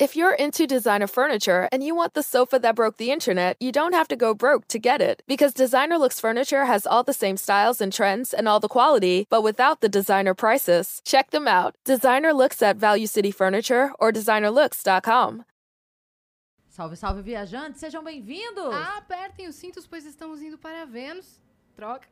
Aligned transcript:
If 0.00 0.16
you're 0.16 0.34
into 0.34 0.66
designer 0.66 1.06
furniture 1.06 1.68
and 1.70 1.80
you 1.84 1.94
want 1.94 2.14
the 2.14 2.22
sofa 2.24 2.58
that 2.58 2.74
broke 2.74 2.96
the 2.96 3.12
internet, 3.12 3.56
you 3.60 3.70
don't 3.70 3.92
have 3.92 4.08
to 4.08 4.16
go 4.16 4.34
broke 4.34 4.66
to 4.68 4.80
get 4.80 5.00
it. 5.00 5.22
Because 5.28 5.54
Designer 5.54 5.98
Looks 5.98 6.18
Furniture 6.18 6.64
has 6.64 6.84
all 6.84 7.04
the 7.04 7.12
same 7.12 7.36
styles 7.36 7.80
and 7.80 7.92
trends 7.92 8.34
and 8.34 8.48
all 8.48 8.58
the 8.58 8.66
quality, 8.66 9.28
but 9.30 9.42
without 9.44 9.82
the 9.82 9.88
designer 9.88 10.34
prices. 10.34 11.00
Check 11.04 11.30
them 11.30 11.46
out. 11.46 11.76
Designer 11.84 12.32
Looks 12.32 12.60
at 12.60 12.76
Value 12.76 13.06
City 13.06 13.30
Furniture 13.30 13.92
or 14.00 14.10
designerlooks.com. 14.10 15.44
Salve, 16.70 16.96
salve, 16.96 17.22
viajantes, 17.22 17.78
sejam 17.78 18.02
bem-vindos! 18.02 18.74
Apertem 18.96 19.46
os 19.46 19.54
cintos, 19.54 19.86
pois 19.86 20.04
estamos 20.04 20.42
indo 20.42 20.58
para 20.58 20.84
Vênus. 20.84 21.38
Troca. 21.74 22.08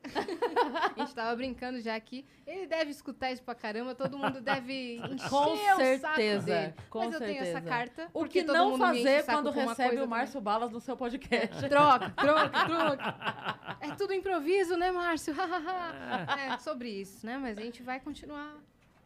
a 0.97 1.01
gente 1.01 1.15
tava 1.15 1.35
brincando 1.37 1.81
já 1.81 1.95
aqui. 1.95 2.25
Ele 2.47 2.67
deve 2.67 2.91
escutar 2.91 3.31
isso 3.31 3.43
pra 3.43 3.55
caramba, 3.55 3.95
todo 3.95 4.19
mundo 4.19 4.41
deve 4.41 4.97
encher 4.97 5.29
Com 5.29 5.57
certeza, 5.77 6.75
com 6.91 6.99
Mas 7.01 7.15
eu 7.15 7.21
tenho 7.21 7.43
essa 7.43 7.61
carta. 7.61 8.11
O 8.13 8.25
que 8.25 8.43
todo 8.43 8.57
não 8.57 8.77
fazer 8.77 9.25
quando 9.25 9.51
recebe 9.51 10.01
o 10.01 10.09
Márcio 10.09 10.41
Balas 10.41 10.73
no 10.73 10.81
seu 10.81 10.97
podcast. 10.97 11.69
Troca, 11.69 12.11
troca, 12.19 12.65
troca. 12.67 13.77
É 13.81 13.95
tudo 13.95 14.13
improviso, 14.13 14.77
né, 14.77 14.91
Márcio? 14.91 15.35
é 16.39 16.59
sobre 16.59 16.89
isso, 16.89 17.25
né? 17.25 17.39
Mas 17.39 17.57
a 17.57 17.63
gente 17.63 17.83
vai 17.83 18.01
continuar 18.01 18.57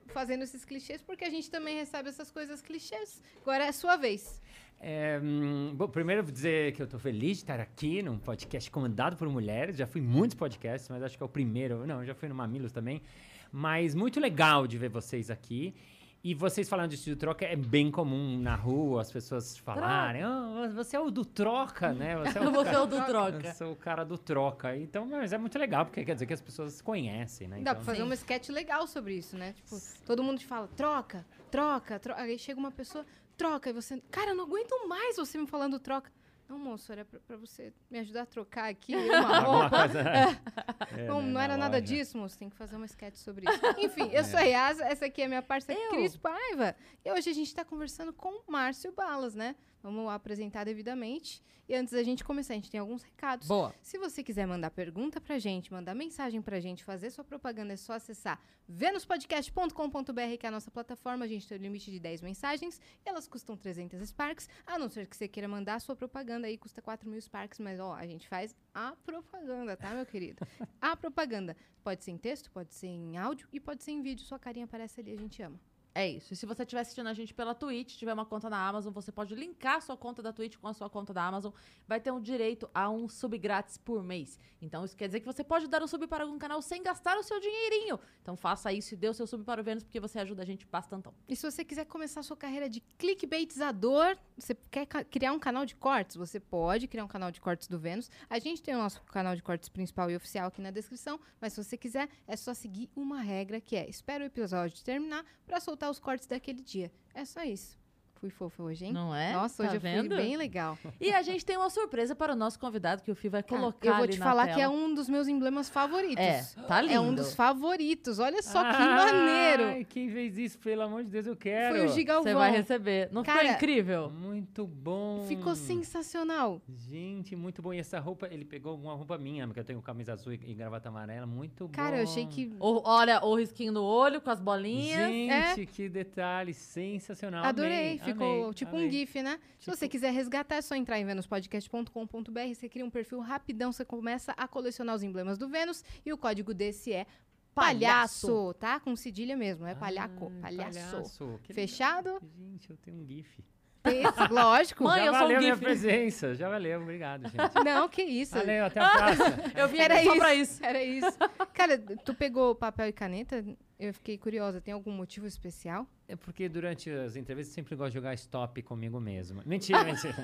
fazendo 0.08 0.42
esses 0.42 0.64
clichês 0.64 1.02
porque 1.02 1.24
a 1.24 1.30
gente 1.30 1.50
também 1.50 1.76
recebe 1.76 2.08
essas 2.08 2.30
coisas 2.30 2.62
clichês. 2.62 3.22
Agora 3.42 3.64
é 3.64 3.68
a 3.68 3.72
sua 3.72 3.96
vez. 3.96 4.40
É, 4.80 5.18
hum, 5.22 5.72
bom, 5.74 5.88
primeiro 5.88 6.20
eu 6.20 6.24
vou 6.24 6.32
dizer 6.32 6.72
que 6.72 6.82
eu 6.82 6.86
tô 6.86 6.98
feliz 6.98 7.38
de 7.38 7.42
estar 7.44 7.58
aqui 7.60 8.02
num 8.02 8.18
podcast 8.18 8.70
comandado 8.70 9.16
por 9.16 9.28
mulheres. 9.28 9.76
Já 9.76 9.86
fui 9.86 10.00
em 10.00 10.04
muitos 10.04 10.34
podcasts, 10.34 10.88
mas 10.88 11.02
acho 11.02 11.16
que 11.16 11.22
é 11.22 11.26
o 11.26 11.28
primeiro. 11.28 11.86
Não, 11.86 12.04
já 12.04 12.14
fui 12.14 12.28
no 12.28 12.34
Mamilos 12.34 12.72
também. 12.72 13.02
Mas 13.50 13.94
muito 13.94 14.20
legal 14.20 14.66
de 14.66 14.76
ver 14.76 14.88
vocês 14.90 15.30
aqui. 15.30 15.74
E 16.22 16.34
vocês 16.34 16.68
falando 16.68 16.88
de 16.90 16.96
estúdio 16.96 17.16
troca 17.16 17.44
é 17.44 17.54
bem 17.54 17.88
comum 17.88 18.36
na 18.40 18.56
rua, 18.56 19.00
as 19.00 19.12
pessoas 19.12 19.56
falarem, 19.58 20.22
"Ah, 20.24 20.68
você 20.74 20.96
é 20.96 21.00
o 21.00 21.08
do 21.08 21.24
troca, 21.24 21.92
né? 21.92 22.16
Você 22.34 22.38
é 22.38 22.42
o, 22.42 22.52
cara, 22.52 22.70
é 22.72 22.78
o 22.80 22.86
do 22.86 23.04
troca. 23.06 23.46
Eu 23.48 23.54
sou 23.54 23.72
o 23.72 23.76
cara 23.76 24.04
do 24.04 24.18
troca. 24.18 24.76
Então, 24.76 25.06
mas 25.06 25.32
é 25.32 25.38
muito 25.38 25.56
legal, 25.56 25.84
porque 25.86 26.04
quer 26.04 26.14
dizer 26.14 26.26
que 26.26 26.32
as 26.32 26.40
pessoas 26.40 26.72
se 26.72 26.82
conhecem, 26.82 27.46
né? 27.46 27.56
Dá 27.56 27.60
Então, 27.60 27.74
pra 27.76 27.84
fazer 27.84 27.98
Sim. 27.98 28.02
uma 28.04 28.14
sketch 28.14 28.48
legal 28.48 28.88
sobre 28.88 29.14
isso, 29.14 29.36
né? 29.38 29.52
Tipo, 29.52 29.76
todo 30.04 30.24
mundo 30.24 30.38
te 30.40 30.46
fala, 30.46 30.66
troca, 30.76 31.24
troca, 31.48 31.96
troca. 32.00 32.20
Aí 32.20 32.36
chega 32.40 32.58
uma 32.58 32.72
pessoa, 32.72 33.06
troca, 33.36 33.70
e 33.70 33.72
você. 33.72 34.00
Cara, 34.10 34.30
eu 34.30 34.34
não 34.34 34.44
aguento 34.44 34.86
mais 34.88 35.16
você 35.16 35.36
me 35.38 35.46
falando 35.46 35.78
troca. 35.78 36.10
Não, 36.48 36.56
moço, 36.60 36.92
era 36.92 37.04
pra, 37.04 37.18
pra 37.18 37.36
você 37.36 37.72
me 37.90 37.98
ajudar 37.98 38.22
a 38.22 38.26
trocar 38.26 38.70
aqui 38.70 38.94
uma 38.96 39.16
alguma 39.16 39.38
roupa. 39.40 39.78
coisa- 39.80 40.04
É, 40.96 41.06
não, 41.08 41.20
né, 41.20 41.32
não 41.32 41.40
era 41.40 41.54
na 41.54 41.64
nada 41.64 41.78
loja. 41.78 41.86
disso, 41.86 42.16
moço. 42.16 42.38
Tem 42.38 42.48
que 42.48 42.54
fazer 42.56 42.76
uma 42.76 42.86
sketch 42.86 43.16
sobre 43.16 43.46
isso. 43.50 43.60
Enfim, 43.84 44.08
eu 44.12 44.22
sou 44.24 44.38
a 44.38 44.42
Yasa, 44.42 44.84
essa 44.84 45.06
aqui 45.06 45.22
é 45.22 45.24
a 45.24 45.28
minha 45.28 45.42
parceira. 45.42 45.90
Cris 45.90 46.16
Paiva. 46.16 46.76
E 47.04 47.10
hoje 47.12 47.28
a 47.28 47.32
gente 47.32 47.52
tá 47.54 47.64
conversando 47.64 48.12
com 48.12 48.42
Márcio 48.46 48.92
Balas, 48.92 49.34
né? 49.34 49.56
Vamos 49.86 50.10
apresentar 50.10 50.64
devidamente. 50.64 51.40
E 51.68 51.74
antes 51.74 51.94
da 51.94 52.02
gente 52.02 52.24
começar, 52.24 52.54
a 52.54 52.56
gente 52.56 52.68
tem 52.68 52.80
alguns 52.80 53.04
recados. 53.04 53.46
Boa. 53.46 53.72
Se 53.80 53.96
você 53.98 54.20
quiser 54.20 54.44
mandar 54.44 54.68
pergunta 54.72 55.20
pra 55.20 55.38
gente, 55.38 55.72
mandar 55.72 55.94
mensagem 55.94 56.42
pra 56.42 56.58
gente, 56.58 56.82
fazer 56.82 57.08
sua 57.10 57.22
propaganda, 57.22 57.72
é 57.72 57.76
só 57.76 57.92
acessar 57.92 58.40
venuspodcast.com.br, 58.68 60.36
que 60.40 60.44
é 60.44 60.48
a 60.48 60.50
nossa 60.50 60.72
plataforma. 60.72 61.24
A 61.24 61.28
gente 61.28 61.46
tem 61.46 61.56
o 61.56 61.60
limite 61.60 61.88
de 61.88 62.00
10 62.00 62.20
mensagens 62.20 62.80
e 63.04 63.08
elas 63.08 63.28
custam 63.28 63.56
300 63.56 64.08
Sparks. 64.08 64.48
A 64.66 64.76
não 64.76 64.88
ser 64.88 65.06
que 65.06 65.16
você 65.16 65.28
queira 65.28 65.46
mandar 65.46 65.76
a 65.76 65.80
sua 65.80 65.94
propaganda 65.94 66.48
aí, 66.48 66.58
custa 66.58 66.82
4 66.82 67.08
mil 67.08 67.20
Sparks. 67.20 67.60
Mas, 67.60 67.78
ó, 67.78 67.94
a 67.94 68.04
gente 68.08 68.26
faz 68.26 68.56
a 68.74 68.90
propaganda, 69.04 69.76
tá, 69.76 69.90
meu 69.94 70.04
querido? 70.04 70.44
A 70.82 70.96
propaganda. 70.96 71.56
Pode 71.84 72.02
ser 72.02 72.10
em 72.10 72.18
texto, 72.18 72.50
pode 72.50 72.74
ser 72.74 72.88
em 72.88 73.16
áudio 73.16 73.48
e 73.52 73.60
pode 73.60 73.84
ser 73.84 73.92
em 73.92 74.02
vídeo. 74.02 74.24
Sua 74.24 74.38
carinha 74.38 74.64
aparece 74.64 75.00
ali, 75.00 75.12
a 75.12 75.16
gente 75.16 75.40
ama. 75.40 75.60
É 75.96 76.06
isso. 76.06 76.34
E 76.34 76.36
se 76.36 76.44
você 76.44 76.62
estiver 76.62 76.82
assistindo 76.82 77.06
a 77.06 77.14
gente 77.14 77.32
pela 77.32 77.54
Twitch, 77.54 77.96
tiver 77.96 78.12
uma 78.12 78.26
conta 78.26 78.50
na 78.50 78.68
Amazon, 78.68 78.92
você 78.92 79.10
pode 79.10 79.34
linkar 79.34 79.76
a 79.76 79.80
sua 79.80 79.96
conta 79.96 80.22
da 80.22 80.30
Twitch 80.30 80.58
com 80.58 80.68
a 80.68 80.74
sua 80.74 80.90
conta 80.90 81.14
da 81.14 81.24
Amazon. 81.24 81.50
Vai 81.88 81.98
ter 81.98 82.10
um 82.10 82.20
direito 82.20 82.68
a 82.74 82.90
um 82.90 83.08
sub 83.08 83.38
grátis 83.38 83.78
por 83.78 84.02
mês. 84.04 84.38
Então 84.60 84.84
isso 84.84 84.94
quer 84.94 85.06
dizer 85.06 85.20
que 85.20 85.26
você 85.26 85.42
pode 85.42 85.66
dar 85.68 85.82
um 85.82 85.86
sub 85.86 86.06
para 86.06 86.24
algum 86.24 86.38
canal 86.38 86.60
sem 86.60 86.82
gastar 86.82 87.16
o 87.16 87.22
seu 87.22 87.40
dinheirinho. 87.40 87.98
Então 88.20 88.36
faça 88.36 88.70
isso 88.74 88.92
e 88.92 88.96
dê 88.98 89.08
o 89.08 89.14
seu 89.14 89.26
sub 89.26 89.42
para 89.42 89.58
o 89.58 89.64
Vênus, 89.64 89.84
porque 89.84 89.98
você 89.98 90.18
ajuda 90.18 90.42
a 90.42 90.44
gente 90.44 90.66
bastantão. 90.66 91.14
E 91.26 91.34
se 91.34 91.50
você 91.50 91.64
quiser 91.64 91.86
começar 91.86 92.20
a 92.20 92.22
sua 92.22 92.36
carreira 92.36 92.68
de 92.68 92.82
clickbaitizador, 92.98 94.18
você 94.36 94.54
quer 94.70 94.84
criar 94.84 95.32
um 95.32 95.38
canal 95.38 95.64
de 95.64 95.74
cortes, 95.76 96.16
você 96.16 96.38
pode 96.38 96.88
criar 96.88 97.04
um 97.04 97.08
canal 97.08 97.30
de 97.30 97.40
cortes 97.40 97.68
do 97.68 97.78
Vênus. 97.78 98.10
A 98.28 98.38
gente 98.38 98.62
tem 98.62 98.74
o 98.74 98.78
nosso 98.78 99.02
canal 99.04 99.34
de 99.34 99.42
cortes 99.42 99.70
principal 99.70 100.10
e 100.10 100.16
oficial 100.16 100.48
aqui 100.48 100.60
na 100.60 100.70
descrição, 100.70 101.18
mas 101.40 101.54
se 101.54 101.64
você 101.64 101.78
quiser, 101.78 102.06
é 102.26 102.36
só 102.36 102.52
seguir 102.52 102.90
uma 102.94 103.22
regra 103.22 103.62
que 103.62 103.76
é: 103.76 103.88
espera 103.88 104.22
o 104.22 104.26
episódio 104.26 104.84
terminar 104.84 105.24
pra 105.46 105.58
soltar 105.58 105.85
os 105.90 105.98
cortes 105.98 106.26
daquele 106.26 106.62
dia. 106.62 106.90
É 107.14 107.24
só 107.24 107.42
isso. 107.42 107.78
Fui 108.20 108.30
fofa 108.30 108.62
hoje, 108.62 108.86
hein? 108.86 108.92
Não 108.92 109.14
é? 109.14 109.32
Nossa, 109.34 109.62
Tá 109.62 109.68
hoje 109.68 109.76
eu 109.76 109.80
vendo? 109.80 110.08
fui 110.08 110.16
bem 110.16 110.36
legal. 110.36 110.78
E 111.00 111.12
a 111.12 111.20
gente 111.22 111.44
tem 111.44 111.56
uma 111.56 111.68
surpresa 111.68 112.14
para 112.14 112.32
o 112.32 112.36
nosso 112.36 112.58
convidado 112.58 113.02
que 113.02 113.10
o 113.10 113.14
Fih 113.14 113.28
vai 113.28 113.42
Cara, 113.42 113.60
colocar 113.60 113.86
eu 113.88 113.94
vou 113.94 114.04
ali 114.04 114.12
te 114.14 114.18
na 114.18 114.24
falar 114.24 114.44
tela. 114.44 114.56
que 114.56 114.60
é 114.62 114.68
um 114.68 114.94
dos 114.94 115.08
meus 115.08 115.28
emblemas 115.28 115.68
favoritos. 115.68 116.16
É, 116.24 116.42
tá 116.66 116.80
lindo. 116.80 116.94
É 116.94 117.00
um 117.00 117.14
dos 117.14 117.34
favoritos. 117.34 118.18
Olha 118.18 118.42
só 118.42 118.60
que 118.62 118.76
Ai, 118.76 119.12
maneiro. 119.12 119.84
quem 119.86 120.08
fez 120.10 120.38
isso? 120.38 120.58
Pelo 120.58 120.82
amor 120.82 121.04
de 121.04 121.10
Deus, 121.10 121.26
eu 121.26 121.36
quero. 121.36 121.76
Foi 121.76 121.84
o 121.86 121.88
Gigalvão. 121.92 122.24
Você 122.24 122.34
vai 122.34 122.50
receber. 122.50 123.10
Não 123.12 123.22
ficou 123.22 123.36
Cara, 123.40 123.52
incrível? 123.54 124.10
Muito 124.10 124.66
bom. 124.66 125.24
Ficou 125.28 125.54
sensacional. 125.54 126.60
Gente, 126.68 127.36
muito 127.36 127.60
bom. 127.60 127.72
E 127.74 127.78
essa 127.78 127.98
roupa, 128.00 128.28
ele 128.30 128.44
pegou 128.44 128.76
uma 128.76 128.94
roupa 128.94 129.18
minha, 129.18 129.46
porque 129.46 129.60
eu 129.60 129.64
tenho 129.64 129.82
camisa 129.82 130.14
azul 130.14 130.32
e, 130.32 130.40
e 130.42 130.54
gravata 130.54 130.88
amarela. 130.88 131.26
Muito 131.26 131.66
bom. 131.66 131.72
Cara, 131.72 131.98
eu 131.98 132.04
achei 132.04 132.26
que 132.26 132.52
O- 132.58 132.80
olha, 132.88 133.22
o 133.24 133.34
risquinho 133.36 133.72
no 133.72 133.82
olho 133.82 134.20
com 134.20 134.30
as 134.30 134.40
bolinhas. 134.40 135.10
Gente, 135.10 135.66
que 135.66 135.88
detalhe 135.88 136.54
sensacional. 136.54 137.44
Adorei, 137.44 137.98
Amei, 137.98 138.05
ficou 138.12 138.42
amei, 138.42 138.54
tipo 138.54 138.76
amei. 138.76 138.86
um 138.86 138.90
GIF, 138.90 139.22
né? 139.22 139.38
Se 139.58 139.64
Tipo- 139.64 139.76
você 139.76 139.88
quiser 139.88 140.10
resgatar, 140.12 140.56
é 140.56 140.62
só 140.62 140.74
entrar 140.74 140.98
em 140.98 141.04
venuspodcast.com.br, 141.04 142.54
você 142.54 142.68
cria 142.68 142.84
um 142.84 142.90
perfil 142.90 143.20
rapidão, 143.20 143.72
você 143.72 143.84
começa 143.84 144.32
a 144.32 144.46
colecionar 144.48 144.94
os 144.94 145.02
emblemas 145.02 145.38
do 145.38 145.48
Vênus 145.48 145.84
e 146.04 146.12
o 146.12 146.18
código 146.18 146.52
desse 146.54 146.92
é 146.92 147.06
palhaço, 147.54 148.26
Palhaço. 148.26 148.54
tá? 148.58 148.80
Com 148.80 148.94
cedilha 148.94 149.36
mesmo, 149.36 149.66
é 149.66 149.74
palhaco, 149.74 150.30
Ai, 150.36 150.40
palhaço. 150.56 151.38
Que 151.42 151.52
Fechado? 151.54 152.20
Gente, 152.36 152.68
eu 152.70 152.76
tenho 152.76 152.98
um 152.98 153.04
GIF. 153.06 153.42
Esse, 153.86 154.32
lógico. 154.32 154.84
Mãe, 154.84 155.00
já 155.00 155.06
eu 155.06 155.12
sou 155.12 155.18
um 155.18 155.22
valeu 155.24 155.38
minha 155.38 155.54
GIF. 155.54 155.64
presença, 155.64 156.34
já 156.34 156.48
valeu. 156.48 156.80
Obrigado, 156.82 157.22
gente. 157.28 157.64
Não, 157.64 157.88
que 157.88 158.02
isso. 158.02 158.34
Valeu, 158.34 158.64
até 158.66 158.80
a 158.80 158.88
próxima. 158.88 159.26
Eu 159.56 159.68
vim 159.68 159.78
Era 159.78 159.94
aqui 159.94 160.04
só 160.04 160.12
isso. 160.12 160.18
pra 160.20 160.34
isso. 160.34 160.64
Era 160.64 160.82
isso. 160.82 161.18
Cara, 161.52 161.78
tu 161.78 162.14
pegou 162.14 162.54
papel 162.54 162.88
e 162.88 162.92
caneta? 162.92 163.44
Eu 163.78 163.92
fiquei 163.94 164.16
curiosa. 164.18 164.60
Tem 164.60 164.72
algum 164.74 164.90
motivo 164.92 165.26
especial? 165.26 165.86
É 166.08 166.16
porque 166.16 166.48
durante 166.48 166.88
as 166.90 167.16
entrevistas 167.16 167.52
eu 167.56 167.62
sempre 167.62 167.76
gosto 167.76 167.90
de 167.90 167.94
jogar 167.94 168.14
stop 168.14 168.62
comigo 168.62 169.00
mesmo. 169.00 169.42
Mentira, 169.44 169.82
mentira. 169.84 170.14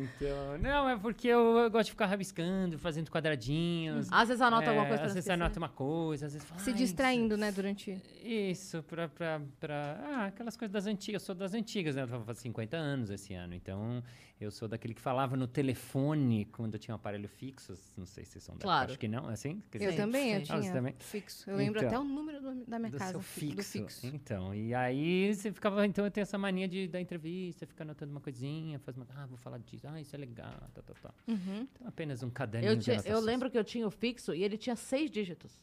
então, 0.00 0.58
não, 0.58 0.88
é 0.88 0.96
porque 0.98 1.28
eu, 1.28 1.58
eu 1.58 1.70
gosto 1.70 1.86
de 1.86 1.90
ficar 1.92 2.06
rabiscando, 2.06 2.78
fazendo 2.78 3.10
quadradinhos. 3.10 4.08
Às 4.10 4.28
vezes 4.28 4.40
anota 4.40 4.66
É, 4.66 4.68
alguma 4.68 4.86
coisa 4.86 5.02
Às 5.04 5.14
vezes 5.14 5.26
esquecer. 5.26 5.32
anota 5.32 5.58
uma 5.58 5.68
coisa, 5.68 6.26
às 6.26 6.32
vezes 6.32 6.48
fala, 6.48 6.60
Se 6.60 6.70
"Ai, 6.70 6.76
distraindo, 6.76 7.36
né, 7.36 7.50
durante... 7.52 8.00
Isso, 8.22 8.82
pra, 8.84 9.08
pra, 9.08 9.40
pra. 9.58 10.00
Ah, 10.04 10.26
aquelas 10.26 10.56
coisas 10.56 10.72
das 10.72 10.86
antigas. 10.86 11.22
Eu 11.22 11.26
sou 11.26 11.34
das 11.34 11.54
antigas, 11.54 11.96
né? 11.96 12.02
Eu 12.02 12.08
fazer 12.24 12.40
50 12.40 12.76
anos 12.76 13.10
esse 13.10 13.34
ano. 13.34 13.52
Então, 13.54 14.02
eu 14.40 14.50
sou 14.50 14.68
daquele 14.68 14.94
que 14.94 15.00
falava 15.00 15.36
no 15.36 15.46
telefone 15.48 16.44
quando 16.46 16.74
eu 16.74 16.78
tinha 16.78 16.94
um 16.94 16.96
aparelho 16.96 17.28
fixo. 17.28 17.74
Não 17.96 18.06
sei 18.06 18.24
se 18.24 18.32
vocês 18.32 18.44
são 18.44 18.54
da 18.56 18.60
Claro. 18.62 18.90
Acho 18.90 18.98
que 18.98 19.08
não, 19.08 19.26
assim? 19.28 19.60
Quer 19.70 19.82
Eu 19.82 19.90
dizer, 19.90 20.02
também, 20.02 20.32
eu. 20.34 20.38
Ah, 20.38 20.60
tinha 20.60 20.72
também? 20.72 20.94
fixo. 21.00 21.50
Eu 21.50 21.56
lembro 21.56 21.80
Então, 21.80 21.88
até 21.88 21.98
o 21.98 22.04
número 22.04 22.40
do- 22.40 22.64
da 22.64 22.78
minha 22.78 22.90
do 22.92 22.98
casa, 22.98 23.10
seu 23.12 23.20
fi- 23.20 23.46
do 23.54 23.62
fixo. 23.62 24.00
fixo. 24.00 24.06
Então, 24.14 24.54
e 24.54 24.72
aí 24.72 25.34
você 25.34 25.50
ficava. 25.52 25.84
Então, 25.84 26.04
eu 26.04 26.10
tenho 26.10 26.22
essa 26.22 26.38
mania 26.38 26.68
de 26.68 26.86
da 26.86 27.00
entrevista, 27.00 27.66
ficar 27.66 27.82
anotando 27.82 28.12
uma 28.12 28.20
coisinha, 28.20 28.78
faz 28.78 28.96
uma. 28.96 29.06
Ah, 29.16 29.26
vou 29.26 29.36
falar 29.36 29.58
disso. 29.58 29.81
Ah, 29.84 30.00
isso 30.00 30.14
é 30.14 30.18
legal. 30.18 30.50
Tá, 30.74 30.82
tá, 30.82 30.94
tá. 31.02 31.14
Uhum. 31.26 31.66
Então, 31.72 31.86
apenas 31.88 32.22
um 32.22 32.30
caderninho 32.30 32.72
Eu, 32.72 32.76
de 32.76 32.84
tinha- 32.84 32.94
eu 32.96 33.00
anotações. 33.00 33.24
lembro 33.24 33.50
que 33.50 33.58
eu 33.58 33.64
tinha 33.64 33.86
o 33.86 33.90
fixo 33.90 34.34
e 34.34 34.42
ele 34.44 34.56
tinha 34.56 34.76
seis 34.76 35.10
dígitos. 35.10 35.60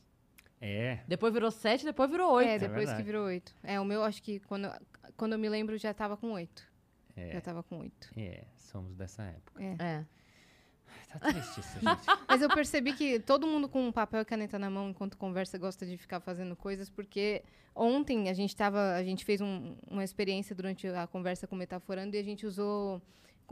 É. 0.61 0.99
Depois 1.07 1.31
virou 1.33 1.49
sete, 1.51 1.85
depois 1.85 2.09
virou 2.09 2.31
oito. 2.33 2.49
É, 2.49 2.59
depois 2.59 2.79
que 2.81 2.85
verdade. 2.87 3.03
virou 3.03 3.25
oito. 3.25 3.55
É, 3.63 3.79
o 3.79 3.85
meu, 3.85 4.03
acho 4.03 4.21
que 4.21 4.39
quando, 4.41 4.69
quando 5.15 5.33
eu 5.33 5.39
me 5.39 5.47
lembro, 5.47 5.77
já 5.77 5.93
tava 5.93 6.17
com 6.17 6.31
oito. 6.33 6.67
É. 7.15 7.31
Já 7.33 7.41
tava 7.41 7.63
com 7.63 7.79
oito. 7.79 8.09
É, 8.17 8.43
somos 8.57 8.93
dessa 8.95 9.23
época. 9.23 9.63
É. 9.63 9.75
É. 9.79 10.05
Tá 11.07 11.19
triste 11.19 11.59
isso, 11.59 11.79
gente. 11.79 11.83
Mas 12.27 12.41
eu 12.41 12.49
percebi 12.49 12.93
que 12.93 13.19
todo 13.19 13.47
mundo 13.47 13.67
com 13.69 13.91
papel 13.91 14.21
e 14.21 14.25
caneta 14.25 14.59
na 14.59 14.69
mão 14.69 14.89
enquanto 14.89 15.17
conversa 15.17 15.57
gosta 15.57 15.85
de 15.85 15.97
ficar 15.97 16.19
fazendo 16.19 16.55
coisas, 16.55 16.89
porque 16.89 17.43
ontem 17.73 18.29
a 18.29 18.33
gente 18.33 18.55
tava, 18.55 18.93
a 18.95 19.03
gente 19.03 19.23
fez 19.25 19.39
um- 19.41 19.75
uma 19.87 20.03
experiência 20.03 20.55
durante 20.55 20.87
a 20.87 21.07
conversa 21.07 21.47
com 21.47 21.55
o 21.55 21.57
Metaforando 21.57 22.15
e 22.15 22.19
a 22.19 22.23
gente 22.23 22.45
usou 22.45 23.01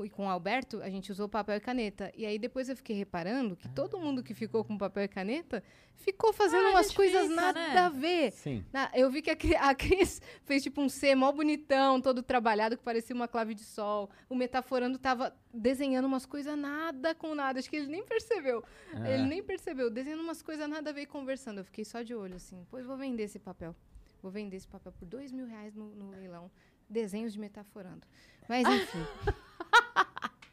e 0.05 0.09
com 0.09 0.25
o 0.27 0.29
Alberto, 0.29 0.81
a 0.81 0.89
gente 0.89 1.11
usou 1.11 1.27
papel 1.29 1.57
e 1.57 1.59
caneta. 1.59 2.11
E 2.15 2.25
aí 2.25 2.38
depois 2.39 2.69
eu 2.69 2.75
fiquei 2.75 2.95
reparando 2.95 3.55
que 3.55 3.67
todo 3.69 3.99
mundo 3.99 4.23
que 4.23 4.33
ficou 4.33 4.63
com 4.63 4.77
papel 4.77 5.03
e 5.03 5.07
caneta 5.07 5.63
ficou 5.95 6.31
fazendo 6.31 6.65
Ah, 6.65 6.67
a 6.67 6.71
umas 6.71 6.91
coisas 6.91 7.23
fica, 7.23 7.35
nada 7.35 7.59
né? 7.59 7.77
a 7.79 7.89
ver. 7.89 8.31
Sim. 8.31 8.63
Na- 8.71 8.91
eu 8.94 9.09
vi 9.09 9.21
que 9.21 9.31
a, 9.31 9.69
a 9.69 9.75
Cris 9.75 10.21
fez 10.45 10.61
tipo 10.63 10.79
um 10.81 10.88
C 10.89 11.15
mó 11.15 11.31
bonitão, 11.31 11.99
todo 11.99 12.21
trabalhado, 12.21 12.77
que 12.77 12.83
parecia 12.83 13.15
uma 13.15 13.27
clave 13.27 13.53
de 13.55 13.63
sol. 13.63 14.09
O 14.29 14.35
Metaforando 14.35 14.97
tava 14.99 15.35
desenhando 15.53 16.05
umas 16.05 16.25
coisas 16.25 16.57
nada 16.57 17.15
com 17.15 17.33
nada. 17.33 17.59
Acho 17.59 17.69
que 17.69 17.75
ele 17.77 17.88
nem 17.88 18.03
percebeu. 18.05 18.63
Ah. 18.93 19.09
Ele 19.09 19.23
nem 19.23 19.43
percebeu. 19.43 19.89
Desenhando 19.89 20.21
umas 20.21 20.41
coisas 20.41 20.69
nada 20.69 20.89
a 20.91 20.93
ver 20.93 21.01
e 21.01 21.05
conversando. 21.07 21.59
Eu 21.59 21.65
fiquei 21.65 21.83
só 21.85 22.01
de 22.01 22.13
olho 22.13 22.35
assim. 22.35 22.65
Pois 22.69 22.85
vou 22.85 22.95
vender 22.97 23.23
esse 23.23 23.39
papel. 23.39 23.75
Vou 24.21 24.31
vender 24.31 24.57
esse 24.57 24.67
papel 24.67 24.91
por 24.91 25.05
dois 25.05 25.31
mil 25.31 25.45
reais 25.45 25.73
no, 25.75 25.93
no 25.95 26.09
leilão. 26.09 26.50
desenhos 26.89 27.33
de 27.33 27.39
metaforando. 27.39 28.01
Mas 28.50 28.65
enfim, 28.67 29.00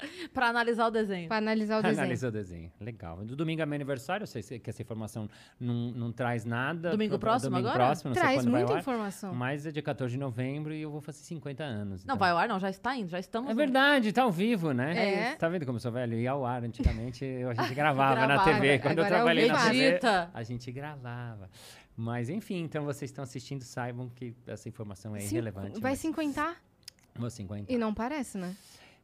Pra 0.32 0.48
analisar 0.48 0.86
o 0.86 0.90
desenho. 0.90 1.28
pra 1.28 1.36
analisar 1.38 1.78
o 1.78 1.82
desenho. 1.82 2.00
Analisou 2.00 2.28
o 2.28 2.32
desenho. 2.32 2.72
Legal. 2.80 3.18
No 3.24 3.36
domingo 3.36 3.62
é 3.62 3.66
meu 3.66 3.74
aniversário, 3.74 4.24
eu 4.24 4.26
sei 4.26 4.42
se- 4.42 4.58
que 4.58 4.70
essa 4.70 4.82
informação 4.82 5.28
não, 5.60 5.90
não 5.92 6.12
traz 6.12 6.44
nada. 6.44 6.90
Domingo 6.90 7.12
pro- 7.18 7.30
próximo 7.30 7.50
domingo 7.50 7.68
agora? 7.68 7.84
próximo, 7.86 8.08
não 8.10 8.14
sei 8.14 8.22
Traz 8.22 8.36
quando 8.40 8.50
vai 8.50 8.60
muita 8.60 8.74
ar. 8.74 8.80
informação. 8.80 9.34
Mas 9.34 9.66
é 9.66 9.70
dia 9.70 9.82
14 9.82 10.12
de 10.12 10.18
novembro 10.18 10.72
e 10.74 10.82
eu 10.82 10.90
vou 10.90 11.00
fazer 11.00 11.18
50 11.18 11.62
anos. 11.64 12.04
Não, 12.04 12.14
então. 12.14 12.18
vai 12.18 12.30
ao 12.30 12.38
ar, 12.38 12.48
não, 12.48 12.58
já 12.60 12.70
está 12.70 12.96
indo, 12.96 13.08
já 13.08 13.18
estamos. 13.18 13.50
É 13.50 13.54
verdade, 13.54 14.12
tá 14.12 14.22
ao 14.22 14.32
vivo, 14.32 14.72
né? 14.72 15.30
É. 15.32 15.34
Tá 15.36 15.48
vendo 15.48 15.64
como 15.66 15.76
eu 15.76 15.80
sou 15.80 15.92
velho? 15.92 16.14
Ia 16.18 16.32
ao 16.32 16.44
ar 16.44 16.62
antigamente, 16.64 17.24
eu- 17.24 17.50
a 17.50 17.54
gente 17.54 17.74
gravava 17.74 18.26
na. 18.26 18.44
TV. 18.44 18.78
Quando 18.78 18.98
eu 18.98 19.04
Agora 19.04 19.16
é 19.16 19.18
ao 19.20 19.24
trabalhei 19.24 19.48
na 19.48 19.70
vivo. 19.70 19.98
TV, 20.00 20.28
a 20.34 20.42
gente 20.42 20.70
gravava. 20.72 21.48
Mas 21.96 22.28
enfim, 22.28 22.62
então 22.64 22.84
vocês 22.84 23.10
estão 23.10 23.22
assistindo, 23.22 23.62
saibam 23.62 24.08
que 24.08 24.34
essa 24.46 24.68
informação 24.68 25.14
é 25.14 25.20
Cin- 25.20 25.34
irrelevante. 25.36 25.80
Vai 25.80 25.92
mas- 25.92 26.00
50 26.00 26.54
Vou 27.16 27.30
50. 27.30 27.72
e 27.72 27.78
não 27.78 27.94
parece, 27.94 28.36
né? 28.36 28.54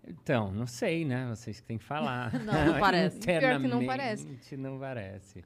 Então, 0.07 0.51
não 0.53 0.67
sei, 0.67 1.05
né? 1.05 1.29
Vocês 1.29 1.61
que 1.61 1.67
têm 1.67 1.79
que 1.79 1.85
falar. 1.85 2.33
Não, 2.45 2.53
não 2.73 2.81
parece. 2.81 3.19
Pior 3.21 3.61
que 3.61 3.69
não 3.69 3.85
parece. 3.87 4.57
Não 4.57 4.79
parece. 4.79 5.45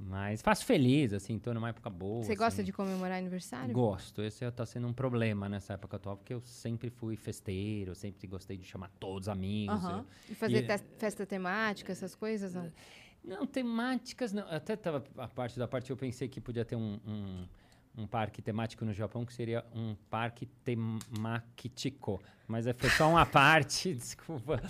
Mas 0.00 0.40
faço 0.40 0.64
feliz, 0.64 1.12
assim, 1.12 1.40
tô 1.40 1.52
numa 1.52 1.70
época 1.70 1.90
boa. 1.90 2.22
Você 2.22 2.36
gosta 2.36 2.60
assim. 2.60 2.64
de 2.66 2.72
comemorar 2.72 3.18
aniversário? 3.18 3.74
Gosto. 3.74 4.22
Esse 4.22 4.48
tá 4.52 4.64
sendo 4.64 4.86
um 4.86 4.92
problema 4.92 5.48
nessa 5.48 5.72
época 5.72 5.96
atual, 5.96 6.16
porque 6.16 6.32
eu 6.32 6.40
sempre 6.42 6.88
fui 6.88 7.16
festeiro, 7.16 7.96
sempre 7.96 8.28
gostei 8.28 8.56
de 8.56 8.64
chamar 8.64 8.90
todos 9.00 9.22
os 9.26 9.28
amigos. 9.28 9.74
Aham. 9.84 9.98
eu- 9.98 10.06
E 10.30 10.34
fazer 10.36 10.58
E- 10.58 10.66
tes- 10.68 10.84
festa 10.98 11.26
temática, 11.26 11.90
essas 11.90 12.14
coisas? 12.14 12.54
Não. 12.54 12.72
Não, 13.24 13.44
temáticas 13.44 14.32
não. 14.32 14.48
Até 14.48 14.76
tava 14.76 15.02
a 15.16 15.26
parte 15.26 15.58
da 15.58 15.66
parte 15.66 15.90
eu 15.90 15.96
pensei 15.96 16.28
que 16.28 16.40
podia 16.40 16.64
ter 16.64 16.76
um, 16.76 17.00
um, 17.04 17.48
um 17.96 18.06
parque 18.06 18.40
temático 18.42 18.84
no 18.84 18.92
Japão 18.92 19.24
que 19.24 19.32
seria 19.32 19.64
um 19.74 19.94
parque 20.10 20.46
temático. 20.64 22.22
Mas 22.46 22.66
foi 22.76 22.90
só 22.90 23.08
uma 23.10 23.24
parte, 23.26 23.94
desculpa. 23.94 24.62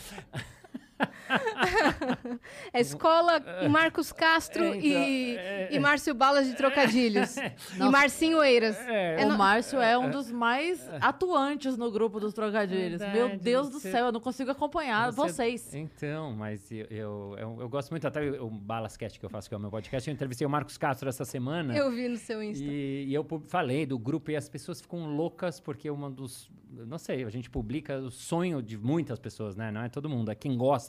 É 2.72 2.80
escola 2.80 3.40
Marcos 3.70 4.12
Castro 4.12 4.64
É, 4.64 4.68
então, 4.68 4.80
e, 4.82 5.36
é, 5.36 5.68
e 5.72 5.78
Márcio 5.78 6.14
Balas 6.14 6.46
de 6.46 6.54
Trocadilhos. 6.56 7.36
e 7.74 7.78
Não. 7.78 7.90
Marcinho 7.90 8.42
Eiras. 8.42 8.76
É, 8.86 9.22
É 9.22 9.26
o 9.26 9.30
no- 9.30 9.38
Márcio 9.38 9.80
é 9.80 9.96
um 9.98 10.10
dos 10.10 10.30
mais 10.30 10.88
atuantes 11.00 11.76
no 11.76 11.90
grupo 11.90 12.18
dos 12.20 12.32
trocadilhos. 12.34 13.00
Meu 13.00 13.10
Verdade, 13.28 13.42
Deus 13.42 13.68
do 13.70 13.78
você- 13.80 13.90
céu, 13.92 14.06
eu 14.06 14.12
não 14.12 14.20
consigo 14.20 14.50
acompanhar 14.50 15.12
Você- 15.12 15.32
vocês. 15.32 15.74
Então, 15.74 16.32
mas 16.32 16.70
eu, 16.70 16.86
eu, 16.90 17.36
eu, 17.38 17.56
eu 17.60 17.68
gosto 17.68 17.90
muito, 17.90 18.06
até 18.06 18.20
o 18.40 18.48
Balascast 18.50 19.18
que 19.18 19.24
eu 19.24 19.30
faço, 19.30 19.48
que 19.48 19.54
é 19.54 19.58
o 19.58 19.60
meu 19.60 19.70
podcast, 19.70 20.08
eu 20.08 20.14
entrevistei 20.14 20.46
o 20.46 20.50
Marcos 20.50 20.76
Castro 20.78 21.08
essa 21.08 21.24
semana. 21.24 21.76
Eu 21.76 21.90
vi 21.90 22.08
no 22.08 22.16
seu 22.16 22.42
Insta. 22.42 22.64
E, 22.64 23.06
e 23.08 23.14
eu 23.14 23.26
falei 23.48 23.86
do 23.86 23.98
grupo 23.98 24.30
e 24.30 24.36
as 24.36 24.48
pessoas 24.48 24.80
ficam 24.80 25.06
loucas 25.16 25.60
porque 25.60 25.90
uma 25.90 26.10
dos. 26.10 26.50
Não 26.70 26.98
sei, 26.98 27.24
a 27.24 27.30
gente 27.30 27.48
publica 27.48 27.98
o 27.98 28.10
sonho 28.10 28.62
de 28.62 28.76
muitas 28.76 29.18
pessoas, 29.18 29.56
né? 29.56 29.70
Não 29.70 29.82
é 29.82 29.88
todo 29.88 30.08
mundo. 30.08 30.30
É 30.30 30.34
quem 30.34 30.56
gosta 30.56 30.87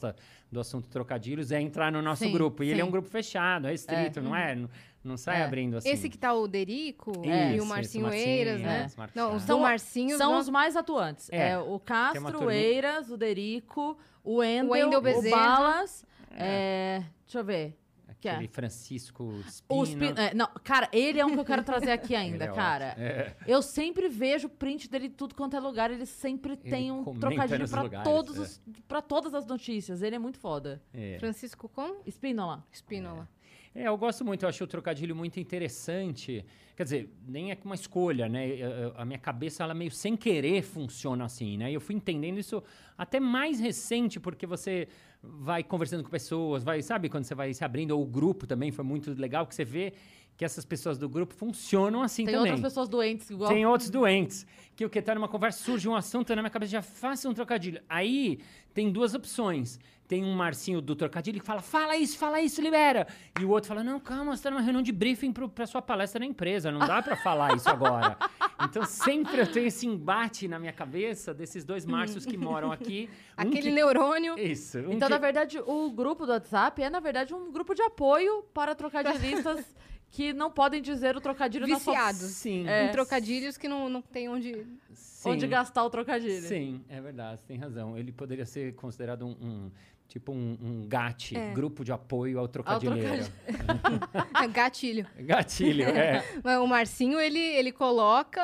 do 0.52 0.60
assunto 0.60 0.90
trocadilhos 0.90 1.52
é 1.52 1.62
entrar 1.62 1.92
no 1.92 2.02
nosso 2.02 2.24
Sim, 2.24 2.32
grupo. 2.32 2.64
E 2.64 2.70
ele 2.70 2.82
é 2.82 2.84
sim. 2.84 2.88
um 2.88 2.92
grupo 2.92 3.08
fechado, 3.08 3.68
é 3.68 3.72
restrito, 3.72 4.22
não 4.22 4.36
é? 4.36 4.56
Não, 4.56 4.70
não 5.04 5.18
sai 5.18 5.42
É. 5.42 5.46
abrindo 5.46 5.78
assim. 5.78 5.90
Esse 5.90 6.10
que 6.10 6.18
tá 6.18 6.34
o 6.34 6.48
Derico 6.48 7.12
É, 7.26 7.56
e 7.56 7.62
o 7.62 7.66
Marcinho 7.66 8.06
Marcinho, 8.06 8.26
Eiras, 8.28 8.60
é, 8.62 8.64
né? 8.64 8.88
Não, 9.16 9.34
do 9.36 9.40
São- 9.40 9.60
Marcinho. 9.62 10.18
São 10.18 10.32
não- 10.34 10.40
os 10.40 10.50
mais 10.50 10.76
atuantes. 10.76 11.30
É, 11.32 11.52
É, 11.52 11.58
o 11.58 11.80
Castro, 11.80 12.46
o. 12.46 12.52
Eiras, 12.52 13.10
o 13.10 13.18
Derico, 13.18 13.98
o 14.24 14.36
Wendel 14.38 15.00
o 15.00 15.02
Bezerra. 15.02 15.36
Balas. 15.36 16.06
é, 16.32 17.04
deixa 17.26 17.40
eu 17.40 17.44
ver. 17.44 17.79
Que 18.20 18.28
é? 18.28 18.34
Aquele 18.34 18.48
Francisco 18.48 19.32
Spino. 19.50 19.80
O 19.80 19.84
Spin- 19.84 20.14
é, 20.18 20.34
não, 20.34 20.48
cara, 20.64 20.90
ele 20.92 21.20
é 21.20 21.26
um 21.26 21.34
que 21.34 21.40
eu 21.40 21.46
quero 21.46 21.64
trazer 21.64 21.92
aqui 21.92 22.14
ainda, 22.16 22.46
Ele 22.46 22.52
é 22.52 22.56
cara. 22.56 22.96
É. 22.98 23.36
Eu 23.48 23.62
sempre 23.62 24.10
vejo 24.10 24.50
print 24.50 24.90
dele 24.90 25.10
tudo 25.10 25.34
quanto 25.36 25.56
é 25.56 25.60
lugar. 25.60 25.90
Ele 25.92 26.06
sempre 26.06 26.58
tem 26.58 26.92
um 26.92 27.04
trocadilho 27.04 27.68
pra, 27.70 27.82
lugares, 27.82 28.10
todos 28.10 28.38
é. 28.38 28.42
os, 28.42 28.62
pra 28.88 29.02
todas 29.02 29.34
as 29.34 29.46
notícias. 29.46 30.02
Ele 30.02 30.16
é 30.16 30.20
muito 30.20 30.38
foda. 30.38 30.82
É. 30.94 31.18
Francisco 31.20 31.70
como? 31.70 32.02
Spínola. 32.08 32.66
Spínola. 32.72 33.28
É, 33.74 33.88
eu 33.88 33.98
gosto 33.98 34.26
muito, 34.26 34.44
eu 34.44 34.50
acho 34.50 34.64
o 34.64 34.68
trocadilho 34.68 35.16
muito 35.16 35.40
interessante. 35.40 36.44
Quer 36.76 36.84
dizer, 36.84 37.10
nem 37.28 37.52
é 37.52 37.58
uma 37.64 37.76
escolha, 37.76 38.28
né? 38.28 38.48
Eu- 38.48 38.94
A 38.98 39.06
minha 39.06 39.20
cabeça, 39.20 39.64
ela 39.64 39.74
meio 39.74 39.92
sem 39.92 40.18
querer 40.18 40.62
funciona 40.64 41.26
assim, 41.26 41.58
né? 41.58 41.70
E 41.72 41.74
eu 41.76 41.82
fui 41.82 41.96
entendendo 41.96 42.40
isso 42.40 42.64
até 42.98 43.20
mais 43.20 43.60
recente, 43.60 44.20
porque 44.20 44.46
você 44.48 44.88
vai 45.22 45.64
conversando 45.64 46.04
com 46.04 46.10
pessoas, 46.10 46.64
vai, 46.64 46.82
sabe, 46.82 47.10
quando 47.10 47.26
você 47.26 47.36
vai 47.36 47.54
se 47.54 47.64
abrindo, 47.64 47.92
ou 47.92 48.02
o 48.04 48.08
grupo 48.08 48.48
também 48.48 48.72
foi 48.72 48.84
muito 48.86 49.12
legal, 49.14 49.46
que 49.46 49.54
você 49.54 49.66
vê 49.66 49.94
que 50.40 50.46
essas 50.46 50.64
pessoas 50.64 50.98
do 50.98 51.10
grupo 51.10 51.34
funcionam 51.34 52.02
assim 52.02 52.24
Tem 52.24 52.34
também. 52.34 52.54
outras 52.54 52.72
pessoas 52.72 52.88
doentes 52.88 53.30
igual. 53.30 53.50
Tem 53.52 53.66
outros 53.66 53.90
doentes. 53.90 54.48
Que 54.74 54.86
o 54.86 54.90
que 54.90 55.02
tá 55.02 55.14
numa 55.14 55.28
conversa, 55.28 55.62
surge 55.62 55.90
um 55.90 55.94
assunto 55.94 56.34
na 56.34 56.42
minha 56.42 56.50
cabeça, 56.50 56.72
já 56.72 56.82
faça 56.82 57.28
um 57.28 57.34
trocadilho. 57.34 57.82
Aí 57.90 58.40
tem 58.74 58.90
duas 58.90 59.14
opções. 59.14 59.78
Tem 60.08 60.24
um 60.24 60.34
Marcinho 60.34 60.80
do 60.82 60.96
trocadilho 60.96 61.42
que 61.42 61.46
fala, 61.46 61.62
fala 61.62 61.98
isso, 61.98 62.18
fala 62.18 62.40
isso, 62.40 62.62
libera. 62.62 63.06
E 63.38 63.44
o 63.44 63.50
outro 63.50 63.68
fala, 63.68 63.84
não, 63.84 64.00
calma, 64.00 64.36
você 64.36 64.44
tá 64.44 64.50
numa 64.50 64.62
reunião 64.62 64.82
de 64.82 64.94
briefing 64.94 65.34
pro, 65.34 65.50
pra 65.50 65.68
sua 65.68 65.82
palestra 65.82 66.20
na 66.22 66.26
empresa, 66.26 66.72
não 66.72 66.80
dá 66.88 67.02
pra 67.02 67.18
falar 67.22 67.54
isso 67.58 67.68
agora. 67.70 68.18
Então 68.64 68.86
sempre 68.86 69.42
eu 69.42 69.46
tenho 69.52 69.68
esse 69.68 69.86
embate 69.86 70.48
na 70.48 70.58
minha 70.58 70.72
cabeça 70.74 71.34
desses 71.34 71.66
dois 71.66 71.86
Márcios 71.86 72.26
que 72.26 72.38
moram 72.38 72.72
aqui. 72.72 73.10
Um 73.38 73.42
Aquele 73.42 73.62
que- 73.64 73.72
neurônio. 73.72 74.40
Isso. 74.40 74.78
um 74.80 74.94
Então, 74.94 75.10
que- 75.10 75.14
na 75.16 75.18
verdade, 75.20 75.60
o 75.60 75.92
grupo 75.92 76.26
do 76.26 76.32
WhatsApp 76.32 76.82
é, 76.82 76.90
na 76.90 77.02
verdade, 77.02 77.34
um 77.34 77.52
grupo 77.52 77.76
de 77.76 77.82
apoio 77.82 78.42
para 78.54 78.74
trocadilhistas 78.74 79.66
que 80.12 80.34
não 80.34 80.50
podem 80.50 80.82
dizer 80.82 81.16
o 81.16 81.22
trocadilho 81.22 81.68
na 81.68 81.80
sua... 81.80 81.94
Viciados. 81.94 82.20
Sim. 82.32 82.68
É. 82.68 82.88
Em 82.88 82.92
trocadilhos 82.92 83.58
que 83.58 83.68
não, 83.68 83.88
não 83.90 84.02
tem 84.02 84.28
onde. 84.30 84.66
sim. 84.94 85.30
Onde 85.30 85.48
gastar 85.48 85.84
o 85.84 85.90
trocadilho. 85.90 86.48
Sim, 86.48 86.84
é 86.90 87.00
verdade, 87.00 87.40
você 87.42 87.46
tem 87.48 87.58
razão. 87.58 87.98
Ele 87.98 88.12
poderia 88.12 88.46
ser 88.46 88.74
considerado 88.76 89.26
um, 89.26 89.32
um- 89.42 89.72
tipo 90.10 90.32
um, 90.34 90.58
um 90.62 90.88
GAT, 90.88 91.38
É. 91.38 91.54
grupo 91.54 91.86
de 91.86 91.92
apoio 91.94 92.38
ao 92.40 92.48
trocadilheiro. 92.48 93.24
Gatilho. 94.52 95.06
Gatilho, 95.20 95.84
é. 95.84 96.24
Mas 96.44 96.58
o 96.60 96.68
Marcinho, 96.68 97.20
ele, 97.20 97.40
ele 97.40 97.72
coloca, 97.72 98.42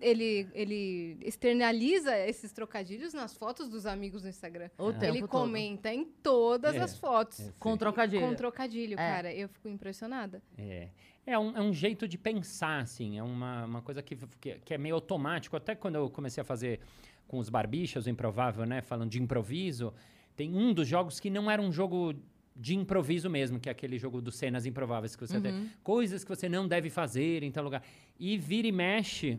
ele, 0.00 0.48
ele 0.54 1.18
externaliza 1.22 2.16
esses 2.18 2.50
trocadilhos 2.52 3.12
nas 3.14 3.34
fotos 3.34 3.68
dos 3.68 3.86
amigos 3.86 4.22
no 4.22 4.28
Instagram. 4.28 4.70
O 4.78 4.92
tempo 4.92 5.04
ele 5.04 5.20
todo. 5.20 5.28
comenta 5.28 5.92
em 5.92 6.04
todas 6.04 6.74
É. 6.74 6.80
as 6.80 6.98
fotos. 6.98 7.40
É, 7.40 7.52
Com 7.60 7.76
trocadilho. 7.76 8.26
Com 8.26 8.34
trocadilho, 8.34 8.94
É. 8.94 8.96
cara. 8.96 9.32
Eu 9.32 9.48
fico 9.48 9.68
impressionada. 9.68 10.42
É, 10.56 10.88
é, 11.26 11.38
um, 11.38 11.56
é 11.56 11.60
um 11.60 11.72
jeito 11.72 12.08
de 12.08 12.16
pensar, 12.16 12.80
assim, 12.80 13.18
é 13.18 13.22
uma, 13.22 13.64
uma 13.66 13.82
coisa 13.82 14.02
que, 14.02 14.16
que, 14.40 14.54
que 14.64 14.74
é 14.74 14.78
meio 14.78 14.94
automático. 14.94 15.56
Até 15.56 15.74
quando 15.74 15.96
eu 15.96 16.08
comecei 16.10 16.40
a 16.40 16.44
fazer 16.44 16.80
com 17.28 17.38
os 17.38 17.48
barbichas, 17.48 18.06
o 18.06 18.10
improvável, 18.10 18.64
né, 18.66 18.80
falando 18.80 19.10
de 19.10 19.22
improviso, 19.22 19.92
tem 20.40 20.54
um 20.56 20.72
dos 20.72 20.88
jogos 20.88 21.20
que 21.20 21.28
não 21.28 21.50
era 21.50 21.60
um 21.60 21.70
jogo 21.70 22.14
de 22.56 22.74
improviso 22.74 23.28
mesmo, 23.28 23.60
que 23.60 23.68
é 23.68 23.72
aquele 23.72 23.98
jogo 23.98 24.22
dos 24.22 24.36
cenas 24.36 24.64
improváveis 24.64 25.14
que 25.14 25.26
você 25.26 25.36
Uhum. 25.36 25.42
tem. 25.42 25.70
Coisas 25.82 26.24
que 26.24 26.30
você 26.34 26.48
não 26.48 26.66
deve 26.66 26.88
fazer 26.88 27.42
em 27.42 27.50
tal 27.50 27.64
lugar. 27.64 27.82
E 28.18 28.38
vira 28.38 28.66
e 28.68 28.72
mexe, 28.72 29.38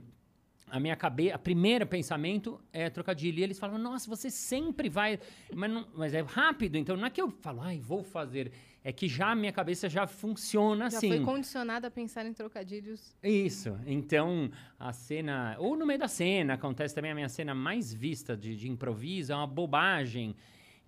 a 0.69 0.79
minha 0.79 0.95
cabeça, 0.95 1.35
a 1.35 1.39
primeiro 1.39 1.85
pensamento 1.87 2.59
é 2.71 2.87
trocadilho. 2.89 3.39
E 3.39 3.43
eles 3.43 3.57
falam, 3.59 3.77
nossa, 3.79 4.07
você 4.09 4.29
sempre 4.29 4.89
vai. 4.89 5.19
Mas, 5.53 5.71
não- 5.71 5.87
mas 5.95 6.13
é 6.13 6.21
rápido, 6.21 6.75
então 6.77 6.95
não 6.95 7.05
é 7.07 7.09
que 7.09 7.21
eu 7.21 7.29
falo, 7.29 7.61
ai, 7.61 7.79
vou 7.79 8.03
fazer. 8.03 8.51
É 8.83 8.91
que 8.91 9.07
já 9.07 9.31
a 9.31 9.35
minha 9.35 9.51
cabeça 9.51 9.89
já 9.89 10.05
funciona 10.07 10.89
Já 10.89 10.97
assim. 10.97 11.09
foi 11.09 11.19
condicionada 11.21 11.87
a 11.87 11.91
pensar 11.91 12.25
em 12.25 12.33
trocadilhos. 12.33 13.15
Isso. 13.23 13.75
Então, 13.87 14.49
a 14.79 14.93
cena. 14.93 15.55
Ou 15.59 15.75
no 15.75 15.85
meio 15.85 15.99
da 15.99 16.07
cena, 16.07 16.53
acontece 16.53 16.93
também 16.95 17.11
a 17.11 17.15
minha 17.15 17.29
cena 17.29 17.53
mais 17.53 17.93
vista 17.93 18.35
de, 18.37 18.55
de 18.55 18.67
improviso, 18.69 19.31
é 19.33 19.35
uma 19.35 19.45
bobagem. 19.47 20.35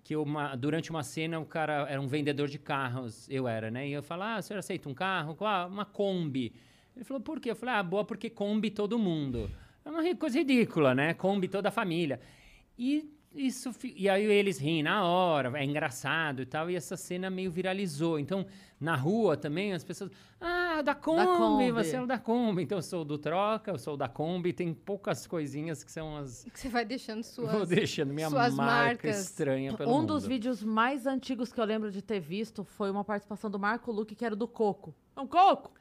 Que 0.04 0.16
uma, 0.16 0.56
durante 0.56 0.90
uma 0.90 1.02
cena 1.04 1.40
o 1.40 1.46
cara 1.46 1.88
era 1.90 2.02
um 2.02 2.08
vendedor 2.08 2.48
de 2.48 2.60
carros, 2.60 3.30
eu 3.30 3.48
era, 3.48 3.72
né? 3.72 3.88
E 3.88 3.94
eu 3.94 4.04
falo, 4.04 4.24
ah, 4.24 4.38
o 4.40 4.42
senhor 4.42 4.60
aceita 4.60 4.90
um 4.90 4.94
carro? 4.94 5.36
Qual? 5.36 5.70
Uma 5.70 5.86
Kombi. 5.86 6.54
Ele 6.96 7.06
falou, 7.06 7.22
por 7.22 7.40
quê? 7.40 7.52
Eu 7.52 7.56
falei, 7.56 7.76
ah, 7.76 7.84
boa, 7.84 8.04
porque 8.04 8.30
Kombi 8.30 8.70
todo 8.70 9.00
mundo. 9.00 9.50
É 9.86 9.90
uma 9.90 10.16
coisa 10.16 10.38
ridícula, 10.38 10.94
né? 10.94 11.14
Kombi 11.14 11.48
toda 11.48 11.70
a 11.70 11.72
família. 11.72 12.20
E 12.78 13.10
isso 13.36 13.72
e 13.96 14.08
aí 14.08 14.26
eles 14.26 14.60
riem 14.60 14.84
na 14.84 15.04
hora, 15.04 15.58
é 15.60 15.66
engraçado 15.66 16.44
e 16.44 16.46
tal, 16.46 16.70
e 16.70 16.76
essa 16.76 16.96
cena 16.96 17.30
meio 17.30 17.52
viralizou. 17.52 18.20
Então, 18.20 18.46
na 18.84 18.96
rua 18.96 19.38
também 19.38 19.74
as 19.74 19.84
pessoas, 19.84 20.12
ah, 20.42 20.82
da 20.82 20.94
Kombi, 20.94 21.26
Kombi. 21.26 21.72
você 21.72 21.96
é 21.96 22.02
o 22.02 22.06
da 22.06 22.20
Kombi. 22.20 22.64
Então 22.64 22.78
eu 22.78 22.82
sou 22.82 23.06
do 23.06 23.18
Troca, 23.18 23.72
eu 23.72 23.78
sou 23.78 23.96
da 23.96 24.08
Kombi, 24.10 24.52
tem 24.52 24.74
poucas 24.74 25.26
coisinhas 25.26 25.84
que 25.84 25.92
são 25.92 26.18
as 26.18 26.44
Que 26.54 26.60
você 26.60 26.70
vai 26.70 26.84
deixando 26.84 27.24
suas. 27.24 27.52
vou 27.52 27.66
deixando 27.66 28.14
minha 28.14 28.30
suas 28.30 28.54
marca 28.54 28.84
marcas. 29.08 29.24
estranha 29.24 29.74
pelo 29.74 29.90
Um 29.92 30.00
mundo. 30.02 30.14
dos 30.14 30.26
vídeos 30.26 30.62
mais 30.62 31.08
antigos 31.08 31.54
que 31.54 31.60
eu 31.62 31.66
lembro 31.66 31.90
de 31.92 32.02
ter 32.02 32.20
visto 32.20 32.64
foi 32.64 32.92
uma 32.92 33.04
participação 33.04 33.50
do 33.50 33.58
Marco 33.58 33.92
Luque, 33.92 34.16
que 34.16 34.26
era 34.26 34.36
do 34.36 34.48
Coco. 34.48 34.94
É 35.16 35.22
um 35.22 35.28
coco? 35.28 35.72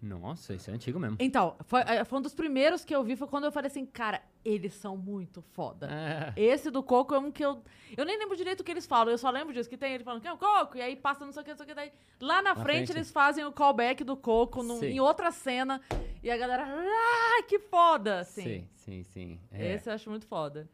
Nossa, 0.00 0.54
isso 0.54 0.70
é 0.70 0.74
antigo 0.74 1.00
mesmo. 1.00 1.16
Então, 1.18 1.56
foi, 1.64 1.80
é, 1.80 2.04
foi 2.04 2.18
um 2.18 2.22
dos 2.22 2.32
primeiros 2.34 2.84
que 2.84 2.94
eu 2.94 3.02
vi, 3.02 3.16
foi 3.16 3.26
quando 3.26 3.44
eu 3.44 3.50
falei 3.52 3.66
assim, 3.66 3.84
cara, 3.84 4.22
eles 4.44 4.72
são 4.74 4.96
muito 4.96 5.42
foda. 5.42 5.88
É. 5.90 6.32
Esse 6.40 6.70
do 6.70 6.80
coco 6.82 7.12
é 7.12 7.18
um 7.18 7.32
que 7.32 7.44
eu. 7.44 7.60
Eu 7.96 8.04
nem 8.04 8.16
lembro 8.16 8.36
direito 8.36 8.60
o 8.60 8.64
que 8.64 8.70
eles 8.70 8.86
falam, 8.86 9.10
eu 9.10 9.18
só 9.18 9.30
lembro 9.30 9.52
disso, 9.52 9.68
que 9.68 9.76
tem 9.76 9.94
ele 9.94 10.04
falando 10.04 10.22
que 10.22 10.28
é 10.28 10.32
um 10.32 10.36
coco, 10.36 10.76
e 10.76 10.80
aí 10.80 10.94
passa 10.94 11.24
não 11.24 11.32
sei 11.32 11.42
o 11.42 11.44
que, 11.44 11.50
não 11.50 11.56
sei 11.56 11.64
o 11.64 11.68
que. 11.68 11.74
Daí, 11.74 11.92
lá 12.20 12.40
na, 12.40 12.54
frente, 12.54 12.64
frente. 12.86 12.92
eles 12.92 13.10
fazem 13.10 13.44
o 13.44 13.50
callback 13.52 14.04
do 14.04 14.16
coco 14.16 14.62
num- 14.62 14.82
em 14.84 15.00
outra 15.00 15.32
cena, 15.32 15.80
e 16.22 16.30
a 16.30 16.36
galera. 16.36 16.64
Ah, 16.68 17.42
que 17.48 17.58
foda! 17.58 18.20
Assim. 18.20 18.42
Sim, 18.42 18.68
sim, 18.74 19.02
sim. 19.02 19.40
É. 19.50 19.74
Esse 19.74 19.90
eu 19.90 19.94
acho 19.94 20.08
muito 20.08 20.26
foda. 20.26 20.68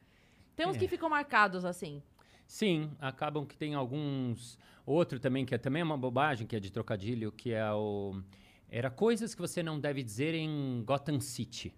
Tem 0.54 0.66
uns 0.68 0.76
É. 0.76 0.78
que 0.78 0.86
ficam 0.86 1.08
marcados 1.08 1.64
assim. 1.64 2.02
Sim, 2.46 2.90
acabam 3.00 3.44
que 3.46 3.56
tem 3.56 3.74
alguns. 3.74 4.58
Outro 4.86 5.18
também, 5.18 5.46
que 5.46 5.54
é 5.54 5.58
também 5.58 5.82
uma 5.82 5.96
bobagem, 5.96 6.46
que 6.46 6.54
é 6.54 6.60
de 6.60 6.70
trocadilho, 6.70 7.32
que 7.32 7.52
é 7.52 7.72
o. 7.72 8.20
Era 8.68 8.90
coisas 8.90 9.34
que 9.34 9.40
você 9.40 9.62
não 9.62 9.78
deve 9.78 10.02
dizer 10.02 10.34
em 10.34 10.82
Gotham 10.84 11.20
City. 11.20 11.72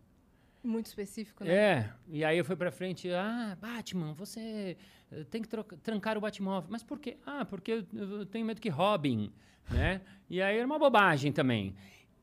Muito 0.66 0.87
específico, 0.87 1.44
né? 1.44 1.54
É, 1.54 1.92
e 2.08 2.25
aí 2.25 2.37
eu 2.37 2.44
fui 2.44 2.56
pra 2.56 2.73
frente, 2.73 3.08
ah, 3.12 3.56
Batman, 3.61 4.12
você 4.14 4.76
eh, 5.12 5.25
tem 5.30 5.40
que 5.40 5.49
trancar 5.82 6.18
o 6.18 6.20
Batmóvel. 6.20 6.68
Mas 6.68 6.82
por 6.82 6.99
quê? 6.99 7.18
Ah, 7.25 7.44
porque 7.44 7.85
eu 7.94 8.26
tenho 8.26 8.44
medo 8.44 8.61
que 8.61 8.68
Robin, 8.68 9.32
né? 9.70 10.00
E 10.28 10.42
aí 10.42 10.56
era 10.56 10.66
uma 10.66 10.78
bobagem 10.78 11.30
também. 11.30 11.75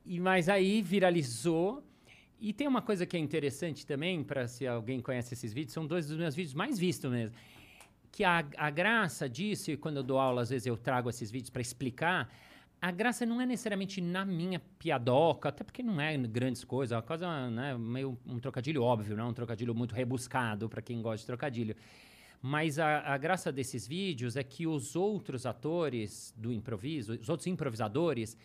E, 0.05 0.19
mas 0.19 0.49
aí 0.49 0.81
viralizou. 0.81 1.83
E 2.39 2.51
tem 2.51 2.67
uma 2.67 2.81
coisa 2.81 3.05
que 3.05 3.15
é 3.15 3.19
interessante 3.19 3.85
também, 3.85 4.21
para 4.21 4.45
se 4.49 4.67
alguém 4.67 4.99
conhece 4.99 5.33
esses 5.33 5.53
vídeos, 5.53 5.73
são 5.73 5.87
dois 5.87 6.07
dos 6.07 6.17
meus 6.17 6.35
vídeos 6.35 6.53
mais 6.53 6.77
vistos 6.77 7.09
mesmo. 7.09 7.33
Que 8.13 8.23
a, 8.23 8.45
a 8.57 8.69
graça 8.69 9.27
disso, 9.27 9.71
e 9.71 9.75
quando 9.75 9.97
eu 9.97 10.03
dou 10.03 10.19
aula, 10.19 10.43
às 10.43 10.51
vezes 10.51 10.67
eu 10.67 10.77
trago 10.77 11.09
esses 11.09 11.31
vídeos 11.31 11.49
para 11.49 11.63
explicar, 11.63 12.31
a 12.79 12.91
graça 12.91 13.25
não 13.25 13.41
é 13.41 13.45
necessariamente 13.45 13.99
na 13.99 14.23
minha 14.23 14.59
piadoca, 14.77 15.49
até 15.49 15.63
porque 15.63 15.81
não 15.81 15.99
é 15.99 16.15
grandes 16.17 16.63
coisas, 16.63 16.91
é 16.91 16.95
uma 16.95 17.01
coisa, 17.01 17.49
né, 17.49 17.75
meio 17.75 18.15
um 18.23 18.37
trocadilho 18.37 18.83
óbvio, 18.83 19.17
não 19.17 19.29
um 19.29 19.33
trocadilho 19.33 19.73
muito 19.73 19.95
rebuscado 19.95 20.69
para 20.69 20.79
quem 20.79 21.01
gosta 21.01 21.17
de 21.17 21.25
trocadilho. 21.25 21.75
Mas 22.39 22.77
a, 22.77 22.99
a 22.99 23.17
graça 23.17 23.51
desses 23.51 23.87
vídeos 23.87 24.35
é 24.35 24.43
que 24.43 24.67
os 24.67 24.95
outros 24.95 25.47
atores 25.47 26.35
do 26.37 26.53
improviso, 26.53 27.13
os 27.13 27.29
outros 27.29 27.47
improvisadores, 27.47 28.37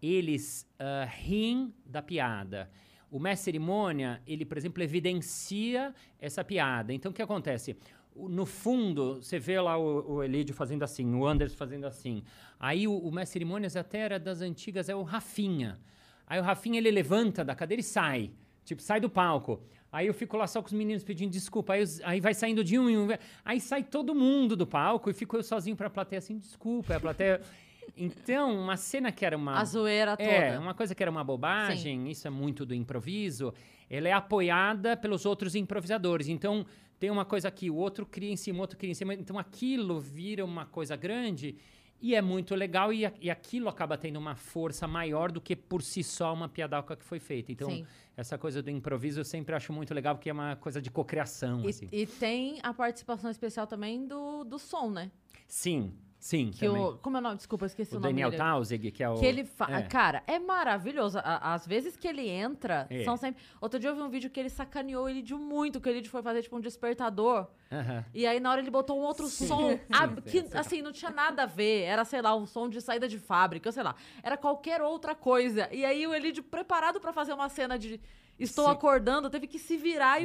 eles 0.00 0.70
ah, 0.78 1.04
riem 1.04 1.74
da 1.84 2.00
piada. 2.00 2.70
O 3.10 3.18
mestre 3.18 3.52
cerimônia, 3.52 4.20
ele, 4.26 4.44
por 4.44 4.58
exemplo, 4.58 4.82
evidencia 4.82 5.94
essa 6.20 6.44
piada. 6.44 6.92
Então, 6.92 7.10
o 7.10 7.14
que 7.14 7.22
acontece? 7.22 7.76
No 8.16 8.46
fundo, 8.46 9.16
você 9.16 9.38
vê 9.38 9.60
lá 9.60 9.76
o, 9.76 10.14
o 10.14 10.22
Elídio 10.22 10.54
fazendo 10.54 10.82
assim, 10.82 11.14
o 11.14 11.26
Anderson 11.26 11.56
fazendo 11.56 11.86
assim. 11.86 12.22
Aí 12.58 12.88
o, 12.88 12.96
o 12.96 13.12
mestre 13.12 13.34
cerimônias 13.34 13.76
até 13.76 13.98
era 13.98 14.18
das 14.18 14.40
antigas, 14.40 14.88
é 14.88 14.94
o 14.94 15.02
Rafinha. 15.02 15.78
Aí 16.26 16.40
o 16.40 16.42
Rafinha, 16.42 16.78
ele 16.78 16.90
levanta 16.90 17.44
da 17.44 17.54
cadeira 17.54 17.80
e 17.80 17.84
sai. 17.84 18.30
Tipo, 18.64 18.82
sai 18.82 19.00
do 19.00 19.10
palco. 19.10 19.62
Aí 19.92 20.06
eu 20.06 20.14
fico 20.14 20.36
lá 20.36 20.46
só 20.46 20.60
com 20.60 20.66
os 20.66 20.72
meninos 20.72 21.04
pedindo 21.04 21.30
desculpa. 21.30 21.74
Aí, 21.74 21.84
aí 22.04 22.20
vai 22.20 22.34
saindo 22.34 22.64
de 22.64 22.78
um 22.78 22.90
em 22.90 22.98
um. 22.98 23.08
Aí 23.44 23.60
sai 23.60 23.84
todo 23.84 24.14
mundo 24.14 24.56
do 24.56 24.66
palco 24.66 25.08
e 25.08 25.14
fico 25.14 25.36
eu 25.36 25.42
sozinho 25.42 25.76
pra 25.76 25.88
plateia 25.88 26.18
assim, 26.18 26.38
desculpa. 26.38 26.92
Aí 26.92 26.96
a 26.96 27.00
plateia... 27.00 27.40
Então, 27.96 28.58
uma 28.60 28.76
cena 28.76 29.12
que 29.12 29.24
era 29.24 29.36
uma... 29.36 29.58
A 29.58 29.64
zoeira 29.64 30.16
toda. 30.16 30.28
É, 30.28 30.58
uma 30.58 30.74
coisa 30.74 30.94
que 30.94 31.02
era 31.02 31.10
uma 31.10 31.22
bobagem, 31.22 32.10
isso 32.10 32.26
é 32.26 32.30
muito 32.30 32.66
do 32.66 32.74
improviso, 32.74 33.54
ela 33.88 34.08
é 34.08 34.12
apoiada 34.12 34.96
pelos 34.96 35.24
outros 35.24 35.54
improvisadores. 35.54 36.28
Então, 36.28 36.66
tem 36.98 37.10
uma 37.10 37.24
coisa 37.24 37.48
aqui, 37.48 37.70
o 37.70 37.76
outro 37.76 38.06
cria 38.06 38.30
em 38.30 38.36
cima, 38.36 38.58
o 38.58 38.60
outro 38.62 38.78
cria 38.78 38.90
em 38.90 38.94
cima. 38.94 39.14
Então, 39.14 39.38
aquilo 39.38 40.00
vira 40.00 40.44
uma 40.44 40.64
coisa 40.66 40.96
grande 40.96 41.56
e 42.00 42.14
é 42.14 42.20
muito 42.22 42.54
legal 42.54 42.92
e, 42.92 43.10
e 43.20 43.30
aquilo 43.30 43.68
acaba 43.68 43.96
tendo 43.96 44.18
uma 44.18 44.34
força 44.34 44.86
maior 44.86 45.32
do 45.32 45.40
que 45.40 45.56
por 45.56 45.82
si 45.82 46.02
só 46.02 46.32
uma 46.32 46.48
piadoca 46.48 46.96
que 46.96 47.04
foi 47.04 47.18
feita. 47.18 47.52
Então, 47.52 47.70
Sim. 47.70 47.86
essa 48.16 48.36
coisa 48.36 48.62
do 48.62 48.70
improviso 48.70 49.20
eu 49.20 49.24
sempre 49.24 49.54
acho 49.54 49.72
muito 49.72 49.92
legal, 49.94 50.14
porque 50.14 50.28
é 50.30 50.32
uma 50.32 50.56
coisa 50.56 50.80
de 50.80 50.90
cocriação, 50.90 51.64
E, 51.64 51.68
assim. 51.68 51.88
e 51.90 52.06
tem 52.06 52.58
a 52.62 52.72
participação 52.72 53.30
especial 53.30 53.66
também 53.66 54.06
do, 54.06 54.44
do 54.44 54.58
som, 54.58 54.90
né? 54.90 55.10
Sim, 55.46 55.92
sim, 56.26 56.50
Que 56.50 56.66
também. 56.66 56.82
o, 56.82 56.98
como 56.98 57.16
é 57.16 57.20
o 57.20 57.22
nome? 57.22 57.36
Desculpa, 57.36 57.64
eu 57.64 57.66
esqueci 57.66 57.94
o, 57.94 57.98
o 57.98 58.00
nome 58.00 58.12
Daniel 58.12 58.30
dele. 58.30 58.42
Tausig, 58.42 58.90
que 58.90 59.02
é 59.02 59.08
o... 59.08 59.14
Que 59.14 59.26
ele 59.26 59.44
fa... 59.44 59.66
é. 59.70 59.82
Cara, 59.82 60.22
é 60.26 60.38
maravilhoso. 60.38 61.18
A- 61.18 61.54
Às 61.54 61.66
vezes 61.66 61.96
que 61.96 62.06
ele 62.08 62.28
entra, 62.28 62.86
É. 62.90 63.04
são 63.04 63.16
sempre. 63.16 63.42
Outro 63.60 63.78
dia 63.78 63.90
eu 63.90 63.94
vi 63.94 64.02
um 64.02 64.08
vídeo 64.08 64.28
que 64.30 64.40
ele 64.40 64.50
sacaneou 64.50 65.08
ele 65.08 65.22
de 65.22 65.34
muito, 65.34 65.80
que 65.80 65.88
ele 65.88 66.06
foi 66.08 66.22
fazer, 66.22 66.42
tipo, 66.42 66.56
um 66.56 66.60
despertador. 66.60 67.46
Aham. 67.70 68.04
E 68.14 68.26
aí, 68.26 68.38
na 68.40 68.50
hora, 68.50 68.60
ele 68.60 68.70
botou 68.70 68.98
um 68.98 69.02
outro 69.02 69.26
Sim, 69.26 69.46
som. 69.46 69.70
sim, 69.70 69.80
ab- 69.92 70.22
sim, 70.26 70.42
que, 70.42 70.48
sim. 70.48 70.58
assim, 70.58 70.82
não 70.82 70.92
tinha 70.92 71.10
nada 71.10 71.44
a 71.44 71.46
ver. 71.46 71.82
Era, 71.82 72.04
sei 72.04 72.20
lá, 72.20 72.34
um 72.34 72.46
som 72.46 72.68
de 72.68 72.80
saída 72.80 73.08
de 73.08 73.18
fábrica, 73.18 73.70
sei 73.72 73.82
lá. 73.82 73.94
Era 74.22 74.36
qualquer 74.36 74.82
outra 74.82 75.14
coisa. 75.14 75.68
E 75.72 75.84
aí, 75.84 76.06
o 76.06 76.14
Elidio, 76.14 76.42
preparado 76.42 77.00
pra 77.00 77.12
fazer 77.12 77.32
uma 77.32 77.48
cena 77.48 77.78
de. 77.78 78.00
Estou 78.38 78.66
Sim. 78.66 78.70
acordando, 78.72 79.30
teve 79.30 79.46
que 79.46 79.58
se 79.58 79.78
virar 79.78 80.20
e, 80.20 80.24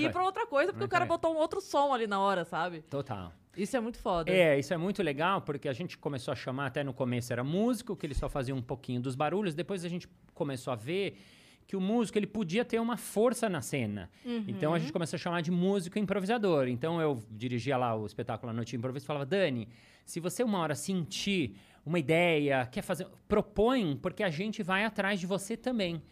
e 0.00 0.04
ir 0.04 0.10
pra 0.10 0.24
outra 0.24 0.44
coisa, 0.48 0.72
porque 0.72 0.84
o 0.84 0.88
cara 0.88 1.06
botou 1.06 1.32
um 1.32 1.36
outro 1.36 1.60
som 1.60 1.92
ali 1.94 2.08
na 2.08 2.18
hora, 2.18 2.44
sabe? 2.44 2.82
Total. 2.82 3.32
Isso 3.56 3.76
é 3.76 3.80
muito 3.80 3.98
foda. 3.98 4.30
É, 4.30 4.58
isso 4.58 4.72
é 4.72 4.76
muito 4.76 5.02
legal, 5.02 5.42
porque 5.42 5.68
a 5.68 5.72
gente 5.72 5.98
começou 5.98 6.32
a 6.32 6.34
chamar, 6.34 6.66
até 6.66 6.82
no 6.82 6.92
começo 6.92 7.32
era 7.32 7.44
músico, 7.44 7.94
que 7.94 8.06
ele 8.06 8.14
só 8.14 8.28
fazia 8.28 8.54
um 8.54 8.62
pouquinho 8.62 9.00
dos 9.00 9.14
barulhos, 9.14 9.54
depois 9.54 9.84
a 9.84 9.88
gente 9.88 10.08
começou 10.34 10.72
a 10.72 10.76
ver 10.76 11.18
que 11.66 11.76
o 11.76 11.80
músico 11.80 12.18
ele 12.18 12.26
podia 12.26 12.64
ter 12.64 12.80
uma 12.80 12.96
força 12.96 13.48
na 13.48 13.60
cena. 13.62 14.10
Então 14.48 14.74
a 14.74 14.78
gente 14.78 14.92
começou 14.92 15.16
a 15.16 15.20
chamar 15.20 15.42
de 15.42 15.50
músico 15.50 15.98
improvisador. 15.98 16.66
Então 16.68 17.00
eu 17.00 17.22
dirigia 17.30 17.76
lá 17.76 17.94
o 17.94 18.04
espetáculo 18.04 18.50
à 18.50 18.52
noite 18.52 18.74
improviso 18.76 19.04
e 19.04 19.06
falava, 19.06 19.24
Dani, 19.24 19.68
se 20.04 20.18
você 20.20 20.42
uma 20.42 20.58
hora 20.58 20.74
sentir 20.74 21.56
uma 21.84 21.98
ideia, 21.98 22.66
quer 22.66 22.82
fazer, 22.82 23.06
propõe, 23.28 23.96
porque 23.96 24.22
a 24.22 24.30
gente 24.30 24.62
vai 24.62 24.84
atrás 24.84 25.20
de 25.20 25.26
você 25.26 25.56
também. 25.56 26.02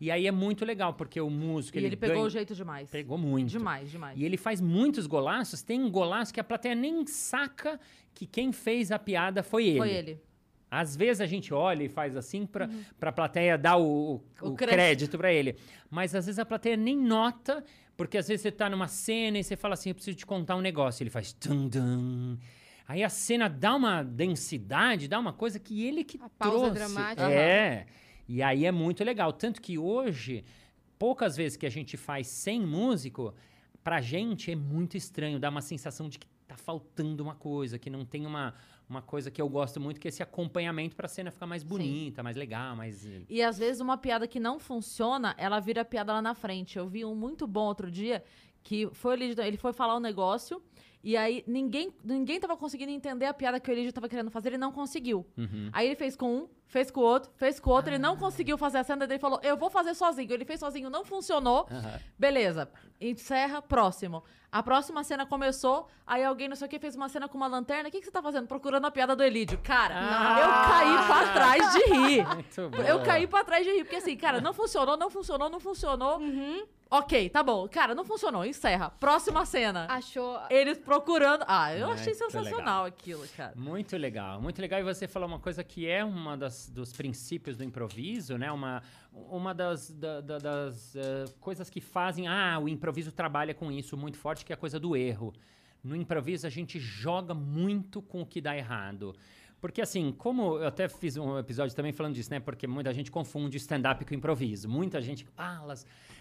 E 0.00 0.10
aí 0.10 0.26
é 0.26 0.30
muito 0.32 0.64
legal, 0.64 0.94
porque 0.94 1.20
o 1.20 1.28
músico 1.28 1.76
E 1.76 1.80
ele, 1.80 1.88
ele 1.88 1.96
pegou 1.96 2.16
ganha- 2.16 2.26
o 2.26 2.30
jeito 2.30 2.54
demais. 2.54 2.88
pegou 2.90 3.18
muito. 3.18 3.48
Demais, 3.50 3.90
demais. 3.90 4.18
E 4.18 4.24
ele 4.24 4.36
faz 4.38 4.60
muitos 4.60 5.06
golaços. 5.06 5.60
Tem 5.62 5.78
um 5.80 5.90
golaço 5.90 6.32
que 6.32 6.40
a 6.40 6.44
plateia 6.44 6.74
nem 6.74 7.06
saca 7.06 7.78
que 8.14 8.24
quem 8.26 8.50
fez 8.50 8.90
a 8.90 8.98
piada 8.98 9.42
foi 9.42 9.66
ele. 9.66 9.78
Foi 9.78 9.90
ele. 9.90 10.20
Às 10.70 10.96
vezes 10.96 11.20
a 11.20 11.26
gente 11.26 11.52
olha 11.52 11.82
e 11.84 11.88
faz 11.88 12.16
assim 12.16 12.46
pra, 12.46 12.70
pra 12.98 13.12
plateia 13.12 13.58
dar 13.58 13.76
o, 13.76 13.82
o- 13.82 14.22
Uhum. 14.42 14.52
O 14.52 14.54
crédito. 14.54 14.74
crédito 14.76 15.18
pra 15.18 15.32
ele. 15.32 15.56
Mas 15.90 16.14
às 16.14 16.24
vezes 16.26 16.38
a 16.38 16.46
plateia 16.46 16.76
nem 16.76 16.96
nota, 16.96 17.62
porque 17.96 18.16
às 18.16 18.26
vezes 18.28 18.40
você 18.42 18.50
tá 18.52 18.70
numa 18.70 18.86
cena 18.88 19.38
e 19.38 19.44
você 19.44 19.56
fala 19.56 19.74
assim, 19.74 19.90
eu 19.90 19.94
preciso 19.96 20.16
te 20.16 20.24
contar 20.24 20.56
um 20.56 20.60
negócio. 20.62 21.02
Ele 21.02 21.10
faz 21.10 21.32
tum 21.32 21.68
dum. 21.68 22.38
Aí 22.88 23.02
a 23.04 23.08
cena 23.10 23.48
dá 23.50 23.74
uma 23.74 24.02
densidade, 24.02 25.08
dá 25.08 25.18
uma 25.18 25.32
coisa 25.32 25.58
que 25.58 25.84
ele 25.86 26.04
que 26.04 26.18
A 26.22 26.28
pausa 26.28 26.56
trouxe. 26.58 26.74
dramática. 26.74 27.30
É. 27.30 27.86
E 28.32 28.44
aí 28.44 28.64
é 28.64 28.70
muito 28.70 29.02
legal. 29.02 29.32
Tanto 29.32 29.60
que 29.60 29.76
hoje, 29.76 30.44
poucas 30.96 31.36
vezes 31.36 31.56
que 31.56 31.66
a 31.66 31.70
gente 31.70 31.96
faz 31.96 32.28
sem 32.28 32.64
músico, 32.64 33.34
pra 33.82 34.00
gente 34.00 34.52
é 34.52 34.54
muito 34.54 34.96
estranho, 34.96 35.40
dá 35.40 35.48
uma 35.48 35.60
sensação 35.60 36.08
de 36.08 36.16
que 36.16 36.28
tá 36.46 36.56
faltando 36.56 37.24
uma 37.24 37.34
coisa, 37.34 37.76
que 37.76 37.90
não 37.90 38.04
tem 38.04 38.24
uma, 38.24 38.54
uma 38.88 39.02
coisa 39.02 39.32
que 39.32 39.42
eu 39.42 39.48
gosto 39.48 39.80
muito, 39.80 39.98
que 39.98 40.06
é 40.06 40.10
esse 40.10 40.22
acompanhamento 40.22 40.94
pra 40.94 41.08
cena 41.08 41.32
ficar 41.32 41.48
mais 41.48 41.64
bonita, 41.64 42.22
mais 42.22 42.36
legal, 42.36 42.76
mais. 42.76 43.04
E 43.28 43.42
às 43.42 43.58
vezes 43.58 43.80
uma 43.80 43.98
piada 43.98 44.28
que 44.28 44.38
não 44.38 44.60
funciona, 44.60 45.34
ela 45.36 45.58
vira 45.58 45.84
piada 45.84 46.12
lá 46.12 46.22
na 46.22 46.32
frente. 46.32 46.78
Eu 46.78 46.86
vi 46.86 47.04
um 47.04 47.16
muito 47.16 47.48
bom 47.48 47.64
outro 47.64 47.90
dia 47.90 48.22
que 48.62 48.88
foi 48.92 49.14
Elidio, 49.14 49.42
ele 49.42 49.56
foi 49.56 49.72
falar 49.72 49.96
um 49.96 50.00
negócio 50.00 50.62
e 51.02 51.16
aí 51.16 51.42
ninguém 51.46 51.92
ninguém 52.04 52.38
tava 52.38 52.56
conseguindo 52.56 52.92
entender 52.92 53.26
a 53.26 53.34
piada 53.34 53.58
que 53.58 53.70
o 53.70 53.72
Elidio 53.72 53.92
tava 53.92 54.08
querendo 54.08 54.30
fazer, 54.30 54.50
ele 54.50 54.58
não 54.58 54.72
conseguiu. 54.72 55.26
Uhum. 55.36 55.70
Aí 55.72 55.86
ele 55.86 55.96
fez 55.96 56.14
com 56.16 56.30
um, 56.34 56.48
fez 56.66 56.90
com 56.90 57.00
o 57.00 57.04
outro, 57.04 57.30
fez 57.36 57.58
com 57.58 57.70
o 57.70 57.72
outro, 57.72 57.90
ele 57.90 57.98
não 57.98 58.16
conseguiu 58.16 58.58
fazer 58.58 58.78
a 58.78 58.84
cena, 58.84 59.04
ele 59.04 59.18
falou: 59.18 59.40
"Eu 59.42 59.56
vou 59.56 59.70
fazer 59.70 59.94
sozinho". 59.94 60.32
Ele 60.32 60.44
fez 60.44 60.60
sozinho, 60.60 60.90
não 60.90 61.04
funcionou. 61.04 61.66
Aham. 61.70 61.98
Beleza. 62.18 62.68
Encerra, 63.00 63.62
próximo. 63.62 64.22
A 64.52 64.62
próxima 64.64 65.04
cena 65.04 65.24
começou, 65.24 65.86
aí 66.04 66.24
alguém 66.24 66.48
não 66.48 66.56
sei 66.56 66.66
o 66.66 66.68
que 66.70 66.78
fez 66.78 66.96
uma 66.96 67.08
cena 67.08 67.28
com 67.28 67.36
uma 67.36 67.46
lanterna. 67.46 67.88
O 67.88 67.92
que, 67.92 68.00
que 68.00 68.04
você 68.04 68.10
tá 68.10 68.20
fazendo? 68.20 68.46
Procurando 68.48 68.84
a 68.84 68.90
piada 68.90 69.14
do 69.14 69.22
Elídio. 69.22 69.58
Cara, 69.62 69.94
Ah! 69.96 70.40
eu 70.40 70.48
caí 70.70 71.06
pra 71.06 71.32
trás 71.32 71.72
de 71.72 71.78
rir. 71.94 72.26
Muito 72.34 72.68
bom. 72.68 72.82
Eu 72.82 73.00
caí 73.02 73.26
pra 73.28 73.44
trás 73.44 73.64
de 73.64 73.72
rir, 73.72 73.84
porque 73.84 73.96
assim, 73.96 74.16
cara, 74.16 74.40
não 74.40 74.52
funcionou, 74.52 74.96
não 74.96 75.08
funcionou, 75.08 75.48
não 75.48 75.60
funcionou. 75.60 76.18
Uhum. 76.18 76.66
Ok, 76.92 77.30
tá 77.30 77.40
bom. 77.42 77.68
Cara, 77.68 77.94
não 77.94 78.04
funcionou, 78.04 78.44
encerra. 78.44 78.90
Próxima 78.90 79.46
cena. 79.46 79.86
Achou. 79.88 80.40
Eles 80.50 80.76
procurando. 80.76 81.44
Ah, 81.46 81.72
eu 81.72 81.88
achei 81.88 82.06
Muito 82.06 82.18
sensacional 82.18 82.82
legal. 82.82 82.84
aquilo, 82.86 83.24
cara. 83.36 83.52
Muito 83.54 83.96
legal, 83.96 84.40
muito 84.42 84.60
legal. 84.60 84.80
E 84.80 84.82
você 84.82 85.06
falou 85.06 85.28
uma 85.28 85.38
coisa 85.38 85.62
que 85.62 85.86
é 85.88 86.04
uma 86.04 86.36
das, 86.36 86.68
dos 86.68 86.92
princípios 86.92 87.56
do 87.56 87.62
improviso, 87.62 88.36
né? 88.36 88.50
Uma, 88.50 88.82
uma 89.12 89.54
das, 89.54 89.88
da- 89.92 90.20
da- 90.20 90.38
das 90.38 90.96
eh, 90.96 91.26
coisas 91.40 91.70
que 91.70 91.80
fazem. 91.80 92.26
Ah, 92.26 92.58
o 92.60 92.68
improviso 92.68 93.12
trabalha 93.12 93.54
com 93.54 93.70
isso 93.70 93.96
muito 93.96 94.18
forte, 94.18 94.44
que 94.44 94.52
é 94.52 94.54
a 94.54 94.58
coisa 94.58 94.80
do 94.80 94.96
erro. 94.96 95.32
No 95.84 95.94
improviso, 95.94 96.44
a 96.46 96.50
gente 96.50 96.78
joga 96.80 97.32
muito 97.34 98.02
com 98.02 98.20
o 98.22 98.26
que 98.26 98.40
dá 98.40 98.56
errado. 98.56 99.14
Porque, 99.60 99.82
assim, 99.82 100.12
como 100.16 100.56
eu 100.58 100.66
até 100.68 100.88
fiz 100.88 101.16
um 101.16 101.38
episódio 101.38 101.74
também 101.76 101.92
falando 101.92 102.14
disso, 102.14 102.30
né? 102.30 102.40
Porque 102.40 102.66
muita 102.66 102.92
gente 102.94 103.10
confunde 103.10 103.56
stand-up 103.58 104.04
com 104.04 104.14
improviso. 104.14 104.68
Muita 104.68 105.00
gente 105.02 105.24
fala, 105.36 105.74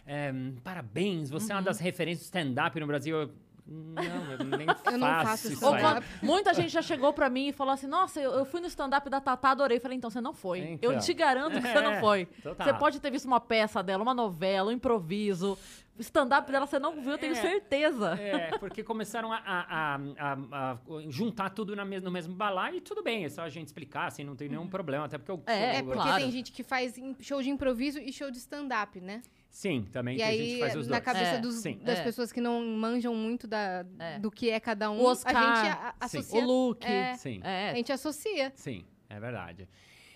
eh, 0.06 0.34
parabéns, 0.64 1.30
você 1.30 1.52
é 1.52 1.56
uma 1.56 1.62
das 1.62 1.80
referências 1.80 2.24
do 2.24 2.26
stand-up 2.26 2.78
no 2.80 2.86
Brasil. 2.88 3.16
Eu 3.18 3.30
Não, 3.72 4.32
eu 4.32 4.44
nem 4.58 4.68
Eu 4.92 4.98
não 4.98 5.08
faço 5.08 5.26
faço 5.28 5.54
isso 5.54 5.68
aí. 5.68 6.04
muita 6.24 6.54
gente 6.56 6.70
já 6.72 6.82
chegou 6.82 7.14
pra 7.14 7.30
mim 7.30 7.50
e 7.50 7.54
falou 7.54 7.72
assim: 7.74 7.86
Nossa, 7.88 8.20
eu, 8.20 8.32
eu 8.32 8.44
fui 8.44 8.60
no 8.60 8.68
stand-up 8.68 9.08
da 9.10 9.22
Tatá, 9.22 9.52
adorei. 9.52 9.78
Eu 9.78 9.82
falei: 9.82 9.96
Então 9.98 10.10
você 10.10 10.20
não 10.20 10.34
foi. 10.34 10.60
Então. 10.60 10.92
Eu 10.92 11.00
te 11.00 11.14
garanto 11.14 11.54
que 11.62 11.68
você 11.68 11.80
não 11.80 11.92
É, 12.00 12.00
foi. 12.00 12.26
total. 12.26 12.66
Você 12.68 12.74
pode 12.74 13.00
ter 13.00 13.12
visto 13.12 13.26
uma 13.26 13.40
peça 13.40 13.84
dela, 13.84 14.02
uma 14.04 14.14
novela, 14.14 14.70
um 14.70 14.74
improviso. 14.74 15.58
O 16.00 16.02
stand-up 16.02 16.50
dela 16.50 16.66
você 16.66 16.80
não 16.80 17.02
viu, 17.02 17.12
eu 17.12 17.18
tenho 17.18 17.34
É. 17.34 17.36
certeza. 17.36 18.14
É, 18.14 18.58
porque 18.58 18.82
começaram 18.82 19.34
a, 19.34 19.38
a- 19.38 19.96
a- 19.98 20.00
a- 20.18 20.72
a 20.72 20.78
juntar 21.10 21.50
tudo 21.50 21.76
na 21.76 21.84
mes- 21.84 22.02
no 22.02 22.10
mesmo 22.10 22.34
balaio 22.34 22.78
e 22.78 22.82
tudo 22.82 23.04
bem, 23.04 23.26
é 23.26 23.30
só 23.30 23.42
a 23.42 23.50
gente 23.50 23.68
explicar, 23.68 24.08
assim, 24.08 24.24
não 24.24 24.34
tem 24.34 24.48
nenhum 24.48 24.66
problema, 24.68 25.06
até 25.06 25.18
porque 25.18 25.30
eu... 25.32 25.44
É, 25.46 25.76
É, 25.76 25.80
eu- 25.82 25.84
porque 25.84 26.02
claro. 26.02 26.22
tem 26.24 26.32
gente 26.32 26.54
que 26.54 26.64
faz 26.64 26.96
show 27.20 27.42
de 27.42 27.50
improviso 27.50 28.00
e 28.00 28.14
show 28.14 28.32
de 28.32 28.38
stand-up, 28.38 29.02
né? 29.02 29.22
Sim, 29.50 29.86
também 29.92 30.16
E 30.16 30.20
tem 30.20 30.32
gente 30.32 30.42
aí, 30.42 30.54
que 30.54 30.60
faz 30.62 30.76
os 30.78 30.88
na 30.88 30.96
dois. 31.00 31.04
cabeça 31.06 31.32
É, 31.36 31.38
dos- 31.40 31.64
das 31.64 32.00
É. 32.00 32.04
pessoas 32.04 32.32
que 32.32 32.40
não 32.40 32.66
manjam 32.66 33.14
muito 33.14 33.46
da, 33.46 33.86
É. 34.00 34.20
do 34.20 34.32
que 34.32 34.50
é 34.50 34.60
cada 34.60 34.90
um, 34.90 35.02
O 35.02 35.06
Oscar, 35.06 35.36
a 35.36 35.56
gente 35.56 35.68
a- 35.68 35.94
a- 36.00 36.08
sim. 36.08 36.18
associa. 36.20 36.42
O 36.42 36.46
look. 36.46 36.86
É. 36.86 37.16
Sim. 37.16 37.42
A 37.44 37.50
É. 37.50 37.76
gente 37.76 37.92
associa. 37.92 38.54
Sim, 38.56 38.86
é 39.10 39.20
verdade. 39.20 39.68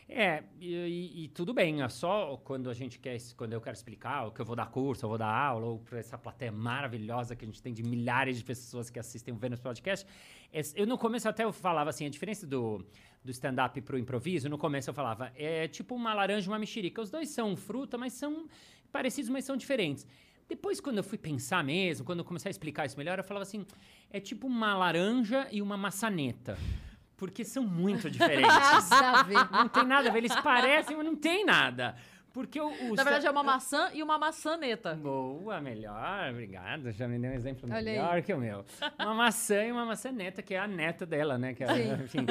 É, 0.07 0.43
e, 0.59 1.23
e- 1.23 1.27
tudo 1.29 1.53
bem, 1.53 1.81
é 1.81 1.89
só 1.89 2.37
quando 2.43 2.69
a 2.69 2.73
gente 2.73 2.99
quer, 2.99 3.17
quando 3.37 3.53
eu 3.53 3.61
quero 3.61 3.75
explicar, 3.75 4.25
ou 4.25 4.31
que 4.31 4.41
eu 4.41 4.45
vou 4.45 4.55
dar 4.55 4.65
curso, 4.67 5.05
eu 5.05 5.09
vou 5.09 5.17
dar 5.17 5.33
aula, 5.33 5.65
ou 5.65 5.79
para 5.79 5.99
essa 5.99 6.17
plateia 6.17 6.51
maravilhosa 6.51 7.35
que 7.35 7.45
a 7.45 7.47
gente 7.47 7.61
tem 7.61 7.73
de 7.73 7.83
milhares 7.83 8.37
de 8.37 8.43
pessoas 8.43 8.89
que 8.89 8.99
assistem 8.99 9.33
o 9.33 9.37
Vênus 9.37 9.59
Podcast. 9.59 10.05
eu 10.75 10.85
no 10.85 10.97
começo 10.97 11.27
até 11.27 11.43
eu 11.43 11.53
falava 11.53 11.89
assim, 11.89 12.05
a 12.05 12.09
diferença 12.09 12.45
do, 12.45 12.85
do 13.23 13.31
stand-up 13.31 13.79
pro 13.81 13.97
improviso, 13.97 14.49
no 14.49 14.57
começo 14.57 14.89
eu 14.89 14.93
falava, 14.93 15.31
é 15.35 15.67
tipo 15.67 15.95
uma 15.95 16.13
laranja 16.13 16.47
e 16.47 16.51
uma 16.51 16.59
mexerica. 16.59 17.01
Os 17.01 17.09
dois 17.09 17.29
são 17.29 17.55
fruta, 17.55 17.97
mas 17.97 18.13
são 18.13 18.47
parecidos, 18.91 19.29
mas 19.29 19.45
são 19.45 19.55
diferentes. 19.55 20.05
Depois, 20.47 20.81
quando 20.81 20.97
eu 20.97 21.03
fui 21.03 21.17
pensar 21.17 21.63
mesmo, 21.63 22.05
quando 22.05 22.19
eu 22.19 22.25
comecei 22.25 22.49
a 22.49 22.51
explicar 22.51 22.85
isso 22.85 22.97
melhor, 22.97 23.17
eu 23.17 23.23
falava 23.23 23.43
assim, 23.43 23.65
é 24.11 24.19
tipo 24.19 24.45
uma 24.45 24.75
laranja 24.75 25.47
e 25.51 25.61
uma 25.61 25.77
maçaneta. 25.77 26.57
Porque 27.23 27.45
são 27.45 27.63
muito 27.63 28.09
diferentes. 28.11 28.89
Nada 28.89 29.19
a 29.19 29.23
ver. 29.23 29.51
Não 29.51 29.67
tem 29.69 29.85
nada 29.85 30.09
a 30.09 30.11
ver. 30.11 30.17
Eles 30.19 30.35
parecem, 30.41 30.97
mas 30.97 31.05
não 31.05 31.15
tem 31.15 31.45
nada. 31.45 31.95
Porque 32.33 32.59
o. 32.59 32.67
o 32.67 32.95
Na 32.95 33.03
verdade, 33.03 33.27
é 33.27 33.31
uma 33.31 33.43
maçã 33.43 33.91
e 33.93 34.01
uma 34.03 34.17
maçaneta. 34.17 34.95
Boa, 34.95 35.61
melhor, 35.61 36.29
obrigado. 36.31 36.91
Já 36.91 37.07
me 37.07 37.17
deu 37.19 37.31
um 37.31 37.33
exemplo 37.35 37.69
Olha 37.69 37.77
aí. 37.77 37.83
melhor 37.85 38.21
que 38.23 38.33
o 38.33 38.37
meu. 38.37 38.65
Uma 38.99 39.13
maçã 39.13 39.63
e 39.63 39.71
uma 39.71 39.85
maçaneta, 39.85 40.41
que 40.41 40.53
é 40.53 40.59
a 40.59 40.67
neta 40.67 41.05
dela, 41.05 41.37
né? 41.37 41.53
Que 41.53 41.63
é, 41.63 41.67
Sim. 41.67 42.03
enfim. 42.03 42.25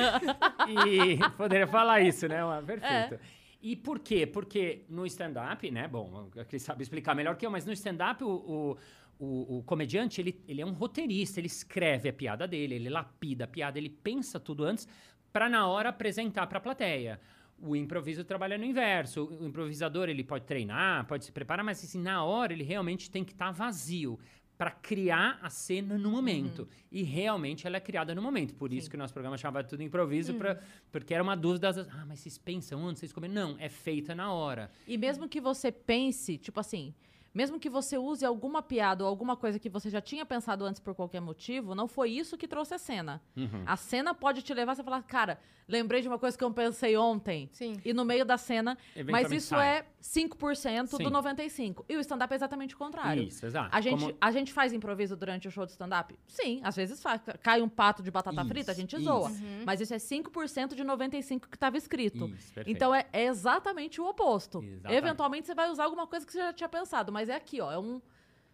E 0.68 1.18
poderia 1.36 1.66
falar 1.66 2.00
isso, 2.00 2.26
né? 2.28 2.44
Uma- 2.44 2.58
É. 2.58 2.62
Perfeito. 2.62 3.20
E 3.62 3.76
por 3.76 4.00
quê? 4.00 4.26
Porque 4.26 4.82
no 4.88 5.06
stand-up, 5.06 5.70
né? 5.70 5.86
Bom, 5.86 6.28
a 6.36 6.44
Cris 6.44 6.62
sabe 6.64 6.82
explicar 6.82 7.14
melhor 7.14 7.36
que 7.36 7.46
eu, 7.46 7.50
mas 7.50 7.64
no 7.64 7.72
stand-up 7.72 8.24
o, 8.24 8.28
o, 8.28 8.76
o- 9.24 9.58
o 9.58 9.62
comediante, 9.62 10.20
ele, 10.20 10.42
ele 10.48 10.60
é 10.60 10.66
um 10.66 10.72
roteirista, 10.72 11.38
ele 11.38 11.46
escreve 11.46 12.08
a 12.08 12.12
piada 12.12 12.46
dele, 12.48 12.74
ele 12.74 12.88
lapida 12.88 13.44
a 13.44 13.46
piada, 13.46 13.78
ele 13.78 13.88
pensa 13.88 14.40
tudo 14.40 14.64
antes 14.64 14.88
para 15.32 15.48
na 15.48 15.66
hora 15.68 15.90
apresentar 15.90 16.46
para 16.48 16.58
a 16.58 16.60
plateia. 16.60 17.20
O 17.60 17.76
improviso 17.76 18.24
trabalha 18.24 18.58
no 18.58 18.64
inverso. 18.64 19.24
O 19.40 19.46
improvisador, 19.46 20.08
ele 20.08 20.24
pode 20.24 20.44
treinar, 20.44 21.06
pode 21.06 21.24
se 21.24 21.30
preparar, 21.30 21.64
mas 21.64 21.82
assim, 21.84 22.00
na 22.02 22.24
hora 22.24 22.52
ele 22.52 22.64
realmente 22.64 23.08
tem 23.08 23.22
que 23.24 23.30
estar 23.32 23.52
vazio 23.52 24.18
para 24.58 24.70
criar 24.72 25.38
a 25.40 25.48
cena 25.48 25.96
no 25.96 26.10
momento. 26.10 26.68
E 26.90 27.02
realmente 27.04 27.66
ela 27.66 27.76
é 27.76 27.80
criada 27.80 28.14
no 28.14 28.22
momento. 28.22 28.54
Por 28.54 28.72
isso 28.72 28.90
que 28.90 28.96
o 28.96 28.98
nosso 28.98 29.12
programa 29.14 29.36
chamava 29.38 29.62
tudo 29.66 29.82
improviso, 29.82 30.34
pra, 30.34 30.60
porque 30.90 31.14
era 31.14 31.22
uma 31.22 31.36
dúvida. 31.36 31.72
das- 31.72 31.88
Ah, 31.88 32.04
mas 32.06 32.18
vocês 32.20 32.36
pensam 32.38 32.84
antes, 32.86 33.00
vocês 33.00 33.12
comem? 33.12 33.30
Não, 33.30 33.56
é 33.58 33.68
feita 33.68 34.14
na 34.14 34.32
hora. 34.32 34.70
E 34.86 34.98
mesmo 34.98 35.28
que 35.28 35.40
você 35.40 35.70
pense, 35.72 36.36
tipo 36.38 36.58
assim, 36.60 36.92
mesmo 37.34 37.58
que 37.58 37.70
você 37.70 37.96
use 37.96 38.24
alguma 38.24 38.62
piada 38.62 39.04
ou 39.04 39.08
alguma 39.08 39.36
coisa 39.36 39.58
que 39.58 39.68
você 39.68 39.88
já 39.90 40.00
tinha 40.00 40.24
pensado 40.26 40.64
antes 40.64 40.80
por 40.80 40.94
qualquer 40.94 41.20
motivo, 41.20 41.74
não 41.74 41.88
foi 41.88 42.10
isso 42.10 42.36
que 42.36 42.46
trouxe 42.46 42.74
a 42.74 42.78
cena. 42.78 43.22
Uhum. 43.36 43.62
A 43.66 43.76
cena 43.76 44.14
pode 44.14 44.42
te 44.42 44.52
levar 44.52 44.72
a 44.72 44.74
você 44.74 44.82
falar, 44.82 45.02
cara, 45.02 45.38
lembrei 45.66 46.02
de 46.02 46.08
uma 46.08 46.18
coisa 46.18 46.36
que 46.36 46.44
eu 46.44 46.50
pensei 46.52 46.96
ontem. 46.96 47.48
Sim. 47.52 47.80
E 47.84 47.92
no 47.94 48.04
meio 48.04 48.24
da 48.24 48.36
cena, 48.36 48.76
mas 49.10 49.30
isso 49.32 49.48
sai. 49.50 49.78
é 49.78 49.86
5% 50.02 50.86
Sim. 50.96 51.02
do 51.04 51.10
95%. 51.10 51.84
E 51.88 51.96
o 51.96 52.00
stand-up 52.00 52.32
é 52.32 52.36
exatamente 52.36 52.74
o 52.74 52.78
contrário. 52.78 53.22
Isso, 53.22 53.46
exato. 53.46 53.68
A 53.74 53.80
gente, 53.80 54.00
Como- 54.00 54.16
a 54.20 54.30
gente 54.30 54.52
faz 54.52 54.72
improviso 54.72 55.16
durante 55.16 55.48
o 55.48 55.50
show 55.50 55.64
de 55.64 55.72
stand-up? 55.72 56.14
Sim, 56.26 56.60
às 56.62 56.76
vezes 56.76 57.02
faz. 57.02 57.20
Cai 57.42 57.62
um 57.62 57.68
pato 57.68 58.02
de 58.02 58.10
batata 58.10 58.40
Isso, 58.40 58.48
frita, 58.48 58.72
a 58.72 58.74
gente 58.74 58.96
isso. 58.96 59.04
zoa. 59.04 59.30
Mas 59.64 59.80
isso 59.80 59.94
é 59.94 59.98
5% 59.98 60.74
de 60.74 60.84
95% 60.84 61.48
que 61.48 61.56
estava 61.56 61.76
escrito. 61.76 62.26
Isso. 62.28 62.52
Então 62.66 62.94
é, 62.94 63.06
é 63.12 63.24
exatamente 63.24 64.00
o 64.00 64.06
oposto. 64.06 64.62
Exatamente. 64.62 64.98
Eventualmente 64.98 65.46
você 65.46 65.54
vai 65.54 65.70
usar 65.70 65.84
alguma 65.84 66.06
coisa 66.06 66.26
que 66.26 66.32
você 66.32 66.38
já 66.38 66.52
tinha 66.52 66.68
pensado, 66.68 67.12
mas 67.12 67.21
é 67.28 67.34
aqui, 67.36 67.60
ó. 67.60 67.70
É, 67.72 67.78
um, 67.78 68.00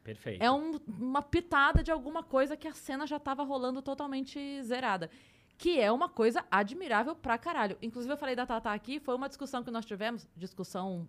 Perfeito. 0.05 0.43
é 0.43 0.51
um- 0.51 0.79
uma 0.99 1.23
pitada 1.23 1.83
de 1.83 1.91
alguma 1.91 2.23
coisa 2.23 2.57
que 2.57 2.67
a 2.69 2.73
cena 2.73 3.07
já 3.07 3.19
tava 3.19 3.43
rolando 3.43 3.81
totalmente 3.83 4.63
zerada. 4.63 5.11
Que 5.57 5.81
é 5.81 5.91
uma 5.91 6.09
coisa 6.09 6.45
admirável 6.51 7.17
pra 7.17 7.37
caralho. 7.37 7.77
Inclusive, 7.83 8.13
eu 8.13 8.17
falei 8.19 8.37
da 8.37 8.47
Tata 8.47 8.71
aqui, 8.71 9.01
foi 9.01 9.15
uma 9.17 9.29
discussão 9.29 9.63
que 9.65 9.71
nós 9.73 9.85
tivemos. 9.85 10.29
Discussão, 10.37 11.09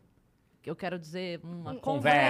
que 0.61 0.67
eu 0.69 0.75
quero 0.75 0.97
dizer, 0.97 1.39
uma 1.43 1.75
Conversa. 1.75 2.29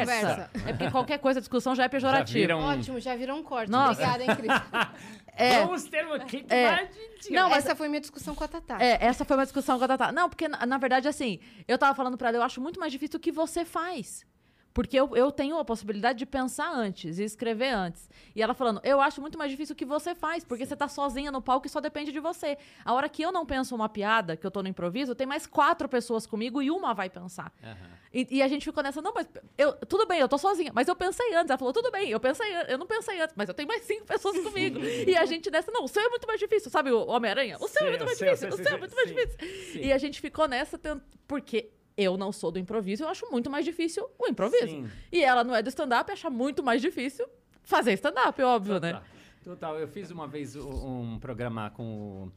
conversa. 0.51 0.51
É 0.67 0.73
porque 0.73 0.91
qualquer 0.91 1.17
coisa, 1.19 1.39
discussão 1.39 1.73
já 1.73 1.84
é 1.84 1.86
Já 1.86 1.89
pejorativa. 1.89 2.38
viram- 2.39 2.60
Ótimo, 2.60 2.99
já 2.99 3.15
virou 3.15 3.38
um 3.38 3.43
corte. 3.43 3.71
Nossa. 3.71 4.01
Obrigada, 4.03 4.23
hein, 4.23 4.36
Cris? 4.36 4.51
É. 5.41 5.62
Vamos 5.65 5.86
ter 5.86 6.06
uma 6.06 6.17
aqui 6.17 6.43
que 6.43 6.53
É. 6.53 6.84
de- 7.21 7.32
Não, 7.32 7.49
mas 7.49 7.63
Essa 7.63 7.73
foi 7.73 7.88
minha 7.88 8.01
discussão 8.01 8.36
com 8.36 8.43
a 8.43 8.47
Tatá. 8.49 8.77
É, 8.82 9.06
essa 9.06 9.23
foi 9.23 9.38
uma 9.38 9.43
discussão 9.45 9.77
com 9.80 9.86
a 9.86 9.88
Tatá. 9.88 10.12
Não, 10.12 10.27
porque, 10.27 10.49
na, 10.49 10.65
na 10.65 10.77
verdade, 10.77 11.08
assim, 11.08 11.39
eu 11.65 11.77
tava 11.77 11.95
falando 11.95 12.17
pra 12.17 12.27
ela, 12.27 12.38
eu 12.39 12.43
acho 12.43 12.60
muito 12.60 12.77
mais 12.77 12.91
difícil 12.91 13.15
o 13.15 13.21
que 13.21 13.32
você 13.32 13.63
faz. 13.63 14.25
Porque 14.73 14.97
eu, 14.99 15.15
eu 15.15 15.32
tenho 15.32 15.58
a 15.58 15.65
possibilidade 15.65 16.19
de 16.19 16.25
pensar 16.25 16.71
antes 16.71 17.19
e 17.19 17.23
escrever 17.23 17.69
antes. 17.69 18.10
E 18.36 18.41
ela 18.41 18.53
falando, 18.53 18.79
eu 18.84 19.01
acho 19.01 19.19
muito 19.19 19.38
mais 19.38 19.51
difícil 19.51 19.73
o 19.73 19.75
que 19.75 19.86
você 19.86 20.13
faz, 20.13 20.43
porque 20.43 20.65
você 20.65 20.75
tá 20.75 20.88
sozinha 20.88 21.32
no 21.32 21.41
palco 21.41 21.65
e 21.67 21.69
só 21.69 21.82
depende 21.82 22.12
de 22.12 22.19
você. 22.19 22.58
A 22.86 22.93
hora 22.93 23.10
que 23.10 23.21
eu 23.21 23.32
não 23.32 23.45
penso 23.45 23.75
uma 23.75 23.89
piada, 23.89 24.38
que 24.38 24.45
eu 24.45 24.51
tô 24.51 24.62
no 24.62 24.69
improviso, 24.69 25.15
tem 25.15 25.25
mais 25.27 25.45
quatro 25.47 25.89
pessoas 25.89 26.25
comigo 26.27 26.62
e 26.62 26.69
uma 26.69 26.93
vai 26.93 27.10
pensar. 27.10 27.51
Aham. 27.63 27.99
E, 28.12 28.38
e 28.38 28.41
a 28.41 28.47
gente 28.47 28.65
ficou 28.65 28.82
nessa, 28.82 29.01
não, 29.01 29.13
mas 29.13 29.29
eu, 29.58 29.73
tudo 29.73 30.08
bem, 30.08 30.19
eu 30.19 30.27
tô 30.27 30.38
sozinha, 30.38 30.71
mas 30.73 30.88
eu 30.88 30.95
pensei 30.95 31.34
antes. 31.36 31.49
Ela 31.49 31.58
falou, 31.60 31.73
tudo 31.73 31.91
bem, 31.91 32.10
eu 32.10 32.19
pensei, 32.19 32.47
eu 32.67 32.77
não 32.77 32.88
pensei 32.88 33.19
antes, 33.21 33.36
mas 33.38 33.47
eu 33.47 33.53
tenho 33.53 33.67
mais 33.67 33.84
cinco 33.84 34.05
pessoas 34.05 34.39
comigo. 34.39 34.79
e 34.79 35.15
a 35.15 35.25
gente 35.25 35.51
nessa, 35.51 35.71
não, 35.71 35.84
o 35.84 35.88
seu 35.88 36.01
é 36.01 36.10
muito 36.10 36.25
mais 36.25 36.39
difícil, 36.39 36.71
sabe 36.71 36.91
o 36.91 37.08
Homem-Aranha? 37.08 37.58
O 37.60 37.67
seu 37.67 37.82
é 37.82 37.86
Sim, 37.86 37.89
muito 37.89 38.05
mais 38.05 38.17
difícil, 38.17 38.51
sim, 38.51 38.53
o 38.53 38.58
seu 38.58 38.65
é 38.65 38.73
sim, 38.73 38.79
muito 38.79 38.95
mais 38.95 39.10
sim, 39.10 39.15
difícil. 39.15 39.73
sim. 39.73 39.79
E 39.82 39.93
a 39.93 39.97
gente 39.97 40.19
ficou 40.21 40.47
nessa, 40.47 40.79
porque 41.27 41.69
eu 42.01 42.17
não 42.17 42.31
sou 42.31 42.51
do 42.51 42.59
improviso, 42.59 43.03
eu 43.03 43.09
acho 43.09 43.29
muito 43.31 43.49
mais 43.49 43.65
difícil 43.65 44.07
o 44.17 44.27
improviso. 44.27 44.67
Sim. 44.67 44.89
E 45.12 45.23
ela 45.23 45.43
não 45.43 45.55
é 45.55 45.62
do 45.62 45.69
stand-up, 45.69 46.12
acha 46.12 46.29
muito 46.29 46.63
mais 46.63 46.81
difícil 46.81 47.27
fazer 47.63 47.93
stand-up, 47.93 48.41
óbvio, 48.41 48.79
né? 48.79 48.93
Total. 48.93 49.03
Total. 49.43 49.79
Eu 49.79 49.88
fiz 49.88 50.12
uma 50.12 50.27
vez 50.27 50.55
um 50.55 51.17
programa 51.19 51.69
com 51.71 51.83
o. 52.25 52.31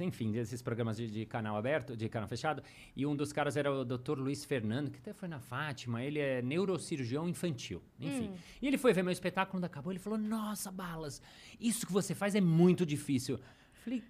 Enfim, 0.00 0.30
desses 0.30 0.60
programas 0.60 0.96
de, 0.98 1.06
de 1.10 1.24
canal 1.24 1.56
aberto, 1.56 1.96
de 1.96 2.06
canal 2.08 2.28
fechado, 2.28 2.62
e 2.94 3.06
um 3.06 3.16
dos 3.16 3.32
caras 3.32 3.56
era 3.56 3.72
o 3.72 3.82
Dr. 3.82 4.18
Luiz 4.18 4.44
Fernando, 4.44 4.90
que 4.90 4.98
até 4.98 5.12
foi 5.14 5.26
na 5.28 5.38
Fátima, 5.40 6.02
ele 6.04 6.18
é 6.18 6.42
neurocirurgião 6.42 7.26
infantil, 7.26 7.80
enfim. 7.98 8.30
E 8.60 8.66
ele 8.66 8.76
foi 8.76 8.92
ver 8.92 9.02
meu 9.02 9.12
espetáculo, 9.12 9.52
quando 9.58 9.64
acabou, 9.64 9.90
ele 9.90 9.98
falou, 9.98 10.18
nossa, 10.18 10.70
Balas, 10.70 11.22
isso 11.58 11.86
que 11.86 11.92
você 11.92 12.14
faz 12.14 12.34
é 12.34 12.42
muito 12.42 12.84
difícil. 12.84 13.38
Falei, 13.82 14.02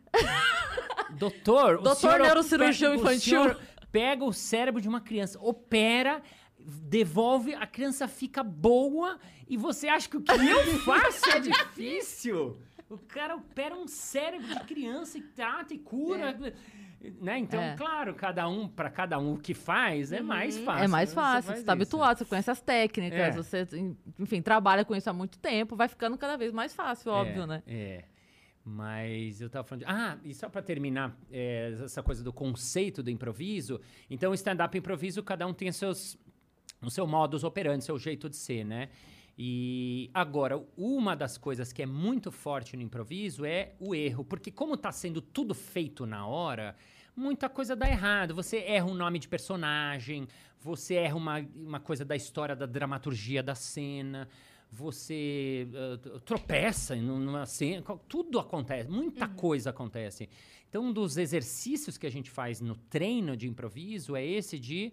doutor, 1.11 1.77
o 1.77 1.83
Doutor 1.83 1.97
senhor 2.01 2.19
neurocirurgião 2.21 2.95
opera- 2.95 3.09
o 3.09 3.13
infantil. 3.13 3.21
senhor 3.45 3.61
pega 3.93 4.25
o 4.25 4.33
cérebro 4.33 4.81
de 4.81 4.89
uma 4.89 5.01
criança, 5.01 5.39
opera, 5.41 6.23
devolve, 6.59 7.55
a 7.55 7.67
criança 7.67 8.07
fica 8.07 8.43
boa 8.43 9.19
e 9.49 9.57
você 9.57 9.89
acha 9.89 10.09
que 10.09 10.17
o 10.17 10.23
que 10.23 10.33
eu 10.33 10.79
faço 10.85 11.29
é 11.31 11.41
difícil? 11.41 12.59
O 12.89 12.99
cara 12.99 13.37
opera 13.37 13.75
um 13.77 13.87
cérebro 13.87 14.49
de 14.49 14.61
criança 14.65 15.17
e 15.19 15.23
trata 15.23 15.73
e 15.75 15.79
cura. 15.79 16.33
Né? 17.21 17.39
Então, 17.39 17.61
É. 17.63 17.77
claro, 17.77 18.15
cada 18.15 18.47
um, 18.49 18.69
para 18.69 18.91
cada 18.91 19.19
um 19.19 19.35
o 19.35 19.39
que 19.39 19.55
faz, 19.55 20.13
é 20.13 20.21
mais 20.21 20.59
fácil. 20.59 20.85
É 20.85 20.89
mais 20.89 21.09
Você 21.09 21.15
fácil, 21.15 21.43
você 21.49 21.55
tá 21.55 21.61
isso. 21.63 21.71
habituado, 21.71 22.19
você 22.19 22.25
conhece 22.27 22.51
as 22.51 22.61
técnicas, 22.61 23.19
É. 23.19 23.31
você, 23.31 23.67
enfim, 24.19 24.43
trabalha 24.43 24.85
com 24.85 24.95
isso 24.95 25.09
há 25.09 25.13
muito 25.13 25.39
tempo, 25.39 25.77
vai 25.77 25.89
ficando 25.89 26.19
cada 26.19 26.37
vez 26.37 26.53
mais 26.53 26.75
fácil, 26.75 27.11
óbvio, 27.13 27.45
é, 27.45 27.47
né? 27.47 27.63
É. 27.67 28.05
Mas 28.65 29.41
eu 29.41 29.49
tava 29.49 29.67
falando. 29.67 29.81
De... 29.81 29.91
Ah, 29.91 30.19
e 30.23 30.35
só 30.35 30.49
pra 30.49 30.63
terminar 30.63 31.17
é, 31.31 31.79
essa 31.85 32.03
coisa 32.03 32.23
do 32.23 32.33
conceito 32.33 33.03
do 33.03 33.11
improviso. 33.11 33.81
Então, 34.09 34.35
stand-up 34.35 34.77
improviso, 34.77 35.23
cada 35.23 35.47
um 35.47 35.55
tem 35.55 35.73
seus, 35.73 36.19
o 36.83 36.91
seu 36.91 37.07
modus 37.07 37.43
operandi, 37.43 37.85
seu 37.85 37.99
jeito 37.99 38.29
de 38.29 38.37
ser, 38.37 38.65
né? 38.65 38.91
E 39.39 40.11
agora, 40.13 40.63
uma 40.77 41.17
das 41.17 41.39
coisas 41.39 41.73
que 41.73 41.83
é 41.83 41.87
muito 41.87 42.31
forte 42.31 42.77
no 42.77 42.83
improviso 42.83 43.45
é 43.45 43.73
o 43.81 43.95
erro, 43.95 44.23
porque 44.23 44.51
como 44.51 44.77
tá 44.77 44.93
sendo 44.93 45.23
tudo 45.23 45.55
feito 45.55 46.05
na 46.05 46.27
hora, 46.27 46.77
muita 47.17 47.49
coisa 47.49 47.75
dá 47.75 47.89
errado. 47.89 48.35
Você 48.35 48.59
erra 48.59 48.85
um 48.85 48.95
nome 48.95 49.19
de 49.19 49.29
personagem, 49.29 50.29
você 50.61 50.97
erra 50.97 51.17
uma, 51.17 51.39
uma 51.57 51.81
coisa 51.81 52.05
da 52.05 52.15
história, 52.15 52.55
da 52.55 52.67
dramaturgia 52.67 53.43
da 53.43 53.55
cena, 53.55 54.29
você 54.71 55.69
t- 56.03 56.21
tropeça 56.21 56.97
em 56.97 57.03
numa 57.03 57.45
cena, 57.47 57.83
tudo 58.09 58.39
acontece, 58.39 58.89
muita 58.89 59.27
coisa 59.27 59.71
acontece. 59.71 60.29
Então, 60.69 60.85
um 60.85 60.93
dos 60.93 61.17
exercícios 61.17 61.99
que 61.99 62.07
a 62.07 62.11
gente 62.11 62.31
faz 62.31 62.61
no 62.61 62.77
treino 62.77 63.37
de 63.37 63.49
improviso 63.49 64.15
é 64.15 64.25
esse 64.25 64.59
de 64.59 64.93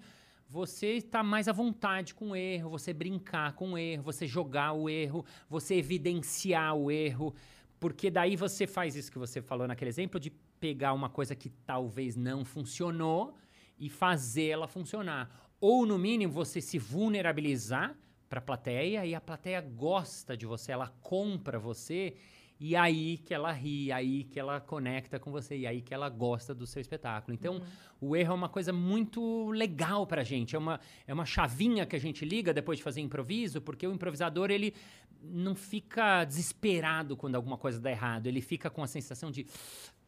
você 0.49 0.93
está 0.93 1.21
mais 1.21 1.47
à 1.47 1.51
vontade 1.51 2.15
com 2.15 2.29
o 2.31 2.35
erro, 2.35 2.69
você 2.69 2.93
brincar 2.93 3.53
com 3.53 3.73
o 3.73 3.77
erro, 3.77 4.01
você 4.01 4.25
jogar 4.25 4.73
o 4.73 4.89
erro, 4.89 5.25
você 5.49 5.75
evidenciar 5.75 6.73
o 6.75 6.89
erro, 6.89 7.35
porque 7.79 8.09
daí 8.09 8.35
você 8.35 8.65
faz 8.65 8.95
isso 8.95 9.11
que 9.11 9.19
você 9.19 9.41
falou 9.41 9.67
naquele 9.67 9.89
exemplo 9.89 10.19
de 10.19 10.31
pegar 10.59 10.93
uma 10.93 11.09
coisa 11.09 11.35
que 11.35 11.49
talvez 11.49 12.15
não 12.15 12.43
funcionou 12.43 13.35
e 13.77 13.89
fazer 13.89 14.47
ela 14.47 14.67
funcionar. 14.67 15.29
Ou, 15.59 15.85
no 15.85 15.97
mínimo, 15.99 16.33
você 16.33 16.61
se 16.61 16.79
vulnerabilizar 16.79 17.95
para 18.29 18.39
a 18.39 18.41
plateia 18.41 19.05
e 19.05 19.15
a 19.15 19.21
plateia 19.21 19.61
gosta 19.61 20.35
de 20.35 20.45
você, 20.45 20.71
ela 20.71 20.87
compra 21.01 21.57
você 21.57 22.15
e 22.59 22.75
aí 22.75 23.19
que 23.19 23.33
ela 23.33 23.51
ri, 23.51 23.91
aí 23.91 24.23
que 24.23 24.39
ela 24.39 24.59
conecta 24.59 25.19
com 25.19 25.31
você, 25.31 25.57
e 25.57 25.67
aí 25.67 25.81
que 25.81 25.93
ela 25.93 26.09
gosta 26.09 26.55
do 26.55 26.65
seu 26.65 26.81
espetáculo. 26.81 27.33
Então, 27.33 27.61
o 28.01 28.15
erro 28.15 28.31
é 28.31 28.35
uma 28.35 28.49
coisa 28.49 28.73
muito 28.73 29.51
legal 29.51 30.07
pra 30.07 30.23
gente. 30.23 30.55
É 30.55 30.59
uma, 30.59 30.79
é 31.05 31.13
uma 31.13 31.25
chavinha 31.25 31.85
que 31.85 31.95
a 31.95 31.99
gente 31.99 32.25
liga 32.25 32.53
depois 32.53 32.79
de 32.79 32.83
fazer 32.83 33.01
improviso, 33.01 33.61
porque 33.61 33.85
o 33.85 33.93
improvisador, 33.93 34.49
ele 34.49 34.73
não 35.21 35.53
fica 35.55 36.25
desesperado 36.25 37.15
quando 37.15 37.35
alguma 37.35 37.57
coisa 37.57 37.79
dá 37.79 37.91
errado. 37.91 38.25
Ele 38.25 38.41
fica 38.41 38.71
com 38.71 38.81
a 38.81 38.87
sensação 38.87 39.29
de 39.29 39.45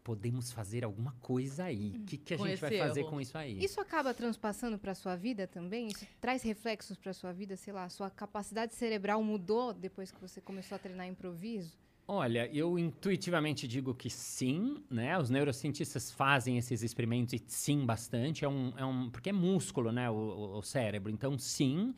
podemos 0.09 0.51
fazer 0.51 0.83
alguma 0.83 1.11
coisa 1.21 1.65
aí. 1.65 1.91
O 2.01 2.03
que, 2.03 2.17
que 2.17 2.33
a 2.33 2.37
Com 2.39 2.47
gente 2.47 2.59
vai 2.59 2.75
fazer 2.79 3.01
erro. 3.01 3.09
com 3.11 3.21
isso 3.21 3.37
aí? 3.37 3.63
Isso 3.63 3.79
acaba 3.79 4.11
transpassando 4.11 4.75
para 4.79 4.95
sua 4.95 5.15
vida 5.15 5.45
também? 5.45 5.85
Isso 5.89 6.03
traz 6.19 6.41
reflexos 6.41 6.97
para 6.97 7.13
sua 7.13 7.31
vida? 7.31 7.55
Sei 7.55 7.71
lá, 7.71 7.87
sua 7.89 8.09
capacidade 8.09 8.73
cerebral 8.73 9.21
mudou 9.23 9.71
depois 9.71 10.11
que 10.11 10.19
você 10.19 10.41
começou 10.41 10.75
a 10.77 10.79
treinar 10.79 11.05
improviso? 11.07 11.77
Olha, 12.07 12.49
eu 12.51 12.79
intuitivamente 12.79 13.67
digo 13.67 13.93
que 13.93 14.09
sim, 14.09 14.83
né? 14.89 15.15
Os 15.19 15.29
neurocientistas 15.29 16.09
fazem 16.11 16.57
esses 16.57 16.81
experimentos 16.81 17.33
e 17.35 17.43
sim, 17.45 17.85
bastante. 17.85 18.43
É 18.43 18.49
um, 18.49 18.73
é 18.77 18.83
um, 18.83 19.11
porque 19.11 19.29
é 19.29 19.33
músculo, 19.33 19.91
né? 19.91 20.09
O- 20.09 20.57
o 20.57 20.61
cérebro. 20.63 21.11
Então, 21.11 21.37
sim. 21.37 21.93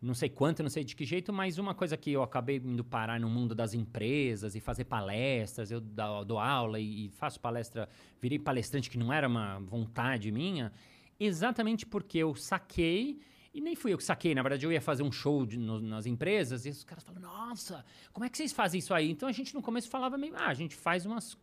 Não 0.00 0.14
sei 0.14 0.30
quanto, 0.30 0.62
não 0.62 0.70
sei 0.70 0.82
de 0.82 0.96
que 0.96 1.04
jeito, 1.04 1.30
mas 1.30 1.58
uma 1.58 1.74
coisa 1.74 1.94
que 1.94 2.10
eu 2.10 2.22
acabei 2.22 2.56
indo 2.56 2.82
parar 2.82 3.20
no 3.20 3.28
mundo 3.28 3.54
das 3.54 3.74
empresas 3.74 4.54
e 4.56 4.60
fazer 4.60 4.84
palestras, 4.84 5.70
eu 5.70 5.78
dou, 5.78 6.38
aula 6.38 6.80
e, 6.80 7.10
faço 7.10 7.38
palestra, 7.38 7.86
virei 8.18 8.38
palestrante 8.38 8.88
que 8.88 8.96
não 8.96 9.12
era 9.12 9.28
uma 9.28 9.58
vontade 9.58 10.32
minha, 10.32 10.72
exatamente 11.18 11.84
porque 11.84 12.16
eu 12.16 12.34
saquei 12.34 13.20
e 13.52 13.60
nem 13.60 13.76
fui 13.76 13.92
eu 13.92 13.98
que 13.98 14.04
saquei, 14.04 14.34
na 14.34 14.42
verdade 14.42 14.64
eu 14.64 14.72
ia 14.72 14.80
fazer 14.80 15.02
um 15.02 15.12
show 15.12 15.44
de- 15.44 15.58
no- 15.58 15.80
nas 15.80 16.06
empresas 16.06 16.64
e 16.64 16.70
os 16.70 16.82
caras 16.84 17.04
falam, 17.04 17.20
nossa, 17.20 17.84
como 18.12 18.24
é 18.24 18.30
que 18.30 18.38
vocês 18.38 18.52
fazem 18.52 18.78
isso 18.78 18.94
aí? 18.94 19.10
Então 19.10 19.28
a 19.28 19.32
gente 19.32 19.52
no 19.54 19.60
começo 19.60 19.90
falava 19.90 20.16
meio, 20.16 20.34
ah, 20.36 20.46
a 20.46 20.54
gente 20.54 20.74
faz 20.74 21.04
umas 21.04 21.36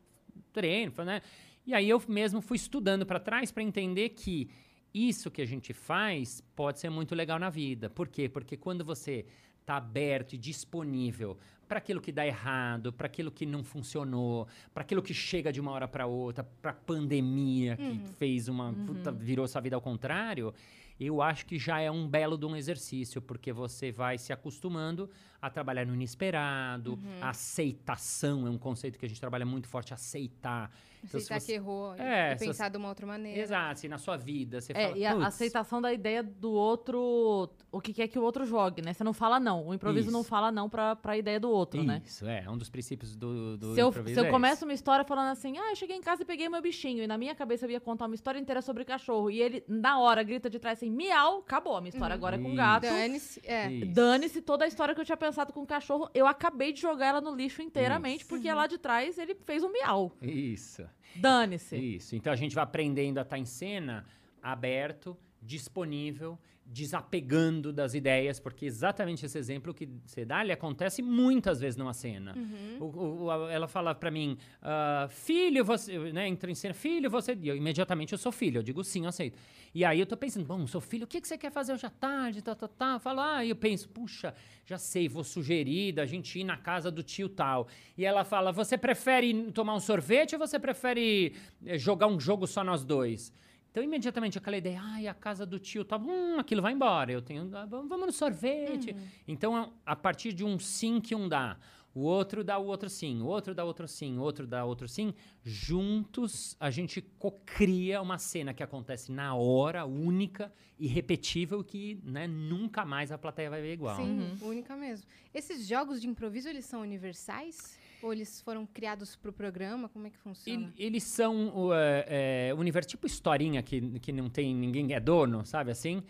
treino, 0.52 0.94
né? 1.06 1.22
E 1.66 1.74
aí 1.74 1.88
eu 1.90 2.02
mesmo 2.08 2.42
fui 2.42 2.56
estudando 2.56 3.06
para 3.06 3.20
trás 3.20 3.52
para 3.52 3.62
entender 3.62 4.10
que 4.10 4.50
isso 4.94 5.30
que 5.30 5.42
a 5.42 5.46
gente 5.46 5.74
faz 5.74 6.42
pode 6.56 6.80
ser 6.80 6.90
muito 6.90 7.14
legal 7.14 7.40
na 7.40 7.50
vida. 7.50 7.90
Por 7.90 8.08
quê? 8.08 8.28
Porque 8.28 8.58
quando 8.58 8.84
você 8.84 9.26
está 9.60 9.78
aberto 9.78 10.34
e 10.34 10.38
disponível 10.38 11.38
para 11.68 11.80
aquilo 11.80 12.00
que 12.00 12.12
dá 12.12 12.26
errado, 12.26 12.94
para 12.94 13.08
aquilo 13.08 13.30
que 13.30 13.46
não 13.46 13.64
funcionou, 13.64 14.48
para 14.74 14.84
aquilo 14.84 15.02
que 15.02 15.14
chega 15.14 15.52
de 15.52 15.60
uma 15.60 15.72
hora 15.72 15.88
para 15.88 16.08
outra, 16.08 16.44
para 16.62 16.72
pandemia 16.72 17.76
que 17.76 18.00
fez 18.18 18.48
uma 18.48 18.74
puta, 18.74 19.12
virou 19.12 19.46
sua 19.48 19.60
vida 19.60 19.76
ao 19.76 19.82
contrário, 19.82 20.54
eu 21.00 21.22
acho 21.22 21.46
que 21.46 21.58
já 21.60 21.80
é 21.80 21.90
um 21.92 22.08
belo 22.08 22.38
de 22.38 22.46
um 22.46 22.56
exercício, 22.56 23.22
porque 23.22 23.52
você 23.54 23.92
vai 23.92 24.18
se 24.18 24.32
acostumando 24.34 25.10
a 25.42 25.50
trabalhar 25.50 25.86
no 25.86 25.94
inesperado, 25.94 26.98
a 27.22 27.30
aceitação 27.30 28.48
é 28.48 28.50
um 28.50 28.58
conceito 28.58 28.98
que 28.98 29.06
a 29.06 29.10
gente 29.10 29.20
trabalha 29.20 29.46
muito 29.46 29.68
forte, 29.68 29.94
aceitar. 29.94 30.72
Então, 31.04 31.20
se 31.20 31.32
Aceitar 31.32 31.40
você- 31.40 31.46
que 31.46 31.52
errou 31.54 31.94
É, 31.94 32.34
e 32.34 32.36
pensar 32.38 32.70
de 32.70 32.78
uma 32.78 32.90
outra 32.90 33.06
maneira. 33.06 33.40
Exato, 33.40 33.80
se 33.80 33.88
na 33.88 34.00
sua 34.00 34.18
vida 34.18 34.60
você 34.60 34.74
É, 34.76 34.88
fala. 34.88 34.98
e 34.98 35.06
a 35.06 35.14
"Putz, 35.14 35.28
aceitação 35.28 35.80
da 35.80 35.94
ideia 35.94 36.24
do 36.24 36.52
outro, 36.52 37.50
o 37.72 37.80
que 37.80 37.94
quer 37.94 38.08
que 38.08 38.18
o 38.18 38.24
outro 38.24 38.46
jogue, 38.46 38.82
né? 38.82 38.94
Você 38.94 39.04
não 39.04 39.14
fala 39.14 39.40
não. 39.40 39.68
O 39.68 39.74
improviso 39.76 40.10
não 40.12 40.22
Isso. 40.22 40.30
fala 40.30 40.52
não 40.52 40.68
pra, 40.68 40.96
pra 40.96 41.16
ideia 41.16 41.40
do 41.40 41.50
outro, 41.52 41.84
né? 41.84 42.02
Isso, 42.04 42.26
é, 42.28 42.50
um 42.50 42.58
dos 42.58 42.70
princípios 42.70 43.16
do, 43.16 43.58
do 43.58 43.76
Se 43.76 43.80
eu, 43.82 43.90
improviso 43.90 44.16
se 44.16 44.20
eu 44.22 44.26
é 44.26 44.32
começo 44.32 44.66
uma 44.66 44.74
história 44.74 45.06
falando 45.06 45.30
assim, 45.32 45.56
ah, 45.58 45.70
eu 45.72 45.76
cheguei 45.76 45.96
em 45.96 46.02
casa 46.02 46.24
e 46.24 46.26
peguei 46.26 46.50
meu 46.50 46.62
bichinho, 46.62 47.04
e 47.04 47.08
na 47.08 47.18
minha 47.18 47.36
cabeça 47.36 47.66
eu 47.66 47.70
ia 47.72 47.80
contar 47.80 48.08
uma 48.08 48.16
história 48.16 48.40
inteira 48.40 48.62
sobre 48.62 48.84
cachorro, 48.84 49.30
e 49.30 49.40
ele, 49.40 49.64
na 49.68 50.00
hora, 50.00 50.24
grita 50.24 50.50
de 50.50 50.58
trás 50.58 50.80
assim, 50.80 50.87
miau, 50.90 51.40
acabou, 51.40 51.76
a 51.76 51.82
minha 51.82 51.90
história 51.90 52.14
agora 52.14 52.36
é 52.36 52.40
com 52.40 52.56
gato. 52.56 52.84
Dane-se. 52.84 53.42
É. 53.44 53.72
Isso. 53.72 53.92
Dane-se 53.94 54.42
toda 54.42 54.66
a 54.66 54.68
história 54.68 54.94
que 54.96 55.02
eu 55.02 55.06
tinha 55.06 55.18
pensado 55.18 55.54
com 55.54 55.62
o 55.62 55.68
cachorro, 55.68 56.10
eu 56.14 56.28
acabei 56.28 56.72
de 56.74 56.82
jogar 56.82 57.08
ela 57.08 57.22
no 57.22 57.36
lixo 57.36 57.62
inteiramente, 57.62 58.22
Isso. 58.22 58.30
porque 58.30 58.52
lá 58.52 58.68
de 58.68 58.78
trás 58.78 59.18
ele 59.18 59.36
fez 59.36 59.64
um 59.64 59.72
miau. 59.72 60.12
Isso, 60.22 60.88
Dane-se. 61.16 61.76
isso. 61.76 62.16
Então 62.16 62.32
a 62.32 62.36
gente 62.36 62.56
vai 62.56 62.64
aprendendo 62.64 63.18
a 63.18 63.22
estar 63.22 63.38
em 63.38 63.46
cena 63.46 64.06
aberto, 64.42 65.18
disponível, 65.48 66.38
desapegando 66.70 67.72
das 67.72 67.94
ideias, 67.94 68.40
porque 68.40 68.66
exatamente 68.66 69.26
esse 69.26 69.38
exemplo 69.38 69.74
que 69.74 69.88
você 70.06 70.26
dá, 70.26 70.42
ele 70.44 70.52
acontece 70.52 71.02
muitas 71.02 71.62
vezes 71.62 71.78
numa 71.78 71.94
cena. 71.94 72.34
Uhum. 72.36 72.78
O- 72.82 73.24
o- 73.24 73.32
a- 73.32 73.52
ela 73.52 73.68
fala 73.70 73.96
pra 73.96 74.12
mim, 74.12 74.38
ah, 74.62 75.08
filho, 75.10 75.64
você, 75.64 75.98
né, 76.12 76.28
entra 76.28 76.52
em 76.52 76.56
cena, 76.56 76.74
filho, 76.74 77.10
você, 77.10 77.38
eu, 77.42 77.56
imediatamente 77.56 78.12
eu 78.12 78.18
sou 78.18 78.32
filho, 78.34 78.58
eu 78.60 78.64
digo 78.64 78.84
sim, 78.84 79.04
eu 79.04 79.10
aceito. 79.10 79.38
E 79.74 79.86
aí 79.86 80.00
eu 80.00 80.06
tô 80.06 80.18
pensando, 80.18 80.46
bom, 80.46 80.68
sou 80.68 80.82
filho, 80.82 81.06
o 81.06 81.08
que, 81.08 81.22
que 81.22 81.28
você 81.28 81.38
quer 81.38 81.52
fazer 81.52 81.72
hoje 81.74 81.86
à 81.86 81.90
tarde, 81.90 82.42
tá, 82.42 82.54
tá, 82.54 82.68
tá, 82.68 83.00
falo, 83.00 83.22
ah, 83.22 83.46
e 83.46 83.50
eu 83.50 83.56
penso, 83.56 83.88
puxa, 83.90 84.34
já 84.66 84.78
sei, 84.78 85.08
vou 85.08 85.24
sugerir 85.24 85.94
da 85.94 86.06
gente 86.06 86.38
ir 86.40 86.44
na 86.44 86.58
casa 86.58 86.92
do 86.92 87.02
tio 87.02 87.30
tal. 87.30 87.68
E 87.98 88.04
ela 88.04 88.26
fala, 88.26 88.52
você 88.52 88.78
prefere 88.78 89.52
tomar 89.54 89.74
um 89.76 89.80
sorvete 89.80 90.34
ou 90.36 90.40
você 90.40 90.60
prefere 90.60 91.34
eh, 91.66 91.78
jogar 91.78 92.08
um 92.08 92.20
jogo 92.20 92.46
só 92.46 92.62
nós 92.64 92.84
dois? 92.84 93.32
Então, 93.72 93.84
imediatamente, 93.84 94.38
aquela 94.38 94.58
ideia, 94.58 94.80
ai, 94.82 95.08
a 95.08 95.14
casa 95.14 95.46
do 95.46 95.60
tio 95.60 95.86
tal, 95.86 96.00
hum, 96.02 96.40
aquilo 96.40 96.62
vai 96.62 96.74
embora, 96.74 97.12
eu 97.12 97.22
tenho, 97.22 97.50
ah, 97.56 97.66
vamos 97.66 97.90
no 98.00 98.12
sorvete. 98.12 98.96
Então, 99.28 99.56
a- 99.86 99.96
partir 99.96 100.34
de 100.34 100.44
um 100.44 100.58
sim 100.58 101.00
que 101.00 101.14
um 101.14 101.28
dá, 101.30 101.58
o 101.94 102.02
outro 102.02 102.44
dá 102.44 102.58
o 102.58 102.66
outro 102.66 102.90
sim, 102.90 103.22
o 103.22 103.26
outro 103.26 103.54
dá 103.56 103.64
outro 103.64 103.88
sim, 103.88 104.18
o 104.18 104.22
outro 104.22 104.46
dá 104.48 104.64
outro 104.66 104.88
sim, 104.88 105.14
juntos 105.44 106.56
a 106.60 106.70
gente 106.70 107.02
cocria 107.20 108.02
uma 108.02 108.18
cena 108.18 108.54
que 108.54 108.64
acontece 108.64 109.12
na 109.12 109.36
hora, 109.36 109.86
única, 109.86 110.52
irrepetível, 110.80 111.64
que 111.64 112.00
né, 112.04 112.28
nunca 112.28 112.86
mais 112.86 113.12
a 113.12 113.18
plateia 113.18 113.50
vai 113.50 113.62
ver 113.62 113.74
igual. 113.74 113.96
Sim, 113.98 114.38
única 114.42 114.76
mesmo. 114.76 115.08
Esses 115.34 115.68
jogos 115.68 116.00
de 116.02 116.08
improviso, 116.08 116.48
eles 116.48 116.66
são 116.66 116.82
universais? 116.82 117.78
Ou 118.02 118.14
eles 118.14 118.42
foram 118.42 118.66
criados 118.66 119.16
pro 119.16 119.34
programa? 119.34 119.90
Como 119.90 120.06
é 120.08 120.10
que 120.10 120.18
funciona? 120.18 120.72
Ele- 120.78 120.86
eles 120.88 121.04
são 121.04 121.56
o 121.56 121.74
é, 121.74 122.50
é, 122.50 122.54
universo, 122.54 122.90
tipo 122.90 123.08
historinha 123.08 123.62
que, 123.64 124.00
que 124.00 124.12
não 124.12 124.30
tem 124.30 124.54
ninguém 124.54 124.94
é 124.94 125.00
dono, 125.00 125.46
sabe 125.46 125.72
assim? 125.72 126.04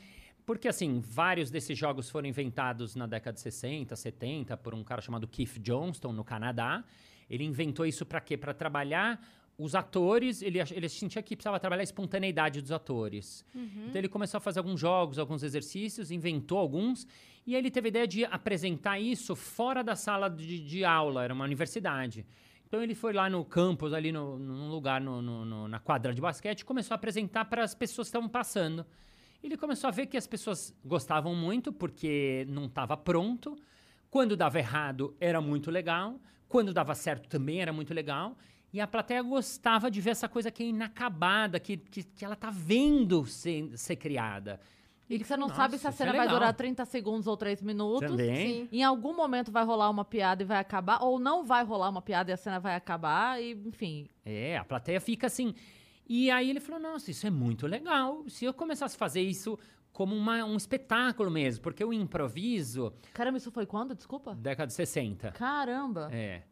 Porque, 0.45 0.67
assim, 0.67 1.01
vários 1.01 1.51
desses 1.51 1.77
jogos 1.77 2.09
foram 2.09 2.27
inventados 2.27 2.95
na 2.95 3.05
década 3.05 3.35
de 3.35 3.41
60, 3.41 3.95
70, 3.95 4.55
por 4.55 4.73
um 4.73 4.81
cara 4.83 5.01
chamado 5.01 5.27
Keith 5.27 5.59
Johnston, 5.59 6.13
no 6.13 6.23
Canadá. 6.23 6.83
Ele 7.29 7.43
inventou 7.43 7.85
isso 7.85 8.05
para 8.05 8.21
quê? 8.21 8.37
Para 8.37 8.53
trabalhar 8.53 9.19
os 9.57 9.75
atores, 9.75 10.41
ele, 10.41 10.59
ele 10.71 10.87
sentia 10.87 11.21
que 11.21 11.35
precisava 11.35 11.59
trabalhar 11.59 11.81
a 11.81 11.83
espontaneidade 11.83 12.61
dos 12.61 12.71
atores. 12.71 13.43
Então 13.53 13.95
ele 13.99 14.07
começou 14.07 14.37
a 14.37 14.41
fazer 14.41 14.59
alguns 14.59 14.79
jogos, 14.79 15.17
alguns 15.19 15.43
exercícios, 15.43 16.11
inventou 16.11 16.59
alguns, 16.59 17.05
e 17.47 17.55
ele 17.55 17.71
teve 17.71 17.87
a 17.87 17.89
ideia 17.89 18.07
de 18.07 18.25
apresentar 18.25 18.99
isso 18.99 19.33
fora 19.35 19.81
da 19.83 19.95
sala 19.95 20.29
de, 20.29 20.59
de 20.59 20.83
aula, 20.83 21.23
era 21.23 21.33
uma 21.33 21.45
universidade. 21.45 22.25
Então 22.67 22.83
ele 22.83 22.93
foi 22.93 23.13
lá 23.13 23.29
no 23.29 23.45
campus, 23.45 23.93
ali 23.93 24.11
no, 24.11 24.37
num 24.37 24.69
lugar, 24.69 24.99
no- 24.99 25.21
no- 25.21 25.45
no- 25.45 25.67
na 25.69 25.79
quadra 25.79 26.13
de 26.13 26.19
basquete, 26.19 26.59
e 26.59 26.65
começou 26.65 26.93
a 26.93 26.97
apresentar 26.97 27.45
para 27.45 27.63
as 27.63 27.73
pessoas 27.73 28.07
que 28.07 28.09
estavam 28.09 28.27
passando. 28.27 28.85
Ele 29.41 29.55
começou 29.55 29.87
a 29.87 29.91
ver 29.91 30.07
que 30.07 30.17
as 30.17 30.27
pessoas 30.27 30.75
gostavam 30.83 31.33
muito, 31.33 31.71
porque 31.71 32.45
não 32.49 32.65
estava 32.65 32.97
pronto. 32.97 33.55
Quando 34.09 34.35
dava 34.35 34.59
errado, 34.59 35.15
era 35.19 35.39
muito 35.39 35.71
legal. 35.71 36.19
Quando 36.49 36.73
dava 36.73 36.93
certo, 36.95 37.29
também 37.29 37.61
era 37.61 37.71
muito 37.71 37.93
legal. 37.93 38.37
E 38.73 38.81
a 38.81 38.87
plateia 38.87 39.21
gostava 39.21 39.89
de 39.89 40.01
ver 40.01 40.09
essa 40.09 40.27
coisa 40.27 40.51
que 40.51 40.63
é 40.63 40.65
inacabada, 40.67 41.59
que, 41.61 41.77
que, 41.77 42.03
que 42.03 42.25
ela 42.25 42.35
tá 42.35 42.49
vendo 42.49 43.25
ser, 43.25 43.69
ser 43.77 43.95
criada. 43.95 44.59
E 45.09 45.17
que 45.17 45.23
você 45.25 45.37
não 45.37 45.47
falou, 45.47 45.55
sabe 45.63 45.77
se 45.77 45.87
a 45.87 45.89
"Nossa, 45.89 45.95
isso 45.95 46.03
é 46.03 46.05
cena 46.05 46.11
vai 46.17 46.25
legal." 46.25 46.39
durar 46.39 46.53
30 46.53 46.83
segundos 46.85 47.27
ou 47.27 47.37
3 47.37 47.61
minutos. 47.61 48.09
Também. 48.09 48.47
Sim. 48.63 48.69
Em 48.71 48.83
algum 48.83 49.15
momento 49.15 49.51
vai 49.51 49.63
rolar 49.63 49.89
uma 49.89 50.03
piada 50.03 50.43
e 50.43 50.45
vai 50.45 50.57
acabar, 50.59 51.01
ou 51.01 51.17
não 51.19 51.43
vai 51.45 51.63
rolar 51.63 51.89
uma 51.89 52.01
piada 52.01 52.29
e 52.31 52.33
a 52.33 52.37
cena 52.37 52.59
vai 52.59 52.75
acabar, 52.75 53.41
e 53.41 53.51
enfim. 53.53 54.07
É, 54.25 54.57
a 54.57 54.65
plateia 54.65 54.99
fica 54.99 55.27
assim. 55.27 55.53
E 56.09 56.29
aí 56.31 56.49
ele 56.49 56.59
falou: 56.59 56.79
nossa, 56.81 57.09
isso 57.11 57.25
é 57.25 57.29
muito 57.29 57.65
legal. 57.67 58.23
Se 58.27 58.43
eu 58.45 58.53
começasse 58.53 58.95
a 58.95 58.99
fazer 58.99 59.21
isso 59.21 59.57
como 59.93 60.15
uma- 60.15 60.43
um 60.45 60.55
espetáculo 60.57 61.31
mesmo, 61.31 61.63
porque 61.63 61.83
o 61.83 61.91
improviso, 61.91 62.93
Caramba, 63.13 63.37
isso 63.37 63.49
foi 63.51 63.65
quando? 63.65 63.95
Desculpa? 63.95 64.35
década 64.35 64.67
de 64.67 64.73
60. 64.73 65.31
Caramba. 65.31 66.09
É. 66.11 66.43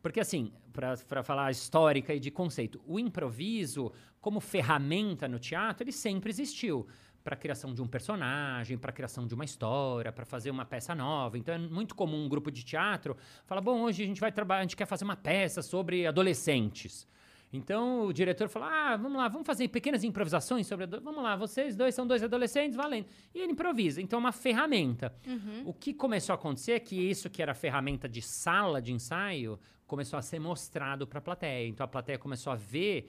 Porque, 0.00 0.20
assim, 0.20 0.52
para 0.72 1.22
falar 1.22 1.50
histórica 1.50 2.14
e 2.14 2.20
de 2.20 2.30
conceito, 2.30 2.80
o 2.86 2.98
improviso, 2.98 3.90
como 4.20 4.38
ferramenta 4.40 5.26
no 5.26 5.38
teatro, 5.38 5.82
ele 5.84 5.92
sempre 5.92 6.30
existiu. 6.30 6.86
Para 7.24 7.34
a 7.34 7.38
criação 7.38 7.72
de 7.72 7.80
um 7.80 7.86
personagem, 7.86 8.76
para 8.76 8.90
a 8.90 8.92
criação 8.92 9.26
de 9.26 9.34
uma 9.34 9.46
história, 9.46 10.12
para 10.12 10.26
fazer 10.26 10.50
uma 10.50 10.66
peça 10.66 10.94
nova. 10.94 11.38
Então 11.38 11.54
é 11.54 11.58
muito 11.58 11.94
comum 11.94 12.26
um 12.26 12.28
grupo 12.28 12.50
de 12.50 12.62
teatro 12.62 13.16
falar: 13.46 13.62
bom, 13.62 13.80
hoje 13.80 14.02
a 14.02 14.06
gente 14.06 14.20
vai 14.20 14.30
trabalhar, 14.30 14.60
a 14.60 14.62
gente 14.64 14.76
quer 14.76 14.86
fazer 14.86 15.04
uma 15.04 15.16
peça 15.16 15.62
sobre 15.62 16.06
adolescentes. 16.06 17.08
Então 17.50 18.06
o 18.06 18.12
diretor 18.12 18.48
falou: 18.48 18.68
ah, 18.68 18.96
vamos 18.96 19.16
lá, 19.16 19.26
vamos 19.28 19.46
fazer 19.46 19.68
pequenas 19.68 20.04
improvisações 20.04 20.66
sobre. 20.66 20.86
Vamos 20.86 21.22
lá, 21.22 21.34
vocês 21.34 21.74
dois 21.74 21.94
são 21.94 22.06
dois 22.06 22.22
adolescentes, 22.22 22.76
valendo. 22.76 23.06
E 23.34 23.40
ele 23.40 23.52
improvisa. 23.52 24.02
Então 24.02 24.18
é 24.18 24.20
uma 24.20 24.32
ferramenta. 24.32 25.14
O 25.64 25.72
que 25.72 25.94
começou 25.94 26.34
a 26.34 26.36
acontecer 26.36 26.72
é 26.72 26.80
que 26.80 26.96
isso 26.96 27.30
que 27.30 27.40
era 27.40 27.54
ferramenta 27.54 28.06
de 28.06 28.20
sala 28.20 28.82
de 28.82 28.92
ensaio 28.92 29.58
começou 29.86 30.18
a 30.18 30.22
ser 30.22 30.40
mostrado 30.40 31.06
para 31.06 31.20
a 31.20 31.22
plateia. 31.22 31.68
Então 31.68 31.84
a 31.84 31.88
plateia 31.88 32.18
começou 32.18 32.52
a 32.52 32.56
ver 32.56 33.08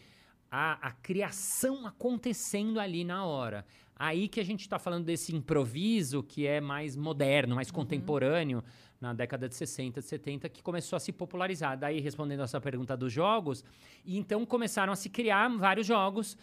a, 0.51 0.87
a 0.87 0.91
criação 0.91 1.85
acontecendo 1.85 2.79
ali 2.79 3.03
na 3.03 3.25
hora. 3.25 3.65
Aí 3.97 4.27
que 4.27 4.39
a 4.39 4.43
gente 4.43 4.61
está 4.61 4.77
falando 4.77 5.05
desse 5.05 5.33
improviso 5.33 6.21
que 6.21 6.45
é 6.45 6.59
mais 6.59 6.95
moderno, 6.95 7.55
mais 7.55 7.71
contemporâneo, 7.71 8.61
na 8.99 9.13
década 9.13 9.47
de 9.47 9.55
60, 9.55 10.01
de 10.01 10.05
70, 10.05 10.49
que 10.49 10.61
começou 10.63 10.97
a 10.97 10.99
se 10.99 11.11
popularizar. 11.11 11.77
Daí, 11.77 11.99
respondendo 11.99 12.41
essa 12.43 12.59
pergunta 12.59 12.95
dos 12.97 13.11
jogos, 13.13 13.63
e 14.03 14.17
então 14.17 14.45
começaram 14.45 14.91
a 14.91 14.95
se 14.95 15.09
criar 15.09 15.47
vários 15.57 15.85
jogos, 15.87 16.37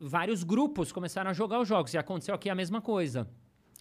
vários 0.00 0.42
grupos 0.42 0.92
começaram 0.92 1.30
a 1.30 1.34
jogar 1.34 1.60
os 1.60 1.68
jogos. 1.68 1.92
E 1.92 1.98
aconteceu 1.98 2.34
aqui 2.34 2.48
a 2.48 2.54
mesma 2.54 2.80
coisa. 2.80 3.28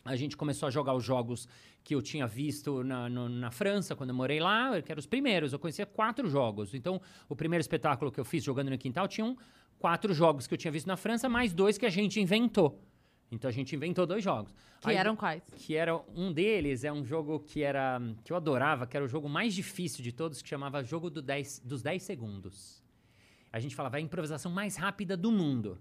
A 0.04 0.16
gente 0.16 0.36
começou 0.38 0.68
a 0.68 0.70
jogar 0.70 0.94
os 0.94 1.04
jogos 1.04 1.48
que 1.84 1.96
eu 1.96 2.02
tinha 2.02 2.28
visto 2.28 2.84
na, 2.84 3.10
no- 3.10 3.30
na 3.30 3.50
França, 3.52 3.96
quando 3.96 4.10
eu 4.10 4.16
morei 4.16 4.40
lá, 4.40 4.82
que 4.82 4.92
eram 4.92 5.00
os 5.00 5.06
primeiros. 5.08 5.52
Eu 5.54 5.60
conhecia 5.60 5.86
quatro 5.86 6.30
jogos. 6.30 6.74
Então, 6.74 7.02
o 7.30 7.36
primeiro 7.36 7.62
espetáculo 7.62 8.12
que 8.12 8.20
eu 8.20 8.26
fiz 8.26 8.44
jogando 8.44 8.70
no 8.70 8.78
quintal 8.78 9.08
tinham 9.08 9.38
quatro 9.80 10.14
jogos 10.14 10.48
que 10.48 10.54
eu 10.54 10.58
tinha 10.58 10.72
visto 10.72 10.88
na 10.88 10.98
França, 10.98 11.28
mais 11.30 11.54
dois 11.54 11.78
que 11.78 11.86
a 11.86 11.90
gente 11.90 12.20
inventou. 12.20 12.80
Então, 13.32 13.50
a 13.50 13.52
gente 13.52 13.76
inventou 13.76 14.06
dois 14.06 14.24
jogos. 14.24 14.54
Que 14.82 14.92
Aí- 14.92 14.96
eram 14.98 15.16
quais? 15.16 15.44
que 15.56 15.76
era 15.76 15.96
um 16.16 16.32
deles 16.32 16.84
é 16.84 16.92
um 16.92 17.04
jogo 17.04 17.40
que 17.40 17.64
era 17.64 18.00
que 18.24 18.32
eu 18.32 18.38
adorava, 18.38 18.86
que 18.86 18.96
era 18.96 19.06
o 19.06 19.08
jogo 19.08 19.28
mais 19.28 19.54
difícil 19.54 20.04
de 20.04 20.12
todos, 20.12 20.42
que 20.42 20.48
chamava 20.50 20.84
Jogo 20.84 21.10
do 21.10 21.22
10 21.22 21.60
dos 21.60 21.82
10 21.82 22.04
segundos. 22.04 22.84
A 23.52 23.60
gente 23.60 23.76
falava 23.76 23.98
"É 23.98 24.00
a 24.00 24.02
improvisação 24.02 24.52
mais 24.52 24.76
rápida 24.76 25.18
do 25.18 25.32
mundo. 25.32 25.80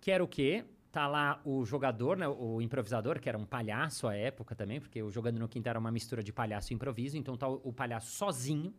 Que 0.00 0.10
era 0.10 0.22
o 0.22 0.28
quê? 0.28 0.64
Tá 0.92 1.06
lá 1.08 1.40
o 1.44 1.64
jogador, 1.64 2.16
né, 2.16 2.28
o 2.28 2.62
improvisador, 2.62 3.18
que 3.20 3.28
era 3.28 3.36
um 3.36 3.44
palhaço 3.44 4.06
à 4.06 4.14
época 4.14 4.54
também, 4.54 4.80
porque 4.80 5.02
o 5.02 5.10
Jogando 5.10 5.38
no 5.38 5.48
Quintal 5.48 5.70
era 5.72 5.78
uma 5.78 5.90
mistura 5.90 6.22
de 6.22 6.32
palhaço 6.32 6.72
e 6.72 6.74
improviso, 6.74 7.16
então 7.16 7.36
tá 7.36 7.48
o, 7.48 7.60
o 7.64 7.72
palhaço 7.72 8.10
sozinho 8.12 8.72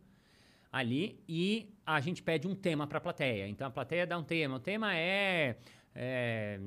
ali 0.72 1.22
e 1.28 1.72
a 1.84 2.00
gente 2.00 2.22
pede 2.22 2.46
um 2.48 2.54
tema 2.54 2.86
para 2.86 2.98
a 2.98 3.00
plateia. 3.00 3.46
Então 3.48 3.66
a 3.66 3.70
plateia 3.70 4.06
dá 4.06 4.16
um 4.18 4.24
tema. 4.24 4.56
O 4.56 4.60
tema 4.60 4.96
é, 4.96 5.56
é, 5.94 6.60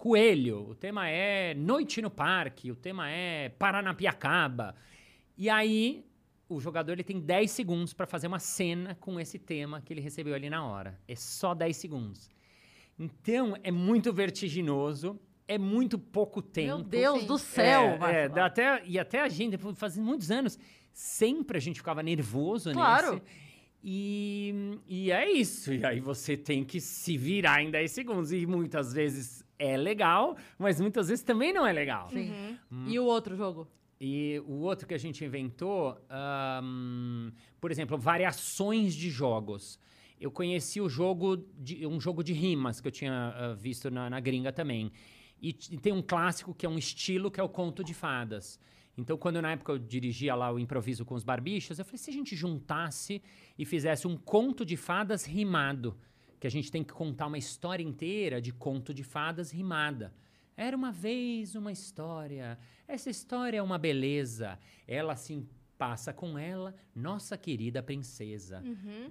coelho, 0.00 0.70
o 0.70 0.74
tema 0.74 1.10
é 1.10 1.52
noite 1.52 2.00
no 2.00 2.10
parque, 2.10 2.70
o 2.70 2.74
tema 2.74 3.10
é 3.10 3.50
Paranapiacaba. 3.50 4.74
E 5.36 5.50
aí 5.50 6.06
o 6.48 6.58
jogador 6.58 6.92
ele 6.92 7.04
tem 7.04 7.20
10 7.20 7.50
segundos 7.50 7.92
para 7.92 8.06
fazer 8.06 8.26
uma 8.26 8.38
cena 8.38 8.94
com 8.94 9.20
esse 9.20 9.38
tema 9.38 9.82
que 9.82 9.92
ele 9.92 10.00
recebeu 10.00 10.34
ali 10.34 10.48
na 10.48 10.64
hora. 10.64 10.98
É 11.06 11.14
só 11.14 11.54
10 11.54 11.76
segundos. 11.76 12.30
Então 12.98 13.54
é 13.62 13.70
muito 13.70 14.10
vertiginoso, 14.10 15.20
é 15.46 15.58
muito 15.58 15.98
pouco 15.98 16.40
tempo. 16.40 16.78
Meu 16.78 16.82
Deus 16.82 17.20
sim. 17.20 17.26
do 17.26 17.38
céu, 17.38 17.98
É, 18.06 18.24
é, 18.24 18.40
até, 18.40 18.82
e 18.86 18.98
até 18.98 19.20
a 19.20 19.28
gente, 19.28 19.58
fazendo 19.74 20.06
muitos 20.06 20.30
anos, 20.30 20.58
sempre 20.94 21.58
a 21.58 21.60
gente 21.60 21.76
ficava 21.76 22.02
nervoso 22.02 22.72
Claro. 22.72 23.16
nesse. 23.16 23.22
E, 23.84 24.78
e 24.88 25.12
é 25.12 25.30
isso. 25.30 25.74
E 25.74 25.84
aí 25.84 26.00
você 26.00 26.38
tem 26.38 26.64
que 26.64 26.80
se 26.80 27.18
virar 27.18 27.62
em 27.62 27.70
10 27.70 27.90
segundos. 27.90 28.32
E 28.32 28.46
muitas 28.46 28.94
vezes 28.94 29.44
é 29.60 29.76
legal, 29.76 30.36
mas 30.58 30.80
muitas 30.80 31.08
vezes 31.08 31.22
também 31.22 31.52
não 31.52 31.66
é 31.66 31.72
legal. 31.72 32.08
Sim. 32.10 32.58
Hum. 32.72 32.86
E 32.88 32.98
o 32.98 33.04
outro 33.04 33.36
jogo? 33.36 33.68
E 34.00 34.42
o 34.46 34.60
outro 34.60 34.88
que 34.88 34.94
a 34.94 34.98
gente 34.98 35.22
inventou, 35.22 36.00
ahn, 36.08 37.30
por 37.60 37.70
exemplo, 37.70 37.98
variações 37.98 38.94
de 38.94 39.10
jogos. 39.10 39.78
Eu 40.18 40.30
conheci 40.30 40.80
o 40.80 40.88
jogo, 40.88 41.36
de, 41.58 41.86
um 41.86 42.00
jogo 42.00 42.24
de 42.24 42.32
rimas 42.32 42.80
que 42.80 42.88
eu 42.88 42.92
tinha 42.92 43.34
ah, 43.36 43.54
visto 43.54 43.90
na, 43.90 44.08
na 44.08 44.18
gringa 44.18 44.52
também. 44.52 44.90
E, 45.40 45.50
e 45.70 45.78
tem 45.78 45.92
um 45.92 46.02
clássico 46.02 46.54
que 46.54 46.64
é 46.64 46.68
um 46.68 46.78
estilo 46.78 47.30
que 47.30 47.38
é 47.38 47.42
o 47.42 47.48
conto 47.48 47.84
de 47.84 47.92
fadas. 47.92 48.58
Então, 48.96 49.16
quando 49.16 49.40
na 49.40 49.52
época 49.52 49.72
eu 49.72 49.78
dirigia 49.78 50.34
lá 50.34 50.50
o 50.52 50.58
improviso 50.58 51.04
com 51.04 51.14
os 51.14 51.24
barbichos, 51.24 51.78
eu 51.78 51.84
falei, 51.84 51.98
se 51.98 52.10
a 52.10 52.12
gente 52.12 52.34
juntasse 52.34 53.22
e 53.58 53.64
fizesse 53.64 54.06
um 54.06 54.16
conto 54.16 54.64
de 54.64 54.76
fadas 54.76 55.24
rimado, 55.24 55.96
que 56.40 56.46
a 56.46 56.50
gente 56.50 56.70
tem 56.72 56.82
que 56.82 56.92
contar 56.92 57.26
uma 57.26 57.38
história 57.38 57.82
inteira 57.84 58.40
de 58.40 58.52
conto 58.52 58.92
de 58.94 59.04
fadas 59.04 59.50
rimada. 59.52 60.12
Era 60.56 60.76
uma 60.76 60.90
vez 60.90 61.54
uma 61.54 61.70
história. 61.70 62.58
Essa 62.88 63.10
história 63.10 63.58
é 63.58 63.62
uma 63.62 63.78
beleza. 63.78 64.58
Ela 64.88 65.12
assim 65.12 65.46
passa 65.78 66.12
com 66.12 66.38
ela, 66.38 66.74
nossa 66.94 67.38
querida 67.38 67.82
princesa. 67.82 68.62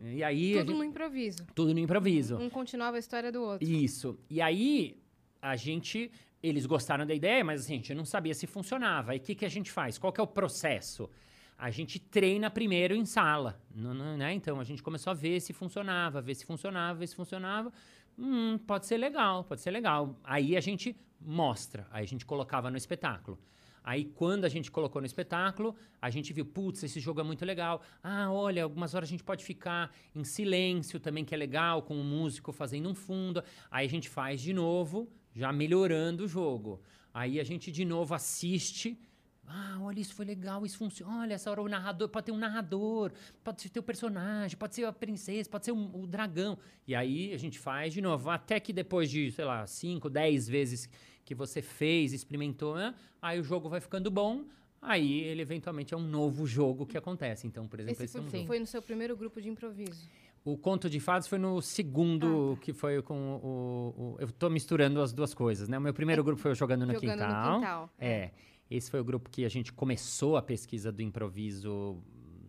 E 0.03 0.23
aí 0.23 0.53
Tudo 0.53 0.67
gente- 0.71 0.77
no 0.77 0.83
improviso. 0.83 1.47
tudo 1.55 1.73
no 1.73 1.79
improviso. 1.79 2.37
Um 2.37 2.49
continuava 2.49 2.97
a 2.97 2.99
história 2.99 3.31
do 3.31 3.41
outro. 3.41 3.67
Isso. 3.67 4.19
E 4.29 4.41
aí, 4.41 4.99
a 5.41 5.55
gente. 5.55 6.11
Eles 6.41 6.65
gostaram 6.65 7.05
da 7.05 7.13
ideia, 7.13 7.43
mas 7.43 7.61
assim, 7.61 7.73
a 7.73 7.75
gente 7.77 7.93
não 7.93 8.05
sabia 8.05 8.33
se 8.33 8.47
funcionava. 8.47 9.11
Aí 9.11 9.17
o 9.17 9.21
que, 9.21 9.35
que 9.35 9.45
a 9.45 9.49
gente 9.49 9.69
faz? 9.71 9.97
Qual 9.97 10.13
que 10.13 10.21
é 10.21 10.23
o 10.23 10.27
processo? 10.27 11.09
A 11.59 11.69
gente 11.69 11.99
treina 11.99 12.49
primeiro 12.49 12.95
em 12.95 13.05
sala. 13.05 13.61
né? 13.75 14.33
Então 14.33 14.61
a 14.61 14.63
gente 14.63 14.81
começou 14.81 15.11
a 15.11 15.13
ver 15.13 15.41
se 15.41 15.51
funcionava, 15.51 16.21
ver 16.21 16.33
se 16.33 16.45
funcionava, 16.45 16.99
ver 16.99 17.07
se 17.07 17.15
funcionava. 17.15 17.71
Hum, 18.17 18.57
pode 18.65 18.85
ser 18.85 18.97
legal, 18.97 19.43
pode 19.43 19.59
ser 19.59 19.71
legal. 19.71 20.17
Aí 20.23 20.55
a 20.55 20.61
gente 20.61 20.95
mostra, 21.19 21.85
aí 21.91 22.05
a 22.05 22.07
gente 22.07 22.25
colocava 22.25 22.71
no 22.71 22.77
espetáculo. 22.77 23.37
Aí, 23.83 24.05
quando 24.05 24.45
a 24.45 24.49
gente 24.49 24.69
colocou 24.69 25.01
no 25.01 25.05
espetáculo, 25.05 25.75
a 26.01 26.09
gente 26.09 26.31
viu, 26.31 26.45
putz, 26.45 26.83
esse 26.83 26.99
jogo 26.99 27.21
é 27.21 27.23
muito 27.23 27.43
legal. 27.43 27.81
Ah, 28.03 28.31
olha, 28.31 28.63
algumas 28.63 28.93
horas 28.93 29.09
a 29.09 29.11
gente 29.11 29.23
pode 29.23 29.43
ficar 29.43 29.91
em 30.13 30.23
silêncio 30.23 30.99
também, 30.99 31.25
que 31.25 31.33
é 31.33 31.37
legal, 31.37 31.81
com 31.81 31.99
o 31.99 32.03
músico 32.03 32.51
fazendo 32.51 32.89
um 32.89 32.93
fundo. 32.93 33.43
Aí 33.71 33.85
a 33.85 33.89
gente 33.89 34.07
faz 34.07 34.41
de 34.41 34.53
novo, 34.53 35.09
já 35.33 35.51
melhorando 35.51 36.25
o 36.25 36.27
jogo. 36.27 36.81
Aí 37.13 37.39
a 37.39 37.43
gente 37.43 37.71
de 37.71 37.83
novo 37.83 38.13
assiste. 38.13 38.97
Ah, 39.51 39.77
olha, 39.81 39.99
isso 39.99 40.13
foi 40.13 40.25
legal, 40.25 40.65
isso 40.65 40.77
funciona. 40.77 41.21
Olha, 41.21 41.33
essa 41.33 41.49
hora 41.49 41.61
o 41.61 41.67
narrador 41.67 42.07
pode 42.09 42.27
ter 42.27 42.31
um 42.31 42.37
narrador, 42.37 43.11
pode 43.43 43.67
ter 43.69 43.79
o 43.79 43.83
personagem, 43.83 44.55
pode 44.57 44.75
ser 44.75 44.85
a 44.85 44.93
princesa, 44.93 45.49
pode 45.49 45.65
ser 45.65 45.71
o, 45.71 46.01
o 46.03 46.05
dragão. 46.05 46.57
E 46.87 46.93
aí 46.93 47.33
a 47.33 47.37
gente 47.37 47.57
faz 47.57 47.93
de 47.93 48.01
novo, 48.01 48.29
até 48.29 48.59
que 48.59 48.71
depois 48.71 49.09
de, 49.09 49.31
sei 49.31 49.45
lá, 49.45 49.65
5, 49.65 50.09
10 50.09 50.47
vezes 50.47 50.89
que 51.25 51.33
você 51.33 51.61
fez, 51.61 52.13
experimentou, 52.13 52.75
né? 52.75 52.93
aí 53.21 53.39
o 53.39 53.43
jogo 53.43 53.67
vai 53.69 53.79
ficando 53.79 54.09
bom. 54.11 54.43
Aí 54.81 55.21
ele 55.23 55.41
eventualmente 55.41 55.93
é 55.93 55.97
um 55.97 56.01
novo 56.07 56.45
jogo 56.47 56.85
que 56.85 56.97
acontece. 56.97 57.45
Então, 57.45 57.67
por 57.67 57.79
exemplo, 57.79 57.95
Esse 58.03 58.05
esse, 58.05 58.17
é 58.17 58.21
um 58.21 58.29
foi, 58.29 58.45
foi 58.45 58.59
no 58.59 58.65
seu 58.67 58.81
primeiro 58.81 59.17
grupo 59.17 59.41
de 59.41 59.49
improviso. 59.49 60.07
O 60.45 60.57
Conto 60.57 60.89
de 60.89 61.01
Fadas 61.01 61.27
foi 61.27 61.37
no 61.37 61.61
segundo, 61.61 62.57
que 62.61 62.71
foi 62.71 63.01
com 63.01 63.35
o, 63.43 64.13
o- 64.13 64.15
Eu 64.19 64.31
tô 64.31 64.49
misturando 64.49 65.01
as 65.01 65.11
duas 65.11 65.33
coisas, 65.33 65.67
né? 65.67 65.77
O 65.77 65.81
meu 65.81 65.93
primeiro 65.93 66.23
grupo 66.23 66.41
foi 66.41 66.55
Jogando 66.55 66.85
no 66.85 66.93
Jogando 66.93 67.11
Quintal. 67.19 67.51
no 67.53 67.59
quintal. 67.59 67.89
É. 67.99 68.31
Esse 68.69 68.91
foi 68.91 68.99
o 68.99 69.03
grupo 69.03 69.29
que 69.29 69.45
a 69.45 69.49
gente 69.49 69.73
começou 69.73 70.37
a 70.37 70.41
pesquisa 70.41 70.91
do 70.91 71.01
improviso 71.01 71.97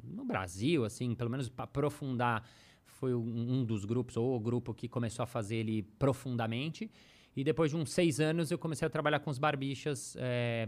no 0.04 0.24
Brasil, 0.24 0.85
assim, 0.85 1.14
pelo 1.14 1.30
menos 1.30 1.48
para 1.48 1.64
aprofundar. 1.64 2.46
Foi 2.85 3.14
um, 3.14 3.64
dos 3.64 3.87
grupos, 3.87 4.16
ou 4.16 4.37
o 4.37 4.40
grupo 4.40 4.74
que 4.74 4.87
começou 4.87 5.22
a 5.22 5.26
fazer 5.26 5.56
ele 5.56 5.83
profundamente. 5.98 6.90
E 7.35 7.42
depois 7.42 7.70
de 7.70 7.76
uns 7.76 7.90
seis 7.90 8.20
anos 8.20 8.50
eu 8.50 8.59
comecei 8.59 8.85
a 8.85 8.90
trabalhar 8.90 9.20
com 9.20 9.30
os 9.30 9.38
barbichas, 9.38 10.16
é, 10.18 10.66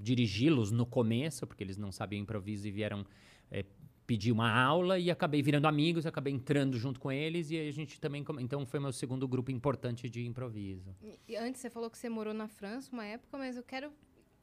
dirigi-los 0.00 0.70
no 0.70 0.86
começo, 0.86 1.46
porque 1.46 1.62
eles 1.62 1.76
não 1.76 1.92
sabiam 1.92 2.22
improviso 2.22 2.66
e 2.66 2.70
vieram 2.70 3.04
é, 3.50 3.64
pedir 4.06 4.30
uma 4.30 4.50
aula 4.50 4.98
e 4.98 5.10
acabei 5.10 5.42
virando 5.42 5.66
amigos, 5.66 6.06
acabei 6.06 6.32
entrando 6.32 6.78
junto 6.78 7.00
com 7.00 7.10
eles 7.10 7.50
e 7.50 7.58
a 7.58 7.70
gente 7.72 8.00
também. 8.00 8.24
Então 8.38 8.64
foi 8.64 8.78
meu 8.78 8.92
segundo 8.92 9.26
grupo 9.26 9.50
importante 9.50 10.08
de 10.08 10.24
improviso. 10.24 10.94
E 11.28 11.36
antes 11.36 11.60
você 11.60 11.68
falou 11.68 11.90
que 11.90 11.98
você 11.98 12.08
morou 12.08 12.32
na 12.32 12.46
França 12.46 12.90
uma 12.92 13.04
época, 13.04 13.36
mas 13.36 13.56
eu 13.56 13.62
quero 13.64 13.90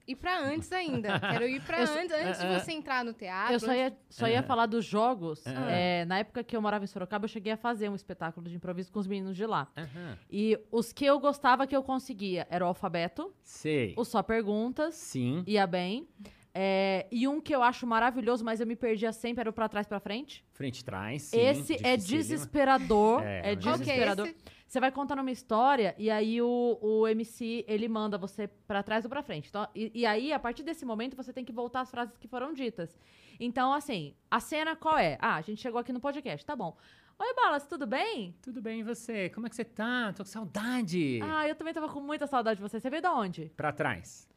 ir 0.08 0.16
pra 0.16 0.40
antes 0.40 0.72
ainda. 0.72 1.20
quero 1.20 1.48
ir 1.48 1.62
pra 1.62 1.82
Eu 1.82 1.88
só- 1.88 2.00
antes, 2.00 2.12
antes 2.16 2.42
de 2.42 2.48
você 2.60 2.72
entrar 2.72 3.04
no 3.06 3.14
teatro. 3.14 3.54
eu 3.54 3.60
só 3.60 3.74
ia, 3.74 3.94
só 4.10 4.28
ia 4.28 4.44
falar 4.44 4.66
dos 4.66 4.86
jogos. 4.86 5.44
É, 5.70 6.06
na 6.06 6.20
época 6.20 6.44
que 6.44 6.56
eu 6.56 6.62
morava 6.62 6.84
em 6.84 6.88
Sorocaba, 6.88 7.26
eu 7.26 7.30
cheguei 7.30 7.54
a 7.54 7.58
fazer 7.58 7.90
um 7.90 7.96
espetáculo 7.96 8.48
de 8.50 8.56
improviso 8.56 8.92
com 8.92 9.00
os 9.00 9.08
meninos 9.08 9.36
de 9.36 9.46
lá. 9.46 9.68
Aham. 9.78 10.18
E 10.30 10.60
os 10.72 10.92
que 10.94 11.06
eu 11.06 11.20
gostava 11.20 11.66
que 11.68 11.76
eu 11.76 11.84
conseguia 11.84 12.48
era 12.50 12.64
o 12.64 12.68
alfabeto, 12.68 13.34
Sei. 13.44 13.94
o 13.98 14.04
só 14.04 14.22
perguntas, 14.24 14.96
Sim. 14.96 15.44
ia 15.48 15.66
bem. 15.68 16.08
É, 16.56 17.08
e 17.12 17.28
um 17.28 17.42
que 17.42 17.54
eu 17.56 17.64
acho 17.64 17.88
maravilhoso, 17.88 18.46
mas 18.46 18.60
eu 18.60 18.68
me 18.68 18.76
perdia 18.76 19.12
sempre, 19.12 19.42
era 19.42 19.50
o 19.50 19.54
pra 19.54 19.68
trás 19.68 19.88
pra 19.88 20.00
frente. 20.00 20.46
Frente 20.52 20.86
trás. 20.86 21.24
Sim, 21.24 21.40
esse 21.40 21.78
é 21.84 21.98
desesperador. 21.98 23.22
É, 23.26 23.50
É, 23.50 23.52
é 23.54 23.56
desesperador. 23.56 24.28
esse? 24.28 24.36
Você 24.74 24.80
vai 24.80 24.92
contando 24.92 25.20
uma 25.20 25.30
história 25.30 25.94
e 26.00 26.10
aí 26.10 26.42
o, 26.42 26.80
o 26.82 27.08
MC, 27.08 27.64
ele 27.68 27.88
manda 27.88 28.18
você 28.18 28.48
pra 28.48 28.82
trás 28.82 29.06
ou 29.06 29.10
pra 29.10 29.22
frente. 29.22 29.48
Então, 29.48 29.68
e, 29.76 29.92
e 29.94 30.04
aí, 30.04 30.34
a 30.34 30.40
partir 30.40 30.64
desse 30.64 30.84
momento, 30.84 31.16
você 31.16 31.32
tem 31.32 31.46
que 31.46 31.52
voltar 31.52 31.82
às 31.82 31.92
frases 31.92 32.18
que 32.18 32.28
foram 32.28 32.52
ditas. 32.52 32.98
Então, 33.40 33.72
assim, 33.72 34.16
a 34.32 34.40
cena 34.40 34.76
qual 34.76 34.98
é? 34.98 35.16
Ah, 35.22 35.36
a 35.36 35.42
gente 35.42 35.62
chegou 35.62 35.80
aqui 35.80 35.94
no 35.94 36.00
podcast, 36.00 36.44
tá 36.44 36.56
bom. 36.56 36.76
Oi, 37.20 37.36
Balas, 37.36 37.68
tudo 37.68 37.86
bem? 37.86 38.36
Tudo 38.42 38.64
bem, 38.64 38.80
e 38.80 38.84
você? 38.84 39.30
Como 39.30 39.46
é 39.46 39.50
que 39.52 39.56
você 39.56 39.64
tá? 39.64 40.12
Tô 40.12 40.24
com 40.24 40.30
saudade. 40.32 41.20
Ah, 41.22 41.48
eu 41.48 41.54
também 41.54 41.72
tava 41.72 41.88
com 41.88 42.02
muita 42.02 42.26
saudade 42.26 42.58
de 42.58 42.64
você. 42.68 42.80
Você 42.80 42.90
veio 42.90 43.04
da 43.04 43.14
onde? 43.14 43.52
Pra 43.56 43.72
trás. 43.72 44.28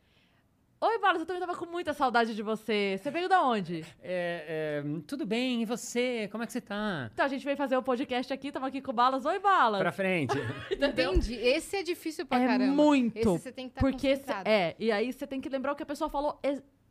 Oi, 0.79 0.99
Balas, 0.99 1.21
eu 1.21 1.27
também 1.27 1.41
tava 1.41 1.57
com 1.57 1.65
muita 1.65 1.95
saudade 1.95 2.35
de 2.35 2.43
você. 2.43 2.99
Você 3.01 3.11
veio 3.11 3.31
da 3.31 3.43
onde? 3.43 3.81
É, 4.03 4.83
é, 4.85 5.01
tudo 5.07 5.25
bem, 5.25 5.63
e 5.63 5.65
você? 5.65 6.29
Como 6.31 6.45
é 6.45 6.47
que 6.47 6.53
você 6.53 6.61
tá? 6.61 7.09
Então, 7.15 7.25
a 7.25 7.29
gente 7.29 7.43
veio 7.45 7.57
fazer 7.57 7.79
o 7.79 7.83
podcast 7.83 8.31
aqui, 8.33 8.53
tava 8.53 8.67
aqui 8.67 8.83
com 8.83 8.91
o 8.91 8.95
Balas. 8.95 9.25
Oi, 9.25 9.39
Balas. 9.39 9.81
Pra 9.81 9.91
frente. 9.91 10.35
Entendi. 10.71 11.35
Esse 11.35 11.77
é 11.79 11.83
difícil 11.83 12.27
pra 12.27 12.43
É 12.43 12.47
caramba. 12.47 12.73
muito, 12.75 13.17
Esse 13.17 13.25
você 13.27 13.51
tem 13.51 13.69
que 13.69 13.73
estar 13.73 13.81
Porque, 13.81 14.17
cê- 14.17 14.21
concentrado. 14.21 14.49
é, 14.51 14.77
e 14.79 14.93
aí 14.93 15.11
você 15.13 15.27
tem 15.27 15.41
que 15.41 15.49
lembrar 15.49 15.73
o 15.73 15.77
que 15.77 15.83
a 15.83 15.87
pessoa 15.87 16.11
falou 16.11 16.39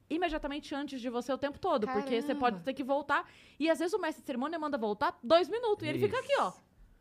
imediatamente 0.09 0.73
antes 0.73 0.99
de 0.99 1.09
você 1.09 1.31
o 1.31 1.37
tempo 1.37 1.59
todo. 1.59 1.85
Porque 1.87 2.15
você 2.21 2.27
Caramba. 2.29 2.39
pode 2.39 2.59
ter 2.63 2.73
que 2.73 2.83
voltar. 2.83 3.29
E 3.59 3.69
às 3.69 3.77
vezes 3.77 3.93
o 3.93 3.99
mestre 3.99 4.21
de 4.23 4.25
cerimônia 4.25 4.57
manda 4.57 4.79
voltar 4.79 5.15
dois 5.23 5.47
minutos. 5.47 5.85
E 5.85 5.89
ele 5.89 5.99
fica 5.99 6.17
aqui, 6.17 6.33
ó. 6.39 6.51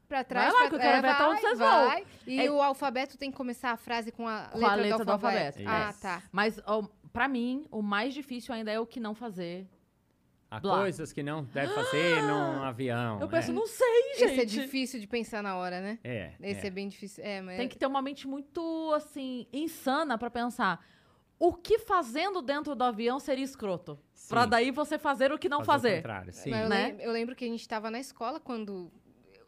Pra 0.09 0.23
trás, 0.23 0.53
Vai 0.53 0.55
lá, 0.55 0.59
pra 0.61 0.69
que 0.69 0.75
eu 0.77 0.79
quero 0.91 1.03
ver 1.03 1.09
até 1.09 1.27
onde 1.27 1.41
vocês 1.41 1.59
vai. 1.59 2.07
E 2.27 2.41
É- 2.41 2.51
o 2.51 2.61
alfabeto 2.63 3.17
tem 3.17 3.31
que 3.31 3.37
começar 3.37 3.71
a 3.71 3.77
frase 3.77 4.13
com 4.13 4.29
a 4.29 4.49
Com 4.53 4.59
letra, 4.59 4.73
a 4.73 4.77
letra 4.77 4.99
do 4.99 5.05
do 5.07 5.13
alfabeto. 5.13 5.59
alfabeto. 5.61 5.69
Ah, 5.69 5.95
tá. 6.01 6.23
Mas, 6.31 6.61
ó, 6.67 6.85
pra 7.13 7.27
mim, 7.27 7.67
o 7.71 7.81
mais 7.83 8.13
difícil 8.13 8.55
ainda 8.55 8.71
é 8.71 8.79
o 8.79 8.87
que 8.87 9.01
não 9.01 9.15
fazer. 9.15 9.67
Há 10.51 10.61
Blá. 10.61 10.77
coisas 10.83 11.13
que 11.13 11.21
não 11.23 11.43
deve 11.45 11.73
fazer 11.75 12.23
num 12.23 12.63
avião. 12.63 13.21
eu 13.21 13.29
penso, 13.29 13.49
né? 13.51 13.59
não 13.59 13.67
sei, 13.67 14.03
gente. 14.19 14.25
Esse 14.25 14.41
é 14.41 14.45
difícil 14.45 15.01
de 15.01 15.07
pensar 15.09 15.43
na 15.43 15.57
hora, 15.57 15.81
né? 15.81 15.99
É. 16.05 16.33
Esse 16.41 16.65
é, 16.65 16.67
é. 16.69 16.71
bem 16.71 16.87
difícil. 16.89 17.25
É, 17.25 17.41
mas 17.41 17.57
Tem 17.57 17.67
que 17.69 17.77
ter 17.77 17.87
uma 17.87 18.01
mente 18.01 18.29
muito, 18.29 18.93
assim, 18.95 19.49
insana 19.53 20.17
pra 20.17 20.31
pensar. 20.31 20.85
O 21.41 21.53
que 21.53 21.81
fazendo 21.81 22.41
dentro 22.41 22.77
do 22.77 22.85
avião 22.85 23.19
seria 23.19 23.45
escroto? 23.45 23.99
Sim. 24.13 24.29
Pra 24.29 24.47
daí 24.47 24.71
você 24.71 24.97
fazer 24.97 25.33
o 25.33 25.39
que 25.39 25.49
não 25.49 25.63
o 25.63 25.65
fazer. 25.65 25.97
contrário, 25.97 26.33
sim. 26.33 26.51
Mas 26.51 26.63
eu, 26.63 26.69
né? 26.69 26.87
lem- 26.93 27.01
eu 27.01 27.11
lembro 27.13 27.35
que 27.35 27.45
a 27.45 27.49
gente 27.49 27.61
estava 27.61 27.91
na 27.91 27.99
escola 27.99 28.39
quando 28.39 28.93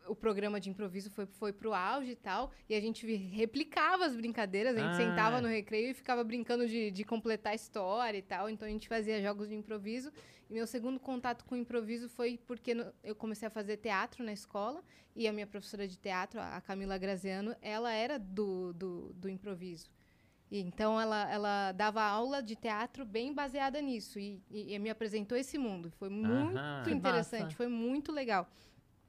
o 0.08 0.14
programa 0.14 0.60
de 0.60 0.70
improviso 0.70 1.10
foi, 1.10 1.26
foi 1.26 1.52
pro 1.52 1.72
auge 1.74 2.12
e 2.12 2.16
tal, 2.16 2.50
e 2.68 2.74
a 2.74 2.80
gente 2.80 3.06
replicava 3.14 4.04
as 4.06 4.14
brincadeiras, 4.16 4.76
a 4.76 4.80
gente 4.80 4.92
Ah. 4.92 4.96
sentava 4.96 5.40
no 5.40 5.48
recreio 5.48 5.90
e 5.90 5.94
ficava 5.94 6.22
brincando 6.24 6.66
de, 6.66 6.90
de 6.90 7.04
completar 7.04 7.52
a 7.52 7.56
história 7.56 8.18
e 8.18 8.22
tal, 8.22 8.48
então 8.48 8.66
a 8.66 8.70
gente 8.70 8.88
fazia 8.88 9.20
jogos 9.22 9.48
de 9.48 9.54
improviso. 9.54 10.12
E 10.48 10.52
meu 10.54 10.66
segundo 10.66 11.00
contato 11.00 11.44
com 11.44 11.54
o 11.54 11.58
improviso 11.58 12.08
foi 12.08 12.38
porque 12.46 12.72
no- 12.74 12.92
eu 13.02 13.14
comecei 13.16 13.48
a 13.48 13.50
fazer 13.50 13.76
teatro 13.78 14.22
na 14.24 14.32
escola, 14.32 14.82
e 15.14 15.26
a 15.26 15.32
minha 15.32 15.46
professora 15.46 15.88
de 15.88 15.96
teatro, 15.98 16.38
a 16.40 16.60
Camila 16.60 16.96
Graziano, 16.98 17.54
ela 17.62 17.92
era 17.92 18.18
do, 18.18 18.72
do, 18.74 19.12
do 19.14 19.28
improviso. 19.28 19.88
E 20.48 20.60
então 20.60 21.00
ela, 21.00 21.28
ela 21.32 21.72
dava 21.72 22.00
aula 22.02 22.40
de 22.40 22.54
teatro 22.54 23.04
bem 23.04 23.32
baseada 23.34 23.80
nisso, 23.80 24.18
e, 24.20 24.40
e- 24.48 24.74
e 24.74 24.78
me 24.78 24.88
apresentou 24.90 25.36
esse 25.36 25.58
mundo. 25.58 25.90
Foi 25.98 26.08
muito 26.08 26.90
interessante, 26.90 27.56
foi 27.56 27.66
muito 27.66 28.12
legal. 28.12 28.48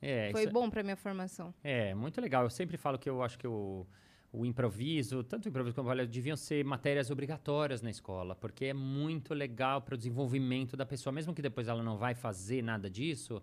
É, 0.02 0.32
Foi 0.32 0.44
isso- 0.44 0.54
bom 0.54 0.70
pra 0.70 0.84
minha 0.84 0.96
formação. 0.96 1.54
É, 1.64 1.94
muito 1.96 2.20
legal. 2.22 2.44
Eu 2.44 2.50
sempre 2.50 2.78
falo 2.78 2.98
que 3.00 3.10
eu 3.10 3.24
acho 3.24 3.38
que 3.40 3.48
o, 3.48 3.86
o 4.32 4.46
improviso, 4.46 5.24
tanto 5.24 5.46
o 5.46 5.50
improviso 5.50 5.76
como 5.76 5.88
o 5.88 5.92
balé, 5.92 6.06
deviam 6.06 6.38
ser 6.38 6.64
matérias 6.64 7.10
obrigatórias 7.10 7.82
na 7.82 7.90
escola, 7.90 8.36
porque 8.36 8.66
é 8.66 8.74
muito 8.74 9.34
legal 9.34 9.82
para 9.82 9.96
o 9.96 9.98
desenvolvimento 9.98 10.78
da 10.78 10.86
pessoa, 10.86 11.12
mesmo 11.14 11.34
que 11.34 11.42
depois 11.42 11.68
ela 11.68 11.82
não 11.82 11.98
vai 11.98 12.14
fazer 12.14 12.62
nada 12.62 12.90
disso, 12.90 13.42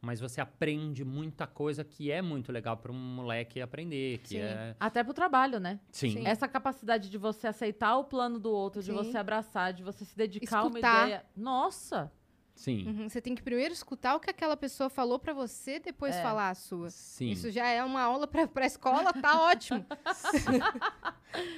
mas 0.00 0.18
você 0.18 0.40
aprende 0.40 1.04
muita 1.04 1.46
coisa 1.46 1.84
que 1.84 2.10
é 2.10 2.20
muito 2.20 2.50
legal 2.50 2.76
para 2.76 2.90
um 2.90 2.96
moleque 2.96 3.60
aprender, 3.60 4.18
que 4.18 4.30
Sim. 4.30 4.38
é 4.40 4.74
Até 4.80 5.04
pro 5.04 5.14
trabalho, 5.14 5.60
né? 5.60 5.78
sim, 5.92 6.10
Sim. 6.14 6.26
Essa 6.26 6.48
capacidade 6.48 7.08
de 7.08 7.16
você 7.16 7.46
aceitar 7.46 7.96
o 7.96 8.02
plano 8.04 8.40
do 8.40 8.50
outro, 8.50 8.80
de 8.82 8.88
Sim. 8.90 8.94
você 8.94 9.16
abraçar, 9.16 9.72
de 9.72 9.84
você 9.84 10.04
se 10.04 10.16
dedicar 10.16 10.58
a 10.58 10.62
uma 10.62 10.70
Escutar. 10.70 11.02
ideia. 11.06 11.24
Nossa! 11.36 12.10
Sim, 12.54 12.86
Uhum, 12.86 13.08
Você 13.08 13.20
tem 13.20 13.34
que 13.34 13.42
primeiro 13.42 13.72
escutar 13.74 14.14
o 14.14 14.20
que 14.20 14.30
aquela 14.30 14.56
pessoa 14.56 14.88
falou 14.90 15.18
pra 15.18 15.32
você, 15.32 15.78
depois 15.80 16.14
É. 16.14 16.22
falar 16.22 16.50
a 16.50 16.54
sua. 16.54 16.90
sim, 16.90 17.30
Isso 17.30 17.50
já 17.50 17.66
é 17.68 17.82
uma 17.84 18.00
aula 18.02 18.26
pra, 18.26 18.46
pra 18.46 18.66
escola, 18.66 19.12
tá 19.12 19.40
ótimo. 19.50 19.84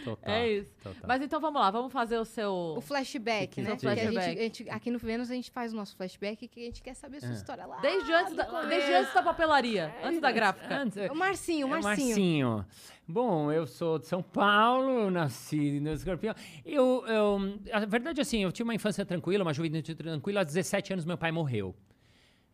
total, 0.04 0.18
É 0.35 0.48
isso. 0.50 0.70
total. 0.83 1.02
Mas 1.07 1.22
então 1.22 1.40
vamos 1.40 1.61
lá, 1.61 1.70
vamos 1.70 1.92
fazer 1.92 2.18
o 2.18 2.24
seu. 2.24 2.52
O 2.76 2.80
flashback, 2.80 3.61
né? 3.61 3.70
é 3.70 3.74
Porque 3.74 3.87
a 3.88 3.94
gente- 3.94 4.12
flashback? 4.12 4.38
a 4.38 4.42
gente- 4.42 4.70
aqui 4.70 4.90
no 4.90 4.98
Vênus 4.98 5.30
a 5.30 5.35
gente 5.35 5.50
faz 5.50 5.72
o 5.72 5.76
nosso 5.76 5.96
flashback 5.96 6.46
que 6.48 6.61
a 6.61 6.64
gente 6.64 6.83
quer 6.83 6.94
saber 6.94 7.18
a 7.18 7.20
sua 7.20 7.30
É. 7.30 7.35
história 7.35 7.66
lá. 7.66 7.76
Desde 7.80 8.12
antes, 8.12 8.35
da, 8.35 8.62
desde 8.66 8.92
antes 8.92 9.12
da 9.14 9.22
papelaria, 9.22 9.94
antes 10.02 10.20
da 10.20 10.30
gráfica. 10.33 10.74
Antes, 10.76 10.96
O 11.11 11.14
Marcinho, 11.14 11.68
o 11.68 11.74
É, 11.76 11.80
Marcinho. 11.80 12.09
Marcinho. 12.09 12.66
Bom, 13.07 13.52
eu 13.52 13.66
sou 13.66 13.98
de 13.98 14.07
São 14.07 14.22
Paulo, 14.22 15.11
nasci 15.11 15.78
no 15.78 15.92
Escorpião. 15.92 16.35
Eu, 16.64 17.04
eu, 17.07 17.38
a 17.70 17.80
verdade, 17.85 18.18
assim, 18.20 18.42
eu 18.42 18.50
tive 18.50 18.64
uma 18.66 18.74
infância 18.74 19.04
tranquila, 19.04 19.44
uma 19.44 19.52
juventude 19.52 19.94
tranquila. 19.94 20.40
Aos 20.40 20.46
17 20.46 20.84
anos, 20.92 21.05
meu 21.05 21.16
pai 21.18 21.31
morreu. 21.33 21.75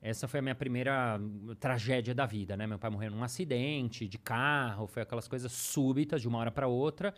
Essa 0.02 0.26
foi 0.26 0.40
a 0.40 0.42
minha 0.42 0.54
primeira 0.54 1.18
hum, 1.20 1.54
tragédia 1.58 2.14
da 2.14 2.24
vida, 2.24 2.56
né? 2.56 2.66
Meu 2.66 2.78
pai 2.78 2.88
morreu 2.90 3.10
num 3.10 3.22
acidente 3.22 4.08
de 4.08 4.16
carro, 4.18 4.86
foi 4.86 5.02
aquelas 5.02 5.28
coisas 5.28 5.52
súbitas 5.52 6.22
de 6.22 6.28
uma 6.28 6.38
hora 6.38 6.50
para 6.50 6.66
outra. 6.66 7.14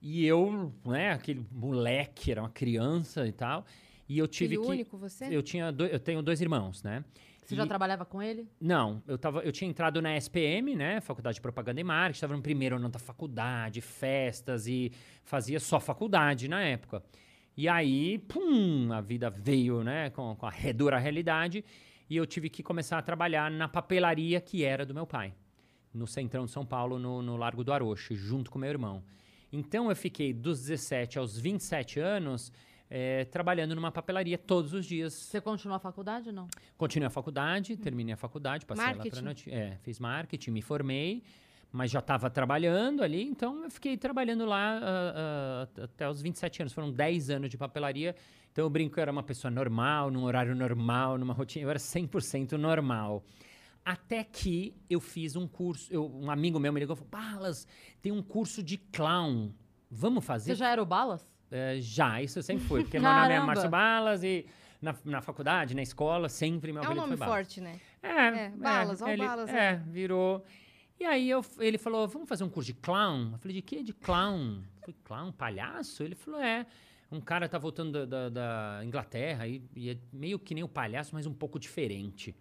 E 0.00 0.24
eu, 0.26 0.72
né, 0.84 1.12
aquele 1.12 1.44
moleque, 1.50 2.30
era 2.30 2.40
uma 2.42 2.50
criança 2.50 3.26
e 3.26 3.32
tal. 3.32 3.64
E 4.08 4.18
eu 4.18 4.26
tive 4.28 4.50
Filho 4.56 4.62
que. 4.62 4.68
único, 4.70 4.96
você? 4.98 5.26
Eu, 5.30 5.42
tinha 5.42 5.70
do- 5.72 5.86
eu 5.86 5.98
tenho 5.98 6.22
dois 6.22 6.40
irmãos, 6.40 6.82
né? 6.82 7.04
Você 7.42 7.54
já 7.56 7.64
E- 7.64 7.68
trabalhava 7.68 8.06
com 8.06 8.22
ele? 8.22 8.48
não, 8.58 9.02
eu, 9.06 9.18
tava, 9.18 9.40
eu 9.40 9.52
tinha 9.52 9.68
entrado 9.68 10.00
na 10.00 10.14
SPM, 10.16 10.74
né? 10.74 11.00
Faculdade 11.02 11.34
de 11.36 11.40
Propaganda 11.42 11.78
e 11.80 11.84
Marketing, 11.84 12.16
estava 12.16 12.34
no 12.34 12.42
primeiro 12.42 12.76
ano 12.76 12.88
da 12.88 12.98
faculdade, 12.98 13.82
festas 13.82 14.66
e 14.66 14.90
fazia 15.22 15.60
só 15.60 15.78
faculdade 15.78 16.48
na 16.48 16.62
época. 16.62 17.02
E 17.56 17.68
aí, 17.68 18.18
pum, 18.18 18.92
a 18.92 19.00
vida 19.00 19.30
veio, 19.30 19.82
né? 19.84 20.10
Com, 20.10 20.34
com 20.36 20.46
a 20.46 20.50
re- 20.50 20.72
dura 20.72 20.98
realidade 20.98 21.64
e 22.10 22.16
eu 22.16 22.26
tive 22.26 22.50
que 22.50 22.62
começar 22.62 22.98
a 22.98 23.02
trabalhar 23.02 23.50
na 23.50 23.68
papelaria 23.68 24.40
que 24.40 24.64
era 24.64 24.84
do 24.84 24.92
meu 24.92 25.06
pai, 25.06 25.32
no 25.92 26.06
centrão 26.06 26.44
de 26.44 26.50
São 26.50 26.66
Paulo, 26.66 26.98
no, 26.98 27.22
no 27.22 27.36
Largo 27.36 27.62
do 27.62 27.72
Aroche, 27.72 28.14
junto 28.14 28.50
com 28.50 28.58
meu 28.58 28.68
irmão. 28.70 29.02
Então 29.52 29.88
eu 29.88 29.94
fiquei 29.96 30.32
dos 30.32 30.60
17 30.62 31.16
aos 31.18 31.38
27 31.38 32.00
anos 32.00 32.52
eh, 32.90 33.24
trabalhando 33.26 33.74
numa 33.76 33.92
papelaria 33.92 34.36
todos 34.36 34.72
os 34.72 34.84
dias. 34.84 35.12
Você 35.14 35.40
continuou 35.40 35.76
a 35.76 35.78
faculdade 35.80 36.28
ou 36.30 36.34
não? 36.34 36.48
Continuei 36.76 37.06
a 37.06 37.10
faculdade, 37.10 37.76
terminei 37.76 38.14
a 38.14 38.16
faculdade, 38.16 38.66
passei 38.66 38.84
lá 38.84 38.90
Marketing. 38.94 39.10
para 39.14 39.22
noti- 39.22 39.50
é, 39.52 39.78
fiz 39.82 40.00
marketing, 40.00 40.50
me 40.50 40.60
formei, 40.60 41.22
mas 41.76 41.90
já 41.90 41.98
estava 41.98 42.30
trabalhando 42.30 43.02
ali, 43.02 43.20
então 43.24 43.64
eu 43.64 43.70
fiquei 43.70 43.96
trabalhando 43.96 44.44
lá 44.46 44.78
ah, 44.80 45.66
ah, 45.76 45.82
até 45.84 46.08
os 46.08 46.22
27 46.22 46.62
anos. 46.62 46.72
Foram 46.72 46.92
10 46.92 47.30
anos 47.30 47.50
de 47.50 47.58
papelaria. 47.58 48.14
Então 48.52 48.64
eu 48.64 48.70
brinco 48.70 48.94
que 48.94 49.00
eu 49.00 49.02
era 49.02 49.10
uma 49.10 49.24
pessoa 49.24 49.50
normal, 49.50 50.08
num 50.08 50.22
horário 50.22 50.54
normal, 50.54 51.18
numa 51.18 51.34
rotina, 51.34 51.64
eu 51.66 51.70
era 51.70 51.78
100% 51.80 52.52
normal. 52.52 53.24
Até 53.84 54.22
que 54.22 54.72
eu 54.88 55.00
fiz 55.00 55.34
um 55.34 55.48
curso, 55.48 55.92
eu- 55.92 56.08
um 56.14 56.30
amigo 56.30 56.60
meu 56.60 56.72
me 56.72 56.78
ligou 56.78 56.94
e 56.94 56.96
falou: 56.96 57.10
Balas, 57.10 57.66
tem 58.00 58.12
um 58.12 58.22
curso 58.22 58.62
de 58.62 58.78
clown. 58.78 59.50
Vamos 59.90 60.24
fazer? 60.24 60.52
Você 60.52 60.54
já 60.58 60.68
era 60.70 60.80
o 60.80 60.86
Balas? 60.86 61.28
É, 61.50 61.78
já, 61.80 62.22
isso 62.22 62.38
eu 62.38 62.42
sempre 62.44 62.64
fui. 62.64 62.82
Porque 62.82 63.00
meu 63.00 63.12
nome 63.12 63.32
é! 63.34 63.40
Márcio 63.40 63.68
Balas 63.68 64.22
e 64.22 64.46
na, 64.80 64.94
na 65.04 65.20
faculdade, 65.20 65.74
na 65.74 65.82
escola, 65.82 66.28
sempre 66.28 66.72
meu 66.72 66.84
É 66.84 66.88
um 66.88 66.94
nome 66.94 67.08
foi 67.08 67.16
Balas. 67.16 67.34
forte, 67.34 67.60
né? 67.60 67.80
É, 68.00 68.08
É, 68.46 68.48
Balas, 68.50 69.02
ó 69.02 69.06
o 69.06 69.08
ele, 69.08 69.26
Balas, 69.26 69.50
É, 69.50 69.72
é. 69.72 69.76
virou. 69.88 70.44
E 70.98 71.04
aí 71.04 71.28
eu, 71.28 71.44
ele 71.58 71.76
falou, 71.78 72.06
vamos 72.06 72.28
fazer 72.28 72.44
um 72.44 72.48
curso 72.48 72.66
de 72.72 72.74
clown? 72.74 73.32
Eu 73.32 73.38
falei, 73.38 73.56
de 73.56 73.62
quê? 73.62 73.82
De 73.82 73.92
clown? 73.92 74.62
Eu 74.76 74.80
falei, 74.80 74.96
clown? 75.04 75.32
Palhaço? 75.32 76.02
Ele 76.02 76.14
falou, 76.14 76.40
é. 76.40 76.66
Um 77.10 77.20
cara 77.20 77.48
tá 77.48 77.58
voltando 77.58 78.06
da, 78.06 78.28
da- 78.28 78.28
da 78.78 78.84
Inglaterra 78.84 79.46
e, 79.46 79.62
e 79.76 79.90
é 79.90 79.98
meio 80.12 80.38
que 80.38 80.54
nem 80.54 80.64
o 80.64 80.68
palhaço, 80.68 81.14
mas 81.14 81.26
um 81.26 81.34
pouco 81.34 81.58
diferente. 81.58 82.34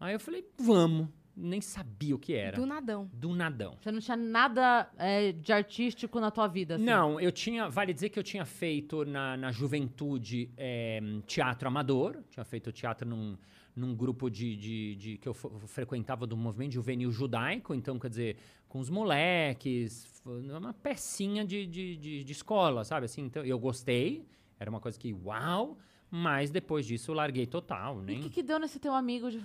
Aí 0.00 0.14
eu 0.14 0.20
falei, 0.20 0.44
vamos. 0.58 1.08
Nem 1.40 1.60
sabia 1.60 2.16
o 2.16 2.18
que 2.18 2.34
era. 2.34 2.56
Do 2.56 2.66
nadão. 2.66 3.08
Do 3.12 3.32
nadão. 3.32 3.76
Você 3.80 3.92
não 3.92 4.00
tinha 4.00 4.16
nada 4.16 4.90
é, 4.98 5.30
de 5.30 5.52
artístico 5.52 6.18
na 6.18 6.32
tua 6.32 6.48
vida, 6.48 6.74
assim? 6.74 6.84
Não, 6.84 7.20
eu 7.20 7.30
tinha. 7.30 7.68
Vale 7.68 7.94
dizer 7.94 8.08
que 8.08 8.18
eu 8.18 8.24
tinha 8.24 8.44
feito 8.44 9.04
na, 9.04 9.36
na 9.36 9.52
juventude 9.52 10.50
eh, 10.56 10.98
teatro 11.28 11.68
amador. 11.68 12.24
Tinha 12.28 12.44
feito 12.44 12.72
teatro 12.72 13.08
num, 13.08 13.38
num 13.78 13.94
grupo 13.94 14.28
de, 14.28 14.56
de, 14.56 14.94
de- 14.96 15.18
que 15.18 15.28
eu 15.28 15.34
frequentava 15.34 16.26
do 16.26 16.36
movimento 16.36 16.72
juvenil 16.72 17.10
judaico. 17.10 17.74
Então, 17.74 17.98
quer 17.98 18.08
dizer, 18.10 18.36
com 18.68 18.78
os 18.80 18.90
moleques, 18.90 20.22
uma 20.24 20.74
pecinha 20.74 21.44
de, 21.44 21.66
de, 21.66 21.96
de, 21.96 22.24
de 22.24 22.32
escola, 22.32 22.84
sabe? 22.84 23.06
Assim, 23.06 23.22
então, 23.22 23.44
eu 23.44 23.58
gostei. 23.58 24.26
Era 24.60 24.68
uma 24.70 24.80
coisa 24.80 24.98
que, 24.98 25.12
uau! 25.12 25.78
Mas 26.10 26.50
depois 26.50 26.86
disso 26.86 27.10
eu 27.10 27.14
larguei 27.14 27.46
total. 27.46 27.96
E 27.96 27.98
o 27.98 28.02
Nem... 28.02 28.20
que, 28.20 28.30
que 28.30 28.42
deu 28.42 28.58
nesse 28.58 28.78
teu 28.80 28.94
amigo 28.94 29.30
de. 29.30 29.38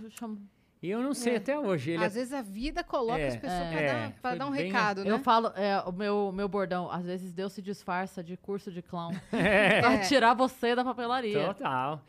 E 0.82 0.90
eu 0.90 1.02
não 1.02 1.14
sei 1.14 1.34
É. 1.34 1.38
até 1.38 1.58
hoje. 1.60 1.92
Ele 1.92 2.04
Às 2.04 2.14
vezes 2.16 2.34
a 2.34 2.42
vida 2.42 2.84
coloca 2.84 3.20
É, 3.20 3.28
as 3.28 3.38
pessoas 3.38 3.68
pra, 3.70 3.80
é, 3.82 3.88
dar, 3.94 4.12
pra 4.22 4.36
dar 4.36 4.48
um 4.48 4.52
bem- 4.52 4.66
recado, 4.66 5.04
né? 5.04 5.12
Eu 5.12 5.20
falo, 5.20 5.48
é, 5.56 5.80
o 5.88 5.92
meu, 5.94 6.32
meu 6.34 6.48
bordão, 6.50 6.90
às 6.92 7.06
vezes 7.06 7.32
Deus 7.32 7.54
se 7.54 7.62
disfarça 7.62 8.22
de 8.24 8.36
curso 8.36 8.70
de 8.72 8.82
clown 8.82 9.12
É. 9.32 9.80
pra 9.82 9.94
É. 9.94 9.98
tirar 10.08 10.34
você 10.34 10.76
da 10.76 10.84
papelaria. 10.84 11.48
Total. 11.48 12.02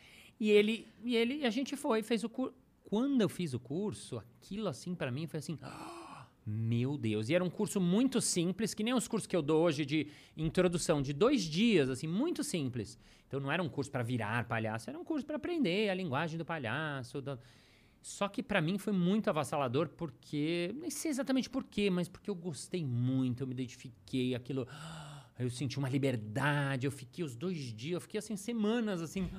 E 0.44 0.50
ele, 0.50 0.86
e 1.02 1.16
ele, 1.16 1.46
a 1.46 1.50
gente 1.50 1.74
foi, 1.74 2.02
fez 2.02 2.22
o 2.22 2.28
curso. 2.28 2.54
Quando 2.90 3.20
eu 3.22 3.28
fiz 3.30 3.54
o 3.54 3.58
curso, 3.58 4.18
aquilo 4.18 4.68
assim 4.68 4.94
pra 4.94 5.10
mim 5.10 5.26
foi 5.26 5.38
assim, 5.38 5.58
"Ah, 5.62 6.26
meu 6.46 6.98
Deus. 6.98 7.30
E 7.30 7.34
era 7.34 7.42
um 7.42 7.48
curso 7.48 7.80
muito 7.80 8.20
simples, 8.20 8.74
que 8.74 8.82
nem 8.84 8.92
os 8.92 9.08
cursos 9.08 9.26
que 9.26 9.34
eu 9.34 9.40
dou 9.40 9.62
hoje 9.64 9.86
de 9.86 10.06
introdução, 10.36 11.00
de 11.00 11.14
dois 11.14 11.42
dias, 11.44 11.88
assim, 11.88 12.06
muito 12.06 12.44
simples. 12.44 12.98
Então 13.26 13.40
não 13.40 13.50
era 13.50 13.62
um 13.62 13.70
curso 13.70 13.90
pra 13.90 14.02
virar 14.02 14.46
palhaço, 14.46 14.90
era 14.90 14.98
um 14.98 15.04
curso 15.04 15.24
pra 15.24 15.36
aprender 15.36 15.88
a 15.88 15.94
linguagem 15.94 16.36
do 16.36 16.44
palhaço. 16.44 17.22
da- 17.22 17.38
Só 18.02 18.28
que 18.28 18.42
pra 18.42 18.60
mim 18.60 18.76
foi 18.76 18.92
muito 18.92 19.30
avassalador 19.30 19.88
porque, 19.88 20.74
nem 20.78 20.90
sei 20.90 21.10
exatamente 21.10 21.48
por 21.48 21.64
quê, 21.64 21.88
mas 21.88 22.06
porque 22.06 22.28
eu 22.28 22.34
gostei 22.34 22.84
muito, 22.84 23.42
eu 23.42 23.46
me 23.46 23.54
identifiquei, 23.54 24.34
aquilo 24.34 24.68
eu 25.38 25.48
senti 25.48 25.78
uma 25.78 25.88
liberdade, 25.88 26.86
eu 26.86 26.92
fiquei 26.92 27.24
os 27.24 27.34
dois 27.34 27.56
dias, 27.72 27.94
eu 27.94 28.00
fiquei 28.02 28.18
assim, 28.18 28.36
semanas, 28.36 29.00
assim. 29.00 29.30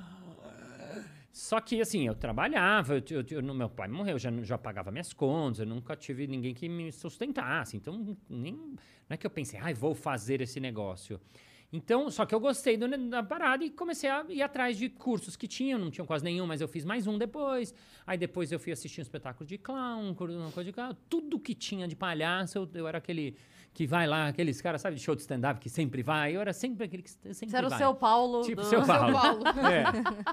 Só 1.38 1.60
que, 1.60 1.78
assim, 1.82 2.06
eu 2.06 2.14
trabalhava, 2.14 2.94
eu, 2.96 3.02
eu, 3.10 3.24
eu- 3.42 3.54
meu 3.54 3.68
pai 3.68 3.88
morreu, 3.88 4.18
já, 4.18 4.30
já 4.42 4.56
pagava 4.56 4.90
minhas 4.90 5.12
contas, 5.12 5.58
eu 5.60 5.66
nunca 5.66 5.94
tive 5.94 6.26
ninguém 6.26 6.54
que 6.54 6.66
me 6.66 6.90
sustentasse. 6.90 7.76
Então, 7.76 8.16
nem, 8.26 8.54
não 8.54 8.78
é 9.10 9.18
que 9.18 9.26
eu 9.26 9.30
pensei, 9.30 9.60
ai, 9.60 9.74
vou 9.74 9.94
fazer 9.94 10.40
esse 10.40 10.58
negócio. 10.58 11.20
Então, 11.70 12.10
só 12.10 12.24
que 12.24 12.34
eu 12.34 12.40
gostei 12.40 12.78
do- 12.78 12.88
da 13.10 13.22
parada 13.22 13.62
e 13.62 13.68
comecei 13.70 14.08
a 14.08 14.24
ir 14.30 14.40
atrás 14.40 14.78
de 14.78 14.88
cursos 14.88 15.36
que 15.36 15.46
tinham, 15.46 15.78
não 15.78 15.90
tinham 15.90 16.06
quase 16.06 16.24
nenhum, 16.24 16.46
mas 16.46 16.62
eu 16.62 16.68
fiz 16.68 16.86
mais 16.86 17.06
um 17.06 17.18
depois. 17.18 17.74
Aí 18.06 18.16
depois 18.16 18.50
eu 18.50 18.58
fui 18.58 18.72
assistir 18.72 19.00
um 19.00 19.02
espetáculo 19.02 19.46
de 19.46 19.58
clown, 19.58 20.16
uma 20.18 20.50
coisa 20.52 20.64
de 20.64 20.72
clown, 20.72 20.96
tudo 21.06 21.38
que 21.38 21.54
tinha 21.54 21.86
de 21.86 21.94
palhaço, 21.94 22.56
eu, 22.56 22.70
eu 22.72 22.88
era 22.88 22.96
aquele 22.96 23.36
que 23.76 23.86
vai 23.86 24.06
lá, 24.06 24.28
aqueles 24.28 24.58
caras, 24.62 24.80
sabe, 24.80 24.96
de 24.96 25.02
show 25.02 25.14
de 25.14 25.20
stand-up 25.20 25.60
que 25.60 25.68
sempre 25.68 26.02
vai, 26.02 26.34
eu 26.34 26.40
era 26.40 26.54
sempre 26.54 26.82
aquele 26.86 27.02
que 27.02 27.10
sempre 27.10 27.34
Você 27.50 27.54
era 27.56 27.66
o 27.66 27.70
seu 27.76 27.94
Paulo. 27.94 28.40
Tipo, 28.40 28.62
do- 28.62 28.66
seu 28.68 28.80
São 28.86 29.12
Paulo. 29.12 29.12
Paulo. 29.12 29.42
É. 29.70 29.84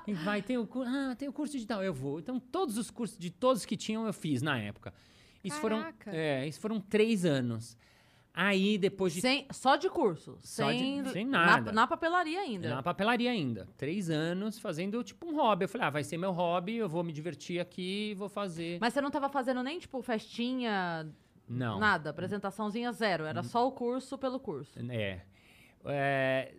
E 0.09 0.13
vai, 0.13 0.41
tem 0.41 0.57
o, 0.57 0.65
ah, 0.85 1.13
tem 1.17 1.27
o 1.27 1.33
curso 1.33 1.57
de 1.59 1.67
tal, 1.67 1.83
eu 1.83 1.93
vou. 1.93 2.19
Então, 2.19 2.39
todos 2.39 2.77
os 2.77 2.89
cursos 2.89 3.17
de 3.17 3.29
todos 3.29 3.65
que 3.65 3.75
tinham, 3.75 4.07
eu 4.07 4.13
fiz 4.13 4.41
na 4.41 4.57
época. 4.57 4.93
Isso 5.43 5.59
foram, 5.59 5.79
Caraca. 5.79 6.11
é, 6.15 6.47
isso 6.47 6.57
foram 6.61 6.79
três 6.79 7.25
anos. 7.25 7.77
Aí, 8.33 8.77
depois 8.79 9.13
de 9.13 9.19
Sem, 9.21 9.45
só 9.51 9.75
de 9.75 9.89
curso. 9.89 10.37
Só 10.41 10.71
de- 10.71 10.79
sem, 10.79 11.05
sem 11.07 11.25
na- 11.25 11.45
nada. 11.45 11.71
Na, 11.73 11.85
papelaria 11.85 12.39
ainda. 12.39 12.69
na 12.75 12.81
papelaria 12.81 13.29
ainda, 13.29 13.67
três 13.77 14.09
anos 14.09 14.57
fazendo 14.57 15.03
tipo 15.03 15.27
um 15.27 15.35
hobby. 15.35 15.65
Eu 15.65 15.69
falei, 15.69 15.85
ah, 15.85 15.89
vai 15.91 16.03
ser 16.03 16.17
meu 16.17 16.31
hobby, 16.31 16.77
eu 16.77 16.87
vou 16.89 17.03
me 17.03 17.11
divertir 17.11 17.59
aqui, 17.59 18.15
vou 18.17 18.29
fazer. 18.29 18.77
Mas 18.79 18.93
você 18.93 19.01
não 19.01 19.11
tava 19.11 19.27
fazendo 19.29 19.61
nem, 19.61 19.77
tipo, 19.77 20.01
festinha, 20.01 21.07
Não. 21.53 21.79
nada, 21.79 22.09
apresentaçãozinha 22.09 22.91
zero. 22.91 23.25
Era 23.25 23.43
só 23.43 23.67
o 23.67 23.71
curso 23.71 24.17
pelo 24.17 24.39
curso. 24.39 24.79
É. 24.89 25.21
É, 25.85 26.53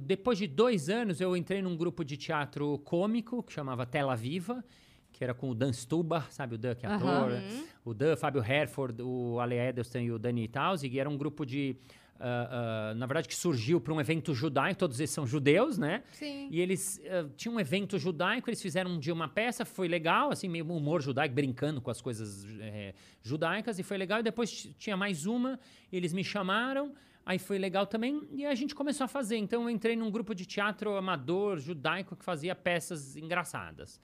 depois 0.00 0.38
de 0.38 0.46
dois 0.46 0.88
anos, 0.88 1.20
eu 1.20 1.36
entrei 1.36 1.62
num 1.62 1.76
grupo 1.76 2.04
de 2.04 2.16
teatro 2.16 2.78
cômico 2.80 3.42
que 3.42 3.52
chamava 3.52 3.86
Tela 3.86 4.16
Viva, 4.16 4.64
que 5.12 5.22
era 5.22 5.32
com 5.32 5.50
o 5.50 5.54
Dan 5.54 5.72
Stubar, 5.72 6.30
sabe 6.30 6.56
o 6.56 6.58
Dan, 6.58 6.74
que 6.74 6.84
é 6.84 6.88
ator? 6.88 7.30
Uhum. 7.32 7.64
O 7.84 7.94
Dan, 7.94 8.16
Fábio 8.16 8.44
Herford, 8.44 9.00
o 9.02 9.38
Ale 9.40 9.56
Edelstein 9.56 10.06
e 10.06 10.12
o 10.12 10.18
Dani 10.18 10.48
Tausig. 10.48 10.94
E 10.94 11.00
era 11.00 11.08
um 11.08 11.16
grupo 11.16 11.46
de... 11.46 11.76
ah, 12.20 12.94
na 12.96 13.06
verdade, 13.06 13.28
que 13.28 13.34
surgiu 13.34 13.80
para 13.80 13.92
um 13.92 14.00
evento 14.00 14.34
judaico, 14.34 14.78
todos 14.78 14.98
eles 14.98 15.10
são 15.10 15.26
judeus, 15.26 15.78
né? 15.78 16.02
Sim. 16.12 16.48
E 16.50 16.60
eles 16.60 17.00
ah, 17.06 17.28
tinham 17.36 17.56
um 17.56 17.60
evento 17.60 17.98
judaico, 17.98 18.48
eles 18.48 18.60
fizeram 18.60 18.92
um 18.92 18.98
dia 18.98 19.12
uma 19.12 19.28
peça, 19.28 19.64
foi 19.64 19.88
legal, 19.88 20.30
assim, 20.30 20.48
meio 20.48 20.64
humor 20.70 21.02
judaico, 21.02 21.34
brincando 21.34 21.80
com 21.80 21.90
as 21.90 22.00
coisas 22.00 22.46
eh, 22.60 22.94
judaicas, 23.22 23.78
e 23.78 23.82
foi 23.82 23.98
legal. 23.98 24.20
E 24.20 24.22
depois 24.22 24.50
tinha 24.78 24.96
mais 24.96 25.26
uma, 25.26 25.58
eles 25.92 26.12
me 26.12 26.24
chamaram, 26.24 26.94
aí 27.24 27.38
foi 27.38 27.58
legal 27.58 27.86
também, 27.86 28.22
e 28.32 28.46
a 28.46 28.54
gente 28.54 28.74
começou 28.74 29.04
a 29.04 29.08
fazer. 29.08 29.36
Então 29.36 29.62
eu 29.62 29.70
entrei 29.70 29.96
num 29.96 30.10
grupo 30.10 30.34
de 30.34 30.46
teatro 30.46 30.96
amador 30.96 31.58
judaico 31.58 32.16
que 32.16 32.24
fazia 32.24 32.54
peças 32.54 33.16
engraçadas. 33.16 34.00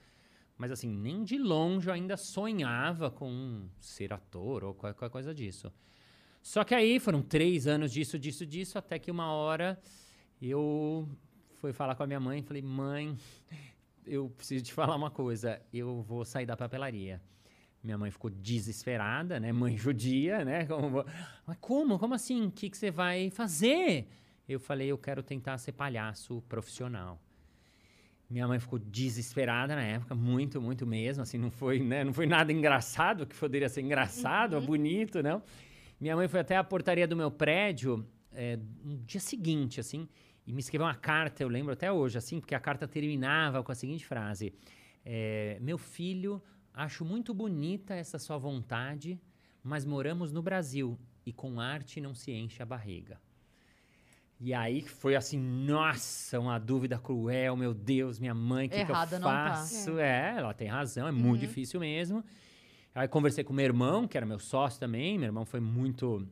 Mas 0.57 0.71
assim, 0.71 0.89
nem 0.89 1.25
de 1.25 1.39
longe 1.39 1.89
eu 1.89 1.95
ainda 1.95 2.17
sonhava 2.17 3.11
com 3.11 3.69
ser 3.81 4.13
ator 4.13 4.63
ou 4.65 4.75
qualquer 4.75 5.11
coisa 5.11 5.35
disso. 5.35 5.73
Só 6.43 6.65
que 6.65 6.75
aí 6.75 6.99
foram 6.99 7.23
três 7.23 7.69
anos 7.69 7.93
disso, 7.93 8.19
disso, 8.19 8.45
disso, 8.45 8.77
até 8.77 8.99
que 8.99 9.11
uma 9.11 9.33
hora 9.33 9.81
eu 10.41 11.09
fui 11.61 11.73
falar 11.73 11.95
com 11.95 12.03
a 12.03 12.07
minha 12.07 12.19
mãe 12.19 12.41
e 12.41 12.43
falei, 12.43 12.61
mãe, 12.61 13.17
eu 14.05 14.29
preciso 14.29 14.65
te 14.65 14.75
falar 14.75 14.97
uma 14.97 15.11
coisa, 15.11 15.63
eu 15.73 16.03
vou 16.03 16.25
sair 16.25 16.45
da 16.45 16.57
papelaria. 16.57 17.23
Minha 17.83 17.97
mãe 17.97 18.11
ficou 18.11 18.29
desesperada, 18.29 19.39
né? 19.39 19.53
Mãe 19.53 19.77
judia, 19.79 20.45
né? 20.45 20.67
Como, 20.67 21.05
mas 21.47 21.57
como? 21.61 21.99
Como 21.99 22.15
assim? 22.15 22.47
O 22.47 22.51
que, 22.51 22.69
que 22.69 22.77
você 22.77 22.91
vai 22.91 23.31
fazer? 23.31 24.09
Eu 24.49 24.59
falei, 24.59 24.89
eu 24.89 24.99
quero 24.99 25.23
tentar 25.23 25.59
ser 25.59 25.73
palhaço 25.73 26.43
profissional. 26.49 27.21
Minha 28.29 28.49
mãe 28.49 28.59
ficou 28.59 28.79
desesperada 28.79 29.77
na 29.77 29.83
época, 29.83 30.15
muito, 30.15 30.61
muito 30.61 30.87
mesmo. 30.87 31.23
Assim, 31.23 31.39
não 31.39 31.51
foi, 31.51 31.79
né? 31.81 32.03
Não 32.03 32.13
foi 32.13 32.27
nada 32.27 32.53
engraçado, 32.53 33.27
que 33.27 33.37
poderia 33.37 33.69
ser 33.69 33.83
engraçado, 33.83 34.61
bonito, 34.61 35.23
não. 35.23 35.43
Minha 36.03 36.17
mãe 36.17 36.27
foi 36.27 36.41
até 36.41 36.57
a 36.57 36.65
portaria 36.65 37.07
do 37.07 37.15
meu 37.15 37.31
prédio 37.31 38.05
é, 38.33 38.59
no 38.83 38.97
dia 38.97 39.21
seguinte, 39.21 39.79
assim, 39.79 40.09
e 40.45 40.53
me 40.53 40.59
escreveu 40.59 40.85
uma 40.85 40.97
carta, 40.97 41.45
eu 41.45 41.49
lembro 41.49 41.73
até 41.73 41.93
hoje, 41.93 42.19
assim, 42.19 42.41
porque 42.41 42.57
a 42.57 42.59
carta 42.59 42.89
terminava 42.89 43.63
com 43.63 43.71
a 43.71 43.75
seguinte 43.77 44.05
frase: 44.05 44.53
é, 45.05 45.59
Meu 45.61 45.79
filho, 45.79 46.43
acho 46.75 47.05
muito 47.05 47.33
bonita 47.33 47.95
essa 47.95 48.19
sua 48.19 48.37
vontade, 48.37 49.17
mas 49.63 49.85
moramos 49.85 50.33
no 50.33 50.43
Brasil 50.43 50.99
e 51.25 51.33
com 51.33 51.61
arte 51.61 52.01
não 52.01 52.17
se 52.17 52.33
enche 52.33 52.61
a 52.61 52.67
barriga. 52.67 53.21
E 54.41 54.53
aí 54.53 54.83
foi 54.83 55.15
assim, 55.15 55.39
nossa, 55.39 56.41
uma 56.41 56.59
dúvida 56.59 56.99
cruel, 56.99 57.57
meu 57.57 57.73
Deus, 57.73 58.19
minha 58.19 58.35
mãe, 58.35 58.67
o 58.67 58.71
que, 58.71 58.75
que 58.75 58.91
eu 58.91 58.97
Errada 58.97 59.21
não 59.21 59.29
tá. 59.29 59.51
faço? 59.51 60.01
É, 60.01 60.35
ela 60.37 60.53
tem 60.53 60.67
razão, 60.67 61.07
é 61.07 61.13
muito 61.13 61.43
difícil 61.43 61.79
mesmo. 61.79 62.25
Aí 62.95 63.09
conversei 63.09 63.43
com 63.45 63.53
meu 63.53 63.65
irmão, 63.65 64.07
que 64.07 64.17
era 64.17 64.27
meu 64.27 64.39
sócio 64.39 64.79
também, 64.81 65.17
meu 65.19 65.27
irmão 65.29 65.45
foi 65.45 65.61
muito 65.61 66.27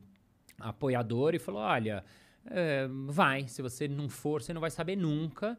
apoiador 0.59 1.33
e 1.33 1.39
falou, 1.39 1.61
olha, 1.61 2.03
é, 2.45 2.87
vai, 3.07 3.47
se 3.47 3.61
você 3.61 3.87
não 3.87 4.07
for, 4.09 4.41
você 4.41 4.53
não 4.53 4.61
vai 4.61 4.69
saber 4.71 4.95
nunca. 4.95 5.57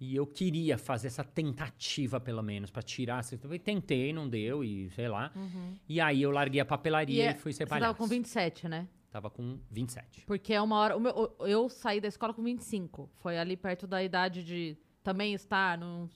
E 0.00 0.14
eu 0.14 0.24
queria 0.26 0.78
fazer 0.78 1.08
essa 1.08 1.24
tentativa, 1.24 2.20
pelo 2.20 2.40
menos, 2.40 2.70
pra 2.70 2.80
tirar. 2.82 3.18
assim, 3.18 3.36
Eu 3.42 3.58
tentei, 3.58 4.12
não 4.12 4.28
deu, 4.28 4.62
e 4.62 4.88
sei 4.90 5.08
lá. 5.08 5.32
E 5.88 6.00
aí 6.00 6.22
eu 6.22 6.30
larguei 6.30 6.60
a 6.60 6.64
papelaria 6.64 7.24
e, 7.24 7.26
é- 7.26 7.34
fui 7.34 7.52
ser 7.52 7.64
Você 7.64 7.66
palhaço. 7.66 7.94
tava 7.94 7.98
com 7.98 8.06
27, 8.06 8.68
né? 8.68 8.86
Tava 9.10 9.28
com 9.28 9.58
27. 9.70 10.24
Porque 10.24 10.54
é 10.54 10.60
uma 10.62 10.76
hora. 10.76 10.98
meu- 11.00 11.34
eu 11.40 11.68
saí 11.68 12.00
da 12.00 12.06
escola 12.06 12.32
com 12.32 12.42
25. 12.44 13.10
Foi 13.16 13.36
ali 13.38 13.56
perto 13.56 13.86
da 13.88 14.00
idade 14.02 14.44
de 14.44 14.76
também 15.02 15.34
estar 15.34 15.76
no, 15.76 16.08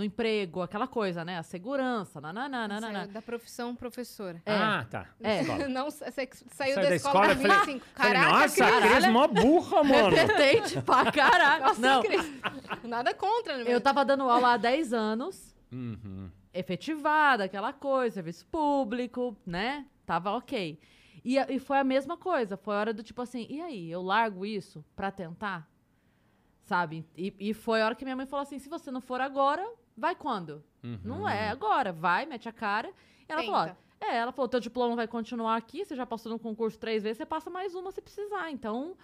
no 0.00 0.04
emprego, 0.04 0.62
aquela 0.62 0.86
coisa, 0.88 1.22
né? 1.26 1.36
A 1.36 1.42
segurança, 1.42 2.22
nananã. 2.22 2.80
Saiu 2.80 3.08
da 3.08 3.20
profissão 3.20 3.76
professora. 3.76 4.40
É. 4.46 4.52
Ah, 4.54 4.86
tá. 4.90 5.06
É. 5.22 5.42
Escola. 5.42 5.68
Não, 5.68 5.84
você 5.90 6.10
saiu, 6.10 6.28
Saiu 6.50 6.74
da, 6.76 6.82
da 6.88 6.94
escola, 6.96 7.32
escola, 7.32 7.36
falei- 7.36 7.58
25. 7.66 7.86
Falei, 7.94 8.12
Caraca, 8.14 8.38
nossa, 8.38 8.64
a 8.66 8.80
Cris 8.80 9.06
mó 9.12 9.26
burra, 9.28 9.84
mano. 9.84 10.16
Repetente 10.16 10.80
pra 10.80 11.12
caralho. 11.12 11.64
Nossa, 11.64 11.80
Não, 11.82 12.02
Cris. 12.02 12.32
Nada 12.82 13.12
contra, 13.12 13.58
né? 13.58 13.64
eu 13.66 13.78
tava 13.80 14.02
dando 14.06 14.22
aula 14.24 14.54
há 14.54 14.56
10 14.56 14.94
anos, 14.94 15.54
Uhum. 15.70 16.30
efetivada, 16.54 17.44
aquela 17.44 17.72
coisa, 17.74 18.14
serviço 18.14 18.46
público, 18.46 19.36
né? 19.46 19.84
Tava 20.06 20.30
ok. 20.32 20.80
E, 21.22 21.36
e 21.36 21.58
foi 21.58 21.78
a 21.78 21.84
mesma 21.84 22.16
coisa. 22.16 22.56
Foi 22.56 22.74
a 22.74 22.78
hora 22.80 22.94
do 22.94 23.02
tipo 23.02 23.20
assim, 23.20 23.46
e 23.50 23.60
aí, 23.60 23.90
eu 23.90 24.00
largo 24.00 24.46
isso 24.46 24.82
pra 24.96 25.10
tentar? 25.10 25.68
Sabe? 26.64 27.04
E, 27.16 27.34
e 27.38 27.52
foi 27.54 27.82
a 27.82 27.84
hora 27.86 27.94
que 27.96 28.04
minha 28.04 28.14
mãe 28.16 28.26
falou 28.26 28.42
assim: 28.44 28.58
se 28.58 28.68
você 28.68 28.90
não 28.92 29.00
for 29.00 29.20
agora, 29.20 29.66
vai 30.00 30.14
quando? 30.16 30.64
Não 31.04 31.28
é 31.28 31.50
agora, 31.50 31.92
vai, 31.92 32.24
mete 32.26 32.48
a 32.48 32.52
cara. 32.52 32.88
E 33.28 33.32
ela 33.32 33.42
Tenta. 33.42 33.52
falou: 33.52 33.76
ó, 34.00 34.04
é, 34.06 34.16
ela 34.16 34.32
falou: 34.32 34.48
teu 34.48 34.58
diploma 34.60 34.96
vai 34.96 35.06
continuar 35.06 35.56
aqui, 35.56 35.84
você 35.84 35.94
já 35.94 36.06
passou 36.06 36.32
no 36.32 36.38
concurso 36.38 36.78
três 36.78 37.02
vezes, 37.02 37.18
você 37.18 37.26
passa 37.26 37.50
mais 37.50 37.74
uma 37.74 37.92
se 37.92 38.00
precisar. 38.00 38.50
Então, 38.50 38.96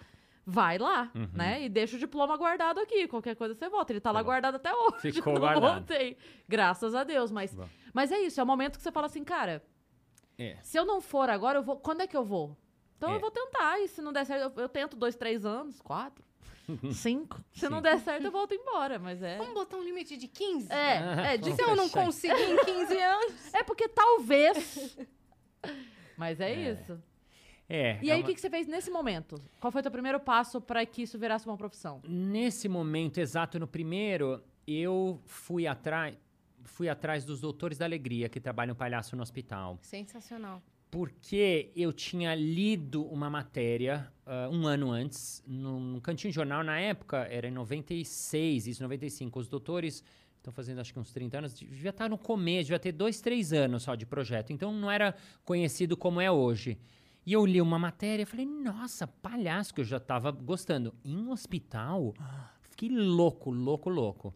vai 0.45 0.77
lá, 0.77 1.11
Uhum. 1.13 1.29
né? 1.33 1.63
E 1.63 1.69
deixa 1.69 1.95
o 1.95 1.99
diploma 1.99 2.35
guardado 2.35 2.79
aqui. 2.79 3.07
Qualquer 3.07 3.35
coisa 3.35 3.53
você 3.53 3.69
volta. 3.69 3.93
Ele 3.93 3.99
tá 3.99 4.11
lá 4.11 4.19
Tá 4.19 4.23
bom. 4.23 4.29
guardado 4.29 4.55
até 4.55 4.73
hoje. 4.73 5.11
Ficou 5.11 5.33
não 5.35 5.39
guardado. 5.41 5.73
voltei. 5.87 6.17
Graças 6.49 6.95
a 6.95 7.03
Deus. 7.03 7.31
Mas, 7.31 7.53
Bom. 7.53 7.67
mas 7.93 8.11
é 8.11 8.19
isso, 8.21 8.39
é 8.39 8.43
o 8.43 8.47
momento 8.47 8.77
que 8.77 8.83
você 8.83 8.91
fala 8.91 9.05
assim, 9.05 9.23
cara, 9.23 9.63
É. 10.37 10.57
se 10.63 10.77
eu 10.79 10.85
não 10.85 10.99
for 10.99 11.29
agora, 11.29 11.59
eu 11.59 11.63
vou. 11.63 11.77
Quando 11.77 12.01
é 12.01 12.07
que 12.07 12.17
eu 12.17 12.23
vou? 12.23 12.57
Então 12.97 13.11
É. 13.11 13.15
eu 13.15 13.19
vou 13.19 13.29
tentar. 13.29 13.79
E 13.79 13.87
se 13.87 14.01
não 14.01 14.11
der 14.11 14.25
certo, 14.25 14.57
eu, 14.57 14.63
eu 14.63 14.69
tento 14.69 14.95
dois, 14.97 15.15
três 15.15 15.45
anos, 15.45 15.79
quatro, 15.81 16.25
cinco. 16.93 17.41
Se 17.51 17.69
não 17.69 17.81
der 17.81 17.99
certo, 17.99 18.25
eu 18.25 18.31
volto 18.31 18.53
embora. 18.53 18.99
Mas 18.99 19.21
é. 19.21 19.37
Vamos 19.37 19.53
botar 19.53 19.77
um 19.77 19.83
limite 19.83 20.17
de 20.17 20.27
15? 20.27 20.71
É, 20.71 21.33
é, 21.33 21.37
de 21.37 21.53
Se 21.55 21.61
eu 21.61 21.75
não 21.75 21.89
conseguir 21.89 22.33
em 22.41 22.57
15 22.65 22.97
anos. 23.01 23.53
É 23.53 23.63
porque 23.63 23.87
talvez. 23.87 24.97
Mas 26.17 26.39
é, 26.39 26.51
É. 26.51 26.71
isso. 26.71 27.01
É. 27.69 27.99
E 28.01 28.09
é 28.09 28.13
aí, 28.13 28.19
o 28.19 28.23
uma- 28.23 28.27
que, 28.27 28.33
que 28.35 28.41
você 28.41 28.49
fez 28.49 28.65
nesse 28.65 28.89
momento? 28.89 29.35
Qual 29.59 29.71
foi 29.71 29.79
o 29.79 29.83
teu 29.83 29.91
primeiro 29.91 30.19
passo 30.19 30.61
para 30.61 30.85
que 30.85 31.01
isso 31.01 31.19
virasse 31.19 31.45
uma 31.45 31.57
profissão? 31.57 32.01
Nesse 32.07 32.69
momento 32.69 33.17
exato, 33.19 33.59
no 33.59 33.67
primeiro, 33.67 34.41
eu 34.65 35.21
fui 35.25 35.67
atrás, 35.67 36.15
fui 36.63 36.87
atrás 36.87 37.25
dos 37.25 37.41
doutores 37.41 37.77
da 37.77 37.83
alegria 37.85 38.29
que 38.29 38.39
trabalham 38.39 38.73
palhaço 38.73 39.15
no 39.17 39.21
hospital. 39.21 39.77
Sensacional. 39.81 40.61
Porque 40.89 41.71
eu 41.75 41.91
tinha 41.91 42.33
lido 42.33 43.03
uma 43.05 43.29
matéria 43.29 44.11
ah, 44.29 44.49
um 44.51 44.67
ano 44.67 44.91
antes, 44.91 45.41
num, 45.47 46.01
cantinho 46.01 46.31
de 46.31 46.35
jornal, 46.35 46.61
na 46.61 46.77
época, 46.77 47.27
era 47.31 47.47
em 47.47 47.51
96, 47.51 48.67
isso, 48.67 48.83
95. 48.83 49.39
Os 49.39 49.47
doutores 49.47 50.03
estão 50.35 50.51
fazendo 50.51 50.81
acho 50.81 50.91
que 50.93 50.99
uns 50.99 51.13
30 51.13 51.37
anos, 51.37 51.53
devia 51.53 51.91
estar 51.91 52.09
no 52.09 52.17
começo, 52.17 52.65
devia 52.65 52.79
ter 52.79 52.91
dois, 52.91 53.21
três 53.21 53.53
anos 53.53 53.83
só 53.83 53.95
de 53.95 54.05
projeto. 54.05 54.51
Então 54.51 54.73
não 54.73 54.91
era 54.91 55.15
conhecido 55.45 55.95
como 55.95 56.19
é 56.19 56.29
hoje. 56.29 56.77
E 57.25 57.31
eu 57.31 57.45
li 57.45 57.61
uma 57.61 57.79
matéria 57.79 58.23
e 58.23 58.25
falei, 58.25 58.45
nossa, 58.45 59.07
palhaço, 59.07 59.73
que 59.73 59.79
eu 59.79 59.85
já 59.85 59.97
estava 59.97 60.29
gostando. 60.29 60.93
Em 61.05 61.29
hospital, 61.29 62.13
fiquei 62.69 62.89
louco, 62.89 63.49
louco, 63.49 63.89
louco. 63.89 64.35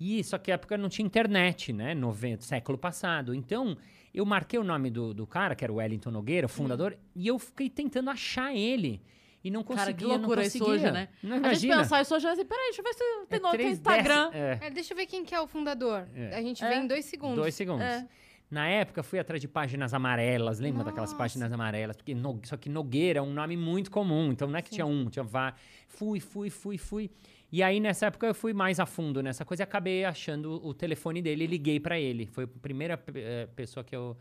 E 0.00 0.22
só 0.24 0.36
que 0.36 0.50
época 0.50 0.76
não 0.76 0.88
tinha 0.88 1.06
internet, 1.06 1.72
né? 1.72 1.94
90, 1.94 2.42
século 2.42 2.78
passado. 2.78 3.34
Então, 3.34 3.76
eu 4.14 4.24
marquei 4.26 4.58
o 4.58 4.64
nome 4.64 4.90
do, 4.90 5.12
do 5.14 5.26
cara, 5.26 5.54
que 5.54 5.64
era 5.64 5.72
o 5.72 5.76
Wellington 5.76 6.10
Nogueira, 6.10 6.46
o 6.46 6.48
fundador, 6.48 6.96
e 7.14 7.26
eu 7.26 7.38
fiquei 7.38 7.68
tentando 7.70 8.10
achar 8.10 8.54
ele. 8.54 9.02
e 9.44 9.50
não 9.50 9.62
Cara, 9.62 9.92
que 9.92 10.00
conseguia, 10.02 10.08
loucura 10.18 10.40
não 10.40 10.46
isso 10.48 10.58
conseguia. 10.58 10.82
hoje, 10.86 10.92
né? 10.92 11.08
Não 11.22 11.30
A 11.30 11.34
gente 11.36 11.44
imagina. 11.46 11.76
pensar 11.78 12.02
isso 12.02 12.14
hoje, 12.14 12.26
assim, 12.26 12.44
peraí, 12.44 12.64
deixa 12.66 12.80
eu 12.80 12.84
ver 12.84 12.92
se 12.92 12.98
tem, 13.28 13.38
É 13.38 13.40
no, 13.42 13.50
tem 13.52 13.70
Instagram. 13.70 14.30
é. 14.32 14.58
É, 14.62 14.70
deixa 14.70 14.92
eu 14.92 14.96
ver 14.96 15.06
quem 15.06 15.24
que 15.24 15.34
é 15.34 15.40
o 15.40 15.46
fundador. 15.46 16.06
É. 16.14 16.34
A 16.36 16.42
gente 16.42 16.62
É. 16.64 16.68
vê 16.68 16.74
em 16.76 16.86
dois 16.86 17.04
segundos. 17.04 17.36
Dois 17.36 17.54
segundos. 17.54 17.84
É. 17.84 18.06
Na 18.50 18.66
época, 18.66 19.02
fui 19.02 19.18
atrás 19.18 19.40
de 19.42 19.46
páginas 19.46 19.92
amarelas. 19.92 20.58
Lembra 20.58 20.82
daquelas 20.82 21.10
Nossa. 21.10 21.22
páginas 21.22 21.52
amarelas? 21.52 21.96
Porque 21.96 22.14
No- 22.14 22.40
só 22.44 22.56
que 22.56 22.70
Nogueira 22.70 23.18
é 23.18 23.22
um 23.22 23.32
nome 23.32 23.56
muito 23.58 23.90
comum. 23.90 24.32
Então, 24.32 24.48
não 24.48 24.58
é 24.58 24.62
que 24.62 24.70
Sim. 24.70 24.76
tinha 24.76 24.86
um, 24.86 25.10
tinha 25.10 25.22
vários. 25.22 25.60
Fui, 25.86 26.18
fui, 26.18 26.48
fui, 26.48 26.78
fui. 26.78 27.10
E 27.50 27.62
aí, 27.62 27.80
nessa 27.80 28.06
época, 28.06 28.26
eu 28.26 28.34
fui 28.34 28.52
mais 28.52 28.78
a 28.78 28.84
fundo 28.86 29.22
nessa 29.22 29.44
coisa 29.44 29.62
e 29.62 29.64
acabei 29.64 30.04
achando 30.04 30.60
o 30.66 30.74
telefone 30.74 31.22
dele 31.22 31.44
e 31.44 31.46
liguei 31.46 31.80
pra 31.80 31.98
ele. 31.98 32.26
Foi 32.26 32.44
a 32.44 32.46
primeira 32.46 33.02
eh, 33.14 33.48
pessoa 33.56 33.82
que 33.82 33.96
eu 33.96 34.16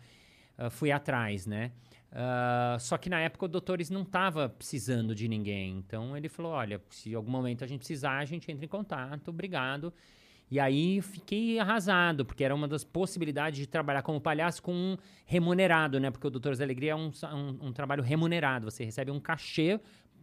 ah, 0.57 0.69
fui 0.69 0.91
atrás, 0.91 1.45
né? 1.45 1.71
Ah, 2.11 2.77
só 2.79 2.97
que 2.97 3.09
na 3.09 3.19
época 3.19 3.45
o 3.45 3.47
Doutores 3.49 3.89
não 3.89 4.03
estava 4.03 4.47
precisando 4.47 5.13
de 5.13 5.27
ninguém. 5.27 5.77
Então 5.77 6.15
ele 6.15 6.29
falou: 6.29 6.53
olha, 6.53 6.81
se 6.89 7.11
em 7.11 7.15
algum 7.15 7.29
momento 7.29 7.63
a 7.65 7.67
gente 7.67 7.79
precisar, 7.79 8.17
a 8.19 8.25
gente 8.25 8.49
entra 8.49 8.63
em 8.63 8.67
contato, 8.69 9.27
obrigado. 9.27 9.93
E 10.49 10.61
aí 10.61 11.01
fiquei 11.01 11.59
arrasado, 11.59 12.23
porque 12.25 12.41
era 12.41 12.55
uma 12.55 12.69
das 12.69 12.81
possibilidades 12.81 13.59
de 13.59 13.67
trabalhar 13.67 14.01
como 14.01 14.21
palhaço 14.21 14.63
com 14.63 14.73
um 14.73 14.97
remunerado, 15.25 15.99
né? 15.99 16.09
Porque 16.09 16.25
o 16.25 16.29
Doutores 16.29 16.59
da 16.59 16.63
Alegria 16.63 16.93
é 16.93 16.95
um, 16.95 17.11
um- 17.33 17.67
um 17.67 17.73
trabalho 17.73 18.01
remunerado. 18.01 18.71
Você 18.71 18.85
recebe 18.85 19.11
um 19.11 19.19
cachê 19.19 19.77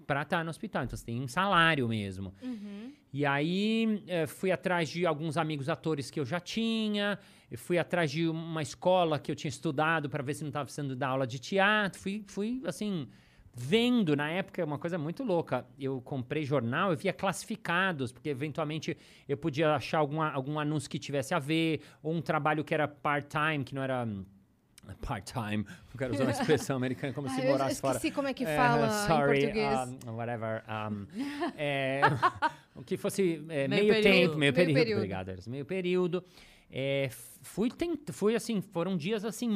para 0.07 0.23
estar 0.23 0.45
no 0.45 0.51
hospital. 0.51 0.85
Então 0.85 0.97
você 0.97 1.05
tem 1.05 1.21
um 1.21 1.29
salário 1.29 1.89
mesmo. 1.89 2.33
Uhum. 2.43 2.93
E 3.13 3.25
aí 3.25 4.03
eh, 4.09 4.27
fui 4.27 4.51
atrás 4.51 4.89
de 4.89 5.07
alguns 5.07 5.37
amigos 5.37 5.69
atores 5.69 6.11
que 6.11 6.19
eu 6.19 6.25
já 6.25 6.41
tinha, 6.41 7.19
eu 7.51 7.57
fui 7.59 7.79
atrás 7.79 8.11
de 8.11 8.29
uma 8.29 8.61
escola 8.63 9.19
que 9.19 9.31
eu 9.31 9.37
tinha 9.37 9.49
estudado 9.49 10.09
para 10.11 10.23
ver 10.23 10.35
se 10.35 10.43
não 10.43 10.49
estava 10.49 10.65
precisando 10.65 10.97
dar 10.97 11.09
aula 11.09 11.27
de 11.27 11.39
teatro. 11.39 12.01
Fui, 12.01 12.25
fui 12.27 12.61
assim, 12.67 13.07
vendo. 13.55 14.17
Na 14.17 14.29
época, 14.31 14.61
é 14.61 14.65
uma 14.65 14.79
coisa 14.79 14.99
muito 14.99 15.23
louca. 15.23 15.65
Eu 15.79 16.01
comprei 16.01 16.45
jornal, 16.45 16.91
eu 16.91 16.97
via 16.97 17.13
classificados, 17.13 18.11
porque 18.11 18.29
eventualmente 18.29 18.97
eu 19.29 19.37
podia 19.37 19.75
achar 19.77 19.99
algum, 19.99 20.21
a- 20.21 20.33
algum 20.33 20.59
anúncio 20.59 20.91
que 20.91 20.99
tivesse 20.99 21.33
a 21.35 21.39
ver, 21.39 21.81
ou 22.03 22.13
um 22.13 22.21
trabalho 22.21 22.65
que 22.65 22.75
era 22.75 22.89
part-time, 22.89 23.63
que 23.65 23.75
não 23.75 23.83
era. 23.83 24.09
Part-time, 25.01 25.65
não 25.65 25.97
quero 25.99 26.13
usar 26.15 26.25
uma 26.25 26.31
expressão 26.33 26.77
americana 26.77 27.13
como 27.13 27.27
Ah, 27.29 27.31
se 27.31 27.41
eu 27.41 27.51
morasse 27.51 27.81
fora. 27.81 27.97
esqueci 27.97 28.15
como 28.15 28.29
é 28.29 28.35
que 28.35 28.45
É, 28.45 28.57
fala 28.57 28.89
sorry, 29.07 29.39
em 29.39 29.41
português. 29.43 30.05
um, 30.07 30.11
whatever. 30.17 30.63
um, 30.69 31.07
é, 31.57 32.01
o 32.75 32.83
que 32.83 32.97
fosse 32.97 33.45
é, 33.49 33.67
Meio 33.69 33.89
meio, 33.89 34.03
tempo, 34.03 34.29
meio, 34.37 34.39
Meio 34.39 34.53
período. 34.55 34.75
período. 34.75 34.99
Obrigado, 34.99 35.29
Eros, 35.31 35.47
meio 35.47 35.65
período. 35.65 36.25
É, 36.71 37.09
fui, 37.41 37.71
tent, 37.71 38.11
fui 38.11 38.35
assim, 38.35 38.61
foram 38.61 38.97
dias 38.97 39.25
assim, 39.25 39.49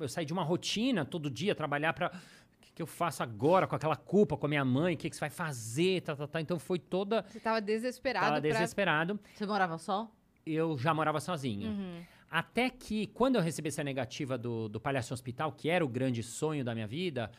eu 0.00 0.08
saí 0.08 0.24
de 0.24 0.32
uma 0.32 0.42
rotina 0.42 1.04
todo 1.04 1.30
dia, 1.30 1.54
trabalhar 1.54 1.92
para 1.92 2.08
o 2.08 2.60
que, 2.60 2.72
que 2.72 2.82
eu 2.82 2.86
faço 2.86 3.22
agora 3.22 3.66
com 3.66 3.76
aquela 3.76 3.94
culpa 3.94 4.36
com 4.36 4.46
a 4.46 4.48
minha 4.48 4.64
mãe, 4.64 4.94
o 4.94 4.96
que, 4.96 5.08
que 5.08 5.14
você 5.14 5.20
vai 5.20 5.30
fazer, 5.30 6.00
tá, 6.02 6.16
tá, 6.16 6.26
tá. 6.26 6.40
Então 6.40 6.58
foi 6.58 6.78
toda, 6.80 7.24
Você 7.28 7.38
tava 7.38 7.60
desesperado 7.60 8.26
tava 8.26 8.40
pra... 8.40 8.50
desesperado. 8.50 9.20
Você 9.34 9.46
morava 9.46 9.78
só? 9.78 10.10
Eu 10.44 10.76
já 10.76 10.92
morava 10.92 11.20
sozinho. 11.20 11.70
Uhum. 11.70 12.02
Até 12.34 12.68
que, 12.68 13.06
quando 13.06 13.36
eu 13.36 13.40
recebi 13.40 13.68
essa 13.68 13.84
negativa 13.84 14.36
do, 14.36 14.68
do 14.68 14.80
Palhaço 14.80 15.14
Hospital, 15.14 15.52
que 15.52 15.70
era 15.70 15.84
o 15.84 15.88
grande 15.88 16.20
sonho 16.20 16.64
da 16.64 16.74
minha 16.74 16.86
vida, 16.88 17.30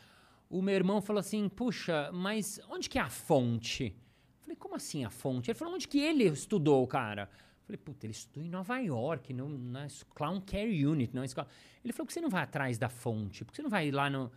o 0.50 0.62
meu 0.62 0.74
irmão 0.74 1.02
falou 1.02 1.20
assim: 1.20 1.50
Puxa, 1.50 2.10
mas 2.14 2.62
onde 2.70 2.90
que 2.90 2.98
é 2.98 3.02
a 3.02 3.10
fonte? 3.10 3.88
Eu 3.88 4.40
falei: 4.40 4.56
Como 4.56 4.74
assim 4.74 5.04
a 5.04 5.10
fonte? 5.10 5.52
Ele 5.52 5.60
falou: 5.60 5.74
Onde 5.74 5.86
que 5.86 6.00
ele 6.00 6.24
estudou, 6.24 6.88
cara? 6.88 7.24
Eu 7.24 7.66
falei: 7.66 7.78
Puta, 7.78 8.06
ele 8.06 8.14
estudou 8.14 8.42
em 8.42 8.50
Nova 8.50 8.78
York, 8.78 9.34
no, 9.34 9.50
na 9.50 9.86
Clown 10.16 10.40
Care 10.40 10.88
Unit, 10.88 11.14
não 11.14 11.26
escola. 11.26 11.50
Ele 11.84 11.92
falou: 11.92 12.06
Por 12.06 12.08
que 12.08 12.14
você 12.14 12.22
não 12.22 12.30
vai 12.30 12.44
atrás 12.44 12.78
da 12.78 12.88
fonte? 12.88 13.44
Por 13.44 13.52
que 13.52 13.58
você 13.58 13.64
não 13.64 13.70
vai 13.70 13.92
lá 13.92 14.10
no. 14.10 14.24
Eu 14.24 14.32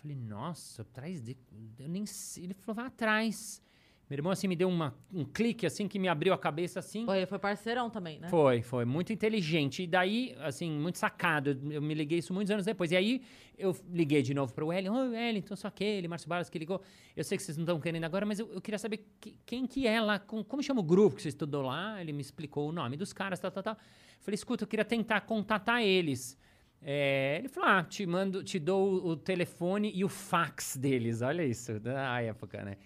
falei: 0.00 0.16
Nossa, 0.16 0.82
atrás 0.82 1.20
de. 1.20 1.36
Eu 1.80 1.88
nem 1.88 2.06
sei. 2.06 2.44
Ele 2.44 2.54
falou: 2.54 2.76
Vai 2.76 2.86
atrás. 2.86 3.60
Meu 4.08 4.18
irmão, 4.18 4.30
assim, 4.30 4.46
me 4.46 4.54
deu 4.54 4.68
uma, 4.68 4.94
um 5.12 5.24
clique, 5.24 5.66
assim, 5.66 5.88
que 5.88 5.98
me 5.98 6.06
abriu 6.06 6.32
a 6.32 6.38
cabeça, 6.38 6.78
assim. 6.78 7.04
Ele 7.10 7.26
foi 7.26 7.40
parceirão 7.40 7.90
também, 7.90 8.20
né? 8.20 8.28
Foi, 8.28 8.62
foi. 8.62 8.84
Muito 8.84 9.12
inteligente. 9.12 9.82
E 9.82 9.86
daí, 9.88 10.32
assim, 10.38 10.70
muito 10.70 10.96
sacado. 10.96 11.58
Eu, 11.68 11.82
me 11.82 11.92
liguei 11.92 12.18
isso 12.20 12.32
muitos 12.32 12.52
anos 12.52 12.64
depois. 12.64 12.92
E 12.92 12.96
aí, 12.96 13.20
eu 13.58 13.76
liguei 13.92 14.22
de 14.22 14.32
novo 14.32 14.54
pro 14.54 14.72
Ellen. 14.72 14.90
Oi, 14.90 15.08
Ellen, 15.16 15.38
então 15.38 15.56
sou 15.56 15.66
aquele, 15.66 16.06
Márcio 16.06 16.28
Barros 16.28 16.48
que 16.48 16.56
ligou. 16.56 16.80
Eu 17.16 17.24
sei 17.24 17.36
que 17.36 17.42
vocês 17.42 17.56
não 17.56 17.64
estão 17.64 17.80
querendo 17.80 18.04
agora, 18.04 18.24
mas 18.24 18.38
eu, 18.38 18.48
eu 18.52 18.60
queria 18.60 18.78
saber 18.78 19.04
que- 19.20 19.34
quem 19.44 19.66
que 19.66 19.88
é 19.88 20.00
lá, 20.00 20.20
com- 20.20 20.44
como 20.44 20.62
chama 20.62 20.80
o 20.80 20.84
grupo 20.84 21.16
que 21.16 21.22
você 21.22 21.30
estudou 21.30 21.62
lá. 21.62 22.00
Ele 22.00 22.12
me 22.12 22.20
explicou 22.20 22.68
o 22.68 22.72
nome 22.72 22.96
dos 22.96 23.12
caras, 23.12 23.40
tal, 23.40 23.50
tal, 23.50 23.62
tal. 23.64 23.76
Falei, 24.20 24.36
escuta, 24.36 24.62
eu 24.62 24.68
queria 24.68 24.84
tentar 24.84 25.22
contatar 25.22 25.82
eles. 25.82 26.38
É, 26.80 27.38
ele 27.40 27.48
falou, 27.48 27.68
ah, 27.70 27.82
te 27.82 28.06
mando, 28.06 28.44
te 28.44 28.60
dou 28.60 29.04
o 29.04 29.16
telefone 29.16 29.90
e 29.92 30.04
o 30.04 30.08
fax 30.08 30.76
deles. 30.76 31.22
Olha 31.22 31.44
isso, 31.44 31.80
da 31.80 32.20
época, 32.20 32.62
né? 32.62 32.76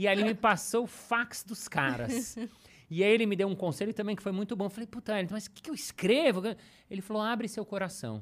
E 0.00 0.08
aí 0.08 0.16
ele 0.16 0.24
me 0.24 0.34
passou 0.34 0.84
o 0.84 0.86
fax 0.86 1.44
dos 1.44 1.68
caras. 1.68 2.36
E 2.92 3.04
aí 3.04 3.12
ele 3.12 3.24
me 3.24 3.36
deu 3.36 3.46
um 3.46 3.54
conselho 3.54 3.94
também 3.94 4.16
que 4.16 4.22
foi 4.22 4.32
muito 4.32 4.56
bom. 4.56 4.64
Eu 4.64 4.70
falei, 4.70 4.84
puta, 4.84 5.12
Wellington, 5.12 5.34
mas 5.34 5.46
o 5.46 5.50
que, 5.52 5.62
que 5.62 5.70
eu 5.70 5.74
escrevo? 5.74 6.42
Ele 6.90 7.00
falou, 7.00 7.22
abre 7.22 7.46
seu 7.46 7.64
coração. 7.64 8.20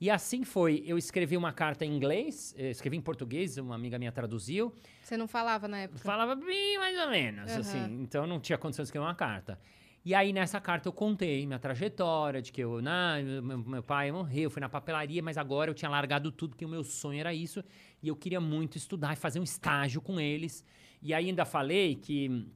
E 0.00 0.10
assim 0.10 0.42
foi. 0.42 0.82
Eu 0.84 0.98
escrevi 0.98 1.36
uma 1.36 1.52
carta 1.52 1.84
em 1.84 1.94
inglês, 1.94 2.52
eh, 2.58 2.70
escrevi 2.70 2.96
em 2.96 3.00
português, 3.00 3.56
uma 3.56 3.76
amiga 3.76 3.96
minha 3.96 4.10
traduziu. 4.10 4.74
Você 5.00 5.16
não 5.16 5.28
falava 5.28 5.68
na 5.68 5.78
época? 5.78 6.00
Falava 6.00 6.34
bem 6.34 6.76
mais 6.76 6.98
ou 6.98 7.08
menos, 7.08 7.48
Aham. 7.52 7.60
assim. 7.60 8.02
Então 8.02 8.26
não 8.26 8.40
tinha 8.40 8.58
condição 8.58 8.82
de 8.82 8.88
escrever 8.88 9.06
uma 9.06 9.14
carta. 9.14 9.60
E 10.04 10.12
aí 10.12 10.32
nessa 10.32 10.60
carta 10.60 10.88
eu 10.88 10.92
contei 10.92 11.46
minha 11.46 11.60
trajetória, 11.60 12.42
de 12.42 12.50
que 12.50 12.62
eu, 12.62 12.82
na, 12.82 13.22
meu, 13.22 13.58
meu 13.58 13.82
pai 13.82 14.10
morreu, 14.10 14.50
fui 14.50 14.60
na 14.60 14.68
papelaria, 14.68 15.22
mas 15.22 15.38
agora 15.38 15.70
eu 15.70 15.74
tinha 15.74 15.88
largado 15.88 16.32
tudo, 16.32 16.50
porque 16.50 16.64
o 16.64 16.68
meu 16.68 16.82
sonho 16.82 17.20
era 17.20 17.32
isso. 17.32 17.62
E 18.02 18.08
eu 18.08 18.16
queria 18.16 18.40
muito 18.40 18.76
estudar 18.76 19.12
e 19.12 19.16
fazer 19.16 19.38
um 19.38 19.44
estágio 19.44 20.02
com 20.02 20.18
eles. 20.18 20.64
E 21.04 21.12
ainda 21.12 21.44
falei 21.44 21.94
que 21.96 22.48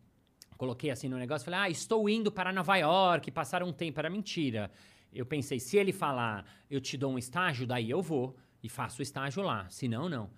coloquei 0.57 0.91
assim 0.91 1.07
no 1.07 1.19
negócio, 1.19 1.45
falei, 1.45 1.61
ah, 1.61 1.71
estou 1.71 2.09
indo 2.09 2.33
para 2.33 2.51
Nova 2.51 2.77
York, 2.77 3.31
passaram 3.31 3.69
um 3.69 3.73
tempo, 3.73 4.01
era 4.01 4.09
mentira. 4.09 4.71
Eu 5.13 5.27
pensei, 5.27 5.61
se 5.61 5.77
ele 5.77 5.93
falar, 5.93 6.47
eu 6.71 6.81
te 6.81 6.97
dou 6.97 7.13
um 7.13 7.19
estágio, 7.19 7.67
daí 7.67 7.91
eu 7.91 8.01
vou 8.01 8.35
e 8.63 8.69
faço 8.69 9.01
o 9.01 9.03
estágio 9.03 9.43
lá, 9.43 9.69
se 9.69 9.87
não, 9.87 10.09
não. 10.09 10.31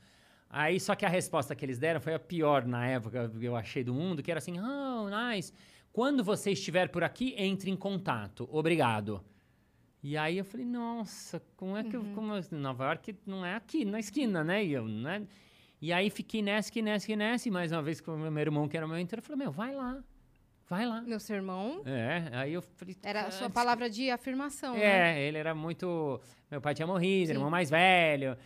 Aí, 0.51 0.81
só 0.81 0.97
que 0.97 1.07
a 1.07 1.09
resposta 1.09 1.55
que 1.55 1.65
eles 1.65 1.79
deram 1.79 2.01
foi 2.01 2.13
a 2.13 2.19
pior 2.19 2.67
na 2.67 2.85
época 2.85 3.29
que 3.29 3.45
eu 3.45 3.55
achei 3.55 3.85
do 3.85 3.95
mundo, 3.95 4.23
que 4.23 4.31
era 4.31 4.39
assim, 4.39 4.57
oh, 4.59 5.09
nice, 5.09 5.53
quando 5.93 6.25
você 6.25 6.51
estiver 6.51 6.89
por 6.89 7.05
aqui, 7.05 7.35
entre 7.39 7.71
em 7.71 7.77
contato, 7.77 8.49
obrigado. 8.51 9.25
E 10.03 10.17
aí 10.17 10.39
eu 10.39 10.45
falei, 10.45 10.67
nossa, 10.67 11.41
como 11.57 11.77
é 11.77 11.85
que 11.85 11.95
eu, 11.95 12.05
como 12.15 12.33
Nova 12.51 12.85
York 12.87 13.15
não 13.25 13.47
é 13.47 13.55
aqui, 13.55 13.85
na 13.85 14.01
esquina, 14.01 14.43
né? 14.43 14.65
E 14.65 14.73
eu, 14.73 14.89
né? 14.89 15.27
E 15.81 15.93
aí 15.93 16.11
fiquei 16.11 16.43
nessa, 16.43 16.71
que 16.71 16.83
nessa, 16.83 17.07
que 17.07 17.17
nessa, 17.17 17.49
e 17.49 17.51
mais 17.51 17.73
uma 17.73 17.83
vez 17.83 18.01
com 18.01 18.13
o 18.15 18.31
meu 18.31 18.41
irmão, 18.41 18.69
que 18.69 18.77
era 18.77 18.87
meu 18.87 18.97
mentor, 18.97 19.19
eu 19.19 19.23
falei, 19.23 19.39
meu, 19.45 19.51
vai 19.51 19.75
lá, 19.75 20.03
vai 20.69 20.85
lá. 20.87 21.01
Meu 21.01 21.19
sermão 21.19 21.81
É, 21.87 22.29
aí 22.33 22.53
eu 22.53 22.61
falei... 22.63 22.97
era 23.03 23.23
a 23.23 23.27
"Ah, 23.29 23.31
sua 23.31 23.49
palavra 23.49 23.89
de 23.89 24.11
afirmação, 24.11 24.75
né? 24.75 25.19
É, 25.23 25.27
ele 25.27 25.39
era 25.39 25.55
muito... 25.55 26.21
Meu 26.51 26.61
pai 26.61 26.75
tinha 26.75 26.87
morrido, 26.87 27.31
irmão 27.33 27.49
mais 27.49 27.71
velho. 27.71 28.37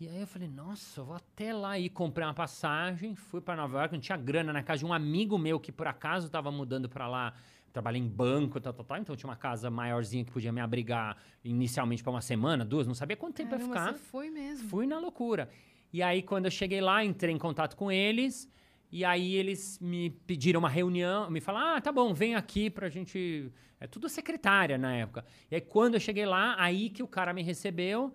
E 0.00 0.08
aí 0.08 0.20
eu 0.20 0.26
falei, 0.26 0.48
nossa, 0.48 1.00
eu 1.00 1.04
vou 1.04 1.14
até 1.14 1.54
lá 1.54 1.78
e 1.78 1.88
comprei 1.88 2.26
uma 2.26 2.34
passagem, 2.34 3.14
fui 3.14 3.40
pra 3.40 3.54
Nova 3.54 3.78
York, 3.78 3.94
não 3.94 4.00
tinha 4.00 4.18
grana 4.18 4.52
na 4.52 4.62
casa 4.62 4.80
de 4.80 4.84
um 4.86 4.92
amigo 4.92 5.38
meu 5.38 5.60
que 5.60 5.70
por 5.70 5.86
acaso 5.86 6.28
tava 6.28 6.50
mudando 6.50 6.88
pra 6.88 7.06
lá. 7.06 7.32
Trabalhei 7.72 8.02
em 8.02 8.08
banco, 8.08 8.60
tal, 8.60 8.72
tal, 8.72 8.84
tal. 8.84 8.98
Então 8.98 9.14
tinha 9.16 9.30
uma 9.30 9.36
casa 9.36 9.70
maiorzinha 9.70 10.24
que 10.24 10.30
podia 10.32 10.52
me 10.52 10.60
abrigar 10.60 11.16
inicialmente 11.44 12.02
pra 12.02 12.10
uma 12.10 12.20
semana, 12.20 12.64
duas, 12.66 12.86
não 12.86 12.94
sabia 12.94 13.16
quanto 13.16 13.36
tempo 13.36 13.52
ia 13.54 13.58
Caramba, 13.58 13.74
ficar. 13.78 13.92
você 13.92 13.98
foi 13.98 14.28
mesmo. 14.28 14.68
Fui 14.68 14.86
na 14.86 14.98
loucura. 14.98 15.48
E 15.92 16.02
aí, 16.02 16.22
quando 16.22 16.46
eu 16.46 16.50
cheguei 16.50 16.80
lá, 16.80 17.04
entrei 17.04 17.34
em 17.34 17.38
contato 17.38 17.76
com 17.76 17.92
eles. 17.92 18.50
E 18.90 19.04
aí, 19.04 19.34
eles 19.34 19.78
me 19.80 20.10
pediram 20.10 20.58
uma 20.58 20.68
reunião. 20.68 21.30
Me 21.30 21.40
falaram, 21.40 21.76
ah, 21.76 21.80
tá 21.80 21.92
bom, 21.92 22.14
vem 22.14 22.34
aqui 22.34 22.70
pra 22.70 22.88
gente... 22.88 23.52
É 23.78 23.86
tudo 23.86 24.08
secretária 24.08 24.78
na 24.78 24.94
época. 24.94 25.24
E 25.50 25.56
aí, 25.56 25.60
quando 25.60 25.94
eu 25.94 26.00
cheguei 26.00 26.24
lá, 26.24 26.54
aí 26.56 26.88
que 26.88 27.02
o 27.02 27.08
cara 27.08 27.32
me 27.32 27.42
recebeu. 27.42 28.12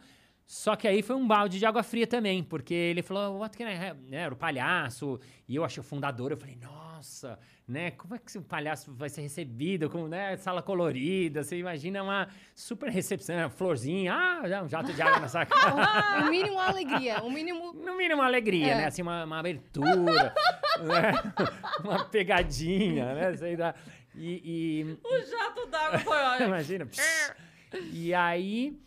Só 0.49 0.77
que 0.77 0.87
aí 0.87 1.01
foi 1.01 1.17
um 1.17 1.27
balde 1.27 1.59
de 1.59 1.65
água 1.65 1.83
fria 1.83 2.07
também. 2.07 2.41
Porque 2.41 2.73
ele 2.73 3.01
falou, 3.01 3.39
what 3.39 3.57
can 3.57 3.65
I 3.69 3.75
have? 3.75 3.99
Né, 4.09 4.21
Era 4.21 4.33
o 4.33 4.37
palhaço. 4.37 5.19
E 5.45 5.53
eu 5.57 5.65
achei 5.65 5.81
o 5.81 5.83
fundador. 5.83 6.31
Eu 6.31 6.37
falei, 6.37 6.55
nossa, 6.61 7.37
né? 7.67 7.91
Como 7.91 8.15
é 8.15 8.17
que 8.17 8.29
esse 8.29 8.39
palhaço 8.39 8.93
vai 8.93 9.09
ser 9.09 9.19
recebido? 9.21 9.89
Com 9.89 10.07
né, 10.07 10.37
sala 10.37 10.61
colorida. 10.61 11.43
Você 11.43 11.57
imagina 11.57 12.01
uma 12.01 12.29
super 12.55 12.89
recepção, 12.89 13.49
florzinha. 13.49 14.13
Ah, 14.13 14.63
um 14.63 14.69
jato 14.69 14.93
de 14.93 15.01
água 15.01 15.19
na 15.19 15.27
sua 15.27 15.45
cara. 15.45 16.25
O 16.25 16.29
mínimo 16.31 16.53
uma 16.55 16.67
alegria, 16.67 17.21
o 17.23 17.29
mínimo... 17.29 17.73
No 17.83 17.97
mínimo 17.97 18.21
uma 18.21 18.25
alegria, 18.27 18.67
É. 18.71 18.75
né? 18.75 18.85
Assim, 18.85 19.01
uma, 19.01 19.25
uma 19.25 19.39
abertura, 19.39 20.33
né? 20.81 21.11
uma 21.83 22.05
pegadinha, 22.05 23.13
né? 23.13 23.35
Sei 23.35 23.57
lá. 23.57 23.75
E, 24.15 24.97
O 25.03 25.19
jato 25.19 25.67
d'água 25.67 25.99
foi 25.99 26.17
e 26.17 26.21
ótimo. 26.21 26.47
imagina. 26.55 26.85
pss. 26.85 27.33
e 27.91 28.13
aí, 28.13 28.79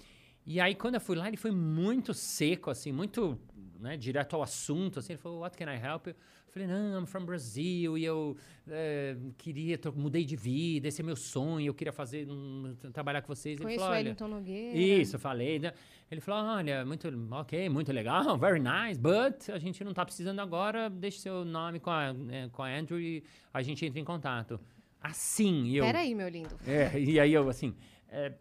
e 0.46 0.60
aí 0.60 0.74
quando 0.74 0.94
eu 0.94 1.00
fui 1.00 1.16
lá, 1.16 1.28
ele 1.28 1.36
foi 1.36 1.50
muito 1.50 2.12
seco, 2.14 2.70
assim, 2.70 2.92
muito 2.92 3.38
né, 3.78 3.96
direto 3.96 4.36
ao 4.36 4.42
assunto, 4.42 4.98
assim, 4.98 5.12
ele 5.12 5.20
falou, 5.20 5.40
what 5.40 5.56
can 5.56 5.72
I 5.72 5.76
help 5.76 6.06
you? 6.06 6.14
Eu 6.50 6.52
falei, 6.52 6.68
não, 6.68 7.00
I'm 7.00 7.06
from 7.06 7.24
Brazil, 7.24 7.96
e 7.96 8.04
eu 8.04 8.36
é, 8.68 9.16
queria, 9.38 9.78
mudei 9.94 10.24
de 10.24 10.34
vida, 10.34 10.88
esse 10.88 11.00
é 11.00 11.04
meu 11.04 11.14
sonho, 11.14 11.68
eu 11.68 11.74
queria 11.74 11.92
fazer, 11.92 12.28
um, 12.28 12.74
trabalhar 12.92 13.22
com 13.22 13.32
vocês. 13.32 13.54
Ele 13.54 13.62
Conheço 13.62 13.80
o 13.80 13.84
falou, 13.84 13.96
Wellington 13.96 14.28
Nogueira. 14.28 14.76
isso, 14.76 15.14
eu 15.14 15.20
falei. 15.20 15.60
né? 15.60 15.72
Ele 16.10 16.20
falou: 16.20 16.44
olha, 16.56 16.84
muito, 16.84 17.08
ok, 17.30 17.68
muito 17.68 17.92
legal, 17.92 18.34
very 18.36 18.58
nice, 18.58 18.98
but 19.00 19.48
a 19.48 19.58
gente 19.58 19.84
não 19.84 19.94
tá 19.94 20.04
precisando 20.04 20.40
agora, 20.40 20.90
deixe 20.90 21.20
seu 21.20 21.44
nome 21.44 21.78
com 21.78 21.90
a, 21.90 22.08
eh, 22.08 22.48
com 22.50 22.64
a 22.64 22.68
Andrew 22.68 23.00
e 23.00 23.22
a 23.54 23.62
gente 23.62 23.86
entra 23.86 24.00
em 24.00 24.04
contato. 24.04 24.58
Assim, 25.00 25.66
e 25.66 25.76
eu. 25.76 25.84
Peraí, 25.84 26.14
meu 26.14 26.28
lindo. 26.28 26.56
É, 26.66 26.98
e 26.98 27.20
aí 27.20 27.32
eu 27.32 27.48
assim. 27.48 27.74
é, 28.08 28.32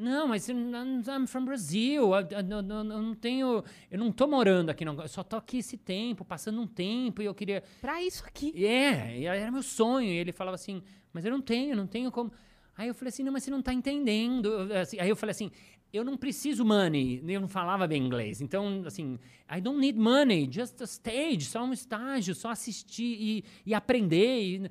não, 0.00 0.26
mas 0.28 0.48
eu 0.48 0.56
I'm 0.56 1.26
from 1.26 1.44
Brazil. 1.44 2.10
I- 2.18 2.42
não- 2.42 2.62
não- 2.62 2.78
Eu 2.96 3.02
não 3.02 3.14
tenho. 3.14 3.62
Eu 3.90 3.98
não 3.98 4.10
tô 4.10 4.26
morando 4.26 4.70
aqui, 4.70 4.84
não. 4.84 5.00
Eu 5.00 5.08
só 5.08 5.22
tô 5.22 5.36
aqui 5.36 5.58
esse 5.58 5.76
tempo, 5.76 6.24
passando 6.24 6.60
um 6.60 6.66
tempo, 6.66 7.22
e 7.22 7.26
eu 7.26 7.34
queria. 7.34 7.62
Pra 7.80 8.02
isso 8.02 8.24
aqui. 8.26 8.64
É, 8.64 9.22
era 9.24 9.50
meu 9.50 9.62
sonho. 9.62 10.08
E 10.08 10.16
ele 10.16 10.32
falava 10.32 10.54
assim, 10.54 10.82
mas 11.12 11.24
eu 11.24 11.30
não 11.30 11.40
tenho, 11.40 11.76
não 11.76 11.86
tenho 11.86 12.10
como. 12.10 12.32
Aí 12.76 12.88
eu 12.88 12.94
falei 12.94 13.10
assim, 13.10 13.22
não, 13.22 13.32
mas 13.32 13.42
você 13.44 13.50
não 13.50 13.60
tá 13.62 13.72
entendendo. 13.74 14.48
Eu, 14.48 14.78
assim, 14.80 14.98
Aí 14.98 15.08
eu 15.08 15.16
falei 15.16 15.32
assim, 15.32 15.50
eu 15.92 16.02
não 16.04 16.16
preciso 16.16 16.64
money. 16.64 17.22
Eu 17.26 17.40
não 17.40 17.48
falava 17.48 17.86
bem 17.86 18.02
inglês. 18.02 18.40
Então, 18.40 18.82
assim, 18.86 19.18
I 19.54 19.60
don't 19.60 19.78
need 19.78 19.98
money, 19.98 20.48
just 20.50 20.80
a 20.80 20.84
stage, 20.84 21.44
só 21.44 21.62
um 21.64 21.72
estágio, 21.72 22.34
só 22.34 22.50
assistir 22.50 23.16
e, 23.20 23.44
e 23.66 23.74
aprender. 23.74 24.40
E... 24.42 24.70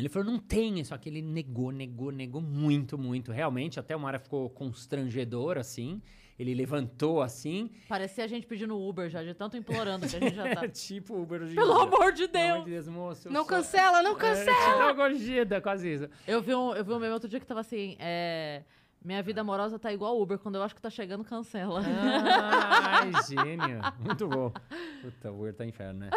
Ele 0.00 0.08
falou, 0.08 0.30
não 0.32 0.38
tem. 0.38 0.82
Só 0.84 0.96
que 0.96 1.08
ele 1.08 1.22
negou, 1.22 1.70
negou, 1.70 2.10
negou 2.10 2.40
muito, 2.40 2.96
muito. 2.98 3.30
Realmente, 3.32 3.78
até 3.78 3.94
uma 3.94 4.08
hora 4.08 4.18
ficou 4.18 4.48
constrangedor, 4.50 5.58
assim. 5.58 6.00
Ele 6.38 6.54
levantou 6.54 7.20
assim. 7.20 7.70
Parecia 7.86 8.24
a 8.24 8.26
gente 8.26 8.46
pedindo 8.46 8.74
Uber 8.74 9.10
já, 9.10 9.22
de 9.22 9.34
tanto 9.34 9.58
implorando 9.58 10.08
que 10.08 10.16
a 10.16 10.20
gente 10.20 10.34
já 10.34 10.54
tá. 10.54 10.66
tipo 10.72 11.14
Uber 11.20 11.42
hoje 11.42 11.54
Pelo 11.54 11.74
dia. 11.74 11.82
amor 11.82 12.12
de 12.12 12.28
Pelo 12.28 12.44
amor 12.44 12.54
Deus! 12.54 12.64
de 12.64 12.70
Deus, 12.70 12.88
moço. 12.88 13.30
Não 13.30 13.42
só- 13.42 13.48
cancela, 13.50 14.02
não 14.02 14.12
É, 14.12 14.16
cancela! 14.20 14.56
te 14.56 14.64
dá 14.70 14.76
uma 14.78 14.92
gorjeta, 14.94 15.60
quase 15.60 15.92
isso. 15.92 16.08
Eu 16.26 16.40
vi 16.40 16.54
um, 16.54 16.72
eu 16.74 16.82
vi 16.82 16.92
um 16.94 16.98
meme 16.98 17.12
outro 17.12 17.28
dia 17.28 17.38
que 17.38 17.44
tava 17.46 17.60
assim, 17.60 17.94
é... 17.98 18.62
Minha 19.02 19.22
vida 19.22 19.40
amorosa 19.40 19.78
tá 19.78 19.90
igual 19.92 20.20
Uber, 20.20 20.38
quando 20.38 20.56
eu 20.56 20.62
acho 20.62 20.74
que 20.74 20.80
tá 20.82 20.90
chegando, 20.90 21.24
cancela. 21.24 21.80
Ai, 21.82 23.10
gênio. 23.26 23.80
Muito 23.98 24.28
bom. 24.28 24.52
Puta, 25.00 25.30
o 25.32 25.40
Uber 25.40 25.54
tá 25.54 25.64
inferno, 25.64 26.00
né? 26.00 26.10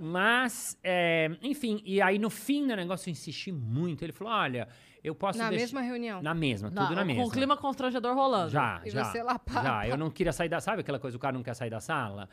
Mas, 0.00 0.78
é, 0.84 1.30
enfim, 1.42 1.80
e 1.84 2.00
aí 2.02 2.18
no 2.18 2.28
fim 2.28 2.66
do 2.66 2.76
negócio 2.76 3.08
eu 3.08 3.12
insisti 3.12 3.50
muito. 3.50 4.04
Ele 4.04 4.12
falou: 4.12 4.32
olha, 4.34 4.68
eu 5.02 5.14
posso 5.14 5.38
Na 5.38 5.48
deixar- 5.48 5.62
mesma 5.62 5.80
reunião. 5.80 6.20
Na 6.22 6.34
mesma, 6.34 6.68
Na- 6.70 6.82
tudo 6.82 6.94
na 6.94 7.04
mesma. 7.06 7.22
Com 7.22 7.28
o 7.28 7.32
clima 7.32 7.56
constrangedor 7.56 8.14
rolando. 8.14 8.50
Já, 8.50 8.82
E 8.84 8.90
já. 8.90 9.04
você 9.04 9.22
lá, 9.22 9.38
pá, 9.38 9.62
já, 9.62 9.88
eu 9.88 9.96
não 9.96 10.10
queria 10.10 10.32
sair 10.32 10.48
da... 10.50 10.60
Sabe 10.60 10.80
aquela 10.82 10.98
coisa, 10.98 11.16
o 11.16 11.20
cara 11.20 11.32
não 11.32 11.42
quer 11.42 11.54
sair 11.54 11.70
da 11.70 11.80
sala? 11.80 12.28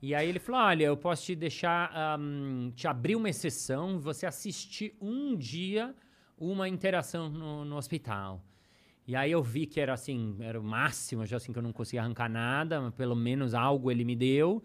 E 0.00 0.14
aí 0.14 0.28
ele 0.28 0.38
falou, 0.38 0.60
olha, 0.60 0.84
eu 0.84 0.96
posso 0.96 1.24
te 1.24 1.34
deixar, 1.34 1.90
ahm, 1.92 2.70
te 2.72 2.86
abrir 2.86 3.16
uma 3.16 3.28
exceção, 3.28 3.98
você 3.98 4.26
assistir 4.26 4.96
um 5.00 5.34
dia 5.34 5.92
uma 6.38 6.68
interação 6.68 7.28
no, 7.30 7.64
no 7.64 7.76
hospital. 7.76 8.40
E 9.06 9.14
aí 9.14 9.30
eu 9.30 9.42
vi 9.42 9.66
que 9.66 9.78
era 9.78 9.92
assim, 9.92 10.36
era 10.40 10.58
o 10.58 10.64
máximo, 10.64 11.26
já 11.26 11.36
assim 11.36 11.52
que 11.52 11.58
eu 11.58 11.62
não 11.62 11.72
conseguia 11.72 12.00
arrancar 12.00 12.28
nada, 12.28 12.80
mas 12.80 12.94
pelo 12.94 13.14
menos 13.14 13.52
algo 13.52 13.90
ele 13.90 14.04
me 14.04 14.16
deu. 14.16 14.62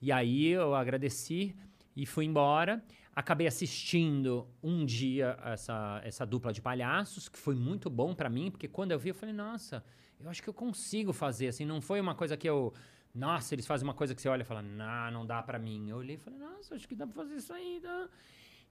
E 0.00 0.12
aí 0.12 0.48
eu 0.48 0.74
agradeci 0.74 1.54
e 1.96 2.06
fui 2.06 2.24
embora. 2.24 2.82
Acabei 3.14 3.46
assistindo 3.46 4.46
um 4.62 4.86
dia 4.86 5.36
essa, 5.44 6.00
essa 6.04 6.24
dupla 6.24 6.52
de 6.52 6.62
palhaços, 6.62 7.28
que 7.28 7.38
foi 7.38 7.54
muito 7.54 7.90
bom 7.90 8.14
pra 8.14 8.30
mim, 8.30 8.50
porque 8.50 8.68
quando 8.68 8.92
eu 8.92 8.98
vi, 8.98 9.10
eu 9.10 9.14
falei, 9.14 9.34
nossa, 9.34 9.84
eu 10.18 10.30
acho 10.30 10.42
que 10.42 10.48
eu 10.48 10.54
consigo 10.54 11.12
fazer, 11.12 11.48
assim, 11.48 11.64
não 11.64 11.80
foi 11.80 12.00
uma 12.00 12.14
coisa 12.14 12.36
que 12.36 12.48
eu... 12.48 12.72
Nossa, 13.14 13.54
eles 13.54 13.66
fazem 13.66 13.86
uma 13.86 13.92
coisa 13.92 14.14
que 14.14 14.22
você 14.22 14.28
olha 14.28 14.40
e 14.40 14.44
fala, 14.44 14.62
não, 14.62 15.10
não 15.10 15.26
dá 15.26 15.42
pra 15.42 15.58
mim. 15.58 15.90
Eu 15.90 15.98
olhei 15.98 16.16
e 16.16 16.18
falei, 16.18 16.38
nossa, 16.38 16.74
acho 16.74 16.88
que 16.88 16.94
dá 16.94 17.06
pra 17.06 17.14
fazer 17.14 17.34
isso 17.36 17.52
dá. 17.82 18.08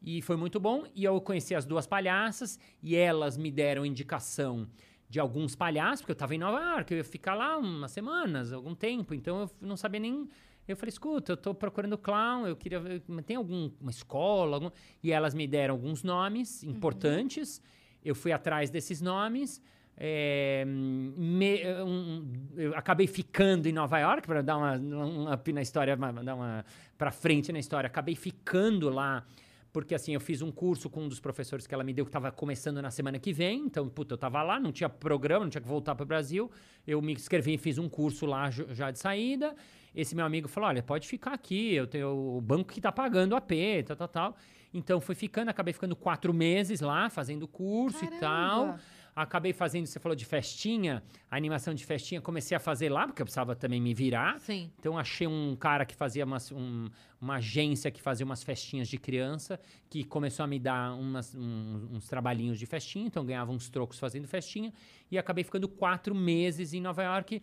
E 0.02 0.20
foi 0.24 0.36
muito 0.36 0.60
bom. 0.60 0.84
E 0.96 1.04
eu 1.04 1.22
conheci 1.22 1.54
as 1.54 1.64
duas 1.64 1.86
palhaças 1.86 2.58
e 2.82 2.96
elas 2.96 3.38
me 3.38 3.52
deram 3.52 3.86
indicação 3.86 4.68
de 5.12 5.20
alguns 5.20 5.56
palhaços, 5.56 6.00
porque 6.02 6.14
eu 6.14 6.16
tava 6.16 6.34
em 6.34 6.38
Nova 6.38 6.58
York, 6.62 6.94
eu 6.94 7.00
ia 7.00 7.04
ficar 7.04 7.36
lá 7.36 7.58
umas 7.58 7.92
semanas, 7.92 8.54
algum 8.54 8.74
tempo, 8.74 9.14
então 9.14 9.42
eu 9.42 9.52
não 9.60 9.76
sabia 9.76 10.00
nem. 10.00 10.30
Eu 10.66 10.78
falei, 10.78 10.90
escuta, 10.90 11.34
eu 11.34 11.38
tô 11.38 11.54
procurando 11.54 11.98
clown, 11.98 12.48
eu 12.48 12.56
queria 12.56 12.80
ver, 12.80 13.02
tem 13.26 13.36
alguma 13.36 13.90
escola? 13.90 14.56
Algum... 14.56 14.72
E 15.04 15.12
elas 15.12 15.34
me 15.34 15.46
deram 15.46 15.74
alguns 15.76 16.02
nomes 16.02 16.64
importantes, 16.64 17.62
eu 18.06 18.16
fui 18.16 18.32
atrás 18.32 18.70
desses 18.70 19.02
nomes. 19.02 19.62
é, 20.04 20.64
me- 20.66 21.62
um- 21.86 22.26
eu 22.56 22.74
acabei 22.76 23.06
ficando 23.06 23.68
em 23.68 23.74
Nova 23.74 24.00
York 24.00 24.26
para 24.26 24.42
dar 24.42 24.58
uma, 24.58 24.76
um 24.78 25.32
up 25.32 25.52
na 25.54 25.62
história, 25.62 25.94
uma- 25.96 26.14
dar 26.24 26.36
uma 26.36 26.66
para 26.98 27.12
frente 27.12 27.52
na 27.52 27.60
história. 27.60 27.86
Acabei 27.88 28.16
ficando 28.16 28.90
lá 28.90 29.24
porque 29.72 29.96
assim, 29.96 30.14
eu 30.14 30.20
fiz 30.20 30.42
um 30.42 30.52
curso 30.52 30.90
com 30.90 31.04
um 31.04 31.08
dos 31.08 31.20
professores 31.20 31.66
que 31.66 31.74
ela 31.74 31.84
me 31.84 31.94
deu 31.94 32.06
que 32.06 32.10
estava 32.10 32.32
começando 32.32 32.82
na 32.82 32.92
semana 32.92 33.18
que 33.20 33.32
vem. 33.32 33.66
Então, 33.66 33.88
puta, 33.88 34.14
eu 34.14 34.18
tava 34.18 34.42
lá, 34.44 34.60
não 34.60 34.72
tinha 34.72 34.90
programa, 34.90 35.46
não 35.46 35.50
tinha 35.50 35.62
que 35.62 35.68
voltar 35.68 35.96
para 35.96 36.04
o 36.04 36.08
Brasil. 36.08 36.52
Eu 36.86 37.02
me 37.02 37.14
inscrevi 37.14 37.54
e 37.54 37.58
fiz 37.58 37.78
um 37.78 37.88
curso 37.88 38.26
lá 38.26 38.50
já 38.50 38.92
de 38.92 39.00
saída. 39.00 39.56
Esse 39.96 40.16
meu 40.16 40.26
amigo 40.26 40.48
falou: 40.48 40.70
olha, 40.70 40.84
pode 40.84 41.08
ficar 41.08 41.34
aqui, 41.34 41.74
eu 41.74 41.88
tenho 41.88 42.38
o 42.38 42.42
banco 42.42 42.74
que 42.74 42.82
tá 42.82 42.92
pagando 42.92 43.34
o 43.34 43.36
AP, 43.36 43.52
tal, 43.86 43.98
tal, 43.98 44.08
tal. 44.08 44.38
Então 44.74 45.02
fui 45.02 45.16
ficando, 45.16 45.50
acabei 45.50 45.74
ficando 45.74 45.96
quatro 45.96 46.34
meses 46.34 46.80
lá, 46.80 47.10
fazendo 47.10 47.48
curso 47.48 48.04
e 48.06 48.20
tal. 48.20 48.78
Acabei 49.16 49.52
fazendo, 49.52 49.86
você 49.86 50.00
falou 50.00 50.16
de 50.16 50.24
festinha, 50.26 51.04
a 51.30 51.36
animação 51.36 51.74
de 51.74 51.86
festinha, 51.86 52.22
comecei 52.22 52.56
a 52.56 52.60
fazer 52.60 52.90
lá, 52.90 53.06
porque 53.06 53.22
eu 53.22 53.26
precisava 53.26 53.56
também 53.56 53.82
me 53.82 53.94
virar. 53.94 54.40
Sim. 54.40 54.72
Então 54.80 54.98
achei 54.98 55.28
um 55.28 55.56
cara 55.56 55.86
que 55.86 55.94
fazia 55.94 56.24
umas, 56.24 56.50
um- 56.52 56.90
uma 57.20 57.36
agência 57.36 57.92
que 57.92 58.02
fazia 58.02 58.26
umas 58.26 58.42
festinhas 58.42 58.88
de 58.88 58.98
criança, 58.98 59.60
que 59.90 60.04
começou 60.06 60.44
a 60.44 60.48
me 60.48 60.58
dar 60.58 60.94
umas- 60.94 61.36
um- 61.36 61.90
uns 61.92 62.08
trabalhinhos 62.08 62.58
de 62.58 62.66
festinha, 62.66 63.06
então 63.06 63.26
ganhava 63.26 63.52
uns 63.52 63.70
trocos 63.70 64.00
fazendo 64.00 64.28
festinha, 64.28 64.74
e 65.12 65.18
acabei 65.18 65.44
ficando 65.44 65.68
quatro 65.68 66.16
meses 66.16 66.74
em 66.74 66.80
Nova 66.80 67.04
York 67.04 67.42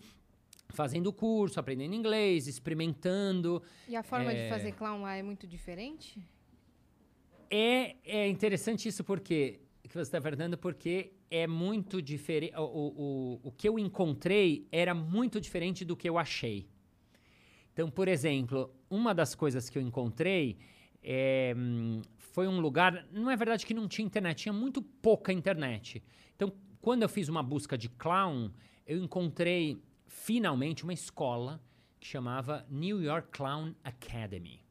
fazendo 0.71 1.12
curso, 1.12 1.61
aprendendo 1.61 1.95
inglês, 1.95 2.47
experimentando. 2.47 3.62
E 3.87 3.95
a 3.97 4.03
forma 4.03 4.35
de 4.35 4.41
É. 4.41 4.49
fazer 4.49 4.73
clown 4.73 5.03
lá 5.03 5.14
é 5.16 5.23
muito 5.23 5.47
diferente? 5.47 6.23
É, 7.51 7.97
é 8.05 8.29
interessante 8.29 8.89
isso 8.89 9.03
porque 9.03 9.61
que 9.89 9.95
você 9.95 10.03
está 10.03 10.20
perguntando 10.20 10.59
porque 10.59 11.12
é 11.30 11.47
muito 11.47 12.03
diferente. 12.03 12.55
O, 12.57 12.62
o, 12.62 13.41
o, 13.45 13.53
que 13.53 13.68
eu 13.68 13.78
encontrei 13.78 14.68
era 14.70 14.95
muito 14.95 15.41
diferente 15.41 15.84
do 15.84 15.97
que 15.97 16.09
eu 16.09 16.18
achei. 16.18 16.68
Então, 17.72 17.91
por 17.91 18.09
exemplo, 18.09 18.74
uma 18.91 19.14
das 19.14 19.34
coisas 19.34 19.70
que 19.70 19.78
eu 19.78 19.82
encontrei 19.82 20.59
é, 21.03 21.55
foi 22.18 22.47
um 22.47 22.61
lugar. 22.61 23.07
Não 23.11 23.30
é 23.30 23.36
verdade 23.36 23.64
que 23.64 23.74
não 23.74 23.89
tinha 23.89 24.05
internet, 24.05 24.43
tinha 24.43 24.53
muito 24.53 24.82
pouca 24.82 25.32
internet. 25.32 26.03
Então, 26.36 26.53
quando 26.80 27.03
eu 27.03 27.09
fiz 27.09 27.28
uma 27.28 27.43
busca 27.43 27.78
de 27.78 27.89
clown, 27.89 28.51
eu 28.86 29.03
encontrei 29.03 29.82
finalmente 30.07 30.84
uma 30.84 30.93
escola 30.93 31.61
que 31.99 32.07
chamava 32.07 32.66
New 32.70 33.03
York 33.03 33.28
Clown 33.30 33.74
Academy. 33.82 34.68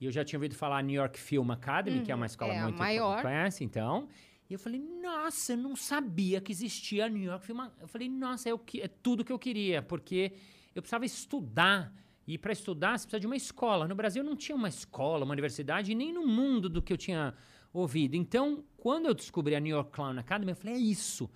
E 0.00 0.06
eu 0.06 0.10
já 0.10 0.24
tinha 0.24 0.38
ouvido 0.38 0.54
falar 0.54 0.82
New 0.82 0.96
York 0.96 1.20
Film 1.20 1.50
Academy, 1.50 2.02
que 2.02 2.10
é 2.10 2.14
uma 2.14 2.26
escola 2.26 2.54
é 2.54 2.62
muito 2.62 2.78
maior. 2.78 3.20
conhece, 3.20 3.62
então. 3.62 4.08
E 4.48 4.54
eu 4.54 4.58
falei, 4.58 4.80
nossa, 4.80 5.52
eu 5.52 5.58
não 5.58 5.76
sabia 5.76 6.40
que 6.40 6.50
existia 6.50 7.08
New 7.08 7.22
York 7.22 7.44
Film 7.44 7.60
Academy. 7.60 7.82
Eu 7.82 7.88
falei, 7.88 8.08
nossa, 8.08 8.48
é, 8.48 8.54
o 8.54 8.58
que, 8.58 8.80
é 8.80 8.88
tudo 8.88 9.24
que 9.24 9.30
eu 9.30 9.38
queria, 9.38 9.82
porque 9.82 10.32
eu 10.74 10.80
precisava 10.80 11.04
estudar. 11.04 11.92
E 12.26 12.38
para 12.38 12.52
estudar, 12.52 12.98
você 12.98 13.04
precisa 13.04 13.20
de 13.20 13.26
uma 13.26 13.36
escola. 13.36 13.86
No 13.86 13.94
Brasil 13.94 14.24
não 14.24 14.34
tinha 14.34 14.56
uma 14.56 14.68
escola, 14.68 15.24
uma 15.24 15.32
universidade, 15.32 15.94
nem 15.94 16.12
no 16.12 16.26
mundo 16.26 16.68
do 16.68 16.80
que 16.80 16.92
eu 16.92 16.96
tinha 16.96 17.34
ouvido. 17.72 18.14
Então, 18.14 18.64
quando 18.78 19.06
eu 19.06 19.14
descobri 19.14 19.54
a 19.54 19.60
New 19.60 19.76
York 19.76 19.90
Clown 19.90 20.18
Academy, 20.18 20.52
eu 20.52 20.56
falei, 20.56 20.74
é 20.76 20.78
isso. 20.78 21.30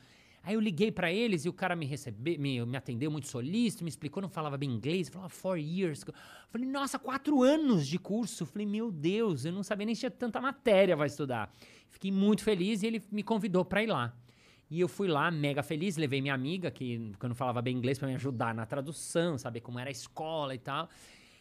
Aí 0.45 0.55
eu 0.55 0.61
liguei 0.61 0.93
para 0.93 1.11
eles 1.11 1.47
e 1.47 1.49
o 1.49 1.53
cara 1.55 1.75
me 1.75 1.87
recebeu, 1.87 2.39
me, 2.39 2.65
me 2.67 2.77
atendeu 2.77 3.11
muito 3.11 3.27
solícito, 3.29 3.83
me 3.83 3.89
explicou, 3.89 4.21
não 4.21 4.29
falava 4.29 4.59
bem 4.59 4.71
inglês, 4.71 5.09
falou, 5.09 5.27
ah, 5.27 5.31
four 5.31 5.57
years. 5.57 6.05
Eu 6.07 6.15
falei, 6.51 6.69
nossa, 6.69 6.99
quatro 6.99 7.43
anos 7.43 7.87
de 7.87 7.99
curso. 7.99 8.43
Eu 8.43 8.47
falei, 8.47 8.67
meu 8.67 8.93
Deus, 8.93 9.47
eu 9.47 9.53
não 9.53 9.63
sabia 9.63 9.87
nem 9.87 9.95
se 9.95 10.01
tinha 10.01 10.11
tanta 10.11 10.43
matéria 10.43 10.95
para 10.95 11.07
estudar. 11.07 11.51
Fiquei 11.89 12.13
muito 12.13 12.43
feliz 12.43 12.83
e 12.83 12.87
ele 12.87 13.03
me 13.11 13.23
convidou 13.23 13.65
para 13.65 13.83
ir 13.83 13.87
lá. 13.87 14.15
E 14.71 14.81
eu 14.81 14.89
fui 14.89 15.09
lá, 15.09 15.31
mega 15.31 15.63
feliz, 15.63 15.97
levei 15.97 16.21
minha 16.21 16.35
amiga, 16.35 16.71
que, 16.71 17.13
que 17.19 17.25
eu 17.25 17.29
não 17.29 17.37
falava 17.37 17.63
bem 17.63 17.77
inglês, 17.77 17.99
para 17.99 18.09
me 18.09 18.15
ajudar 18.15 18.55
na 18.55 18.67
tradução, 18.67 19.39
saber 19.39 19.61
como 19.61 19.79
era 19.79 19.89
a 19.89 19.93
escola 19.93 20.55
e 20.55 20.59
tal. 20.59 20.91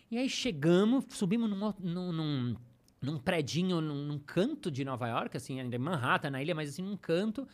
E 0.10 0.18
aí 0.18 0.30
chegamos, 0.30 1.06
subimos 1.10 1.50
num, 1.50 1.74
num, 1.80 2.12
num, 2.12 2.56
num 3.02 3.18
predinho, 3.18 3.82
num, 3.82 4.06
num 4.06 4.20
canto 4.20 4.72
de 4.72 4.86
Nova 4.86 5.08
York, 5.08 5.36
assim, 5.36 5.60
ainda 5.60 5.76
em 5.76 5.80
Manhattan, 5.80 6.30
na 6.30 6.42
ilha, 6.42 6.56
mas 6.56 6.70
assim, 6.70 6.84
num 6.84 6.96
canto, 6.96 7.48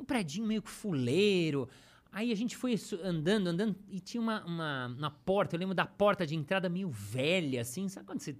um 0.00 0.04
predinho 0.04 0.46
meio 0.46 0.62
que 0.62 0.70
fuleiro. 0.70 1.68
Aí 2.12 2.32
a 2.32 2.34
gente 2.34 2.56
foi 2.56 2.74
andando, 3.04 3.48
andando, 3.48 3.76
e 3.88 4.00
tinha 4.00 4.20
uma, 4.20 4.44
uma, 4.44 4.86
uma 4.88 5.10
porta, 5.10 5.54
eu 5.54 5.60
lembro 5.60 5.74
da 5.74 5.86
porta 5.86 6.26
de 6.26 6.34
entrada 6.34 6.68
meio 6.68 6.90
velha, 6.90 7.60
assim, 7.60 7.88
sabe 7.88 8.06
quando 8.06 8.20
você 8.20 8.36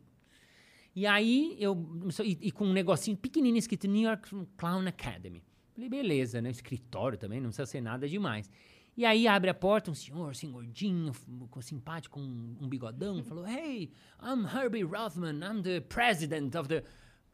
e 0.94 1.06
aí 1.06 1.56
eu. 1.58 1.86
E, 2.24 2.48
e 2.48 2.50
com 2.50 2.66
um 2.66 2.72
negocinho 2.72 3.16
pequenininho 3.16 3.58
escrito 3.58 3.86
New 3.86 4.02
York 4.02 4.28
Clown 4.56 4.86
Academy. 4.86 5.42
Falei, 5.72 5.88
beleza, 5.88 6.42
né? 6.42 6.50
Escritório 6.50 7.16
também, 7.16 7.40
não 7.40 7.48
precisa 7.48 7.66
ser 7.66 7.80
nada 7.80 8.08
demais. 8.08 8.50
E 8.96 9.04
aí 9.04 9.26
abre 9.28 9.48
a 9.48 9.54
porta, 9.54 9.90
um 9.90 9.94
senhor, 9.94 10.30
assim, 10.30 10.50
gordinho, 10.50 11.12
simpático, 11.62 12.18
com 12.18 12.20
um, 12.20 12.56
um 12.61 12.68
bigodão, 12.68 13.22
falou: 13.22 13.46
Hey, 13.46 13.92
I'm 14.20 14.44
Herbie 14.44 14.82
Rothman, 14.82 15.40
I'm 15.42 15.62
the 15.62 15.80
president 15.80 16.54
of 16.56 16.68
the. 16.68 16.82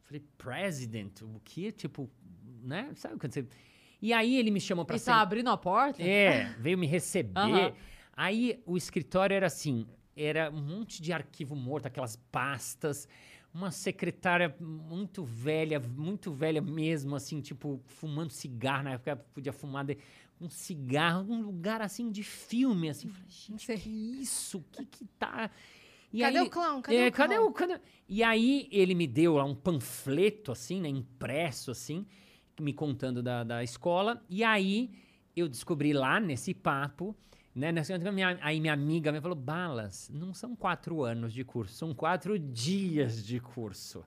Falei, 0.02 0.22
president? 0.38 1.22
O 1.22 1.40
quê? 1.42 1.72
Tipo, 1.72 2.10
né? 2.62 2.92
Sabe 2.94 3.18
quando 3.18 3.32
você. 3.32 3.48
E 4.00 4.12
aí 4.12 4.36
ele 4.36 4.50
me 4.50 4.60
chamou 4.60 4.84
pra 4.84 4.96
E 4.96 4.98
ser 4.98 5.06
tá 5.06 5.20
abrindo 5.20 5.48
a 5.50 5.56
porta? 5.56 6.02
é, 6.02 6.52
veio 6.58 6.76
me 6.78 6.86
receber. 6.86 7.38
Aham. 7.40 7.72
Aí 8.12 8.62
o 8.66 8.76
escritório 8.76 9.34
era 9.34 9.46
assim, 9.46 9.86
era 10.16 10.50
um 10.50 10.60
monte 10.60 11.02
de 11.02 11.12
arquivo 11.12 11.54
morto, 11.54 11.86
aquelas 11.86 12.16
pastas, 12.30 13.06
uma 13.52 13.70
secretária 13.70 14.54
muito 14.60 15.22
velha, 15.24 15.78
muito 15.80 16.32
velha 16.32 16.60
mesmo, 16.62 17.14
assim, 17.16 17.40
tipo, 17.40 17.80
fumando 17.86 18.30
cigarro, 18.30 18.84
na 18.84 18.92
época 18.92 19.16
podia 19.34 19.52
fumar 19.52 19.84
de- 19.84 19.98
um 20.40 20.48
cigarro, 20.50 21.30
um 21.32 21.40
lugar 21.42 21.80
assim 21.80 22.10
de 22.10 22.22
filme, 22.22 22.90
assim. 22.90 23.08
Falei, 23.08 23.28
gente, 23.30 23.66
que 23.78 23.88
isso? 23.88 24.62
Que 24.72 24.84
que 24.84 25.04
tá... 25.18 25.50
E 26.12 26.20
Cadê 26.20 26.38
aí- 26.38 26.46
o 26.46 26.50
clown? 26.50 26.82
Cadê 26.82 26.96
é, 26.98 27.08
o 27.08 27.12
cadê 27.12 27.34
clown? 27.36 27.48
o 27.48 27.52
cadê... 27.52 27.80
E 28.08 28.22
aí 28.22 28.68
ele 28.70 28.94
me 28.94 29.06
deu 29.06 29.34
lá 29.36 29.44
um 29.44 29.54
panfleto, 29.54 30.52
assim, 30.52 30.80
né, 30.80 30.88
impresso, 30.88 31.70
assim, 31.70 32.06
me 32.60 32.72
contando 32.72 33.22
da, 33.22 33.44
da 33.44 33.62
escola. 33.62 34.22
E 34.28 34.42
aí 34.42 34.90
eu 35.34 35.48
descobri 35.48 35.92
lá 35.92 36.18
nesse 36.18 36.54
papo, 36.54 37.14
né, 37.54 37.72
minha, 38.12 38.38
aí 38.42 38.60
minha 38.60 38.72
amiga 38.72 39.10
me 39.10 39.20
falou, 39.20 39.36
Balas, 39.36 40.10
não 40.12 40.34
são 40.34 40.54
quatro 40.54 41.02
anos 41.02 41.32
de 41.32 41.44
curso, 41.44 41.74
são 41.74 41.94
quatro 41.94 42.38
dias 42.38 43.24
de 43.24 43.40
curso. 43.40 44.04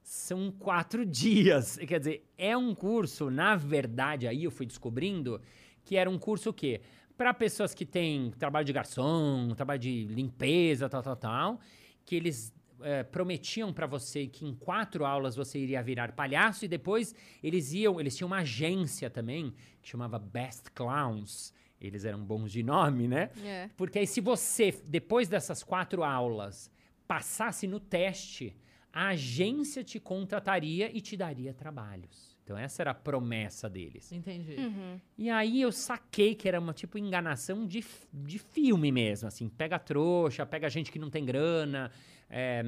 São 0.00 0.50
quatro 0.50 1.04
dias. 1.04 1.76
Quer 1.86 1.98
dizer, 1.98 2.32
é 2.38 2.56
um 2.56 2.74
curso, 2.74 3.30
na 3.30 3.56
verdade, 3.56 4.26
aí 4.26 4.44
eu 4.44 4.50
fui 4.50 4.64
descobrindo 4.64 5.40
que 5.84 5.96
era 5.96 6.08
um 6.08 6.18
curso 6.18 6.50
o 6.50 6.52
quê? 6.52 6.80
Para 7.16 7.34
pessoas 7.34 7.74
que 7.74 7.84
têm 7.84 8.30
trabalho 8.38 8.64
de 8.64 8.72
garçom, 8.72 9.52
trabalho 9.54 9.80
de 9.80 10.04
limpeza, 10.04 10.88
tal, 10.88 11.02
tal, 11.02 11.16
tal, 11.16 11.60
que 12.04 12.14
eles 12.14 12.54
eh, 12.82 13.02
prometiam 13.02 13.72
para 13.72 13.86
você 13.86 14.26
que 14.26 14.46
em 14.46 14.54
quatro 14.54 15.04
aulas 15.04 15.36
você 15.36 15.58
iria 15.58 15.82
virar 15.82 16.12
palhaço 16.12 16.64
e 16.64 16.68
depois 16.68 17.14
eles 17.42 17.72
iam, 17.72 18.00
eles 18.00 18.16
tinham 18.16 18.28
uma 18.28 18.38
agência 18.38 19.10
também 19.10 19.54
que 19.82 19.88
chamava 19.88 20.18
Best 20.18 20.70
Clowns. 20.72 21.52
Eles 21.80 22.04
eram 22.04 22.24
bons 22.24 22.50
de 22.50 22.62
nome, 22.62 23.06
né? 23.06 23.30
É. 23.44 23.70
Porque 23.76 24.00
aí, 24.00 24.06
se 24.06 24.20
você, 24.20 24.72
depois 24.86 25.28
dessas 25.28 25.62
quatro 25.62 26.02
aulas, 26.02 26.70
passasse 27.06 27.66
no 27.66 27.78
teste, 27.78 28.56
a 28.92 29.08
agência 29.08 29.84
te 29.84 30.00
contrataria 30.00 30.90
e 30.92 31.00
te 31.00 31.16
daria 31.16 31.54
trabalhos. 31.54 32.36
Então, 32.42 32.56
essa 32.56 32.82
era 32.82 32.92
a 32.92 32.94
promessa 32.94 33.68
deles. 33.68 34.10
Entendi. 34.10 34.54
Uhum. 34.54 34.98
E 35.18 35.28
aí 35.28 35.60
eu 35.60 35.70
saquei 35.70 36.34
que 36.34 36.48
era 36.48 36.58
uma 36.58 36.72
tipo 36.72 36.96
enganação 36.96 37.66
de, 37.66 37.84
de 38.10 38.38
filme 38.38 38.90
mesmo, 38.90 39.28
assim, 39.28 39.50
pega 39.50 39.78
trouxa, 39.78 40.46
pega 40.46 40.68
gente 40.70 40.90
que 40.90 40.98
não 40.98 41.10
tem 41.10 41.26
grana, 41.26 41.92
é, 42.30 42.62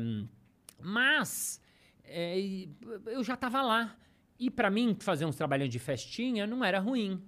mas 0.80 1.60
é, 2.04 2.66
eu 3.06 3.22
já 3.22 3.36
tava 3.36 3.62
lá. 3.62 3.96
E 4.38 4.50
pra 4.50 4.70
mim, 4.70 4.96
fazer 4.98 5.26
uns 5.26 5.36
trabalhinhos 5.36 5.70
de 5.72 5.78
festinha 5.78 6.46
não 6.46 6.64
era 6.64 6.78
ruim. 6.78 7.22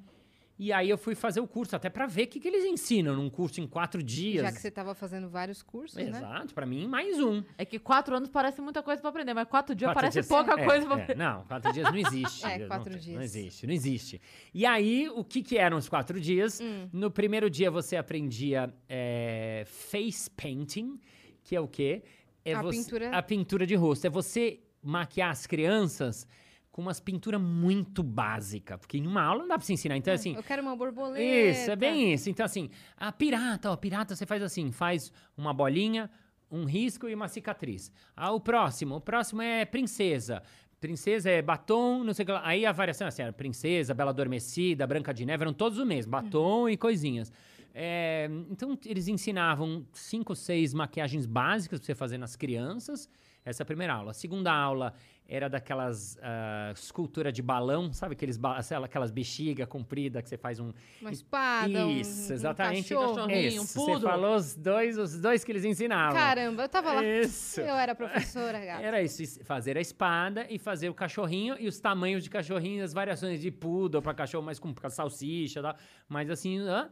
E 0.58 0.72
aí 0.72 0.88
eu 0.88 0.96
fui 0.96 1.14
fazer 1.14 1.40
o 1.40 1.46
curso, 1.48 1.74
até 1.74 1.90
pra 1.90 2.06
ver 2.06 2.24
o 2.24 2.26
que, 2.28 2.38
que 2.38 2.46
eles 2.46 2.64
ensinam 2.64 3.16
num 3.16 3.28
curso 3.28 3.60
em 3.60 3.66
quatro 3.66 4.00
dias. 4.02 4.42
Já 4.44 4.52
que 4.52 4.60
você 4.60 4.70
tava 4.70 4.94
fazendo 4.94 5.28
vários 5.28 5.60
cursos, 5.62 5.96
né? 5.96 6.08
Exato, 6.08 6.54
pra 6.54 6.64
mim, 6.64 6.86
mais 6.86 7.18
um. 7.18 7.42
É 7.58 7.64
que 7.64 7.78
quatro 7.80 8.14
anos 8.16 8.28
parece 8.28 8.60
muita 8.60 8.80
coisa 8.82 9.00
pra 9.00 9.10
aprender, 9.10 9.34
mas 9.34 9.48
quatro 9.48 9.74
dias 9.74 9.88
Quatro 9.88 10.00
parece 10.00 10.14
dias- 10.16 10.28
pouca 10.28 10.52
é, 10.60 10.64
coisa 10.64 10.86
pra 10.86 10.98
é, 10.98 11.02
aprender. 11.02 11.18
Não, 11.22 11.44
quatro 11.46 11.72
dias 11.72 11.90
não 11.90 11.98
existe. 11.98 12.46
É, 12.46 12.58
Não 12.58 12.68
quatro 12.68 12.92
tem- 12.92 13.00
dias. 13.02 13.16
Não 13.16 13.22
existe, 13.22 13.66
não 13.66 13.74
existe. 13.74 14.20
E 14.54 14.64
aí, 14.64 15.08
o 15.10 15.24
que 15.24 15.42
que 15.42 15.58
eram 15.58 15.76
os 15.78 15.88
quatro 15.88 16.20
dias? 16.20 16.60
Hum. 16.60 16.88
No 16.92 17.10
primeiro 17.10 17.50
dia 17.50 17.70
você 17.70 17.96
aprendia 17.96 18.72
é, 18.88 19.64
face 19.66 20.30
painting, 20.30 20.98
que 21.42 21.56
é 21.56 21.60
o 21.60 21.66
quê? 21.66 22.04
É 22.44 22.54
A 22.54 22.62
você- 22.62 22.78
pintura- 22.78 23.10
A 23.16 23.22
pintura 23.22 23.66
de 23.66 23.74
rosto. 23.74 24.06
É 24.06 24.10
você 24.10 24.60
maquiar 24.82 25.30
as 25.30 25.46
crianças 25.46 26.26
com 26.70 26.82
umas 26.82 26.98
pinturas 27.00 27.40
muito 27.40 28.02
básicas. 28.02 28.78
Porque 28.78 28.98
em 28.98 29.06
uma 29.06 29.22
aula 29.22 29.40
não 29.42 29.48
dá 29.48 29.58
pra 29.58 29.64
se 29.66 29.72
ensinar. 29.72 29.96
Então, 29.96 30.12
assim, 30.12 30.34
Eu 30.34 30.42
quero 30.42 30.62
uma 30.62 30.74
borboleta. 30.74 31.22
isso, 31.22 31.70
é 31.70 31.76
bem 31.76 32.12
isso. 32.14 32.30
Então, 32.30 32.44
assim, 32.46 32.70
a 32.96 33.12
pirata, 33.12 33.70
ó, 33.70 33.76
pirata 33.76 34.16
você 34.16 34.24
faz 34.26 34.42
assim, 34.42 34.72
faz 34.72 35.12
uma 35.36 35.52
bolinha, 35.52 36.10
um 36.50 36.64
risco 36.64 37.08
e 37.08 37.14
uma 37.14 37.28
cicatriz. 37.28 37.92
Ah, 38.16 38.32
o 38.32 38.40
próximo, 38.40 38.96
o 38.96 39.00
próximo 39.00 39.42
é 39.42 39.64
princesa. 39.64 40.42
Princesa 40.80 41.30
é 41.30 41.40
batom, 41.40 42.02
não 42.02 42.12
sei 42.12 42.24
o 42.24 42.26
que 42.26 42.32
lá. 42.32 42.40
Aí 42.44 42.66
a 42.66 42.72
variação 42.72 43.04
é 43.04 43.08
assim, 43.08 43.22
era 43.22 43.32
princesa, 43.32 43.94
bela 43.94 44.10
adormecida, 44.10 44.84
branca 44.86 45.14
de 45.14 45.24
neve, 45.24 45.44
eram 45.44 45.52
todos 45.52 45.78
o 45.78 45.86
mesmo, 45.86 46.10
batom 46.10 46.68
e 46.68 46.76
coisinhas. 46.76 47.30
É, 47.74 48.28
então, 48.50 48.78
eles 48.84 49.08
ensinavam 49.08 49.86
cinco, 49.92 50.34
seis 50.34 50.74
maquiagens 50.74 51.26
básicas 51.26 51.78
pra 51.80 51.86
você 51.86 51.94
fazer 51.94 52.18
nas 52.18 52.36
crianças. 52.36 53.08
Essa 53.44 53.62
é 53.62 53.64
a 53.64 53.66
primeira 53.66 53.94
aula. 53.94 54.12
A 54.12 54.14
segunda 54.14 54.52
aula 54.52 54.94
era 55.26 55.48
daquelas 55.48 56.16
ah, 56.22 56.70
escultura 56.76 57.32
de 57.32 57.42
balão, 57.42 57.92
sabe? 57.92 58.12
Aqueles, 58.12 58.36
ba- 58.36 58.58
aquelas 58.84 59.10
bexiga 59.10 59.66
comprida 59.66 60.22
que 60.22 60.28
você 60.28 60.36
faz 60.36 60.60
um, 60.60 60.72
Uma 61.00 61.10
espada, 61.10 61.86
um- 61.86 61.90
isso, 61.90 62.30
um 62.30 62.34
exatamente. 62.34 62.90
cachorro. 62.94 63.14
Cachorrinho, 63.16 63.60
um 63.60 63.64
Isso, 63.64 63.66
você 63.66 63.74
poodle. 63.92 64.08
falou 64.10 64.36
os 64.36 64.54
dois, 64.54 64.96
os 64.98 65.18
dois 65.20 65.42
que 65.42 65.50
eles 65.50 65.64
ensinavam. 65.64 66.14
Caramba, 66.14 66.62
eu 66.62 66.68
tava 66.68 66.92
lá. 66.92 67.04
Isso. 67.04 67.60
Eu 67.60 67.74
era 67.74 67.94
professora, 67.96 68.64
gata. 68.64 68.82
Era 68.82 69.02
isso, 69.02 69.22
is- 69.22 69.40
fazer 69.42 69.76
a 69.76 69.80
espada 69.80 70.46
e 70.48 70.56
fazer 70.58 70.88
o 70.88 70.94
cachorrinho 70.94 71.56
e 71.58 71.66
os 71.66 71.80
tamanhos 71.80 72.22
de 72.22 72.30
cachorrinho, 72.30 72.84
as 72.84 72.92
variações 72.92 73.40
de 73.40 73.50
poodle 73.50 74.00
para 74.02 74.14
cachorro 74.14 74.44
mais 74.44 74.60
com, 74.60 74.72
salsicha, 74.88 75.60
tá? 75.62 75.74
mas 76.08 76.30
assim, 76.30 76.58
hã? 76.60 76.90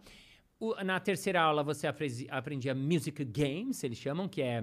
Na 0.85 1.01
terceira 1.01 1.41
aula 1.41 1.63
você 1.63 1.87
aprendia 2.29 2.75
music 2.75 3.25
games, 3.25 3.83
eles 3.83 3.99
chamam, 3.99 4.29
que 4.29 4.43
é 4.43 4.63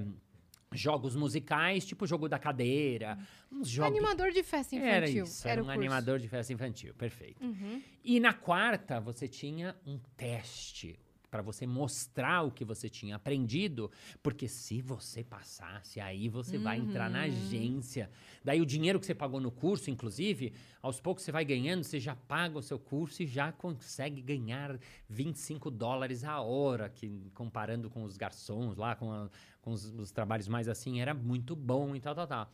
jogos 0.71 1.15
musicais, 1.15 1.85
tipo 1.85 2.05
jogo 2.05 2.27
da 2.27 2.37
cadeira, 2.37 3.17
uns 3.51 3.69
jogos 3.69 3.91
Animador 3.97 4.31
de 4.31 4.43
festa 4.43 4.75
infantil. 4.75 4.95
era 4.95 5.09
isso, 5.09 5.47
era, 5.47 5.61
o 5.61 5.63
um 5.63 5.67
curso. 5.67 5.79
animador 5.79 6.19
de 6.19 6.27
festa 6.27 6.53
infantil, 6.53 6.93
perfeito. 6.93 7.43
Uhum. 7.43 7.81
E 8.03 8.19
na 8.19 8.33
quarta, 8.33 8.99
você 8.99 9.27
tinha 9.27 9.75
um 9.85 9.97
teste 10.15 10.99
para 11.37 11.43
você 11.43 11.67
mostrar 11.67 12.41
o 12.41 12.49
que 12.51 12.65
você 12.65 12.89
tinha 12.89 13.15
aprendido, 13.15 13.91
porque 14.23 14.47
se 14.47 14.81
você 14.81 15.23
passasse, 15.23 15.99
aí 15.99 16.27
você 16.27 16.57
vai 16.57 16.79
entrar 16.79 17.11
na 17.11 17.21
agência. 17.21 18.09
Daí 18.43 18.59
o 18.59 18.65
dinheiro 18.65 18.99
que 18.99 19.05
você 19.05 19.13
pagou 19.13 19.39
no 19.39 19.51
curso, 19.51 19.91
inclusive, 19.91 20.51
aos 20.81 20.99
poucos 20.99 21.23
você 21.23 21.31
vai 21.31 21.45
ganhando, 21.45 21.83
você 21.83 21.99
já 21.99 22.15
paga 22.15 22.57
o 22.57 22.61
seu 22.63 22.79
curso 22.79 23.21
e 23.21 23.27
já 23.27 23.51
consegue 23.51 24.19
ganhar 24.19 24.79
25 25.07 25.69
dólares 25.69 26.23
a 26.23 26.41
hora, 26.41 26.89
que 26.89 27.29
comparando 27.35 27.87
com 27.87 28.03
os 28.03 28.17
garçons 28.17 28.75
lá, 28.75 28.95
com, 28.95 29.11
a- 29.11 29.29
com 29.61 29.71
os, 29.73 29.85
os 29.93 30.09
trabalhos 30.11 30.47
mais 30.47 30.67
assim, 30.67 30.99
era 30.99 31.13
muito 31.13 31.55
bom 31.55 31.95
e 31.95 31.99
tal, 31.99 32.15
tal, 32.15 32.25
tal. 32.25 32.51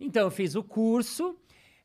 Então 0.00 0.22
eu 0.24 0.30
fiz 0.32 0.56
o 0.56 0.64
curso, 0.64 1.38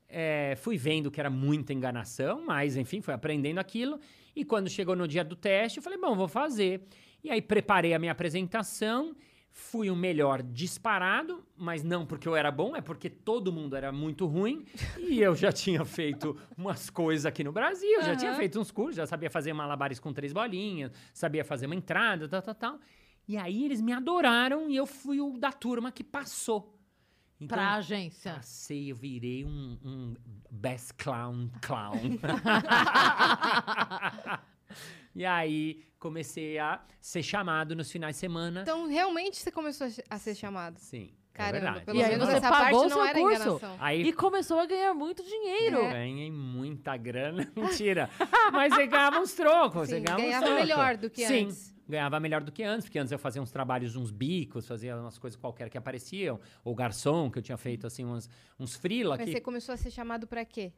é, 0.10 0.56
fui 0.58 0.76
vendo 0.76 1.12
que 1.12 1.20
era 1.20 1.30
muita 1.30 1.72
enganação, 1.72 2.44
mas 2.48 2.76
enfim, 2.76 3.00
fui 3.00 3.14
aprendendo 3.14 3.60
aquilo. 3.60 4.00
E 4.36 4.46
quando 4.46 4.70
chegou 4.70 4.96
no 4.96 5.08
dia 5.08 5.24
do 5.24 5.36
teste, 5.36 5.78
eu 5.78 5.84
falei, 5.84 6.00
bom, 6.00 6.16
vou 6.16 6.28
fazer. 6.28 6.88
E 7.24 7.30
aí 7.30 7.42
preparei 7.42 7.94
a 7.94 8.00
minha 8.00 8.12
apresentação, 8.12 9.16
fui 9.52 9.90
o 9.90 9.96
melhor 9.96 10.42
disparado, 10.42 11.44
mas 11.58 11.84
não 11.84 12.06
porque 12.06 12.28
eu 12.28 12.36
era 12.36 12.50
bom, 12.50 12.76
é 12.76 12.82
porque 12.82 13.10
todo 13.10 13.52
mundo 13.52 13.76
era 13.76 13.92
muito 13.92 14.26
ruim. 14.26 14.66
E 14.98 15.22
eu 15.22 15.36
já 15.36 15.52
tinha 15.52 15.84
feito 15.86 16.38
umas 16.58 16.90
coisas 16.90 17.26
aqui 17.26 17.44
no 17.44 17.52
Brasil, 17.52 18.02
já 18.02 18.16
tinha 18.16 18.34
feito 18.36 18.60
uns 18.60 18.72
cursos, 18.72 18.96
já 18.96 19.06
sabia 19.06 19.30
fazer 19.30 19.54
malabares 19.54 20.00
com 20.00 20.14
três 20.14 20.34
bolinhas, 20.34 20.92
sabia 21.14 21.44
fazer 21.44 21.66
uma 21.66 21.76
entrada, 21.76 22.28
tal, 22.28 22.42
tal, 22.42 22.56
tal. 22.56 22.80
E 23.28 23.38
aí 23.38 23.66
eles 23.66 23.82
me 23.82 23.94
adoraram 23.94 24.70
e 24.70 24.76
eu 24.76 24.86
fui 24.86 25.22
o 25.22 25.38
da 25.38 25.52
turma 25.52 25.92
que 25.92 26.04
passou. 26.04 26.81
Então, 27.42 27.58
Pra 27.58 27.74
agência. 27.74 28.34
Passei, 28.36 28.92
eu 28.92 28.96
virei 28.96 29.44
um, 29.44 29.76
um 29.84 30.16
best 30.52 30.94
clown 30.94 31.50
clown. 31.60 32.20
e 35.16 35.26
aí 35.26 35.84
comecei 36.00 36.58
a 36.60 36.80
ser 37.00 37.24
chamado 37.24 37.76
nos 37.76 37.92
finais 37.92 38.16
de 38.16 38.20
semana. 38.20 38.62
Então, 38.62 38.88
realmente 38.88 39.38
você 39.38 39.52
começou 39.52 39.88
a 39.88 39.90
se- 39.90 40.04
a 40.10 40.18
ser 40.20 40.36
chamado. 40.36 40.78
Sim, 40.78 41.12
é 41.34 41.38
Caramba, 41.38 41.60
verdade. 41.66 41.86
pelo 41.86 42.00
E 42.00 42.04
menos 42.08 42.26
você 42.28 42.38
essa 42.38 42.50
pagou 42.50 42.60
parte 42.62 42.76
o 42.76 42.82
não 42.82 42.90
seu 42.90 43.04
era 43.06 43.20
curso. 43.20 43.36
enganação. 43.44 43.78
Aí 43.80 44.02
E 44.04 44.14
começou 44.14 44.60
a 44.60 44.66
ganhar 44.66 44.94
muito 44.94 45.24
dinheiro. 45.24 45.78
É. 45.80 45.92
ganhei 45.94 46.32
muita 46.32 46.96
grana. 46.98 47.52
Mentira. 47.56 48.10
Mas 48.52 48.74
você 48.74 48.88
ganhava 48.88 49.20
uns 49.20 49.34
trocos. 49.34 49.90
você 49.90 49.98
Sim, 49.98 50.04
ganhava, 50.04 50.22
uns 50.22 50.26
ganhava 50.26 50.46
trocos. 50.46 50.62
melhor 50.62 50.98
do 50.98 51.10
que 51.10 51.26
Sim, 51.28 51.46
antes. 51.46 51.71
Ganhava 51.92 52.20
melhor 52.20 52.42
do 52.42 52.52
que 52.52 52.64
antes, 52.64 52.86
porque 52.86 52.98
antes 52.98 53.12
eu 53.12 53.20
fazia 53.20 53.42
uns 53.42 53.52
trabalhos, 53.52 53.96
uns 53.96 54.10
bicos, 54.10 54.68
fazia 54.68 54.96
umas 54.98 55.20
coisas 55.20 55.40
qualquer 55.40 55.70
que 55.70 55.78
apareciam. 55.78 56.40
Ou 56.64 56.74
garçom, 56.74 57.30
que 57.30 57.38
eu 57.38 57.44
tinha 57.44 57.58
feito 57.58 57.86
assim, 57.86 58.04
uns, 58.06 58.28
uns 58.60 58.76
freela 58.76 59.16
Mas 59.18 59.26
que 59.26 59.32
você 59.34 59.42
começou 59.42 59.74
a 59.74 59.78
ser 59.78 59.92
chamado 59.92 60.26
pra 60.26 60.44
quê? 60.44 60.72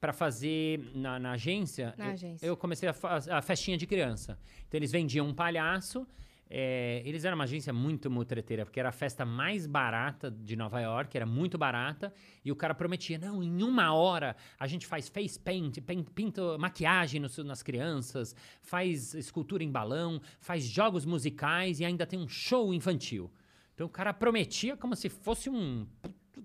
para 0.00 0.14
fazer 0.14 0.80
na, 0.94 1.18
na 1.18 1.32
agência, 1.32 1.92
Na 1.98 2.06
eu, 2.06 2.12
agência. 2.12 2.46
eu 2.46 2.56
comecei 2.56 2.88
a, 2.88 2.94
a 3.36 3.42
festinha 3.42 3.76
de 3.76 3.86
criança. 3.86 4.38
Então 4.66 4.78
eles 4.78 4.90
vendiam 4.90 5.26
um 5.28 5.34
palhaço, 5.34 6.06
É, 6.52 7.00
eles 7.04 7.24
eram 7.24 7.36
uma 7.36 7.44
agência 7.44 7.72
muito 7.72 8.10
mutreteira, 8.10 8.64
porque 8.64 8.80
era 8.80 8.88
a 8.88 8.92
festa 8.92 9.24
mais 9.24 9.68
barata 9.68 10.28
de 10.32 10.56
Nova 10.56 10.80
York, 10.80 11.16
era 11.16 11.24
muito 11.24 11.56
barata, 11.56 12.12
e 12.44 12.50
o 12.50 12.56
cara 12.56 12.74
prometia, 12.74 13.16
não, 13.18 13.40
em 13.40 13.62
uma 13.62 13.94
hora 13.94 14.34
a 14.58 14.66
gente 14.66 14.84
faz 14.84 15.08
face 15.08 15.38
paint, 15.38 15.78
pinta 16.12 16.58
maquiagem 16.58 17.20
nos- 17.20 17.38
nas 17.38 17.62
crianças, 17.62 18.34
faz 18.60 19.14
escultura 19.14 19.62
em 19.62 19.70
balão, 19.70 20.20
faz 20.40 20.64
jogos 20.64 21.04
musicais 21.04 21.78
e 21.78 21.84
ainda 21.84 22.04
tem 22.04 22.18
um 22.18 22.26
show 22.28 22.74
infantil. 22.74 23.30
Então 23.74 23.86
o 23.86 23.90
cara 23.90 24.12
prometia 24.12 24.76
como 24.76 24.96
se 24.96 25.08
fosse 25.08 25.48
um, 25.48 25.86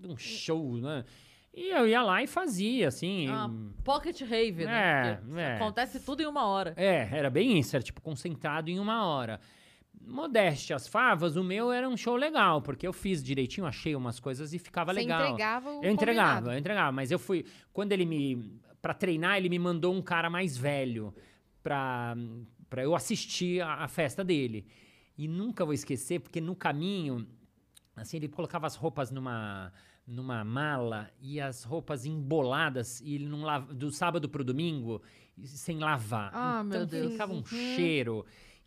um 0.04 0.16
show, 0.16 0.76
né? 0.76 1.04
E 1.52 1.70
eu 1.70 1.88
ia 1.88 2.02
lá 2.02 2.22
e 2.22 2.26
fazia, 2.26 2.88
assim. 2.88 3.28
Ah, 3.28 3.50
pocket 3.82 4.20
rave, 4.20 4.62
É, 4.62 4.66
né? 4.66 5.14
Porque 5.16 5.40
é. 5.40 5.54
Acontece 5.56 5.98
tudo 6.00 6.22
em 6.22 6.26
uma 6.26 6.46
hora. 6.46 6.74
É, 6.76 7.08
era 7.10 7.30
bem 7.30 7.58
isso, 7.58 7.74
era 7.74 7.82
tipo 7.82 8.00
concentrado 8.00 8.70
em 8.70 8.78
uma 8.78 9.04
hora. 9.06 9.40
Modéstia 10.00 10.76
as 10.76 10.86
favas, 10.86 11.36
o 11.36 11.42
meu 11.42 11.72
era 11.72 11.88
um 11.88 11.96
show 11.96 12.16
legal, 12.16 12.62
porque 12.62 12.86
eu 12.86 12.92
fiz 12.92 13.22
direitinho, 13.22 13.66
achei 13.66 13.94
umas 13.96 14.20
coisas 14.20 14.52
e 14.52 14.58
ficava 14.58 14.92
Você 14.92 15.00
legal. 15.00 15.22
entregava 15.24 15.70
o 15.70 15.82
Eu 15.82 15.90
entregava, 15.90 16.30
combinado. 16.36 16.50
eu 16.52 16.58
entregava, 16.58 16.92
mas 16.92 17.10
eu 17.10 17.18
fui. 17.18 17.44
Quando 17.72 17.92
ele 17.92 18.04
me. 18.06 18.60
Pra 18.80 18.94
treinar, 18.94 19.36
ele 19.36 19.48
me 19.48 19.58
mandou 19.58 19.92
um 19.92 20.00
cara 20.02 20.30
mais 20.30 20.56
velho 20.56 21.12
pra, 21.62 22.14
pra 22.70 22.84
eu 22.84 22.94
assistir 22.94 23.60
a, 23.60 23.84
a 23.84 23.88
festa 23.88 24.22
dele. 24.22 24.64
E 25.18 25.26
nunca 25.26 25.64
vou 25.64 25.74
esquecer, 25.74 26.20
porque 26.20 26.40
no 26.40 26.54
caminho, 26.54 27.26
assim, 27.96 28.18
ele 28.18 28.28
colocava 28.28 28.66
as 28.66 28.76
roupas 28.76 29.10
numa, 29.10 29.72
numa 30.06 30.44
mala 30.44 31.10
e 31.20 31.40
as 31.40 31.64
roupas 31.64 32.04
emboladas, 32.06 33.00
e 33.00 33.14
ele 33.16 33.26
não 33.26 33.42
lava, 33.42 33.74
do 33.74 33.90
sábado 33.90 34.28
pro 34.28 34.44
domingo, 34.44 35.02
sem 35.42 35.78
lavar. 35.80 36.30
Ah, 36.32 36.62
então 36.64 36.78
meu 36.80 36.86
Deus. 36.86 37.12
ficava 37.12 37.32
um 37.32 37.44
cheiro, 37.44 38.24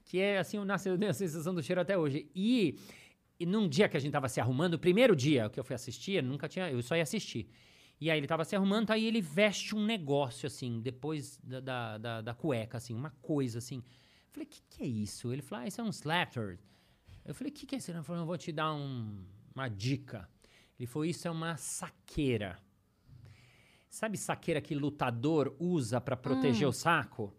que 0.09 0.17
é 0.17 0.39
assim, 0.39 0.57
eu 0.57 0.65
nasci 0.65 0.89
eu 0.89 0.97
tenho 0.97 1.11
a 1.11 1.13
sensação 1.13 1.53
do 1.53 1.61
cheiro 1.61 1.79
até 1.79 1.95
hoje. 1.95 2.27
E, 2.35 2.79
e 3.39 3.45
num 3.45 3.69
dia 3.69 3.87
que 3.87 3.95
a 3.95 3.99
gente 3.99 4.11
tava 4.11 4.27
se 4.27 4.41
arrumando, 4.41 4.73
o 4.73 4.79
primeiro 4.79 5.15
dia 5.15 5.47
que 5.51 5.59
eu 5.59 5.63
fui 5.63 5.75
assistir, 5.75 6.13
eu 6.13 6.23
nunca 6.23 6.49
tinha, 6.49 6.69
eu 6.71 6.81
só 6.81 6.95
ia 6.95 7.03
assistir. 7.03 7.47
E 8.01 8.09
aí 8.09 8.17
ele 8.17 8.25
tava 8.25 8.43
se 8.43 8.55
arrumando, 8.55 8.89
aí 8.89 9.05
ele 9.05 9.21
veste 9.21 9.75
um 9.75 9.85
negócio, 9.85 10.47
assim, 10.47 10.81
depois 10.81 11.37
da, 11.43 11.59
da, 11.59 11.97
da, 11.99 12.21
da 12.21 12.33
cueca, 12.33 12.77
assim, 12.77 12.91
uma 12.95 13.11
coisa, 13.21 13.59
assim. 13.59 13.77
Eu 13.77 14.31
falei, 14.31 14.47
o 14.47 14.49
que, 14.49 14.61
que 14.67 14.83
é 14.83 14.87
isso? 14.87 15.31
Ele 15.31 15.43
falou, 15.43 15.63
ah, 15.63 15.67
isso 15.67 15.79
é 15.79 15.83
um 15.83 15.89
slatter. 15.89 16.57
Eu 17.23 17.35
falei, 17.35 17.51
o 17.51 17.53
que, 17.53 17.67
que 17.67 17.75
é 17.75 17.77
isso? 17.77 17.91
Ele 17.91 18.01
falou, 18.01 18.23
eu 18.23 18.25
vou 18.25 18.37
te 18.37 18.51
dar 18.51 18.73
um- 18.73 19.23
uma 19.53 19.67
dica. 19.67 20.27
Ele 20.79 20.87
falou, 20.87 21.05
isso 21.05 21.27
é 21.27 21.31
uma 21.31 21.55
saqueira. 21.55 22.57
Sabe 23.89 24.17
saqueira 24.17 24.59
que 24.59 24.73
lutador 24.73 25.55
usa 25.59 26.01
pra 26.01 26.15
proteger 26.17 26.67
o 26.67 26.71
saco? 26.71 27.31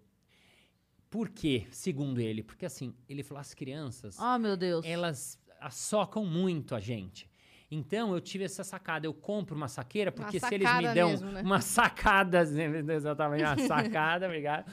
Por 1.10 1.28
quê? 1.28 1.66
Segundo 1.70 2.20
ele. 2.20 2.42
Porque 2.42 2.64
assim, 2.64 2.94
ele 3.08 3.22
falou, 3.22 3.40
as 3.40 3.52
crianças 3.52 4.16
Ah, 4.18 4.38
meu 4.38 4.56
Deus. 4.56 4.86
elas 4.86 5.38
assocam 5.60 6.24
muito 6.24 6.74
a 6.74 6.80
gente. 6.80 7.28
Então 7.70 8.14
eu 8.14 8.20
tive 8.20 8.44
essa 8.44 8.64
sacada, 8.64 9.06
eu 9.06 9.14
compro 9.14 9.54
uma 9.54 9.68
saqueira, 9.68 10.10
porque 10.10 10.40
se 10.40 10.46
eles 10.54 10.66
me 10.66 10.74
sacada 10.74 10.94
dão 10.94 11.10
mesmo, 11.10 11.30
né? 11.30 11.42
uma 11.42 11.60
sacada, 11.62 12.40
exatamente, 12.42 13.44
uma 13.44 13.58
sacada, 13.58 14.26
obrigado. 14.26 14.72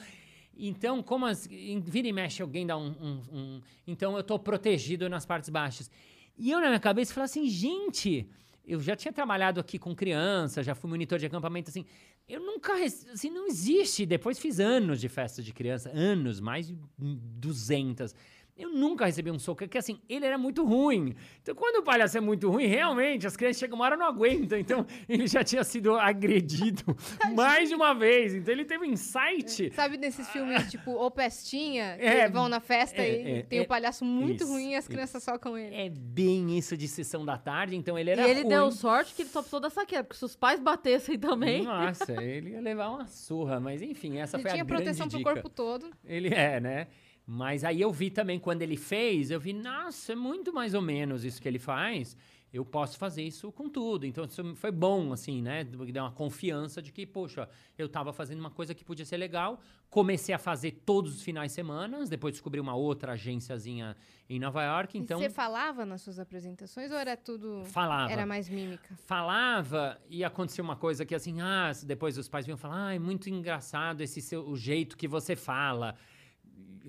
Então, 0.56 1.00
como 1.02 1.24
as, 1.26 1.46
em, 1.48 1.80
vira 1.80 2.08
e 2.08 2.12
mexe 2.12 2.42
alguém 2.42 2.66
dá 2.66 2.76
um, 2.76 2.88
um- 3.00 3.22
um- 3.38 3.62
Então 3.86 4.16
eu 4.16 4.24
tô 4.24 4.38
protegido 4.38 5.08
nas 5.08 5.24
partes 5.24 5.48
baixas. 5.50 5.88
E 6.36 6.50
eu 6.50 6.60
na 6.60 6.66
minha 6.68 6.80
cabeça 6.80 7.14
falei 7.14 7.26
assim, 7.26 7.48
gente, 7.48 8.28
eu 8.66 8.80
já 8.80 8.96
tinha 8.96 9.12
trabalhado 9.12 9.60
aqui 9.60 9.78
com 9.78 9.94
criança, 9.94 10.62
já 10.64 10.74
fui 10.74 10.90
monitor 10.90 11.18
de 11.18 11.26
acampamento, 11.26 11.70
assim, 11.70 11.84
eu 12.28 12.40
nunca, 12.40 12.74
assim, 12.74 13.30
não 13.30 13.46
existe. 13.46 14.04
Depois 14.04 14.38
fiz 14.38 14.60
anos 14.60 15.00
de 15.00 15.08
festa 15.08 15.42
de 15.42 15.52
criança, 15.52 15.90
anos, 15.94 16.40
mais 16.40 16.66
de 16.66 16.76
200. 16.98 18.14
Eu 18.58 18.70
nunca 18.70 19.06
recebi 19.06 19.30
um 19.30 19.38
soco, 19.38 19.58
porque 19.60 19.78
assim, 19.78 20.00
ele 20.08 20.26
era 20.26 20.36
muito 20.36 20.64
ruim. 20.64 21.14
Então, 21.40 21.54
quando 21.54 21.76
o 21.76 21.82
palhaço 21.82 22.18
é 22.18 22.20
muito 22.20 22.50
ruim, 22.50 22.66
realmente, 22.66 23.26
as 23.26 23.36
crianças 23.36 23.60
chegam 23.60 23.76
uma 23.76 23.84
hora 23.84 23.94
e 23.94 23.98
não 23.98 24.06
aguentam. 24.06 24.58
Então, 24.58 24.84
ele 25.08 25.26
já 25.28 25.44
tinha 25.44 25.62
sido 25.62 25.94
agredido 25.96 26.82
mais 27.36 27.68
de 27.68 27.74
uma 27.76 27.94
vez. 27.94 28.34
Então, 28.34 28.52
ele 28.52 28.64
teve 28.64 28.84
um 28.84 28.90
insight. 28.90 29.72
Sabe 29.72 29.96
desses 29.96 30.28
filmes, 30.30 30.68
tipo, 30.70 30.90
O 30.90 31.10
Pestinha, 31.10 31.96
que 31.96 32.04
É, 32.04 32.28
vão 32.28 32.48
na 32.48 32.58
festa 32.58 33.00
é, 33.00 33.08
e 33.22 33.30
é, 33.38 33.42
tem 33.44 33.58
é, 33.60 33.62
o 33.62 33.66
palhaço 33.66 34.04
muito 34.04 34.42
isso, 34.42 34.52
ruim 34.52 34.70
e 34.72 34.74
as 34.74 34.84
isso. 34.84 34.90
crianças 34.90 35.22
socam 35.22 35.56
ele. 35.56 35.74
É 35.76 35.88
bem 35.88 36.58
isso 36.58 36.76
de 36.76 36.88
sessão 36.88 37.24
da 37.24 37.38
tarde. 37.38 37.76
Então, 37.76 37.96
ele 37.98 38.10
E 38.10 38.12
era 38.12 38.28
ele 38.28 38.40
ruim. 38.40 38.48
deu 38.48 38.72
sorte 38.72 39.14
que 39.14 39.22
ele 39.22 39.28
só 39.28 39.40
precisou 39.40 39.60
da 39.60 39.70
saqueira, 39.70 40.02
porque 40.02 40.18
se 40.18 40.24
os 40.24 40.34
pais 40.34 40.58
batessem 40.58 41.16
também. 41.18 41.62
Nossa, 41.62 42.12
ele 42.20 42.50
ia 42.50 42.60
levar 42.60 42.88
uma 42.90 43.06
surra. 43.06 43.60
Mas, 43.60 43.80
enfim, 43.82 44.18
essa 44.18 44.36
Ele 44.36 44.42
foi 44.42 44.50
a 44.50 44.54
tinha 44.54 44.64
grande 44.64 44.82
proteção 44.84 45.08
pro 45.08 45.18
dica. 45.18 45.32
corpo 45.32 45.48
todo. 45.48 45.90
Ele 46.04 46.28
é, 46.34 46.58
né? 46.60 46.86
Mas 47.30 47.62
aí 47.62 47.78
eu 47.78 47.92
vi 47.92 48.08
também 48.08 48.38
quando 48.38 48.62
ele 48.62 48.78
fez, 48.78 49.30
eu 49.30 49.38
vi, 49.38 49.52
nossa, 49.52 50.12
é 50.14 50.16
muito 50.16 50.50
mais 50.50 50.72
ou 50.72 50.80
menos 50.80 51.26
isso 51.26 51.42
que 51.42 51.46
ele 51.46 51.58
faz. 51.58 52.16
Eu 52.50 52.64
posso 52.64 52.96
fazer 52.96 53.22
isso 53.22 53.52
com 53.52 53.68
tudo. 53.68 54.06
Então 54.06 54.24
isso 54.24 54.54
foi 54.54 54.70
bom, 54.70 55.12
assim, 55.12 55.42
né? 55.42 55.62
Deu 55.62 56.02
uma 56.02 56.10
confiança 56.10 56.80
de 56.80 56.90
que, 56.90 57.04
poxa, 57.04 57.46
eu 57.76 57.86
tava 57.86 58.14
fazendo 58.14 58.38
uma 58.38 58.50
coisa 58.50 58.74
que 58.74 58.82
podia 58.82 59.04
ser 59.04 59.18
legal. 59.18 59.60
Comecei 59.90 60.34
a 60.34 60.38
fazer 60.38 60.80
todos 60.86 61.16
os 61.16 61.22
finais 61.22 61.50
de 61.50 61.56
semana. 61.56 62.02
Depois 62.06 62.32
descobri 62.32 62.58
uma 62.58 62.74
outra 62.74 63.12
agênciazinha 63.12 63.94
em 64.30 64.38
Nova 64.38 64.64
York. 64.64 64.96
Então, 64.96 65.20
E 65.20 65.24
você 65.24 65.28
falava 65.28 65.84
nas 65.84 66.00
suas 66.00 66.18
apresentações 66.18 66.90
ou 66.90 66.96
era 66.96 67.14
tudo... 67.14 67.62
falava. 67.66 68.10
Era 68.10 68.24
mais 68.24 68.48
mímica? 68.48 68.96
falava 69.04 70.00
e 70.08 70.24
acontecia 70.24 70.64
uma 70.64 70.76
coisa 70.76 71.04
que 71.04 71.14
assim, 71.14 71.42
ah, 71.42 71.70
depois 71.84 72.16
os 72.16 72.26
pais 72.26 72.46
vinham 72.46 72.56
falar, 72.56 72.86
ah, 72.86 72.94
é 72.94 72.98
muito 72.98 73.28
engraçado 73.28 74.00
esse 74.00 74.22
seu, 74.22 74.48
o 74.48 74.56
jeito 74.56 74.96
que 74.96 75.06
você 75.06 75.36
fala. 75.36 75.94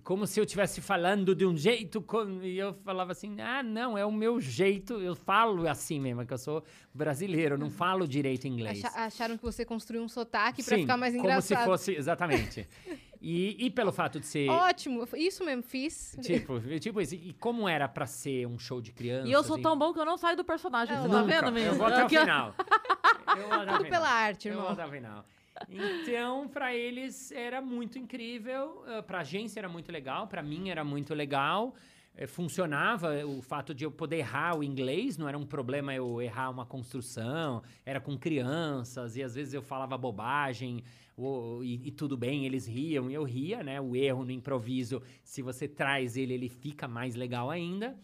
Como 0.03 0.25
se 0.25 0.39
eu 0.39 0.43
estivesse 0.43 0.81
falando 0.81 1.35
de 1.35 1.45
um 1.45 1.55
jeito 1.55 2.01
com- 2.01 2.41
e 2.41 2.57
eu 2.57 2.73
falava 2.85 3.11
assim, 3.11 3.39
ah, 3.41 3.61
não, 3.61 3.97
é 3.97 4.05
o 4.05 4.11
meu 4.11 4.39
jeito, 4.39 4.93
eu 4.93 5.15
falo 5.15 5.67
assim 5.67 5.99
mesmo, 5.99 6.25
que 6.25 6.33
eu 6.33 6.37
sou 6.37 6.63
brasileiro, 6.93 7.55
eu 7.55 7.59
não 7.59 7.69
falo 7.69 8.07
direito 8.07 8.47
inglês. 8.47 8.83
Acha- 8.83 9.05
acharam 9.05 9.37
que 9.37 9.43
você 9.43 9.63
construiu 9.65 10.01
um 10.01 10.07
sotaque 10.07 10.63
pra 10.63 10.75
Sim, 10.75 10.81
ficar 10.83 10.97
mais 10.97 11.13
como 11.13 11.25
engraçado. 11.27 11.59
se 11.59 11.65
fosse, 11.65 11.91
exatamente. 11.95 12.67
E, 13.21 13.65
e 13.65 13.69
pelo 13.69 13.91
fato 13.91 14.17
de 14.19 14.25
ser, 14.25 14.49
Ótimo, 14.49 15.05
isso 15.17 15.43
mesmo, 15.43 15.61
fiz. 15.61 16.15
tipo, 16.21 16.57
tipo 16.79 17.01
isso, 17.01 17.15
e 17.15 17.33
como 17.33 17.67
era 17.67 17.85
pra 17.87 18.05
ser 18.07 18.47
um 18.47 18.57
show 18.57 18.79
de 18.79 18.93
criança. 18.93 19.27
E 19.27 19.31
eu 19.33 19.43
sou 19.43 19.61
tão 19.61 19.77
bom 19.77 19.91
que 19.93 19.99
eu 19.99 20.05
não 20.05 20.17
saio 20.17 20.37
do 20.37 20.43
personagem. 20.45 20.95
Você 20.97 21.09
tá 21.09 21.23
vendo, 21.23 21.51
menino? 21.51 21.73
Eu 21.73 21.75
vou 21.77 21.87
até 21.87 22.05
o 22.05 22.09
final. 22.09 22.55
Eu 23.37 23.47
vou 23.49 23.53
até 23.53 23.65
Tudo 23.71 23.83
final. 23.83 23.89
pela 23.89 24.09
arte, 24.09 24.47
Eu 24.47 24.53
irmão. 24.53 24.63
vou 24.65 24.73
até 24.73 24.85
o 24.85 24.89
final. 24.91 25.25
Então, 25.67 26.47
pra 26.47 26.75
eles 26.75 27.31
era 27.31 27.61
muito 27.61 27.99
incrível, 27.99 28.83
eh, 28.87 29.01
pra 29.01 29.19
agência 29.19 29.59
era 29.59 29.69
muito 29.69 29.91
legal, 29.91 30.27
pra 30.27 30.41
mim 30.41 30.69
era 30.69 30.83
muito 30.83 31.13
legal. 31.13 31.75
eh, 32.15 32.25
Funcionava 32.27 33.23
o 33.25 33.41
fato 33.41 33.73
de 33.73 33.83
eu 33.85 33.91
poder 33.91 34.17
errar 34.17 34.57
o 34.57 34.63
inglês, 34.63 35.17
não 35.17 35.27
era 35.29 35.37
um 35.37 35.45
problema 35.45 35.93
eu 35.93 36.21
errar 36.21 36.49
uma 36.49 36.65
construção, 36.65 37.61
era 37.85 37.99
com 38.01 38.17
crianças, 38.17 39.15
e 39.15 39.21
às 39.23 39.35
vezes 39.35 39.53
eu 39.53 39.61
falava 39.61 39.95
bobagem, 39.97 40.83
ou- 41.15 41.63
e, 41.63 41.87
e 41.87 41.91
tudo 41.91 42.17
bem, 42.17 42.45
eles 42.45 42.65
riam, 42.67 43.09
e 43.09 43.13
eu 43.13 43.23
ria, 43.23 43.61
né? 43.63 43.79
O 43.79 43.95
erro 43.95 44.25
no 44.25 44.31
improviso, 44.31 45.01
se 45.23 45.41
você 45.41 45.67
traz 45.67 46.17
ele, 46.17 46.33
ele 46.33 46.49
fica 46.49 46.87
mais 46.87 47.15
legal 47.15 47.49
ainda. 47.51 47.95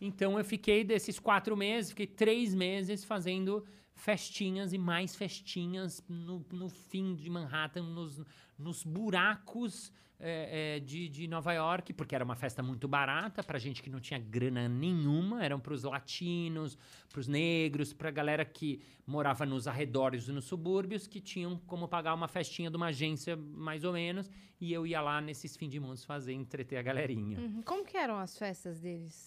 Então 0.00 0.36
eu 0.38 0.44
fiquei 0.44 0.82
desses 0.82 1.18
quatro 1.20 1.56
meses, 1.56 1.90
fiquei 1.90 2.06
três 2.06 2.54
meses 2.54 3.04
fazendo 3.04 3.64
festinhas 3.94 4.72
e 4.72 4.78
mais 4.78 5.14
festinhas 5.14 6.02
no, 6.08 6.44
no 6.50 6.68
fim 6.68 7.14
de 7.14 7.28
Manhattan, 7.30 7.82
nos, 7.82 8.20
nos 8.58 8.84
buracos 8.84 9.92
é, 10.24 10.76
é, 10.76 10.80
de, 10.80 11.08
de 11.08 11.26
Nova 11.26 11.52
York, 11.52 11.92
porque 11.92 12.14
era 12.14 12.24
uma 12.24 12.36
festa 12.36 12.62
muito 12.62 12.86
barata 12.86 13.42
pra 13.42 13.58
gente 13.58 13.82
que 13.82 13.90
não 13.90 13.98
tinha 13.98 14.20
grana 14.20 14.68
nenhuma, 14.68 15.44
eram 15.44 15.58
pros 15.58 15.82
latinos, 15.82 16.78
pros 17.10 17.26
negros, 17.26 17.92
pra 17.92 18.08
galera 18.10 18.44
que 18.44 18.80
morava 19.04 19.44
nos 19.44 19.66
arredores 19.66 20.28
e 20.28 20.32
nos 20.32 20.44
subúrbios, 20.44 21.08
que 21.08 21.20
tinham 21.20 21.56
como 21.66 21.88
pagar 21.88 22.14
uma 22.14 22.28
festinha 22.28 22.70
de 22.70 22.76
uma 22.76 22.86
agência 22.86 23.36
mais 23.36 23.82
ou 23.82 23.92
menos, 23.92 24.30
e 24.60 24.72
eu 24.72 24.86
ia 24.86 25.00
lá 25.00 25.20
nesses 25.20 25.56
fim 25.56 25.68
de 25.68 25.80
mundos 25.80 26.04
fazer, 26.04 26.32
entreter 26.32 26.78
a 26.78 26.82
galerinha. 26.82 27.40
Uhum. 27.40 27.62
Como 27.62 27.84
que 27.84 27.96
eram 27.96 28.16
as 28.16 28.38
festas 28.38 28.78
deles? 28.78 29.24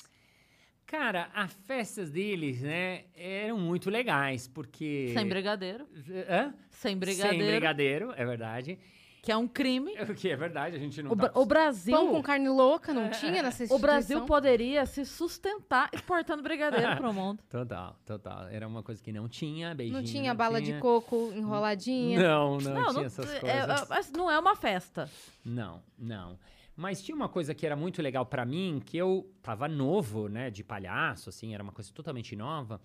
Cara, 0.88 1.29
as 1.33 1.51
festas 1.65 2.11
deles, 2.11 2.61
né, 2.61 3.05
eram 3.15 3.57
muito 3.57 3.89
legais, 3.89 4.47
porque... 4.47 5.11
Sem 5.13 5.27
brigadeiro. 5.27 5.88
Hã? 6.29 6.53
Sem 6.69 6.95
brigadeiro. 6.95 7.38
Sem 7.43 7.47
brigadeiro, 7.51 8.13
é 8.15 8.23
verdade. 8.23 8.77
Que 9.23 9.31
é 9.31 9.38
um 9.38 9.47
crime. 9.47 9.91
O 10.07 10.13
que 10.13 10.29
é 10.29 10.36
verdade, 10.36 10.75
a 10.75 10.79
gente 10.79 11.01
não 11.01 11.11
O, 11.11 11.15
tá... 11.15 11.31
O 11.33 11.43
Brasil. 11.47 11.97
Pão 11.97 12.11
com 12.11 12.21
carne 12.21 12.47
louca 12.47 12.91
É, 12.91 12.93
não 12.93 13.09
tinha 13.09 13.41
nessa 13.41 13.65
O 13.73 13.79
Brasil 13.79 14.23
poderia 14.27 14.86
se 14.86 15.03
sustentar 15.03 15.89
exportando 15.91 16.43
brigadeiro 16.43 16.95
pro 16.95 17.11
mundo. 17.11 17.41
Total, 17.49 17.95
total. 18.05 18.47
Era 18.49 18.67
uma 18.67 18.83
coisa 18.83 19.01
que 19.01 19.11
não 19.11 19.27
tinha, 19.27 19.73
beijinho. 19.73 19.97
Não 19.97 20.05
tinha 20.05 20.31
bala 20.36 20.61
tinha. 20.61 20.75
de 20.75 20.79
coco 20.79 21.31
enroladinha? 21.36 22.19
Não, 22.21 22.59
não, 22.59 22.73
Não, 22.75 22.83
tinha 22.83 22.93
não, 22.93 23.03
essas 23.05 23.33
é- 23.33 23.39
coisas. 23.39 23.81
é- 23.81 23.86
mas 23.89 24.11
não 24.11 24.29
é 24.29 24.38
uma 24.38 24.55
festa. 24.55 25.09
Não, 25.43 25.81
não. 25.97 26.38
Mas 26.76 27.01
tinha 27.01 27.15
uma 27.15 27.30
coisa 27.30 27.53
que 27.53 27.65
era 27.65 27.76
muito 27.76 28.01
legal 28.01 28.26
pra 28.26 28.45
mim, 28.45 28.82
que 28.86 28.97
eu 28.97 29.32
tava 29.41 29.67
novo, 29.67 30.28
né, 30.28 30.49
de 30.49 30.63
palhaço, 30.63 31.30
assim, 31.30 31.53
era 31.53 31.63
uma 31.63 31.71
coisa 31.71 31.91
totalmente 31.93 32.36
nova. 32.36 32.82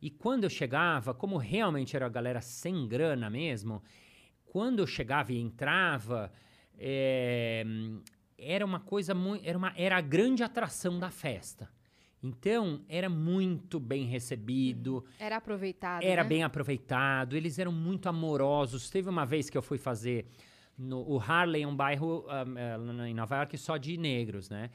E 0.00 0.10
quando 0.10 0.44
eu 0.44 0.50
chegava, 0.50 1.12
como 1.12 1.36
realmente 1.36 1.96
era 1.96 2.06
a 2.06 2.08
galera 2.08 2.40
sem 2.40 2.86
grana 2.86 3.28
mesmo, 3.28 3.82
quando 4.44 4.80
eu 4.80 4.86
chegava 4.86 5.32
e 5.32 5.38
entrava, 5.38 6.32
é, 6.78 7.64
era 8.38 8.64
uma 8.64 8.80
coisa 8.80 9.14
muito. 9.14 9.46
Era, 9.46 9.56
uma, 9.56 9.72
era 9.76 9.96
a 9.96 10.00
grande 10.00 10.42
atração 10.42 10.98
da 10.98 11.10
festa. 11.10 11.70
Então, 12.22 12.84
era 12.88 13.08
muito 13.08 13.80
bem 13.80 14.04
recebido, 14.04 15.04
Era 15.18 15.36
aproveitado. 15.38 16.04
era 16.04 16.22
né? 16.22 16.28
bem 16.28 16.42
aproveitado, 16.44 17.36
eles 17.36 17.58
eram 17.58 17.72
muito 17.72 18.08
amorosos. 18.08 18.88
Teve 18.88 19.08
uma 19.08 19.24
vez 19.24 19.50
que 19.50 19.58
eu 19.58 19.62
fui 19.62 19.76
fazer. 19.76 20.26
No, 20.82 21.08
o 21.08 21.18
Harlem 21.18 21.62
é 21.62 21.66
um 21.66 21.74
bairro 21.76 22.24
um, 22.26 22.58
eh, 22.58 23.08
em 23.08 23.14
Nova 23.14 23.36
York 23.36 23.56
só 23.56 23.76
de 23.76 23.96
negros, 23.96 24.50
né? 24.50 24.70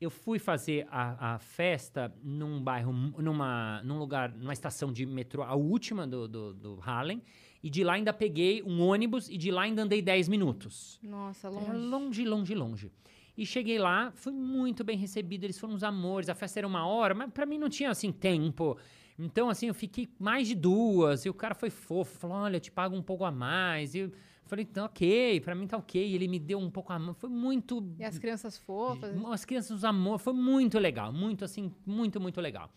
Eu 0.00 0.10
fui 0.10 0.38
fazer 0.38 0.86
a, 0.90 1.34
a 1.34 1.38
festa 1.38 2.12
num 2.22 2.60
bairro, 2.62 2.92
numa, 2.92 3.80
num 3.84 3.98
lugar, 3.98 4.32
numa 4.34 4.52
estação 4.52 4.92
de 4.92 5.06
metrô, 5.06 5.42
a 5.42 5.54
última 5.54 6.06
do, 6.06 6.26
do, 6.26 6.52
do 6.52 6.80
Harlem, 6.82 7.22
e 7.62 7.70
de 7.70 7.82
lá 7.84 7.94
ainda 7.94 8.12
peguei 8.12 8.62
um 8.62 8.82
ônibus 8.82 9.30
e 9.30 9.38
de 9.38 9.50
lá 9.50 9.62
ainda 9.62 9.82
andei 9.82 10.02
10 10.02 10.28
minutos. 10.28 10.98
Nossa, 11.02 11.48
Era 11.48 11.72
longe. 11.72 11.86
longe, 11.86 12.24
longe, 12.24 12.54
longe. 12.54 12.92
E 13.36 13.46
cheguei 13.46 13.78
lá, 13.78 14.12
fui 14.14 14.32
muito 14.32 14.84
bem 14.84 14.98
recebido, 14.98 15.44
eles 15.44 15.58
foram 15.58 15.74
uns 15.74 15.82
amores, 15.82 16.28
a 16.28 16.34
festa 16.34 16.60
era 16.60 16.66
uma 16.66 16.86
hora, 16.86 17.14
mas 17.14 17.30
pra 17.32 17.46
mim 17.46 17.58
não 17.58 17.68
tinha, 17.68 17.90
assim, 17.90 18.12
tempo. 18.12 18.76
Então, 19.18 19.48
assim, 19.48 19.68
eu 19.68 19.74
fiquei 19.74 20.08
mais 20.18 20.48
de 20.48 20.54
duas, 20.54 21.24
e 21.24 21.30
o 21.30 21.34
cara 21.34 21.54
foi 21.54 21.70
fofo, 21.70 22.18
falou, 22.18 22.36
olha, 22.36 22.56
eu 22.56 22.60
te 22.60 22.70
pago 22.70 22.94
um 22.94 23.02
pouco 23.02 23.24
a 23.24 23.30
mais. 23.30 23.94
E 23.94 24.00
eu 24.00 24.12
falei, 24.44 24.64
tá 24.64 24.84
ok, 24.84 25.40
pra 25.40 25.54
mim 25.54 25.66
tá 25.66 25.76
ok. 25.76 26.14
Ele 26.14 26.28
me 26.28 26.38
deu 26.38 26.58
um 26.58 26.70
pouco 26.70 26.92
a 26.92 26.98
mão, 26.98 27.14
foi 27.14 27.30
muito... 27.30 27.82
E 27.98 28.04
as 28.04 28.18
crianças 28.18 28.56
fofas. 28.58 29.14
As 29.32 29.44
crianças, 29.44 29.70
os 29.70 29.84
amor, 29.84 30.18
foi 30.18 30.32
muito 30.32 30.78
legal, 30.78 31.12
muito, 31.12 31.44
assim, 31.44 31.72
muito, 31.86 32.20
muito 32.20 32.40
legal. 32.40 32.70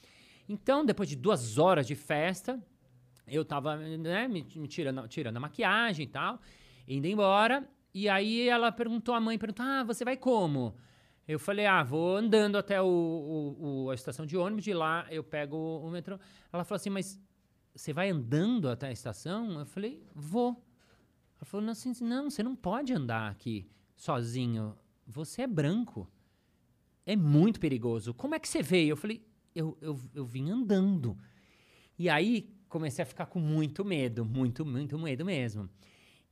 Então, 0.49 0.86
depois 0.86 1.09
de 1.09 1.15
duas 1.15 1.57
horas 1.57 1.86
de 1.86 1.95
festa, 1.95 2.61
eu 3.28 3.43
tava, 3.43 3.76
né, 3.76 4.28
me, 4.28 4.45
me 4.55 4.68
tirando, 4.68 5.07
tirando 5.07 5.38
a 5.38 5.39
maquiagem 5.39 6.05
e 6.05 6.09
tal, 6.09 6.39
indo 6.88 7.05
embora. 7.07 7.68
E 7.93 8.07
aí 8.07 8.47
ela 8.47 8.72
perguntou, 8.72 9.13
a 9.13 9.20
mãe 9.20 9.38
perguntou, 9.38 9.65
ah, 9.65 9.84
você 9.84 10.05
vai 10.05 10.15
como? 10.15 10.76
Eu 11.28 11.38
falei, 11.38 11.65
ah, 11.65 11.84
vou 11.84 12.15
andando 12.15 12.57
até 12.57 12.82
o, 12.82 12.86
o- 12.86 13.84
o- 13.86 13.89
a 13.89 13.93
estação 13.95 14.26
de 14.26 14.38
ônibus, 14.38 14.63
de 14.63 14.74
lá 14.74 15.05
eu 15.09 15.22
pego 15.24 15.57
o 15.57 15.89
metrô. 15.89 16.18
Ela 16.53 16.63
falou 16.63 16.78
assim, 16.78 16.89
mas 16.89 17.20
você 17.76 17.91
vai 17.91 18.09
andando 18.09 18.70
até 18.70 18.88
a 18.88 18.91
estação? 18.93 19.59
Eu 19.59 19.65
falei, 19.65 20.01
vou. 20.15 20.63
Ela 21.38 21.45
falou, 21.45 21.65
não, 21.65 21.71
assim, 21.71 21.93
não, 22.03 22.29
você 22.29 22.41
não 22.43 22.55
pode 22.55 22.93
andar 22.93 23.29
aqui 23.31 23.67
sozinho. 23.95 24.75
Você 25.05 25.43
é 25.43 25.47
branco. 25.47 26.09
É 27.05 27.15
muito 27.15 27.59
perigoso. 27.59 28.13
Como 28.13 28.35
é 28.35 28.39
que 28.39 28.47
você 28.47 28.61
veio? 28.61 28.91
Eu 28.91 28.97
falei, 28.97 29.25
eu, 29.55 29.77
eu, 29.81 29.99
eu 30.13 30.25
vim 30.25 30.49
andando. 30.49 31.17
E 31.97 32.09
aí 32.09 32.53
comecei 32.67 33.03
a 33.03 33.05
ficar 33.05 33.27
com 33.27 33.39
muito 33.39 33.85
medo, 33.85 34.25
muito, 34.25 34.65
muito 34.65 34.97
medo 34.99 35.23
mesmo. 35.23 35.69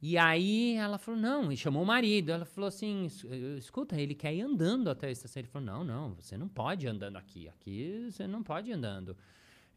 E 0.02 0.18
aí 0.18 0.74
ela 0.76 0.98
falou, 0.98 1.20
não, 1.20 1.52
e 1.52 1.58
chamou 1.58 1.82
o 1.84 1.86
marido. 1.86 2.32
Ela 2.32 2.46
falou 2.46 2.68
assim, 2.68 3.06
"Es- 3.06 3.24
escuta, 3.58 4.00
ele 4.00 4.14
quer 4.14 4.34
ir 4.36 4.42
andando 4.42 4.90
até 4.90 5.08
a 5.08 5.12
estação. 5.12 5.40
Ele 5.40 5.48
falou, 5.48 5.66
não, 5.66 5.84
não, 5.84 6.16
você 6.16 6.38
não 6.38 6.48
pode 6.48 6.86
ir 6.86 6.90
andando 6.90 7.16
aqui. 7.16 7.48
Aqui 7.48 8.08
você 8.12 8.28
não 8.28 8.44
pode 8.44 8.70
ir 8.70 8.74
andando. 8.74 9.16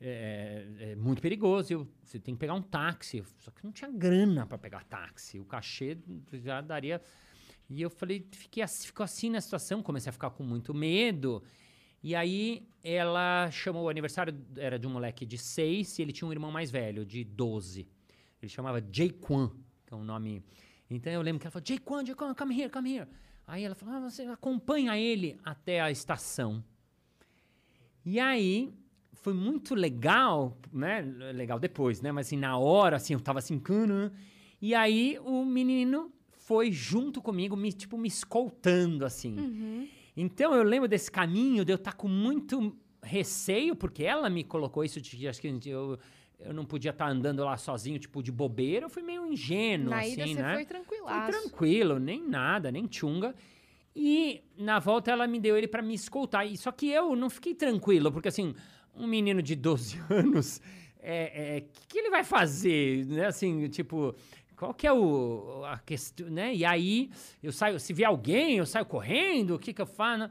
É, 0.00 0.66
é 0.92 0.96
muito 0.96 1.20
perigoso. 1.20 1.72
Eu- 1.72 1.88
você 2.02 2.18
tem 2.18 2.34
que 2.34 2.38
pegar 2.40 2.54
um 2.54 2.62
táxi. 2.62 3.22
Só 3.38 3.50
que 3.50 3.64
não 3.64 3.72
tinha 3.72 3.90
grana 3.90 4.46
para 4.46 4.58
pegar 4.58 4.84
táxi. 4.84 5.38
O 5.38 5.44
cachê 5.44 5.98
já 6.34 6.60
daria. 6.60 7.00
E 7.68 7.82
eu 7.82 7.90
falei, 7.90 8.26
fiquei 8.32 8.62
assim, 8.62 8.86
ficou 8.86 9.04
assim 9.04 9.28
na 9.28 9.40
situação, 9.40 9.82
comecei 9.82 10.08
a 10.08 10.12
ficar 10.12 10.30
com 10.30 10.42
muito 10.42 10.72
medo. 10.72 11.42
E 12.02 12.14
aí 12.14 12.66
ela 12.82 13.50
chamou 13.50 13.84
o 13.84 13.88
aniversário, 13.88 14.34
era 14.56 14.78
de 14.78 14.86
um 14.86 14.90
moleque 14.90 15.26
de 15.26 15.36
seis 15.36 15.98
e 15.98 16.02
ele 16.02 16.12
tinha 16.12 16.26
um 16.26 16.32
irmão 16.32 16.50
mais 16.50 16.70
velho, 16.70 17.04
de 17.04 17.24
12. 17.24 17.86
Ele 18.40 18.48
chamava 18.48 18.82
Jaquan, 18.90 19.50
que 19.84 19.92
é 19.92 19.96
um 19.96 20.04
nome. 20.04 20.42
Então 20.88 21.12
eu 21.12 21.20
lembro 21.20 21.40
que 21.40 21.46
ela 21.46 21.50
falou: 21.50 21.66
Jaquan, 21.66 22.06
Jaquan, 22.06 22.34
come 22.34 22.58
here, 22.58 22.70
come 22.70 22.94
here. 22.96 23.08
Aí 23.46 23.64
ela 23.64 23.74
falou: 23.74 23.96
ah, 23.96 24.00
você 24.08 24.22
acompanha 24.22 24.96
ele 24.96 25.38
até 25.44 25.80
a 25.80 25.90
estação. 25.90 26.64
E 28.04 28.18
aí 28.18 28.72
foi 29.22 29.32
muito 29.34 29.74
legal, 29.74 30.56
né? 30.72 31.00
Legal 31.34 31.58
depois, 31.58 32.00
né? 32.00 32.12
Mas 32.12 32.26
assim, 32.26 32.36
na 32.36 32.56
hora, 32.58 32.96
assim, 32.96 33.14
eu 33.14 33.20
tava 33.20 33.38
assim, 33.38 33.58
cana. 33.58 34.12
E 34.60 34.74
aí 34.74 35.18
o 35.24 35.44
menino 35.44 36.12
foi 36.32 36.70
junto 36.72 37.20
comigo, 37.20 37.56
me, 37.56 37.72
tipo, 37.72 37.96
me 37.98 38.08
escoltando, 38.08 39.04
assim. 39.04 39.38
Uhum. 39.38 39.88
Então 40.16 40.54
eu 40.54 40.62
lembro 40.62 40.88
desse 40.88 41.10
caminho 41.10 41.64
de 41.64 41.72
eu 41.72 41.76
estar 41.76 41.92
com 41.94 42.08
muito 42.08 42.76
receio, 43.02 43.76
porque 43.76 44.02
ela 44.04 44.28
me 44.28 44.42
colocou 44.42 44.82
isso 44.84 45.00
de 45.00 45.16
que 45.16 45.28
acho 45.28 45.40
que 45.40 45.48
eu, 45.68 45.98
eu 46.40 46.52
não 46.52 46.64
podia 46.64 46.90
estar 46.90 47.08
andando 47.08 47.44
lá 47.44 47.56
sozinho, 47.56 47.98
tipo, 47.98 48.22
de 48.22 48.32
bobeira. 48.32 48.86
Eu 48.86 48.90
fui 48.90 49.02
meio 49.02 49.26
ingênuo, 49.26 49.90
Na 49.90 50.00
assim, 50.00 50.32
ida 50.32 50.42
né? 50.42 50.54
foi 50.54 50.64
Foi 50.64 50.64
tranquilaço. 50.64 51.30
tranquilo, 51.40 51.98
nem 51.98 52.26
nada, 52.26 52.72
nem 52.72 52.86
tchunga. 52.86 53.34
E 53.94 54.42
na 54.56 54.78
volta 54.78 55.10
ela 55.10 55.26
me 55.26 55.40
deu 55.40 55.56
ele 55.56 55.66
pra 55.68 55.82
me 55.82 55.94
escoltar. 55.94 56.46
E, 56.46 56.56
só 56.56 56.70
que 56.72 56.88
eu 56.88 57.14
não 57.16 57.28
fiquei 57.28 57.54
tranquilo, 57.54 58.10
porque 58.12 58.28
assim, 58.28 58.54
um 58.98 59.06
menino 59.06 59.40
de 59.40 59.54
12 59.54 60.00
anos, 60.10 60.60
é, 61.00 61.56
é, 61.56 61.60
que, 61.60 61.86
que 61.88 61.98
ele 61.98 62.10
vai 62.10 62.24
fazer? 62.24 63.06
Né? 63.06 63.26
Assim, 63.26 63.68
tipo, 63.68 64.14
qual 64.56 64.74
que 64.74 64.86
é 64.86 64.92
o, 64.92 65.62
a 65.64 65.78
questão, 65.78 66.28
né? 66.28 66.54
E 66.54 66.64
aí, 66.64 67.10
eu 67.42 67.52
saio, 67.52 67.78
se 67.78 67.92
vier 67.92 68.08
alguém, 68.08 68.56
eu 68.56 68.66
saio 68.66 68.84
correndo, 68.84 69.54
o 69.54 69.58
que 69.58 69.72
que 69.72 69.80
eu 69.80 69.86
faço? 69.86 70.30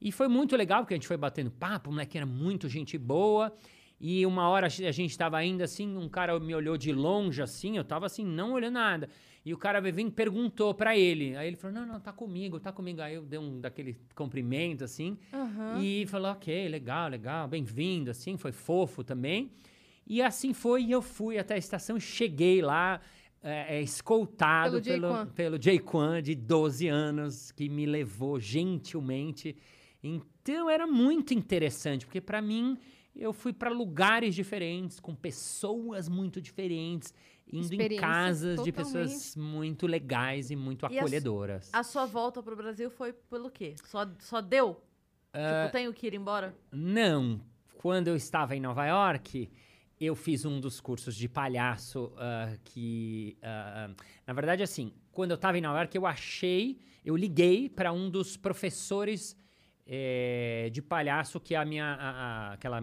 E 0.00 0.12
foi 0.12 0.28
muito 0.28 0.56
legal, 0.56 0.82
porque 0.82 0.94
a 0.94 0.96
gente 0.96 1.08
foi 1.08 1.16
batendo 1.16 1.50
papo, 1.50 1.90
o 1.90 1.92
moleque 1.92 2.16
era 2.16 2.26
muito 2.26 2.68
gente 2.68 2.96
boa. 2.96 3.52
E 4.00 4.26
uma 4.26 4.48
hora 4.48 4.66
a 4.66 4.68
gente 4.68 5.16
tava 5.16 5.38
ainda 5.38 5.64
assim, 5.64 5.96
um 5.96 6.08
cara 6.08 6.38
me 6.38 6.54
olhou 6.54 6.76
de 6.76 6.92
longe 6.92 7.40
assim, 7.40 7.76
eu 7.76 7.84
tava 7.84 8.06
assim, 8.06 8.24
não 8.24 8.52
olhando 8.52 8.74
nada. 8.74 9.08
E 9.44 9.52
o 9.52 9.58
cara 9.58 9.80
veio 9.80 10.00
e 10.00 10.10
perguntou 10.10 10.72
pra 10.72 10.96
ele. 10.96 11.36
Aí 11.36 11.48
ele 11.48 11.56
falou: 11.56 11.76
Não, 11.76 11.86
não, 11.86 12.00
tá 12.00 12.12
comigo, 12.12 12.58
tá 12.58 12.72
comigo. 12.72 13.02
Aí 13.02 13.14
eu 13.14 13.22
dei 13.22 13.38
um 13.38 13.60
daquele 13.60 13.98
cumprimento 14.14 14.84
assim. 14.84 15.18
Aham. 15.32 15.82
E 15.82 16.06
falou: 16.06 16.32
Ok, 16.32 16.68
legal, 16.68 17.08
legal, 17.08 17.46
bem-vindo, 17.46 18.10
assim, 18.10 18.38
foi 18.38 18.52
fofo 18.52 19.04
também. 19.04 19.50
E 20.06 20.22
assim 20.22 20.52
foi, 20.52 20.84
e 20.84 20.92
eu 20.92 21.02
fui 21.02 21.38
até 21.38 21.54
a 21.54 21.58
estação, 21.58 21.98
cheguei 21.98 22.60
lá, 22.60 23.00
é, 23.42 23.76
é, 23.76 23.82
escoltado 23.82 24.80
Pelo 24.80 25.00
pelo, 25.00 25.26
pelo 25.26 25.62
Jaquan, 25.62 26.22
de 26.22 26.34
12 26.34 26.88
anos, 26.88 27.52
que 27.52 27.68
me 27.68 27.86
levou 27.86 28.38
gentilmente. 28.38 29.56
Então 30.02 30.68
era 30.68 30.86
muito 30.86 31.32
interessante, 31.32 32.04
porque 32.06 32.20
pra 32.20 32.42
mim 32.42 32.78
eu 33.16 33.32
fui 33.32 33.52
pra 33.52 33.70
lugares 33.70 34.34
diferentes, 34.34 34.98
com 34.98 35.14
pessoas 35.14 36.08
muito 36.08 36.40
diferentes, 36.40 37.14
indo 37.54 37.74
em 37.80 37.96
casas 37.96 38.62
de 38.62 38.72
totalmente- 38.72 39.02
pessoas 39.04 39.36
muito 39.36 39.86
legais 39.86 40.50
e 40.50 40.56
muito 40.56 40.86
E 40.90 40.98
a 40.98 41.00
acolhedoras. 41.00 41.70
A 41.72 41.82
sua 41.82 42.06
volta 42.06 42.42
pro 42.42 42.56
Brasil 42.56 42.90
foi 42.90 43.12
pelo 43.12 43.50
quê? 43.50 43.74
Só, 43.84 44.06
só 44.18 44.40
deu? 44.40 44.82
Ah, 45.32 45.62
Tipo, 45.64 45.72
tenho 45.72 45.92
que 45.92 46.06
ir 46.06 46.14
embora? 46.14 46.54
Não. 46.72 47.40
Quando 47.78 48.08
eu 48.08 48.16
estava 48.16 48.54
em 48.56 48.60
Nova 48.60 48.86
York, 48.86 49.50
eu 50.00 50.14
fiz 50.14 50.44
um 50.44 50.60
dos 50.60 50.80
cursos 50.80 51.14
de 51.14 51.28
palhaço 51.28 52.12
ah, 52.18 52.56
que. 52.64 53.36
ah, 53.42 53.90
na 54.26 54.32
verdade, 54.32 54.62
assim, 54.62 54.92
quando 55.12 55.32
eu 55.32 55.36
estava 55.36 55.58
em 55.58 55.60
Nova 55.60 55.78
York, 55.80 55.96
eu 55.96 56.06
achei, 56.06 56.78
eu 57.04 57.16
liguei 57.16 57.68
para 57.68 57.92
um 57.92 58.08
dos 58.10 58.36
professores 58.36 59.36
eh, 59.86 60.70
de 60.72 60.80
palhaço 60.82 61.38
que 61.40 61.54
a 61.54 61.64
minha. 61.64 61.84
a- 61.84 62.10
a- 62.10 62.52
aquela 62.54 62.80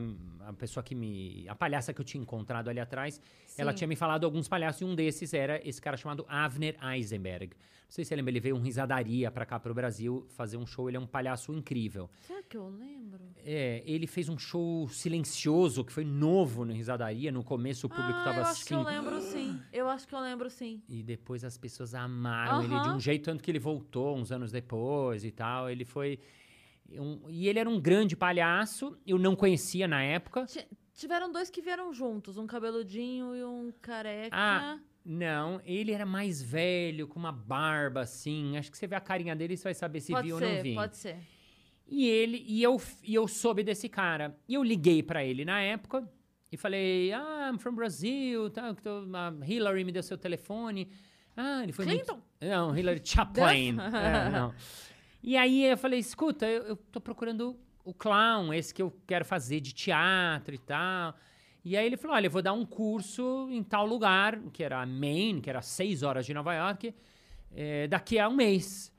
a 0.47 0.53
pessoa 0.53 0.83
que 0.83 0.93
me. 0.95 1.47
A 1.47 1.55
palhaça 1.55 1.93
que 1.93 2.01
eu 2.01 2.05
tinha 2.05 2.21
encontrado 2.21 2.69
ali 2.69 2.79
atrás, 2.79 3.21
ela 3.57 3.71
Sim. 3.71 3.77
tinha 3.77 3.87
me 3.87 3.95
falado 3.95 4.23
alguns 4.25 4.47
palhaços 4.47 4.81
e 4.81 4.85
um 4.85 4.95
desses 4.95 5.33
era 5.33 5.59
esse 5.67 5.81
cara 5.81 5.97
chamado 5.97 6.25
Avner 6.27 6.75
Eisenberg. 6.83 7.53
Não 7.55 7.93
sei 7.95 8.05
se 8.05 8.09
você 8.09 8.15
lembra, 8.15 8.31
ele 8.31 8.39
veio 8.39 8.55
um 8.55 8.61
risadaria 8.61 9.29
pra 9.29 9.45
cá 9.45 9.59
pro 9.59 9.73
Brasil 9.73 10.25
fazer 10.29 10.55
um 10.55 10.65
show, 10.65 10.87
ele 10.89 10.95
é 10.95 10.99
um 10.99 11.05
palhaço 11.05 11.51
incrível. 11.51 12.09
Será 12.21 12.41
que 12.41 12.55
eu 12.55 12.69
lembro? 12.69 13.19
É, 13.43 13.83
ele 13.85 14.07
fez 14.07 14.29
um 14.29 14.37
show 14.37 14.87
silencioso, 14.87 15.83
que 15.83 15.91
foi 15.91 16.05
novo 16.05 16.63
no 16.63 16.71
Risadaria. 16.73 17.31
No 17.33 17.43
começo 17.43 17.87
o 17.87 17.89
público 17.89 18.19
ah, 18.19 18.23
tava 18.23 18.37
eu 18.37 18.41
acho 18.43 18.51
assim. 18.51 18.65
que 18.67 18.73
eu 18.73 18.81
lembro 18.83 19.19
sim. 19.21 19.59
Eu 19.73 19.89
acho 19.89 20.07
que 20.07 20.15
eu 20.15 20.21
lembro 20.21 20.49
sim. 20.49 20.81
E 20.87 21.03
depois 21.03 21.43
as 21.43 21.57
pessoas 21.57 21.93
amaram 21.93 22.63
ele 22.63 22.79
de 22.79 22.89
um 22.89 22.99
jeito, 22.99 23.25
tanto 23.25 23.43
que 23.43 23.51
ele 23.51 23.59
voltou 23.59 24.15
uns 24.15 24.31
anos 24.31 24.51
depois 24.53 25.25
e 25.25 25.31
tal. 25.31 25.69
Ele 25.69 25.83
foi. 25.83 26.17
Um- 26.99 27.21
e 27.29 27.47
ele 27.47 27.59
era 27.59 27.69
um 27.69 27.79
grande 27.79 28.15
palhaço, 28.15 28.97
eu 29.05 29.17
não 29.17 29.35
conhecia 29.35 29.87
na 29.87 30.03
época. 30.03 30.45
Ti- 30.45 30.67
Tiveram 30.93 31.31
dois 31.31 31.49
que 31.49 31.61
vieram 31.61 31.91
juntos, 31.93 32.37
um 32.37 32.45
cabeludinho 32.45 33.35
e 33.35 33.43
um 33.43 33.71
careca. 33.81 34.35
Ah, 34.35 34.77
Não, 35.03 35.59
ele 35.65 35.91
era 35.91 36.05
mais 36.05 36.43
velho, 36.43 37.07
com 37.07 37.17
uma 37.19 37.31
barba 37.31 38.01
assim. 38.01 38.55
Acho 38.57 38.69
que 38.69 38.77
você 38.77 38.85
vê 38.85 38.95
a 38.95 38.99
carinha 38.99 39.35
dele 39.35 39.55
e 39.55 39.57
você 39.57 39.63
vai 39.63 39.73
saber 39.73 39.99
se 39.99 40.11
pode 40.11 40.27
viu 40.27 40.35
ou 40.35 40.41
ser, 40.41 40.55
não 40.57 40.61
viu. 40.63 40.75
pode 40.75 40.97
ser. 40.97 41.17
E 41.87 42.07
ele 42.07 42.43
e 42.47 42.61
eu 42.61 42.79
e 43.03 43.15
eu 43.15 43.27
soube 43.27 43.63
desse 43.63 43.89
cara. 43.89 44.37
E 44.47 44.53
eu 44.53 44.63
liguei 44.63 45.01
pra 45.01 45.23
ele 45.25 45.43
na 45.43 45.59
época 45.59 46.07
e 46.51 46.55
falei: 46.57 47.11
"Ah, 47.13 47.49
I'm 47.51 47.57
from 47.57 47.73
Brazil, 47.73 48.49
tá, 48.51 48.73
tô- 48.75 49.07
a 49.15 49.33
Hillary 49.45 49.83
me 49.83 49.91
deu 49.91 50.03
seu 50.03 50.17
telefone". 50.19 50.87
Ah, 51.35 51.63
ele 51.63 51.71
foi 51.71 51.85
Clinton? 51.85 52.13
muito 52.13 52.25
Não, 52.41 52.77
Hillary 52.77 53.01
Chaplin. 53.03 53.77
É, 53.95 54.29
não. 54.29 54.53
E 55.23 55.37
aí 55.37 55.63
eu 55.65 55.77
falei: 55.77 55.99
"Escuta, 55.99 56.45
eu, 56.47 56.63
eu 56.63 56.75
tô 56.75 56.99
procurando 56.99 57.57
o 57.83 57.93
clown, 57.93 58.53
esse 58.53 58.73
que 58.73 58.81
eu 58.81 58.91
quero 59.05 59.25
fazer 59.25 59.59
de 59.59 59.73
teatro 59.73 60.53
e 60.55 60.57
tal". 60.57 61.15
E 61.63 61.77
aí 61.77 61.85
ele 61.85 61.97
falou: 61.97 62.15
"Olha, 62.15 62.27
eu 62.27 62.31
vou 62.31 62.41
dar 62.41 62.53
um 62.53 62.65
curso 62.65 63.47
em 63.51 63.63
tal 63.63 63.85
lugar, 63.85 64.39
que 64.51 64.63
era 64.63 64.85
Maine, 64.85 65.41
que 65.41 65.49
era 65.49 65.61
seis 65.61 66.01
horas 66.03 66.25
de 66.25 66.33
Nova 66.33 66.53
York, 66.55 66.93
eh, 67.55 67.87
daqui 67.87 68.17
a 68.19 68.27
um 68.27 68.35
mês". 68.35 68.91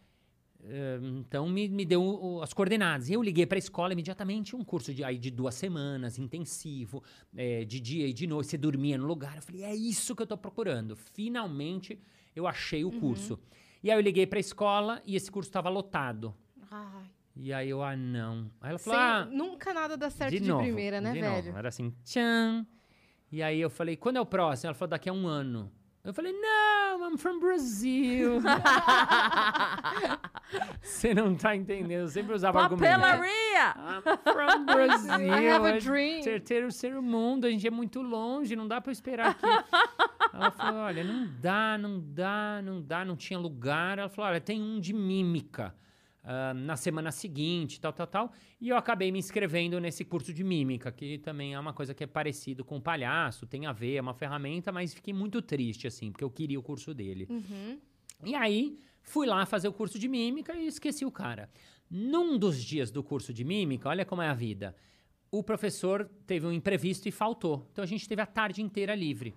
eh, 0.65 1.01
então 1.19 1.49
me, 1.49 1.69
me 1.69 1.85
deu 1.85 2.01
o- 2.01 2.41
as 2.41 2.53
coordenadas. 2.53 3.09
E 3.09 3.15
eu 3.15 3.21
liguei 3.21 3.45
para 3.45 3.57
a 3.57 3.59
escola 3.59 3.93
imediatamente, 3.95 4.55
um 4.55 4.63
curso 4.63 4.95
de, 4.95 5.03
aí 5.03 5.19
de 5.19 5.29
duas 5.29 5.57
semanas, 5.57 6.19
intensivo, 6.21 7.03
eh, 7.37 7.65
de 7.65 7.81
dia 7.81 8.07
e 8.07 8.13
de 8.13 8.29
noite, 8.29 8.51
você 8.51 8.57
dormia 8.59 8.97
no 8.97 9.05
lugar. 9.05 9.35
Eu 9.35 9.43
falei, 9.43 9.65
é 9.65 9.75
isso 9.75 10.15
que 10.15 10.23
eu 10.23 10.27
tô 10.27 10.37
procurando. 10.37 10.95
Finalmente 10.95 11.99
eu 12.37 12.47
achei 12.47 12.85
o 12.85 12.93
curso. 12.93 13.41
E 13.83 13.91
aí 13.91 13.97
eu 13.99 14.01
liguei 14.01 14.27
para 14.27 14.39
a 14.39 14.41
escola 14.41 15.03
e 15.05 15.17
esse 15.17 15.31
curso 15.31 15.49
estava 15.49 15.69
lotado. 15.69 16.35
Ai, 16.71 17.05
E 17.35 17.53
aí 17.53 17.71
eu, 17.71 17.83
ah, 17.83 17.97
não. 17.97 18.51
Aí 18.61 18.71
ela 18.71 18.79
sem- 18.79 18.93
falou, 18.93 19.07
ah, 19.09 19.25
nunca 19.31 19.75
nada 19.75 19.97
dá 19.97 20.11
certo 20.11 20.33
de, 20.33 20.41
novo, 20.49 20.63
primeira, 20.63 21.01
né, 21.01 21.13
de 21.13 21.21
velho? 21.21 21.47
Novo. 21.47 21.59
Era 21.59 21.69
assim, 21.69 21.91
tchan. 22.05 22.67
E 23.31 23.43
aí 23.43 23.61
eu 23.61 23.71
falei, 23.71 23.97
quando 23.97 24.17
é 24.17 24.21
o 24.21 24.27
próximo? 24.27 24.69
Ela 24.69 24.75
falou, 24.75 24.91
daqui 24.91 25.09
a 25.09 25.13
um 25.13 25.27
ano. 25.27 25.71
Eu 26.05 26.13
falei, 26.13 26.33
não, 26.33 27.09
I'm 27.11 27.17
from 27.17 27.39
Brazil. 27.39 28.41
Você 30.83 31.15
não 31.15 31.35
tá 31.35 31.55
entendendo, 31.57 32.01
eu 32.01 32.09
sempre 32.09 32.35
usava 32.35 32.61
argumento. 32.63 33.01
Papelaria! 33.01 33.75
I'm 33.77 34.03
from 34.33 34.65
Brazil. 34.75 35.33
I 35.33 35.49
have 35.49 35.65
a 35.67 35.77
é 35.77 35.79
dream. 35.79 36.23
Terceiro, 36.23 36.45
terceiro 36.45 37.03
mundo, 37.03 37.47
a 37.47 37.51
gente 37.51 37.67
é 37.67 37.71
muito 37.71 38.03
longe, 38.03 38.55
não 38.57 38.67
dá 38.69 38.81
pra 38.81 38.91
eu 38.91 38.93
esperar 38.93 39.31
aqui. 39.31 39.47
Ela 40.33 40.51
falou, 40.51 40.81
olha, 40.81 41.05
não 41.05 41.29
dá, 41.41 41.79
não 41.79 42.01
dá, 42.01 42.63
não 42.63 42.83
dá, 42.83 43.05
não 43.05 43.17
tinha 43.17 43.39
lugar. 43.39 43.99
Ela 43.99 44.09
falou, 44.09 44.31
olha, 44.31 44.41
tem 44.41 44.61
um 44.61 44.81
de 44.81 44.93
mímica 44.93 45.75
ah, 46.25 46.55
na 46.55 46.77
semana 46.77 47.11
seguinte, 47.11 47.81
tal, 47.81 47.93
tal, 47.93 48.07
tal. 48.07 48.33
E 48.61 48.69
eu 48.69 48.77
acabei 48.77 49.11
me 49.11 49.19
inscrevendo 49.19 49.81
nesse 49.81 50.05
curso 50.05 50.33
de 50.33 50.45
mímica, 50.45 50.93
que 50.93 51.19
também 51.19 51.55
é 51.55 51.59
uma 51.59 51.73
coisa 51.73 51.93
que 51.93 52.05
é 52.05 52.07
parecido 52.07 52.65
com 52.65 52.81
palhaço, 52.81 53.47
tem 53.47 53.67
a 53.67 53.73
ver, 53.73 53.97
é 53.97 54.01
uma 54.01 54.15
ferramenta, 54.15 54.71
mas 54.71 54.95
fiquei 54.95 55.13
muito 55.13 55.43
triste, 55.43 55.87
assim, 55.87 56.13
porque 56.13 56.23
eu 56.23 56.31
queria 56.31 56.59
o 56.59 56.63
curso 56.63 56.95
dele. 56.95 57.27
Uhum. 57.29 57.79
E 58.25 58.37
aí, 58.37 58.79
fui 59.01 59.27
lá 59.27 59.45
fazer 59.45 59.67
o 59.67 59.73
curso 59.73 59.99
de 59.99 60.07
mímica 60.07 60.55
e 60.55 60.67
esqueci 60.67 61.05
o 61.05 61.11
cara. 61.11 61.51
Num 61.91 62.39
dos 62.39 62.63
dias 62.63 62.91
do 62.91 63.03
curso 63.03 63.35
de 63.35 63.45
mímica, 63.45 63.89
olha 63.89 64.05
como 64.05 64.23
é 64.23 64.29
a 64.29 64.35
vida. 64.35 64.77
O 65.29 65.43
professor 65.43 66.09
teve 66.25 66.47
um 66.47 66.53
imprevisto 66.53 67.09
e 67.09 67.11
faltou. 67.11 67.69
Então 67.73 67.83
a 67.83 67.87
gente 67.87 68.09
teve 68.09 68.23
a 68.23 68.27
tarde 68.27 68.63
inteira 68.63 68.95
livre. 68.95 69.35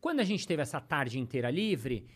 Quando 0.00 0.20
a 0.20 0.24
gente 0.24 0.46
teve 0.46 0.62
essa 0.62 0.80
tarde 0.80 1.18
inteira 1.18 1.50
livre, 1.50 2.06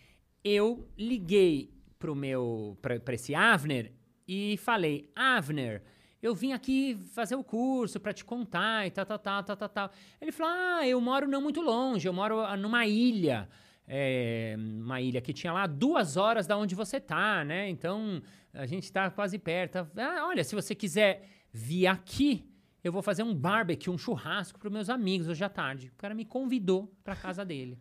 eu 0.42 0.88
liguei 0.96 1.72
pro 1.98 2.14
meu 2.14 2.78
para 2.80 3.14
esse 3.14 3.34
Avner 3.34 3.92
e 4.26 4.56
falei: 4.58 5.10
"Avner, 5.14 5.82
eu 6.22 6.34
vim 6.34 6.52
aqui 6.52 6.96
fazer 7.12 7.34
o 7.34 7.44
curso 7.44 8.00
para 8.00 8.12
te 8.12 8.24
contar 8.24 8.86
e 8.86 8.90
tal, 8.90 9.04
tal, 9.06 9.18
tal, 9.18 9.42
tal, 9.42 9.56
tal, 9.56 9.68
tal". 9.68 9.90
Ele 10.20 10.32
falou: 10.32 10.52
"Ah, 10.54 10.86
eu 10.86 11.00
moro 11.00 11.28
não 11.28 11.42
muito 11.42 11.60
longe, 11.60 12.08
eu 12.08 12.12
moro 12.12 12.40
ah, 12.40 12.56
numa 12.56 12.86
ilha" 12.86 13.48
é, 13.86 14.54
uma 14.58 15.00
ilha 15.00 15.20
que 15.20 15.32
tinha 15.32 15.52
lá 15.52 15.66
duas 15.66 16.16
horas 16.16 16.46
da 16.46 16.56
onde 16.56 16.74
você 16.74 16.98
tá, 16.98 17.44
né? 17.44 17.68
Então 17.68 18.22
a 18.52 18.66
gente 18.66 18.90
tá 18.90 19.10
quase 19.10 19.38
perto. 19.38 19.86
Ah, 19.96 20.26
olha, 20.26 20.42
se 20.42 20.54
você 20.54 20.74
quiser 20.74 21.28
vir 21.52 21.86
aqui, 21.86 22.50
eu 22.84 22.92
vou 22.92 23.02
fazer 23.02 23.22
um 23.22 23.34
barbecue, 23.34 23.90
um 23.90 23.96
churrasco 23.98 24.58
para 24.60 24.68
meus 24.68 24.90
amigos 24.90 25.26
hoje 25.26 25.42
à 25.42 25.48
tarde. 25.48 25.88
O 25.88 25.96
cara 25.96 26.14
me 26.14 26.24
convidou 26.24 26.94
para 27.02 27.16
casa 27.16 27.42
dele. 27.46 27.80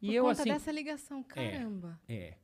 E 0.00 0.06
Por 0.08 0.14
eu 0.14 0.24
conta 0.24 0.40
assim, 0.40 0.50
dessa 0.52 0.72
ligação, 0.72 1.22
caramba. 1.22 2.00
é. 2.08 2.34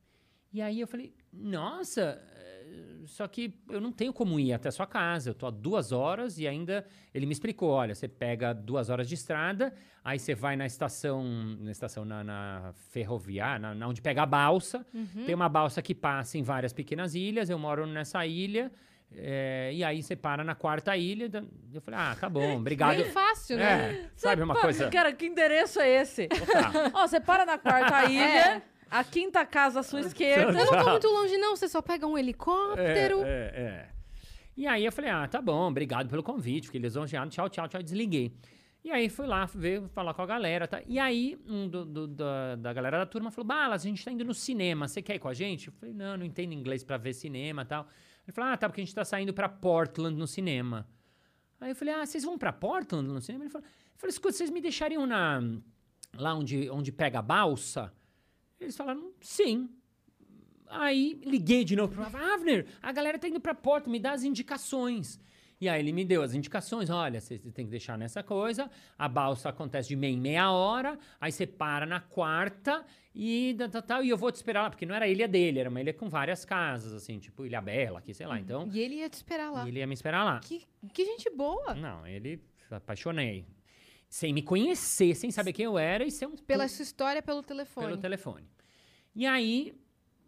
E 0.53 0.62
aí 0.62 0.79
eu 0.79 0.87
falei, 0.87 1.12
nossa, 1.33 2.23
eh, 2.33 3.03
só 3.07 3.27
que 3.27 3.59
eu 3.69 3.81
não 3.81 3.91
tenho 3.91 4.12
como 4.12 4.39
ir 4.39 4.53
até 4.53 4.69
a 4.69 4.73
sua 4.73 4.87
casa. 4.87 5.31
Eu 5.31 5.35
tô 5.35 5.47
a 5.47 5.51
duas 5.51 5.91
horas 5.91 6.39
e 6.39 6.47
ainda 6.47 6.87
ele 7.12 7.27
me 7.27 7.33
explicou: 7.33 7.71
olha, 7.71 7.93
você 7.93 8.07
pega 8.07 8.53
duas 8.53 8.89
horas 8.89 9.09
de 9.09 9.15
estrada, 9.15 9.75
aí 10.05 10.17
você 10.17 10.33
vai 10.33 10.55
na 10.55 10.65
estação, 10.65 11.25
na 11.59 11.73
estação 11.73 12.05
na, 12.05 12.23
na 12.23 12.73
ferroviária, 12.91 13.59
na, 13.59 13.75
na 13.75 13.89
onde 13.89 14.01
pega 14.01 14.23
a 14.23 14.27
balsa. 14.27 14.87
Uhum. 14.95 15.25
Tem 15.27 15.35
uma 15.35 15.49
balsa 15.49 15.83
que 15.83 15.93
passa 15.93 16.39
em 16.39 16.43
várias 16.45 16.73
pequenas 16.73 17.17
ilhas. 17.17 17.51
Eu 17.51 17.59
moro 17.59 17.85
nessa 17.85 18.25
ilha. 18.25 18.71
Eh, 19.17 19.71
e 19.75 19.85
aí 19.85 20.03
você 20.03 20.15
para 20.17 20.43
na 20.45 20.55
quarta 20.55 20.97
ilha. 20.97 21.31
Eu 21.73 21.81
falei, 21.81 22.01
ah, 22.01 22.17
tá 22.19 22.29
bom, 22.29 22.57
obrigado. 22.57 22.97
Bem 22.97 23.05
fácil, 23.11 23.57
né? 23.57 23.93
É, 24.05 24.11
sabe 24.17 24.43
uma 24.43 24.55
coisa. 24.55 24.89
Cara, 24.91 25.12
que 25.12 25.27
endereço 25.27 25.81
é 25.81 25.89
esse? 26.03 26.29
Ó, 26.95 27.07
você 27.07 27.21
para 27.21 27.45
na 27.47 27.59
quarta 27.59 28.05
ilha, 28.11 28.62
a 28.91 29.03
quinta 29.05 29.45
casa 29.47 29.81
à 29.81 29.83
sua 29.83 30.01
esquerda. 30.01 30.59
Eu 30.59 30.67
não 30.67 30.85
tô 30.85 30.91
muito 30.91 31.07
longe, 31.09 31.37
não. 31.37 31.57
Você 31.57 31.69
só 31.69 31.81
pega 31.83 32.07
um 32.07 32.17
helicóptero. 32.17 33.23
É, 33.25 33.29
é, 33.29 33.61
é. 33.61 33.89
E 34.57 34.67
aí 34.67 34.85
eu 34.85 34.93
falei, 34.93 35.11
ah, 35.11 35.27
tá 35.27 35.43
bom, 35.43 35.69
obrigado 35.69 36.09
pelo 36.09 36.23
convite, 36.23 36.67
fiquei 36.67 36.81
lisonjeado, 36.81 37.29
tchau, 37.29 37.49
tchau, 37.49 37.67
tchau, 37.67 37.83
desliguei. 37.83 38.33
E 38.85 38.91
aí 38.93 39.09
fui 39.09 39.27
lá 39.27 39.47
ver, 39.47 39.83
falar 39.89 40.12
com 40.15 40.23
a 40.23 40.27
galera, 40.27 40.69
tá? 40.69 40.81
E 40.87 40.99
aí 40.99 41.37
um 41.49 41.67
do, 41.67 41.85
do- 41.85 42.07
da, 42.07 42.55
da 42.55 42.73
galera 42.73 42.99
da 42.99 43.07
turma 43.07 43.31
falou, 43.33 43.47
Balas, 43.49 43.83
a 43.83 43.89
gente 43.89 44.05
tá 44.05 44.12
indo 44.12 44.25
no 44.25 44.35
cinema, 44.35 44.87
você 44.87 45.01
quer 45.03 45.17
ir 45.17 45.19
com 45.19 45.27
a 45.29 45.35
gente? 45.35 45.69
Eu 45.69 45.73
falei, 45.73 45.93
não, 45.95 46.19
não 46.19 46.25
entendo 46.25 46.53
inglês 46.53 46.85
pra 46.85 46.97
ver 46.99 47.15
cinema 47.15 47.62
e 47.62 47.65
tal. 47.65 47.89
Ele 48.27 48.33
falou, 48.33 48.51
ah, 48.51 48.57
tá, 48.57 48.68
porque 48.68 48.81
a 48.81 48.85
gente 48.85 48.95
tá 48.95 49.05
saindo 49.05 49.35
pra 49.35 49.49
Portland 49.49 50.16
no 50.16 50.27
cinema. 50.27 50.89
Aí 51.61 51.70
eu 51.70 51.77
falei, 51.77 51.95
ah, 51.95 52.05
vocês 52.05 52.25
vão 52.25 52.39
pra 52.39 52.53
Portland 52.53 53.09
no 53.09 53.20
cinema? 53.20 53.45
Ele 53.45 53.51
falou, 53.51 53.66
eu 53.66 53.99
falei, 53.99 54.11
escuta, 54.11 54.37
vocês 54.37 54.51
me 54.51 54.61
deixariam 54.61 55.07
na, 55.07 55.41
lá 56.16 56.35
onde, 56.35 56.68
onde 56.70 56.91
pega 56.91 57.18
a 57.18 57.22
balsa? 57.22 57.93
Eles 58.59 58.77
falaram, 58.77 59.12
sim. 59.20 59.68
Aí 60.66 61.20
liguei 61.25 61.64
de 61.64 61.77
novo 61.77 61.95
para 61.95 62.35
Avner, 62.35 62.66
a 62.83 62.91
galera 62.91 63.18
tá 63.18 63.29
indo 63.29 63.41
pra 63.41 63.55
porta, 63.55 63.91
me 63.91 64.01
dá 64.01 64.12
as 64.12 64.25
indicações. 64.25 65.20
E 65.65 65.69
aí 65.71 65.81
ele 65.81 65.95
me 65.95 66.05
deu 66.05 66.23
as 66.23 66.35
indicações, 66.35 66.91
olha, 66.91 67.19
você 67.23 67.39
tem 67.39 67.65
que 67.65 67.71
deixar 67.71 67.97
nessa 67.97 68.23
coisa, 68.23 68.71
a 68.99 69.09
balsa 69.09 69.49
acontece 69.49 69.89
de 69.89 69.97
meia 69.97 70.12
em 70.12 70.21
meia 70.21 70.51
hora, 70.51 70.99
aí 71.19 71.33
você 71.33 71.47
para 71.47 71.87
na 71.87 72.01
quarta 72.01 72.85
e 73.15 73.57
tal, 73.87 74.05
e 74.05 74.11
eu 74.11 74.17
vou 74.19 74.31
te 74.31 74.35
esperar 74.35 74.65
lá, 74.65 74.69
porque 74.69 74.85
não 74.85 74.95
era 74.95 75.07
a 75.07 75.09
ilha 75.09 75.27
dele, 75.27 75.61
era 75.61 75.71
uma 75.71 75.81
ilha 75.81 75.95
com 75.95 76.07
várias 76.07 76.45
casas, 76.45 76.93
assim, 76.93 77.19
tipo 77.19 77.47
Ilha 77.47 77.62
Bela, 77.62 78.01
aqui, 78.01 78.12
sei 78.12 78.27
lá, 78.27 78.39
então, 78.39 78.69
E 78.71 78.79
ele 78.79 78.97
ia 78.97 79.09
te 79.09 79.15
esperar 79.15 79.51
lá. 79.51 79.65
e 79.65 79.69
ele 79.69 79.79
ia 79.79 79.87
me 79.87 79.95
esperar 79.95 80.23
lá. 80.23 80.39
Que, 80.41 80.67
que 80.93 81.03
gente 81.03 81.31
boa. 81.31 81.75
Não, 81.75 82.07
ele, 82.07 82.39
apaixonei. 82.71 83.47
Sem 84.07 84.35
me 84.35 84.43
conhecer, 84.43 85.15
sem 85.15 85.31
saber 85.31 85.55
quem 85.55 85.65
eu 85.65 85.79
era 85.79 86.05
e 86.05 86.11
ser 86.11 86.27
um 86.27 86.37
Pela 86.37 86.69
sua 86.69 86.83
história, 86.83 87.23
pelo 87.23 87.43
telefone. 87.43 87.87
pelo 87.87 87.99
telefone. 87.99 88.45
E 89.15 89.25
aí, 89.25 89.75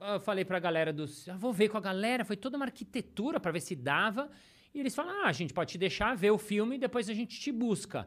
eu 0.01 0.19
falei 0.19 0.47
pra 0.47 0.59
galera 0.59 0.95
dos. 0.95 1.29
Eu 1.29 1.37
vou 1.37 1.53
ver 1.53 1.69
com 1.69 1.77
a 1.77 1.81
galera, 1.81 2.25
foi 2.25 2.37
toda 2.39 2.57
uma 2.57 2.65
arquitetura 2.65 3.39
pra 3.39 3.53
ver 3.53 3.61
se 3.61 3.77
dava. 3.77 4.31
E 4.77 4.81
eles 4.81 4.95
falaram: 4.95 5.23
ah, 5.25 5.29
a 5.29 5.33
gente 5.33 5.55
pode 5.55 5.73
te 5.73 5.79
deixar 5.79 6.15
ver 6.15 6.31
o 6.31 6.37
filme 6.37 6.77
e 6.77 6.79
depois 6.79 7.09
a 7.09 7.15
gente 7.15 7.41
te 7.41 7.51
busca. 7.51 8.07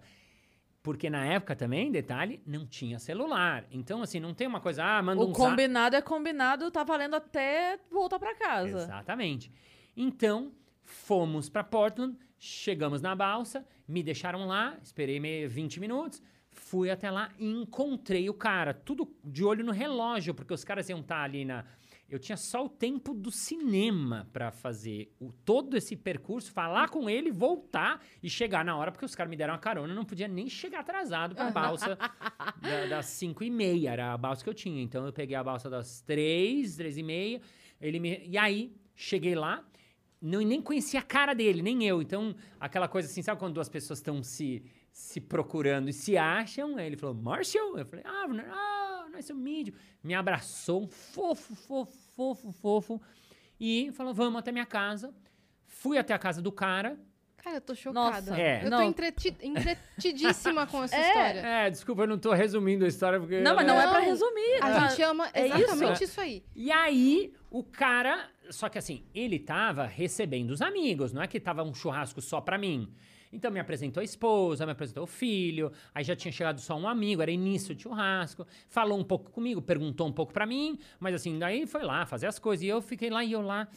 Porque 0.83 1.09
na 1.09 1.25
época 1.25 1.55
também, 1.55 1.91
detalhe, 1.91 2.41
não 2.45 2.65
tinha 2.65 2.99
celular. 2.99 3.65
Então, 3.71 4.03
assim, 4.03 4.19
não 4.19 4.35
tem 4.35 4.47
uma 4.47 4.61
coisa, 4.61 4.83
ah, 4.83 5.01
manda 5.01 5.19
O 5.19 5.25
um 5.25 5.33
zap. 5.33 5.37
combinado 5.49 5.95
é 5.95 6.01
combinado, 6.01 6.69
tá 6.69 6.83
valendo 6.83 7.15
até 7.15 7.79
voltar 7.91 8.19
pra 8.19 8.35
casa. 8.35 8.83
Exatamente. 8.83 9.51
Então, 9.97 10.53
fomos 10.83 11.49
pra 11.49 11.63
Portland, 11.63 12.15
chegamos 12.37 13.01
na 13.01 13.15
balsa, 13.15 13.65
me 13.87 14.01
deixaram 14.03 14.45
lá, 14.45 14.77
esperei 14.81 15.19
meio 15.19 15.49
20 15.49 15.79
minutos, 15.79 16.21
fui 16.51 16.89
até 16.91 17.09
lá 17.11 17.31
e 17.39 17.49
encontrei 17.49 18.29
o 18.29 18.33
cara, 18.33 18.73
tudo 18.73 19.11
de 19.23 19.43
olho 19.43 19.65
no 19.65 19.71
relógio, 19.71 20.33
porque 20.35 20.53
os 20.53 20.63
caras 20.63 20.87
iam 20.87 20.99
estar 20.99 21.23
ali 21.23 21.43
na. 21.45 21.65
Eu 22.09 22.17
tinha 22.19 22.35
só 22.37 22.65
o 22.65 22.69
tempo 22.69 23.13
do 23.13 23.31
cinema 23.31 24.27
pra 24.33 24.51
fazer 24.51 25.13
o, 25.19 25.31
todo 25.31 25.77
esse 25.77 25.95
percurso, 25.95 26.51
falar 26.51 26.89
com 26.89 27.09
ele, 27.09 27.31
voltar 27.31 28.03
e 28.23 28.29
chegar 28.29 28.65
na 28.65 28.75
hora, 28.75 28.91
porque 28.91 29.05
os 29.05 29.13
caras 29.15 29.29
me 29.29 29.35
deram 29.37 29.53
uma 29.53 29.59
carona, 29.59 29.91
eu 29.93 29.95
não 29.95 30.05
podia 30.05 30.27
nem 30.27 30.49
chegar 30.49 30.79
atrasado 30.79 31.35
pra 31.35 31.51
balsa 31.51 31.95
da- 32.61 32.85
das 32.87 33.05
5 33.07 33.43
e 33.43 33.49
meia, 33.51 33.91
era 33.91 34.13
a 34.13 34.17
balsa 34.17 34.43
que 34.43 34.49
eu 34.49 34.53
tinha. 34.53 34.81
Então 34.81 35.05
eu 35.05 35.13
peguei 35.13 35.35
a 35.35 35.43
balsa 35.43 35.69
das 35.69 36.01
3, 36.01 36.75
3 36.75 36.97
e 36.97 37.03
meia, 37.03 37.41
ele 37.79 37.99
me... 37.99 38.23
e 38.25 38.37
aí 38.37 38.75
cheguei 38.95 39.35
lá, 39.35 39.63
não, 40.21 40.41
nem 40.41 40.61
conhecia 40.61 40.99
a 40.99 41.03
cara 41.03 41.33
dele, 41.33 41.61
nem 41.61 41.85
eu. 41.87 42.01
Então, 42.01 42.35
aquela 42.59 42.87
coisa 42.87 43.07
assim, 43.07 43.21
sabe 43.21 43.39
quando 43.39 43.53
duas 43.53 43.69
pessoas 43.69 43.99
estão 43.99 44.21
se, 44.21 44.63
se 44.91 45.21
procurando 45.21 45.87
e 45.89 45.93
se 45.93 46.17
acham? 46.17 46.75
Aí 46.75 46.87
ele 46.87 46.97
falou, 46.97 47.15
Marshall? 47.15 47.77
Eu 47.77 47.85
falei, 47.85 48.03
ah, 48.05 48.25
ah, 48.51 48.98
nice 49.09 49.27
to 49.27 49.35
meet 49.35 49.67
you. 49.67 49.73
Me 50.03 50.13
abraçou, 50.13 50.83
um 50.83 50.87
fofo, 50.87 51.55
fofo, 51.55 51.97
fofo, 52.15 52.51
fofo. 52.51 53.01
E 53.59 53.91
falou, 53.93 54.13
vamos 54.13 54.39
até 54.39 54.51
minha 54.51 54.65
casa. 54.65 55.13
Fui 55.67 55.97
até 55.97 56.13
a 56.13 56.19
casa 56.19 56.41
do 56.41 56.51
cara. 56.51 56.97
Cara, 57.37 57.57
eu 57.57 57.61
tô 57.61 57.73
chocada. 57.73 58.31
Nossa, 58.31 58.39
É. 58.41 58.65
Eu 58.65 58.69
não. 58.69 58.79
tô 58.79 58.83
entreti- 58.83 59.35
entretidíssima 59.41 60.67
com 60.67 60.83
essa 60.83 60.95
É. 60.97 61.07
história. 61.07 61.39
É, 61.39 61.69
desculpa, 61.69 62.03
eu 62.03 62.07
não 62.07 62.17
tô 62.17 62.33
resumindo 62.33 62.85
a 62.85 62.87
história 62.87 63.19
porque... 63.19 63.39
Não, 63.39 63.55
mas 63.55 63.65
não 63.65 63.79
é 63.79 63.87
pra 63.87 63.99
Não. 63.99 64.05
resumir. 64.05 64.55
A 64.61 64.73
tá? 64.73 64.87
gente 64.87 65.01
ama 65.03 65.29
é 65.33 65.47
exatamente 65.47 66.03
isso 66.03 66.19
aí. 66.19 66.43
E 66.55 66.71
aí, 66.71 67.33
o 67.49 67.63
cara. 67.63 68.29
Só 68.49 68.67
que 68.67 68.77
assim, 68.77 69.05
ele 69.13 69.39
tava 69.39 69.85
recebendo 69.85 70.51
os 70.51 70.61
amigos, 70.61 71.13
não 71.13 71.21
é 71.21 71.27
que 71.27 71.39
tava 71.39 71.63
um 71.63 71.73
churrasco 71.73 72.21
só 72.21 72.41
pra 72.41 72.57
mim. 72.57 72.91
Então 73.31 73.51
me 73.51 73.59
apresentou 73.59 74.01
a 74.01 74.03
esposa, 74.03 74.65
me 74.65 74.71
apresentou 74.71 75.03
o 75.03 75.07
filho, 75.07 75.71
aí 75.93 76.03
já 76.03 76.15
tinha 76.15 76.31
chegado 76.31 76.59
só 76.59 76.75
um 76.75 76.87
amigo, 76.87 77.21
era 77.21 77.29
início 77.29 77.75
de 77.75 77.83
churrasco, 77.83 78.45
falou 78.67 78.97
um 78.97 79.03
pouco 79.03 79.29
comigo, 79.31 79.61
perguntou 79.61 80.07
um 80.07 80.11
pouco 80.11 80.33
pra 80.33 80.45
mim, 80.47 80.79
mas 80.99 81.13
assim, 81.13 81.37
daí 81.37 81.67
foi 81.67 81.83
lá 81.83 82.05
fazer 82.05 82.25
as 82.25 82.39
coisas, 82.39 82.63
e 82.63 82.67
eu 82.67 82.81
fiquei 82.81 83.09
lá 83.09 83.23
e 83.23 83.31
eu 83.31 83.41
lá, 83.41 83.67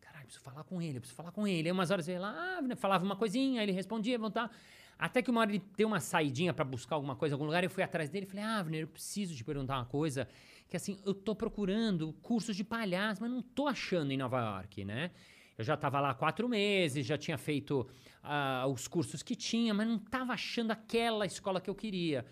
caralho, 0.00 0.24
preciso 0.24 0.42
falar 0.42 0.64
com 0.64 0.80
ele, 0.80 0.98
preciso 0.98 1.16
falar 1.16 1.30
com 1.30 1.46
ele. 1.46 1.68
Aí 1.68 1.72
umas 1.72 1.90
horas 1.90 2.08
ia 2.08 2.18
lá, 2.18 2.58
ah, 2.58 2.76
falava 2.76 3.04
uma 3.04 3.16
coisinha, 3.16 3.60
aí 3.60 3.66
ele 3.66 3.72
respondia, 3.72 4.18
voltava. 4.18 4.50
Até 4.98 5.20
que 5.20 5.30
uma 5.30 5.40
hora 5.40 5.50
ele 5.50 5.62
deu 5.76 5.88
uma 5.88 6.00
saidinha 6.00 6.54
pra 6.54 6.64
buscar 6.64 6.94
alguma 6.94 7.16
coisa 7.16 7.34
em 7.34 7.36
algum 7.36 7.44
lugar, 7.44 7.62
eu 7.64 7.70
fui 7.70 7.82
atrás 7.82 8.08
dele 8.08 8.24
e 8.24 8.28
falei, 8.28 8.44
ah, 8.44 8.58
Avner, 8.60 8.82
eu 8.82 8.88
preciso 8.88 9.34
te 9.34 9.44
perguntar 9.44 9.76
uma 9.76 9.84
coisa, 9.84 10.28
que 10.68 10.76
assim, 10.76 10.98
eu 11.04 11.12
tô 11.12 11.34
procurando 11.34 12.14
cursos 12.22 12.56
de 12.56 12.64
palhaço, 12.64 13.20
mas 13.20 13.30
não 13.30 13.42
tô 13.42 13.66
achando 13.66 14.10
em 14.10 14.16
Nova 14.16 14.40
York, 14.40 14.84
né? 14.84 15.10
Eu 15.56 15.64
já 15.64 15.76
tava 15.76 16.00
lá 16.00 16.10
há 16.10 16.14
quatro 16.14 16.48
meses, 16.48 17.06
já 17.06 17.18
tinha 17.18 17.36
feito 17.36 17.86
ah, 18.22 18.66
os 18.66 18.88
cursos 18.88 19.22
que 19.22 19.36
tinha, 19.36 19.74
mas 19.74 19.86
não 19.86 19.98
tava 19.98 20.32
achando 20.32 20.70
aquela 20.70 21.26
escola 21.26 21.60
que 21.60 21.68
eu 21.68 21.74
queria. 21.74 22.24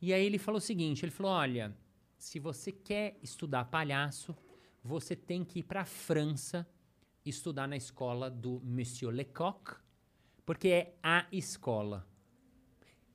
E 0.00 0.12
aí 0.12 0.24
ele 0.24 0.38
falou 0.38 0.58
o 0.58 0.60
seguinte, 0.60 1.04
ele 1.04 1.12
falou, 1.12 1.32
olha, 1.32 1.76
se 2.16 2.38
você 2.38 2.70
quer 2.70 3.18
estudar 3.22 3.64
palhaço, 3.64 4.36
você 4.82 5.14
tem 5.14 5.44
que 5.44 5.60
ir 5.60 5.62
pra 5.64 5.84
França 5.84 6.66
estudar 7.24 7.68
na 7.68 7.76
escola 7.76 8.30
do 8.30 8.60
Monsieur 8.64 9.12
Lecoq, 9.12 9.76
porque 10.44 10.68
é 10.68 10.94
a 11.02 11.26
escola. 11.30 12.06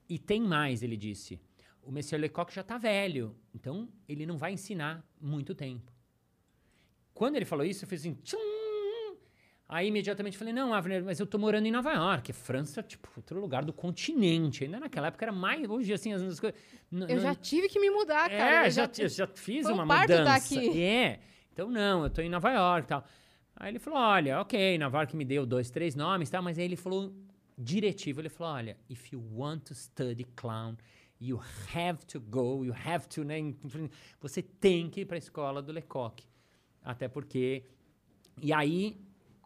E 0.09 0.17
tem 0.17 0.41
mais, 0.41 0.81
ele 0.81 0.95
disse. 0.95 1.39
O 1.81 1.91
Monsieur 1.91 2.19
Lecoq 2.19 2.53
já 2.53 2.61
está 2.61 2.77
velho, 2.77 3.35
então 3.53 3.89
ele 4.07 4.25
não 4.25 4.37
vai 4.37 4.53
ensinar 4.53 5.05
muito 5.19 5.53
tempo. 5.55 5.91
Quando 7.13 7.35
ele 7.35 7.45
falou 7.45 7.65
isso, 7.65 7.83
eu 7.83 7.89
fiz 7.89 8.01
assim. 8.01 8.13
Tchum! 8.15 8.56
Aí 9.69 9.87
imediatamente 9.87 10.37
falei: 10.37 10.53
Não, 10.53 10.73
Avner, 10.73 11.03
mas 11.03 11.19
eu 11.19 11.27
tô 11.27 11.37
morando 11.37 11.65
em 11.65 11.71
Nova 11.71 11.91
York. 11.91 12.31
França, 12.31 12.81
tipo, 12.81 13.09
outro 13.17 13.39
lugar 13.39 13.65
do 13.65 13.73
continente. 13.73 14.63
Ainda 14.63 14.79
naquela 14.79 15.07
época 15.07 15.25
era 15.25 15.31
mais. 15.31 15.69
Hoje, 15.69 15.91
assim, 15.93 16.13
as, 16.13 16.21
as 16.21 16.39
coisas. 16.39 16.57
Eu 17.09 17.19
já 17.19 17.35
tive 17.35 17.67
que 17.67 17.79
me 17.79 17.89
mudar, 17.89 18.29
cara. 18.29 18.63
é, 18.63 18.67
eu 18.67 18.71
já, 18.71 18.89
eu 18.97 19.09
já 19.09 19.27
fiz 19.27 19.65
um 19.65 19.73
uma 19.73 19.85
mudança. 19.85 20.35
aqui. 20.35 20.81
É. 20.81 21.19
Então, 21.51 21.69
não, 21.69 22.03
eu 22.03 22.09
tô 22.09 22.21
em 22.21 22.29
Nova 22.29 22.49
York 22.51 22.85
e 22.85 22.87
tal. 22.87 23.03
Aí 23.55 23.71
ele 23.71 23.79
falou: 23.79 23.99
olha, 23.99 24.39
ok, 24.39 24.77
Nova 24.77 24.99
York 24.99 25.15
me 25.15 25.25
deu 25.25 25.45
dois, 25.45 25.69
três 25.69 25.95
nomes 25.95 26.29
e 26.29 26.31
tal, 26.31 26.41
mas 26.41 26.57
aí 26.57 26.65
ele 26.65 26.75
falou 26.75 27.13
diretivo: 27.57 28.21
ele 28.21 28.29
falou, 28.29 28.53
olha, 28.53 28.77
if 28.89 29.11
you 29.11 29.21
want 29.33 29.63
to 29.63 29.75
study 29.75 30.25
clown, 30.35 30.77
you 31.19 31.41
have 31.73 32.05
to 32.05 32.19
go, 32.21 32.63
you 32.63 32.73
have 32.73 33.07
to, 33.07 33.23
né? 33.23 33.53
Você 34.21 34.41
tem 34.41 34.89
que 34.89 35.01
ir 35.01 35.05
pra 35.05 35.17
escola 35.17 35.61
do 35.61 35.71
Lecoq. 35.71 36.23
Até 36.83 37.07
porque. 37.07 37.63
E 38.39 38.53
aí, 38.53 38.95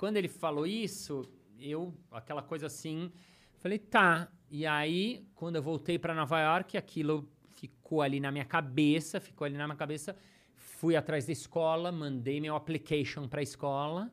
quando 0.02 0.18
ele 0.18 0.28
falou 0.28 0.66
isso, 0.66 1.32
eu, 1.60 1.94
aquela 2.10 2.42
coisa 2.42 2.66
assim, 2.66 3.12
falei, 3.60 3.78
tá. 3.78 4.28
E 4.50 4.66
aí, 4.66 5.24
quando 5.36 5.58
eu 5.58 5.62
voltei 5.62 6.00
para 6.00 6.16
Nova 6.16 6.42
York, 6.42 6.76
aquilo 6.76 7.30
ficou 7.50 8.02
ali 8.02 8.20
na 8.20 8.32
minha 8.32 8.44
cabeça, 8.44 9.20
ficou 9.20 9.46
ali 9.46 9.56
na 9.56 9.68
minha 9.68 9.78
cabeça. 9.78 10.18
Fui 10.56 10.96
atrás 10.96 11.28
da 11.28 11.32
escola, 11.32 11.92
mandei 11.92 12.42
meu 12.42 12.56
application 12.56 13.28
para 13.28 13.42
a 13.42 13.44
escola. 13.44 14.12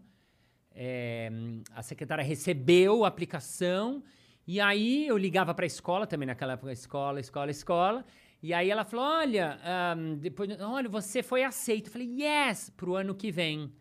É, 0.73 1.31
a 1.75 1.83
secretária 1.83 2.23
recebeu 2.23 3.07
a 3.07 3.09
aplicação. 3.09 4.05
E 4.47 4.61
aí 4.61 5.07
eu 5.07 5.17
ligava 5.17 5.55
para 5.55 5.65
a 5.65 5.73
escola, 5.75 6.07
também 6.07 6.27
naquela 6.27 6.53
época, 6.53 6.71
escola, 6.71 7.19
escola, 7.19 7.51
escola. 7.51 8.05
E 8.43 8.53
aí 8.53 8.69
ela 8.69 8.85
falou: 8.85 9.07
olha, 9.07 9.59
ahm, 9.65 10.19
depois, 10.19 10.51
olha, 10.61 10.89
você 10.91 11.23
foi 11.23 11.45
aceito. 11.45 11.87
Eu 11.87 11.93
falei, 11.93 12.15
yes, 12.21 12.69
pro 12.77 12.95
ano 12.95 13.15
que 13.15 13.33
vem. 13.33 13.73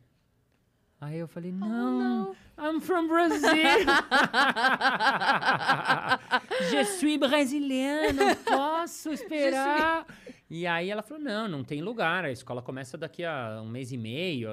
Aí 0.99 1.19
eu 1.19 1.27
falei, 1.27 1.51
não, 1.51 2.35
I'm 2.57 2.81
from 2.81 3.07
Brazil. 3.07 3.47
Je 6.71 6.85
suis 6.85 7.17
brasileiro, 7.19 8.13
não 8.13 8.35
posso 8.35 9.11
esperar. 9.11 10.05
E 10.49 10.65
aí 10.65 10.89
ela 10.89 11.03
falou, 11.03 11.21
não, 11.23 11.47
não 11.47 11.63
tem 11.63 11.81
lugar, 11.81 12.25
a 12.25 12.31
escola 12.31 12.61
começa 12.63 12.97
daqui 12.97 13.23
a 13.23 13.61
um 13.63 13.69
mês 13.69 13.91
e 13.91 13.97
meio, 13.97 14.49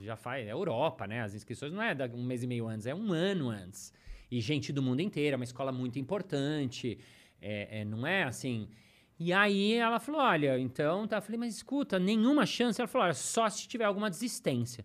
já 0.00 0.14
faz, 0.16 0.46
é 0.46 0.52
Europa, 0.52 1.06
né? 1.08 1.22
As 1.22 1.34
inscrições 1.34 1.72
não 1.72 1.82
é 1.82 1.92
da- 1.94 2.06
um 2.06 2.24
mês 2.24 2.42
e 2.42 2.46
meio 2.46 2.68
antes, 2.68 2.86
é 2.86 2.94
um 2.94 3.12
ano 3.12 3.48
antes. 3.50 3.92
E 4.30 4.40
gente 4.40 4.72
do 4.72 4.82
mundo 4.82 5.00
inteiro, 5.00 5.34
é 5.34 5.36
uma 5.36 5.44
escola 5.44 5.72
muito 5.72 5.98
importante, 5.98 6.98
é, 7.42 7.80
é, 7.80 7.84
não 7.84 8.06
é 8.06 8.22
assim... 8.24 8.68
E 9.22 9.34
aí 9.34 9.74
ela 9.74 10.00
falou, 10.00 10.18
olha, 10.22 10.58
então, 10.58 11.06
tá, 11.06 11.18
eu 11.18 11.22
falei, 11.22 11.38
mas 11.38 11.54
escuta, 11.56 11.98
nenhuma 11.98 12.46
chance. 12.46 12.80
Ela 12.80 12.88
falou, 12.88 13.04
olha, 13.04 13.12
só 13.12 13.46
se 13.50 13.68
tiver 13.68 13.84
alguma 13.84 14.08
desistência. 14.08 14.82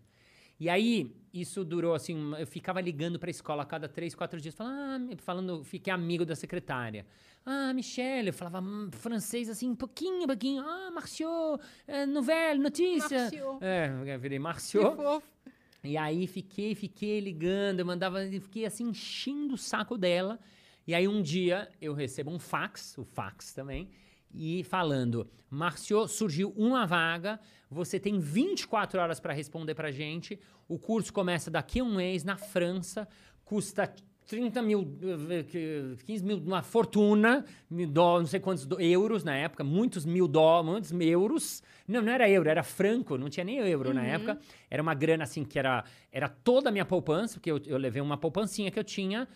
E 0.59 0.69
aí, 0.69 1.13
isso 1.33 1.65
durou 1.65 1.93
assim, 1.93 2.33
eu 2.39 2.47
ficava 2.47 2.79
ligando 2.79 3.19
pra 3.19 3.29
escola 3.29 3.63
a 3.63 3.65
cada 3.65 3.89
três, 3.89 4.15
quatro 4.15 4.39
dias, 4.39 4.55
falando, 4.55 5.11
ah, 5.11 5.17
falando, 5.17 5.63
fiquei 5.63 5.91
amigo 5.91 6.25
da 6.25 6.35
secretária. 6.35 7.05
Ah, 7.45 7.73
Michelle, 7.73 8.29
eu 8.29 8.33
falava 8.33 8.61
hum, 8.61 8.89
francês 8.91 9.49
assim, 9.49 9.69
um 9.69 9.75
pouquinho, 9.75 10.25
pouquinho. 10.25 10.63
Ah, 10.65 10.89
Marcio, 10.91 11.59
é, 11.85 12.05
nouvelle, 12.05 12.59
notícia. 12.59 13.23
Marcio. 13.23 13.57
É, 13.61 13.89
eu 14.15 14.19
virei 14.19 14.37
Que 14.37 14.43
Marcio. 14.43 14.95
fofo. 14.95 15.35
E 15.83 15.97
aí 15.97 16.25
fiquei, 16.25 16.73
fiquei 16.73 17.19
ligando, 17.19 17.81
eu 17.81 17.85
mandava, 17.85 18.19
fiquei 18.41 18.65
assim 18.65 18.85
enchendo 18.85 19.53
o 19.53 19.57
saco 19.57 19.97
dela. 19.97 20.39
E 20.87 20.95
aí 20.95 21.07
um 21.07 21.21
dia 21.21 21.69
eu 21.79 21.93
recebo 21.93 22.31
um 22.31 22.39
fax, 22.39 22.97
o 22.97 23.03
fax 23.03 23.53
também, 23.53 23.89
e 24.37 24.63
falando: 24.63 25.27
Marcio, 25.49 26.07
surgiu 26.07 26.53
uma 26.57 26.85
vaga, 26.85 27.39
você 27.69 27.99
tem 27.99 28.19
24 28.19 28.99
horas 28.99 29.19
para 29.19 29.33
responder 29.33 29.73
pra 29.75 29.91
gente. 29.91 30.39
O 30.67 30.77
curso 30.77 31.13
começa 31.13 31.49
daqui 31.49 31.79
a 31.79 31.83
um 31.83 31.95
mês 31.95 32.23
na 32.23 32.35
França, 32.37 33.07
custa 33.43 33.93
30 34.27 34.59
mil, 34.61 34.97
eh, 35.29 35.43
que- 35.43 35.95
15 36.03 36.23
mil, 36.25 36.37
uma 36.37 36.63
fortuna, 36.63 37.45
mil 37.69 37.87
dó, 37.87 38.19
não 38.19 38.25
sei 38.25 38.39
quantos 38.39 38.65
do- 38.65 38.81
euros 38.81 39.23
na 39.23 39.35
época, 39.35 39.63
muitos 39.63 40.03
mil 40.03 40.27
dólares, 40.27 40.91
muitos 40.91 41.07
euros. 41.07 41.61
Não, 41.87 42.01
não 42.01 42.11
era 42.11 42.27
euro, 42.27 42.49
era 42.49 42.63
franco, 42.63 43.17
não 43.19 43.29
tinha 43.29 43.43
nem 43.43 43.57
euro 43.59 43.93
na 43.93 44.03
época. 44.03 44.39
Era 44.69 44.81
uma 44.81 44.95
grana 44.95 45.23
assim 45.25 45.43
que 45.45 45.59
era, 45.59 45.83
era 46.11 46.27
toda 46.27 46.69
a 46.69 46.71
minha 46.71 46.85
poupança, 46.85 47.35
porque 47.35 47.51
eu, 47.51 47.61
eu 47.67 47.77
levei 47.77 48.01
uma 48.01 48.17
poupancinha 48.17 48.71
que 48.71 48.79
eu 48.79 48.83
tinha 48.83 49.27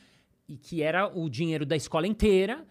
e 0.48 0.58
que 0.58 0.82
era 0.82 1.06
o 1.08 1.30
dinheiro 1.30 1.68
da 1.68 1.76
escola 1.76 2.08
inteira. 2.08 2.66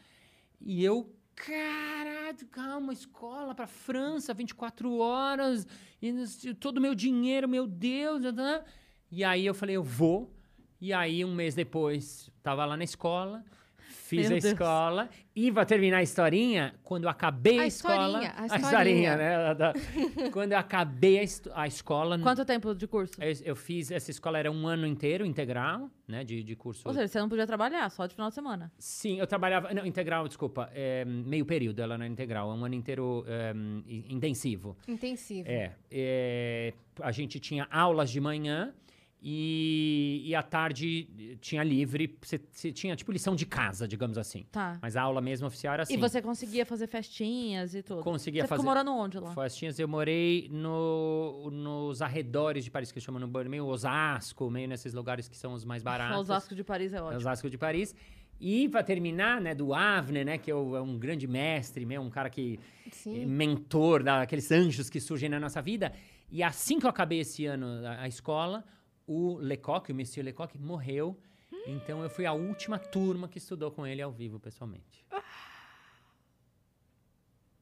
E 0.60 0.82
eu, 0.84 1.14
caralho, 1.46 2.46
calma, 2.50 2.92
escola 2.92 3.54
pra 3.54 3.66
França, 3.66 4.34
24 4.34 4.98
horas, 4.98 5.66
e 6.02 6.54
todo 6.54 6.78
o 6.78 6.80
meu 6.80 6.94
dinheiro, 6.94 7.48
meu 7.48 7.66
Deus. 7.66 8.22
tá, 8.22 8.32
tá. 8.32 8.64
E 9.10 9.24
aí 9.24 9.46
eu 9.46 9.54
falei, 9.54 9.76
eu 9.76 9.82
vou. 9.82 10.34
E 10.80 10.92
aí, 10.92 11.24
um 11.24 11.34
mês 11.34 11.54
depois, 11.54 12.30
tava 12.42 12.64
lá 12.64 12.76
na 12.76 12.84
escola, 12.84 13.44
fiz 13.88 14.28
Meu 14.28 14.38
a 14.38 14.40
Deus. 14.40 14.44
escola. 14.52 15.08
E 15.34 15.50
pra 15.52 15.64
terminar 15.64 15.98
a 15.98 16.02
historinha, 16.02 16.74
quando 16.82 17.04
eu 17.04 17.10
acabei 17.10 17.58
a, 17.58 17.62
A 17.62 17.66
escola. 17.66 18.06
historinha, 18.24 18.34
a 18.36 18.56
historinha, 18.56 19.16
né? 19.16 19.54
da- 19.54 19.72
quando 20.32 20.52
eu 20.52 20.58
acabei 20.58 21.18
a, 21.20 21.24
a 21.62 21.66
escola. 21.66 22.18
Quanto 22.18 22.44
tempo 22.44 22.74
de 22.74 22.86
curso? 22.86 23.14
Eu, 23.22 23.32
eu 23.44 23.56
fiz, 23.56 23.90
essa 23.90 24.10
escola 24.10 24.38
era 24.38 24.50
um 24.50 24.66
ano 24.66 24.86
inteiro, 24.86 25.24
integral, 25.24 25.88
né? 26.06 26.24
De, 26.24 26.42
de 26.42 26.56
curso. 26.56 26.82
Ou 26.86 26.92
seja, 26.92 27.06
você 27.08 27.18
não 27.20 27.28
podia 27.28 27.46
trabalhar, 27.46 27.88
só 27.90 28.06
de 28.06 28.14
final 28.14 28.28
de 28.28 28.34
semana. 28.34 28.70
Sim, 28.78 29.18
eu 29.18 29.26
trabalhava. 29.26 29.72
Não, 29.72 29.86
integral, 29.86 30.26
desculpa. 30.28 30.68
é, 30.74 31.04
meio 31.04 31.46
período, 31.46 31.80
ela 31.80 31.96
não 31.96 32.04
é 32.04 32.08
integral, 32.08 32.50
é 32.50 32.54
um 32.54 32.64
ano 32.64 32.74
inteiro 32.74 33.24
é, 33.28 33.52
in- 33.86 34.04
intensivo. 34.14 34.76
Intensivo. 34.88 35.48
É, 35.48 35.72
é, 35.90 36.74
a 37.00 37.12
gente 37.12 37.38
tinha 37.38 37.66
aulas 37.70 38.10
de 38.10 38.20
manhã 38.20 38.72
e, 39.20 40.22
e 40.24 40.34
à 40.34 40.42
tarde 40.42 41.36
tinha 41.40 41.62
livre. 41.64 42.16
Você, 42.22 42.40
você 42.50 42.70
tinha 42.70 42.94
tipo 42.94 43.10
lição 43.10 43.34
de 43.34 43.44
casa, 43.44 43.88
digamos 43.88 44.16
assim. 44.16 44.46
Tá. 44.52 44.78
Mas 44.80 44.96
a 44.96 45.02
aula 45.02 45.20
mesmo 45.20 45.46
oficial 45.46 45.74
era 45.74 45.82
assim. 45.82 45.94
E 45.94 45.96
você 45.96 46.22
conseguia 46.22 46.64
fazer 46.64 46.86
festinhas 46.86 47.74
e 47.74 47.82
tudo? 47.82 48.02
conseguia 48.02 48.42
você 48.42 48.48
fazer. 48.48 48.62
ficou 48.62 48.72
morando 48.72 48.92
onde 48.92 49.18
lá? 49.18 49.34
Festinhas, 49.34 49.78
eu 49.78 49.88
morei 49.88 50.48
no, 50.52 51.50
nos 51.50 52.00
arredores 52.00 52.64
de 52.64 52.70
Paris, 52.70 52.92
que 52.92 53.00
chamam 53.00 53.20
no 53.20 53.48
meio 53.48 53.66
Osasco, 53.66 54.48
meio 54.50 54.68
nesses 54.68 54.94
lugares 54.94 55.28
que 55.28 55.36
são 55.36 55.52
os 55.52 55.64
mais 55.64 55.82
baratos. 55.84 56.18
Osasco 56.18 56.54
de 56.54 56.62
Paris 56.62 56.92
é 56.92 57.02
ótimo. 57.02 57.16
Osasco 57.16 57.50
de 57.50 57.58
Paris. 57.58 57.94
E 58.40 58.68
para 58.68 58.84
terminar, 58.84 59.40
né, 59.40 59.52
do 59.52 59.74
Avner, 59.74 60.24
né, 60.24 60.38
que 60.38 60.48
é, 60.48 60.54
é 60.54 60.56
um 60.56 60.96
grande 60.96 61.26
mestre, 61.26 61.84
meu, 61.84 62.00
um 62.00 62.10
cara 62.10 62.30
que 62.30 62.60
é 62.86 62.90
Sim. 62.92 63.26
mentor 63.26 64.04
daqueles 64.04 64.52
anjos 64.52 64.88
que 64.88 65.00
surgem 65.00 65.28
na 65.28 65.40
nossa 65.40 65.60
vida. 65.60 65.92
E 66.30 66.40
assim 66.40 66.78
que 66.78 66.86
eu 66.86 66.90
acabei 66.90 67.20
esse 67.20 67.46
ano 67.46 67.66
a, 67.84 68.02
a 68.02 68.08
escola, 68.08 68.64
o 69.08 69.38
Lecoq, 69.38 69.90
o 69.90 69.94
Monsieur 69.94 70.22
Lecoq, 70.24 70.56
morreu. 70.58 71.18
Então 71.66 72.02
eu 72.02 72.10
fui 72.10 72.26
a 72.26 72.32
última 72.32 72.78
turma 72.78 73.26
que 73.26 73.38
estudou 73.38 73.70
com 73.70 73.86
ele 73.86 74.02
ao 74.02 74.12
vivo, 74.12 74.38
pessoalmente. 74.38 75.04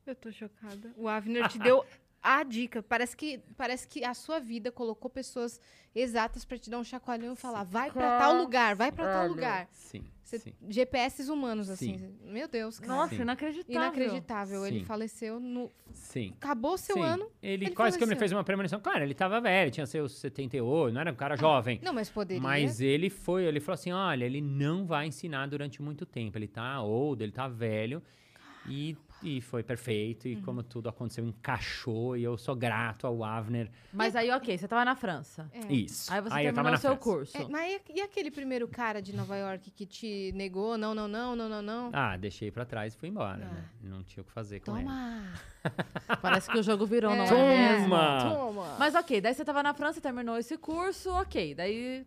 Eu 0.04 0.14
tô 0.14 0.30
chocada. 0.30 0.92
O 0.96 1.08
Avner 1.08 1.48
te 1.48 1.58
deu 1.58 1.84
a 2.26 2.42
dica. 2.42 2.82
Parece 2.82 3.16
que, 3.16 3.38
parece 3.56 3.86
que 3.86 4.04
a 4.04 4.12
sua 4.12 4.40
vida 4.40 4.72
colocou 4.72 5.08
pessoas 5.08 5.60
exatas 5.94 6.44
pra 6.44 6.58
te 6.58 6.68
dar 6.68 6.78
um 6.78 6.84
chacoalhão 6.84 7.34
e 7.34 7.36
falar: 7.36 7.62
vai 7.62 7.90
pra 7.90 8.18
tal 8.18 8.36
lugar, 8.36 8.74
vai 8.74 8.90
pra 8.90 9.06
tal 9.12 9.28
lugar. 9.28 9.68
Sim, 9.70 10.04
sim. 10.24 10.52
GPS 10.68 11.30
humanos, 11.30 11.70
assim. 11.70 12.14
Meu 12.24 12.48
Deus, 12.48 12.80
cara. 12.80 12.92
Nossa, 12.92 13.14
Sim. 13.14 13.22
inacreditável. 13.22 13.74
Inacreditável. 13.74 14.66
Ele 14.66 14.80
Sim. 14.80 14.84
faleceu 14.84 15.38
no. 15.38 15.70
Sim. 15.92 16.34
Acabou 16.36 16.74
o 16.74 16.78
seu 16.78 16.96
Sim. 16.96 17.02
ano. 17.02 17.30
Ele, 17.40 17.66
ele 17.66 17.74
quase 17.74 17.96
que 17.96 18.04
me 18.04 18.08
faleceu. 18.08 18.18
fez 18.18 18.32
uma 18.32 18.44
premonição. 18.44 18.80
Claro, 18.80 19.04
ele 19.04 19.14
tava 19.14 19.40
velho, 19.40 19.70
tinha 19.70 19.86
seus 19.86 20.18
78, 20.18 20.92
não 20.92 21.00
era 21.00 21.12
um 21.12 21.14
cara 21.14 21.36
jovem. 21.36 21.80
Não, 21.82 21.92
mas 21.92 22.10
poderia. 22.10 22.42
Mas 22.42 22.80
ele 22.80 23.08
foi, 23.08 23.44
ele 23.44 23.60
falou 23.60 23.74
assim: 23.74 23.92
olha, 23.92 24.24
ele 24.24 24.40
não 24.40 24.84
vai 24.84 25.06
ensinar 25.06 25.46
durante 25.46 25.80
muito 25.80 26.04
tempo. 26.04 26.36
Ele 26.36 26.48
tá 26.48 26.82
old, 26.82 27.22
ele 27.22 27.32
tá 27.32 27.46
velho. 27.46 28.02
E, 28.68 28.96
e 29.22 29.40
foi 29.40 29.62
perfeito. 29.62 30.26
Uhum. 30.26 30.32
E 30.32 30.36
como 30.42 30.62
tudo 30.62 30.88
aconteceu, 30.88 31.24
encaixou. 31.24 32.16
E 32.16 32.22
eu 32.24 32.36
sou 32.36 32.54
grato 32.54 33.06
ao 33.06 33.22
Avner. 33.24 33.70
Mas 33.92 34.14
aí, 34.14 34.30
ok, 34.30 34.56
você 34.56 34.68
tava 34.68 34.84
na 34.84 34.94
França. 34.94 35.50
É. 35.52 35.72
Isso. 35.72 36.12
Aí 36.12 36.20
você 36.20 36.26
eu 36.26 36.30
tava 36.30 36.42
terminou 36.42 36.70
na 36.72 36.76
o 36.76 36.80
seu 36.80 36.90
França. 36.96 37.02
curso. 37.02 37.36
É, 37.36 37.48
mas 37.48 37.80
e, 37.88 37.98
e 37.98 38.00
aquele 38.00 38.30
primeiro 38.30 38.68
cara 38.68 39.00
de 39.00 39.14
Nova 39.14 39.36
York 39.36 39.70
que 39.70 39.86
te 39.86 40.32
negou? 40.34 40.76
Não, 40.78 40.94
não, 40.94 41.08
não, 41.08 41.34
não, 41.36 41.48
não, 41.48 41.62
não. 41.62 41.90
Ah, 41.92 42.16
deixei 42.16 42.50
pra 42.50 42.64
trás 42.64 42.94
e 42.94 42.96
fui 42.96 43.08
embora, 43.08 43.44
Ah. 43.44 43.54
né? 43.54 43.64
Não 43.82 44.02
tinha 44.02 44.22
o 44.22 44.26
que 44.26 44.32
fazer 44.32 44.60
com 44.60 44.76
ele. 44.76 44.86
Toma! 44.86 45.22
Parece 46.22 46.50
que 46.50 46.58
o 46.58 46.62
jogo 46.62 46.86
virou, 46.86 47.14
não 47.16 47.24
É. 47.24 47.28
é 47.28 47.72
mesmo? 47.72 47.88
Toma! 47.90 48.18
Toma! 48.34 48.76
Mas 48.78 48.94
ok, 48.94 49.20
daí 49.20 49.34
você 49.34 49.44
tava 49.44 49.62
na 49.62 49.74
França, 49.74 50.00
terminou 50.00 50.36
esse 50.38 50.56
curso, 50.58 51.10
ok. 51.10 51.54
Daí 51.54 52.06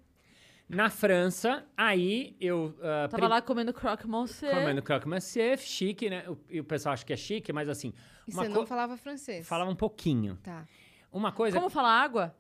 Na 0.70 0.88
França, 0.90 1.66
aí 1.76 2.36
eu... 2.40 2.76
ah, 2.82 3.08
tava 3.10 3.24
pri- 3.24 3.28
lá 3.30 3.42
comendo 3.42 3.74
croque 3.74 4.08
monsieur. 4.08 4.54
Comendo 4.54 4.84
croque 4.84 5.08
monsieur, 5.08 5.58
chique, 5.58 6.10
né? 6.10 6.24
O, 6.30 6.38
e 6.48 6.60
o 6.60 6.64
pessoal 6.64 6.94
acha 6.94 7.04
que 7.04 7.12
é 7.12 7.18
chique, 7.18 7.52
mas 7.52 7.68
assim... 7.68 7.92
E 8.28 8.32
uma 8.32 8.44
você 8.44 8.50
co- 8.50 8.60
não 8.60 8.68
falava 8.68 8.96
francês? 8.96 9.48
Falava 9.48 9.72
um 9.72 9.76
pouquinho. 9.76 10.38
Tá. 10.44 10.68
Uma 11.12 11.32
coisa... 11.32 11.58
Como 11.58 11.70
falar 11.72 12.00
água? 12.02 12.36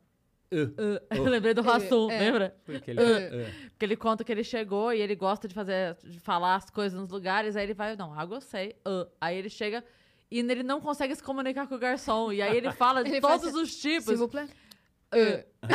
Uh, 0.53 0.57
Uh, 0.79 0.99
Eu 1.15 1.23
lembrei 1.23 1.53
do 1.55 1.61
Rassum, 1.63 2.09
é. 2.11 2.19
lembra? 2.19 2.55
porque 2.65 2.91
ele- 2.91 3.01
Uh. 3.01 3.05
uh. 3.47 3.69
Porque 3.71 3.85
ele 3.85 3.95
conta 3.95 4.23
que 4.23 4.31
ele 4.31 4.43
chegou 4.43 4.93
e 4.93 5.01
ele 5.01 5.15
gosta 5.15 5.47
de 5.47 5.53
fazer, 5.55 5.95
de 6.03 6.19
falar 6.19 6.55
as 6.55 6.69
coisas 6.69 6.99
nos 6.99 7.09
lugares, 7.09 7.55
aí 7.55 7.63
ele 7.63 7.73
vai, 7.73 7.95
não, 7.95 8.13
água 8.13 8.37
eu 8.37 8.41
sei. 8.41 8.75
uh. 8.87 9.07
Aí 9.19 9.37
ele 9.37 9.49
chega 9.49 9.83
e 10.29 10.37
ele 10.39 10.61
não 10.61 10.79
consegue 10.79 11.15
se 11.15 11.23
comunicar 11.23 11.67
com 11.67 11.73
o 11.73 11.79
garçom. 11.79 12.31
E 12.31 12.41
aí 12.43 12.55
ele 12.57 12.71
fala 12.71 13.01
de 13.03 13.09
Ele 13.09 13.21
todos 13.21 13.41
faz- 13.41 13.55
os 13.55 13.73
S'il 13.75 13.99
tipos. 13.99 14.19
vous 14.19 14.29
plaît? 14.29 14.49
Uh. 15.13 15.43
Ah, 15.63 15.69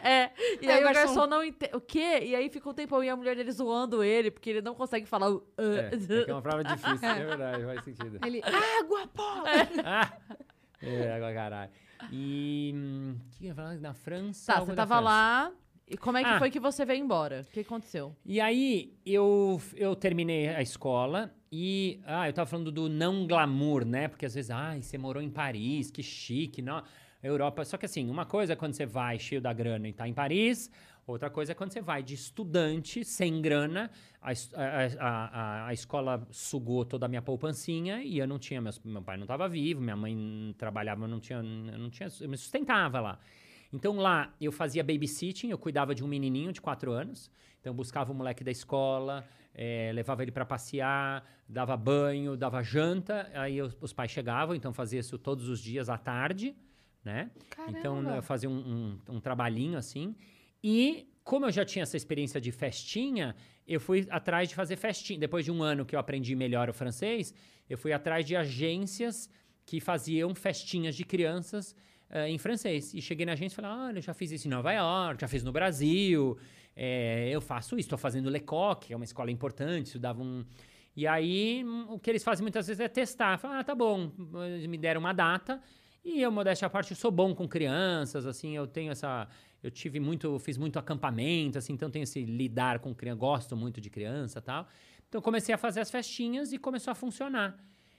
É, 0.08 0.30
e 0.62 0.66
Aí 0.66 0.70
aí 0.78 0.80
o 0.80 0.84
garçom- 0.84 1.14
garçom 1.14 1.26
não 1.26 1.42
entende. 1.44 1.74
O 1.76 1.80
quê? 1.80 2.20
E 2.24 2.34
aí 2.34 2.48
fica 2.48 2.68
um 2.70 2.74
tempão 2.74 3.02
e 3.02 3.08
a 3.08 3.16
mulher 3.16 3.34
dele 3.36 3.50
zoando 3.52 4.02
ele, 4.02 4.30
porque 4.30 4.48
ele 4.50 4.62
não 4.62 4.74
consegue 4.74 5.04
falar 5.06 5.30
o. 5.30 5.36
uh. 5.36 5.42
é, 5.58 5.90
é 6.20 6.24
que 6.24 6.30
é 6.30 6.34
uma 6.34 6.42
prova 6.42 6.62
difícil, 6.64 7.08
é 7.08 7.24
verdade, 7.24 7.64
faz 7.64 7.84
sentido. 7.84 8.18
Ele, 8.24 8.40
água, 8.42 9.06
pobre! 9.08 9.80
Ah! 9.84 10.12
É, 10.82 11.10
agora 11.14 11.32
caralho. 11.34 11.70
E. 12.12 12.70
hum, 12.76 13.16
O 13.18 13.30
que 13.38 13.44
eu 13.44 13.48
ia 13.48 13.54
falar? 13.54 13.74
Na 13.76 13.94
França? 13.94 14.52
Tá, 14.52 14.60
você 14.60 14.74
tava 14.74 14.96
França. 14.96 15.00
lá. 15.00 15.52
E 15.88 15.96
como 15.96 16.18
é 16.18 16.22
que 16.22 16.28
Ah. 16.28 16.38
foi 16.38 16.50
que 16.50 16.60
você 16.60 16.84
veio 16.84 17.02
embora? 17.02 17.46
O 17.48 17.50
que 17.50 17.60
aconteceu? 17.60 18.14
E 18.24 18.40
aí, 18.40 18.92
eu, 19.04 19.60
eu 19.74 19.96
terminei 19.96 20.48
a 20.48 20.60
escola 20.60 21.32
e. 21.50 21.98
Ah, 22.04 22.28
eu 22.28 22.32
tava 22.34 22.48
falando 22.48 22.70
do 22.70 22.90
não 22.90 23.26
glamour, 23.26 23.86
né? 23.86 24.06
Porque 24.06 24.26
às 24.26 24.34
vezes, 24.34 24.50
ai, 24.50 24.82
você 24.82 24.98
morou 24.98 25.22
em 25.22 25.30
Paris, 25.30 25.90
que 25.90 26.02
chique, 26.02 26.60
não. 26.60 26.82
Europa. 27.26 27.64
Só 27.64 27.76
que 27.76 27.86
assim, 27.86 28.08
uma 28.08 28.24
coisa 28.24 28.52
é 28.52 28.56
quando 28.56 28.74
você 28.74 28.86
vai 28.86 29.18
cheio 29.18 29.40
da 29.40 29.52
grana 29.52 29.88
e 29.88 29.92
tá 29.92 30.06
em 30.08 30.14
Paris, 30.14 30.70
outra 31.06 31.28
coisa 31.30 31.52
é 31.52 31.54
quando 31.54 31.72
você 31.72 31.80
vai 31.80 32.02
de 32.02 32.14
estudante, 32.14 33.04
sem 33.04 33.40
grana. 33.40 33.90
A, 34.20 34.30
a, 34.30 34.86
a, 34.98 35.66
a, 35.68 35.72
escola 35.72 36.26
sugou 36.30 36.84
toda 36.84 37.06
a 37.06 37.08
minha 37.08 37.22
poupancinha 37.22 38.02
e 38.02 38.18
eu 38.18 38.26
não 38.26 38.38
tinha. 38.38 38.60
Meus, 38.60 38.80
meu 38.80 39.02
pai 39.02 39.16
não 39.16 39.24
estava 39.24 39.48
vivo, 39.48 39.80
minha 39.80 39.96
mãe 39.96 40.54
trabalhava, 40.58 41.04
eu 41.04 41.08
não 41.08 41.20
tinha, 41.20 41.38
eu 41.38 41.78
não 41.78 41.90
tinha. 41.90 42.08
Eu 42.20 42.28
me 42.28 42.36
sustentava 42.36 43.00
lá. 43.00 43.18
Então 43.72 43.96
lá 43.96 44.34
eu 44.40 44.52
fazia 44.52 44.82
babysitting, 44.82 45.50
eu 45.50 45.58
cuidava 45.58 45.94
de 45.94 46.04
um 46.04 46.08
menininho 46.08 46.52
de 46.52 46.60
quatro 46.60 46.92
anos. 46.92 47.30
Então 47.60 47.72
eu 47.72 47.74
buscava 47.74 48.12
o 48.12 48.14
moleque 48.14 48.44
da 48.44 48.50
escola, 48.50 49.24
eh, 49.54 49.90
levava 49.92 50.22
ele 50.22 50.30
para 50.30 50.44
passear, 50.44 51.24
dava 51.48 51.76
banho, 51.76 52.36
dava 52.36 52.62
janta. 52.62 53.30
Aí 53.34 53.60
os 53.60 53.92
pais 53.92 54.10
chegavam, 54.10 54.54
então 54.54 54.72
fazia 54.72 55.00
isso 55.00 55.18
todos 55.18 55.48
os 55.48 55.60
dias 55.60 55.88
à 55.88 55.98
tarde, 55.98 56.54
né? 57.06 57.30
Então 57.68 58.02
Caramba. 58.02 58.16
eu 58.16 58.22
fazia 58.22 58.50
um, 58.50 58.98
um, 59.08 59.14
um 59.16 59.20
trabalhinho 59.20 59.78
assim. 59.78 60.14
E 60.62 61.08
como 61.22 61.46
eu 61.46 61.52
já 61.52 61.64
tinha 61.64 61.84
essa 61.84 61.96
experiência 61.96 62.40
de 62.40 62.50
festinha, 62.50 63.34
eu 63.66 63.80
fui 63.80 64.06
atrás 64.10 64.48
de 64.48 64.56
fazer 64.56 64.76
festinha. 64.76 65.18
Depois 65.18 65.44
de 65.44 65.52
um 65.52 65.62
ano 65.62 65.86
que 65.86 65.94
eu 65.94 66.00
aprendi 66.00 66.34
melhor 66.34 66.68
o 66.68 66.74
francês, 66.74 67.32
eu 67.70 67.78
fui 67.78 67.92
atrás 67.92 68.26
de 68.26 68.34
agências 68.34 69.30
que 69.64 69.80
faziam 69.80 70.34
festinhas 70.34 70.96
de 70.96 71.04
crianças 71.04 71.76
eh, 72.10 72.28
em 72.28 72.38
francês. 72.38 72.92
E 72.92 73.00
cheguei 73.00 73.24
na 73.24 73.32
agência 73.32 73.54
e 73.54 73.56
falei: 73.56 73.70
olha, 73.70 73.98
eu 73.98 74.02
já 74.02 74.12
fiz 74.12 74.32
isso 74.32 74.48
em 74.48 74.50
Nova 74.50 74.72
York, 74.72 75.20
já 75.20 75.28
fiz 75.28 75.44
no 75.44 75.52
Brasil, 75.52 76.36
eh, 76.74 77.28
eu 77.30 77.40
faço 77.40 77.76
isso, 77.76 77.86
estou 77.86 77.98
fazendo 77.98 78.28
Lecoq, 78.28 78.86
que 78.88 78.92
é 78.92 78.96
uma 78.96 79.04
escola 79.04 79.30
importante, 79.30 79.86
estudava 79.86 80.20
um. 80.20 80.44
E 80.96 81.06
aí, 81.06 81.62
hum, 81.64 81.86
o 81.90 81.98
que 82.00 82.10
eles 82.10 82.24
fazem 82.24 82.42
muitas 82.42 82.66
vezes 82.66 82.80
é 82.80 82.88
testar. 82.88 83.38
Falar, 83.38 83.60
ah, 83.60 83.64
tá 83.64 83.74
bom, 83.76 84.10
eles 84.46 84.66
me 84.66 84.78
deram 84.78 85.00
uma 85.00 85.12
data. 85.12 85.60
E 86.08 86.22
eu, 86.22 86.30
modéstia 86.30 86.66
à 86.66 86.70
parte, 86.70 86.92
eu 86.92 86.96
sou 86.96 87.10
bom 87.10 87.34
com 87.34 87.48
crianças, 87.48 88.26
assim, 88.26 88.54
eu 88.56 88.64
tenho 88.64 88.92
essa... 88.92 89.26
Eu 89.60 89.72
tive 89.72 89.98
muito, 89.98 90.38
fiz 90.38 90.56
muito 90.56 90.78
acampamento, 90.78 91.58
assim, 91.58 91.72
então 91.72 91.90
tenho 91.90 92.04
esse 92.04 92.24
lidar 92.24 92.78
com 92.78 92.94
criança, 92.94 93.18
gosto 93.18 93.56
muito 93.56 93.80
de 93.80 93.90
criança 93.90 94.40
tal. 94.40 94.68
Então 95.08 95.20
comecei 95.20 95.52
a 95.52 95.58
fazer 95.58 95.80
as 95.80 95.90
festinhas 95.90 96.52
e 96.52 96.58
começou 96.58 96.92
a 96.92 96.94
funcionar. 96.94 97.58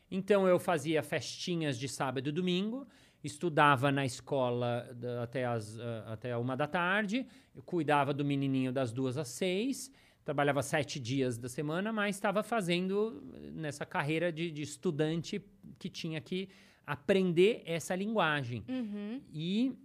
Então 0.10 0.48
eu 0.48 0.58
fazia 0.58 1.04
festinhas 1.04 1.78
de 1.78 1.90
sábado 1.90 2.30
e 2.30 2.32
domingo, 2.32 2.88
estudava 3.22 3.92
na 3.92 4.06
escola 4.06 4.90
até, 5.22 5.44
as, 5.44 5.78
ah, 5.78 6.14
até 6.14 6.38
uma 6.38 6.56
da 6.56 6.66
tarde, 6.66 7.28
cuidava 7.66 8.14
do 8.14 8.24
menininho 8.24 8.72
das 8.72 8.94
duas 8.94 9.18
às 9.18 9.28
seis, 9.28 9.92
trabalhava 10.24 10.64
sete 10.64 10.98
dias 10.98 11.38
da 11.38 11.50
semana, 11.50 11.92
mas 11.92 12.16
estava 12.16 12.42
fazendo 12.42 13.22
nessa 13.52 13.86
carreira 13.86 14.32
de, 14.32 14.50
de 14.50 14.62
estudante 14.62 15.44
que 15.78 15.90
tinha 15.90 16.22
que 16.22 16.48
aprender 16.88 17.62
essa 17.66 17.94
linguagem. 17.94 18.64
Uhum. 18.68 19.22
E 19.32 19.78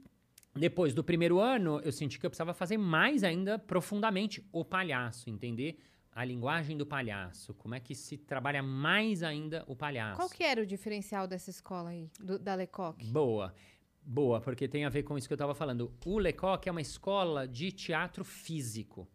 depois 0.55 0.95
do 0.95 1.03
primeiro 1.03 1.41
ano, 1.41 1.81
eu 1.81 1.91
senti 1.91 2.19
que 2.19 2.25
eu 2.25 2.31
precisava 2.31 2.55
fazer 2.55 2.79
mais 2.79 3.25
ainda 3.25 3.59
profundamente 3.59 4.47
o 4.53 4.65
palhaço, 4.65 5.29
entender 5.29 5.79
a 6.15 6.25
linguagem 6.25 6.77
do 6.77 6.87
palhaço, 6.87 7.55
como 7.55 7.75
é 7.75 7.81
que 7.81 7.95
se 7.95 8.17
trabalha 8.19 8.63
mais 8.63 9.23
ainda 9.23 9.65
o 9.67 9.75
palhaço. 9.75 10.17
Qual 10.17 10.29
que 10.31 10.45
era 10.45 10.61
o 10.63 10.67
diferencial 10.67 11.27
dessa 11.27 11.51
escola 11.51 11.89
aí, 11.91 12.09
do- 12.21 12.39
da 12.39 12.55
Lecoq? 12.55 13.05
Boa. 13.07 13.53
Boa, 14.05 14.41
porque 14.41 14.69
tem 14.69 14.85
a 14.85 14.89
ver 14.91 15.05
com 15.05 15.17
isso 15.17 15.27
que 15.29 15.33
eu 15.33 15.37
estava 15.37 15.55
falando. 15.55 15.93
O 16.05 16.19
Lecoq 16.19 16.69
é 16.69 16.71
uma 16.73 16.81
escola 16.81 17.49
de 17.49 17.73
teatro 17.73 18.25
físico. 18.25 19.03
O 19.03 19.09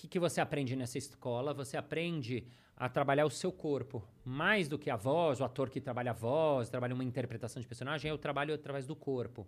que, 0.00 0.08
que 0.08 0.18
você 0.18 0.40
aprende 0.40 0.74
nessa 0.74 0.98
escola? 0.98 1.52
Você 1.54 1.76
aprende 1.76 2.46
a 2.76 2.88
trabalhar 2.88 3.26
o 3.26 3.30
seu 3.30 3.52
corpo. 3.52 4.02
Mais 4.24 4.68
do 4.68 4.78
que 4.78 4.90
a 4.90 4.96
voz, 4.96 5.40
o 5.40 5.44
ator 5.44 5.70
que 5.70 5.80
trabalha 5.80 6.10
a 6.10 6.14
voz, 6.14 6.68
trabalha 6.68 6.94
uma 6.94 7.04
interpretação 7.04 7.60
de 7.60 7.66
personagem, 7.66 8.10
eu 8.10 8.18
trabalho 8.18 8.54
através 8.54 8.86
do 8.86 8.96
corpo. 8.96 9.46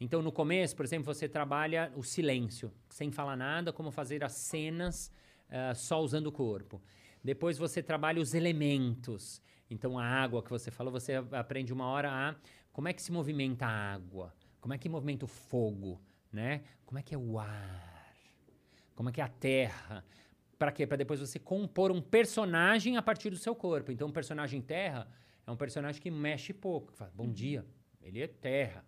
Então, 0.00 0.20
no 0.20 0.30
começo, 0.30 0.76
por 0.76 0.84
exemplo, 0.84 1.12
você 1.12 1.28
trabalha 1.28 1.90
o 1.96 2.02
silêncio, 2.02 2.70
sem 2.90 3.10
falar 3.10 3.36
nada, 3.36 3.72
como 3.72 3.90
fazer 3.90 4.22
as 4.22 4.32
cenas 4.32 5.10
ah, 5.48 5.74
só 5.74 6.02
usando 6.02 6.26
o 6.26 6.32
corpo. 6.32 6.82
Depois 7.22 7.58
você 7.58 7.82
trabalha 7.82 8.20
os 8.20 8.34
elementos. 8.34 9.40
Então, 9.70 9.98
a 9.98 10.04
água 10.04 10.42
que 10.42 10.50
você 10.50 10.70
falou, 10.70 10.92
você 10.92 11.14
aprende 11.32 11.72
uma 11.72 11.86
hora 11.86 12.10
a 12.10 12.36
como 12.72 12.88
é 12.88 12.92
que 12.92 13.02
se 13.02 13.10
movimenta 13.10 13.66
a 13.66 13.94
água, 13.94 14.34
como 14.60 14.74
é 14.74 14.78
que 14.78 14.88
movimenta 14.88 15.24
o 15.24 15.28
fogo, 15.28 16.00
né? 16.30 16.62
Como 16.84 16.98
é 16.98 17.02
que 17.02 17.14
é 17.14 17.18
o 17.18 17.38
ar, 17.38 18.14
como 18.94 19.08
é 19.08 19.12
que 19.12 19.20
é 19.20 19.24
a 19.24 19.28
terra. 19.28 20.04
Para 20.58 20.72
quê? 20.72 20.86
Para 20.86 20.96
depois 20.96 21.20
você 21.20 21.38
compor 21.38 21.90
um 21.92 22.00
personagem 22.00 22.96
a 22.96 23.02
partir 23.02 23.30
do 23.30 23.36
seu 23.36 23.54
corpo. 23.54 23.92
Então, 23.92 24.08
um 24.08 24.12
personagem 24.12 24.60
terra 24.62 25.06
é 25.46 25.50
um 25.50 25.56
personagem 25.56 26.00
que 26.00 26.10
mexe 26.10 26.52
pouco. 26.52 26.92
que 26.92 26.98
Fala, 26.98 27.10
Bom 27.14 27.30
dia, 27.30 27.64
ele 28.00 28.22
é 28.22 28.26
terra. 28.26 28.84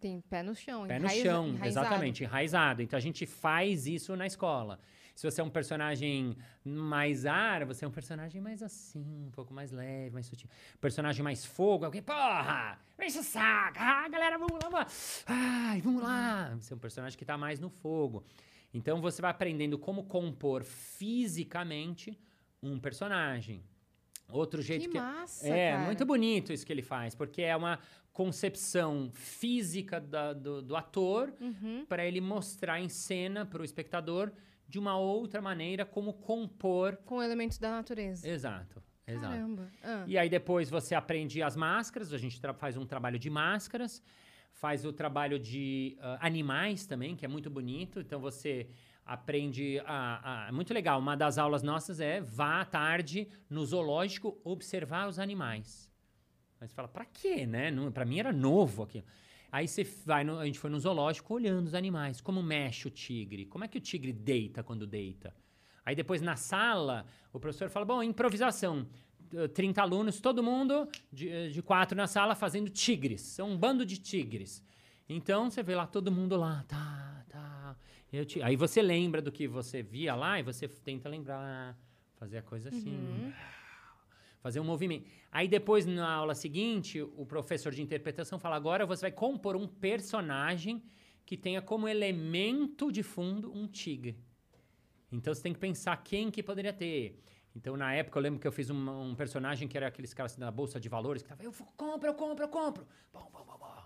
Tem 0.00 0.20
pé 0.22 0.42
no 0.42 0.54
chão. 0.54 0.86
Pé 0.86 0.98
no 0.98 1.04
enraiza- 1.04 1.22
chão, 1.22 1.48
enraizado. 1.48 1.86
exatamente, 1.86 2.24
enraizado. 2.24 2.82
Então 2.82 2.96
a 2.96 3.00
gente 3.00 3.26
faz 3.26 3.86
isso 3.86 4.16
na 4.16 4.26
escola. 4.26 4.80
Se 5.14 5.30
você 5.30 5.42
é 5.42 5.44
um 5.44 5.50
personagem 5.50 6.34
mais 6.64 7.26
ar, 7.26 7.66
você 7.66 7.84
é 7.84 7.88
um 7.88 7.90
personagem 7.90 8.40
mais 8.40 8.62
assim, 8.62 9.04
um 9.26 9.30
pouco 9.30 9.52
mais 9.52 9.70
leve, 9.70 10.10
mais 10.14 10.24
sutil. 10.24 10.48
Personagem 10.80 11.22
mais 11.22 11.44
fogo, 11.44 11.84
alguém, 11.84 12.00
porra, 12.00 12.78
enche 12.98 13.18
o 13.18 13.22
saco, 13.22 13.76
ah, 13.78 14.08
galera, 14.08 14.38
vamos 14.38 14.54
lá, 14.62 14.70
vamos. 14.70 15.22
ai, 15.26 15.82
vamos 15.82 16.02
lá. 16.02 16.56
Você 16.58 16.72
é 16.72 16.76
um 16.76 16.80
personagem 16.80 17.18
que 17.18 17.26
tá 17.26 17.36
mais 17.36 17.60
no 17.60 17.68
fogo. 17.68 18.24
Então 18.74 19.00
você 19.00 19.20
vai 19.20 19.30
aprendendo 19.30 19.78
como 19.78 20.04
compor 20.04 20.64
fisicamente 20.64 22.18
um 22.62 22.78
personagem. 22.78 23.62
Outro 24.28 24.62
jeito 24.62 24.84
Que 24.86 24.92
que 24.92 24.98
massa, 24.98 25.46
é 25.48 25.72
cara. 25.72 25.84
muito 25.84 26.06
bonito 26.06 26.52
isso 26.52 26.64
que 26.64 26.72
ele 26.72 26.80
faz, 26.82 27.14
porque 27.14 27.42
é 27.42 27.54
uma 27.54 27.78
concepção 28.12 29.10
física 29.12 30.00
da- 30.00 30.32
do, 30.32 30.62
do 30.62 30.74
ator 30.76 31.32
Uhum. 31.40 31.84
para 31.86 32.06
ele 32.06 32.20
mostrar 32.20 32.80
em 32.80 32.88
cena 32.88 33.44
para 33.44 33.60
o 33.60 33.64
espectador 33.64 34.32
de 34.66 34.78
uma 34.78 34.96
outra 34.96 35.42
maneira 35.42 35.84
como 35.84 36.14
compor. 36.14 36.96
Com 37.04 37.22
elementos 37.22 37.58
da 37.58 37.70
natureza. 37.70 38.26
Exato, 38.26 38.82
exato. 39.06 39.28
Caramba. 39.34 39.68
Ah. 39.82 40.04
E 40.06 40.16
aí 40.16 40.30
depois 40.30 40.70
você 40.70 40.94
aprende 40.94 41.42
as 41.42 41.54
máscaras, 41.56 42.12
a 42.12 42.18
gente 42.18 42.40
faz 42.56 42.76
um 42.78 42.86
trabalho 42.86 43.18
de 43.18 43.28
máscaras, 43.28 44.02
faz 44.52 44.84
o 44.84 44.92
trabalho 44.92 45.38
de 45.38 45.96
ah, 46.00 46.18
animais 46.20 46.86
também, 46.86 47.16
que 47.16 47.24
é 47.24 47.28
muito 47.28 47.50
bonito. 47.50 48.00
Então 48.00 48.20
você 48.20 48.68
aprende 49.04 49.80
a, 49.84 50.48
a- 50.48 50.52
muito 50.52 50.72
legal. 50.72 50.98
Uma 51.00 51.16
das 51.16 51.38
aulas 51.38 51.62
nossas 51.62 52.00
é 52.00 52.20
vá 52.20 52.60
à 52.60 52.64
tarde 52.64 53.28
no 53.50 53.64
zoológico 53.66 54.38
observar 54.44 55.08
os 55.08 55.18
animais. 55.18 55.90
Aí 56.60 56.68
você 56.68 56.74
fala, 56.74 56.88
pra 56.88 57.04
quê, 57.04 57.44
né? 57.46 57.70
Pra 57.92 58.04
mim 58.04 58.20
era 58.20 58.32
novo 58.32 58.84
aquilo. 58.84 59.04
Aí 59.50 59.66
você 59.68 59.84
vai, 60.06 60.24
no- 60.24 60.38
a 60.38 60.46
gente 60.46 60.58
foi 60.58 60.70
no 60.70 60.78
zoológico 60.78 61.34
olhando 61.34 61.66
os 61.66 61.74
animais, 61.74 62.20
como 62.20 62.42
mexe 62.42 62.86
o 62.88 62.90
tigre, 62.90 63.44
como 63.46 63.64
é 63.64 63.68
que 63.68 63.78
o 63.78 63.80
tigre 63.80 64.12
deita 64.12 64.62
quando 64.62 64.86
deita. 64.86 65.34
Aí 65.84 65.96
depois 65.96 66.22
na 66.22 66.36
sala, 66.36 67.04
o 67.32 67.40
professor 67.40 67.68
fala, 67.68 67.84
bom, 67.84 68.02
improvisação. 68.02 68.86
Eh, 69.34 69.48
30 69.48 69.82
alunos, 69.82 70.20
todo 70.20 70.42
mundo 70.42 70.88
de, 71.12 71.28
eh, 71.28 71.48
de 71.48 71.62
quatro 71.62 71.96
na 71.96 72.06
sala 72.06 72.34
fazendo 72.34 72.70
tigres. 72.70 73.20
São 73.20 73.50
um 73.50 73.56
bando 73.56 73.84
de 73.86 73.98
tigres. 73.98 74.62
Então 75.08 75.50
você 75.50 75.62
vê 75.62 75.74
lá 75.74 75.86
todo 75.86 76.10
mundo 76.10 76.36
lá, 76.36 76.64
tá, 76.68 77.24
tá. 77.28 77.76
Te- 78.26 78.42
Aí 78.42 78.56
você 78.56 78.82
lembra 78.82 79.20
do 79.22 79.32
que 79.32 79.46
você 79.48 79.82
via 79.82 80.14
lá 80.14 80.38
e 80.38 80.42
você 80.42 80.68
tenta 80.68 81.08
lembrar, 81.08 81.78
fazer 82.16 82.38
a 82.38 82.42
coisa 82.42 82.68
assim. 82.68 83.32
Fazer 84.40 84.58
um 84.60 84.64
movimento. 84.64 85.08
Aí 85.30 85.46
depois, 85.46 85.86
na 85.86 86.10
aula 86.12 86.34
seguinte, 86.34 87.00
o 87.00 87.24
professor 87.24 87.72
de 87.72 87.80
interpretação 87.80 88.38
fala: 88.38 88.56
agora 88.56 88.84
você 88.84 89.02
vai 89.02 89.12
compor 89.12 89.54
um 89.56 89.66
personagem 89.68 90.82
que 91.24 91.36
tenha 91.36 91.62
como 91.62 91.86
elemento 91.88 92.90
de 92.90 93.02
fundo 93.02 93.52
um 93.56 93.66
tigre. 93.68 94.18
Então 95.12 95.32
você 95.32 95.42
tem 95.42 95.52
que 95.52 95.60
pensar 95.60 95.96
quem 96.02 96.30
que 96.30 96.42
poderia 96.42 96.72
ter. 96.72 97.22
Então, 97.54 97.76
na 97.76 97.92
época, 97.94 98.18
eu 98.18 98.22
lembro 98.22 98.40
que 98.40 98.46
eu 98.46 98.52
fiz 98.52 98.70
um, 98.70 99.10
um 99.10 99.14
personagem 99.14 99.68
que 99.68 99.76
era 99.76 99.86
aqueles 99.86 100.14
caras 100.14 100.34
da 100.36 100.50
Bolsa 100.50 100.80
de 100.80 100.88
Valores, 100.88 101.22
que 101.22 101.28
tava, 101.28 101.42
eu 101.42 101.52
compro, 101.76 102.08
eu 102.08 102.14
compro, 102.14 102.44
eu 102.44 102.48
compro. 102.48 102.86
Bom, 103.12 103.28
bom, 103.32 103.44
bom, 103.44 103.58
bom. 103.58 103.82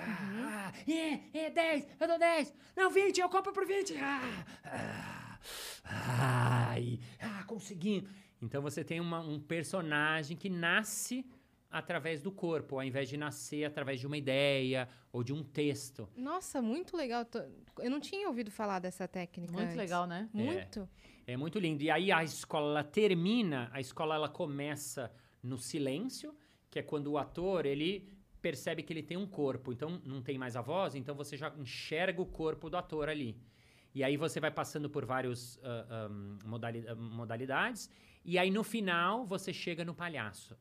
Ah, 0.00 0.72
é, 0.86 1.38
é 1.46 1.50
10, 1.50 1.86
eu 2.00 2.06
dou 2.08 2.18
10. 2.18 2.54
Não, 2.76 2.90
20, 2.90 3.18
eu 3.20 3.28
compro 3.28 3.52
por 3.52 3.66
20. 3.66 3.94
Ah, 3.96 4.20
ah, 4.64 5.38
ai, 6.70 7.00
ah, 7.20 7.44
conseguimos. 7.44 8.08
Então 8.40 8.62
você 8.62 8.84
tem 8.84 9.00
uma- 9.00 9.20
um 9.20 9.40
personagem 9.40 10.36
que 10.36 10.48
nasce 10.48 11.26
através 11.70 12.22
do 12.22 12.30
corpo, 12.30 12.76
ao 12.76 12.84
invés 12.84 13.08
de 13.08 13.16
nascer 13.16 13.64
através 13.64 13.98
de 14.00 14.06
uma 14.06 14.16
ideia 14.16 14.88
ou 15.12 15.22
de 15.24 15.32
um 15.32 15.42
texto. 15.42 16.08
Nossa, 16.16 16.62
muito 16.62 16.96
legal. 16.96 17.26
Eu 17.80 17.90
não 17.90 18.00
tinha 18.00 18.28
ouvido 18.28 18.50
falar 18.50 18.78
dessa 18.78 19.06
técnica. 19.08 19.52
Muito 19.52 19.64
antes. 19.66 19.76
legal, 19.76 20.06
né? 20.06 20.28
Muito. 20.32 20.88
É 21.14 21.17
muito 21.36 21.58
lindo. 21.58 21.82
E 21.82 21.90
aí 21.90 22.10
a 22.10 22.24
escola 22.24 22.82
termina, 22.82 23.68
a 23.72 23.80
escola 23.80 24.14
ela 24.14 24.28
começa 24.28 25.12
no 25.42 25.58
silêncio, 25.58 26.34
que 26.70 26.78
é 26.78 26.82
quando 26.82 27.08
o 27.08 27.18
ator 27.18 27.66
ele 27.66 28.08
percebe 28.40 28.82
que 28.82 28.92
ele 28.92 29.02
tem 29.02 29.16
um 29.16 29.26
corpo, 29.26 29.72
então 29.72 30.00
não 30.04 30.22
tem 30.22 30.38
mais 30.38 30.56
a 30.56 30.60
voz, 30.60 30.94
então 30.94 31.14
você 31.14 31.36
já 31.36 31.52
enxerga 31.58 32.22
o 32.22 32.26
corpo 32.26 32.70
do 32.70 32.76
ator 32.76 33.08
ali. 33.08 33.36
E 33.94 34.04
aí 34.04 34.16
você 34.16 34.38
vai 34.38 34.50
passando 34.50 34.88
por 34.88 35.04
várias 35.04 35.60
modalidades, 36.94 37.90
e 38.24 38.38
aí 38.38 38.50
no 38.50 38.62
final 38.62 39.26
você 39.26 39.52
chega 39.52 39.84
no 39.84 39.94
palhaço. 39.94 40.56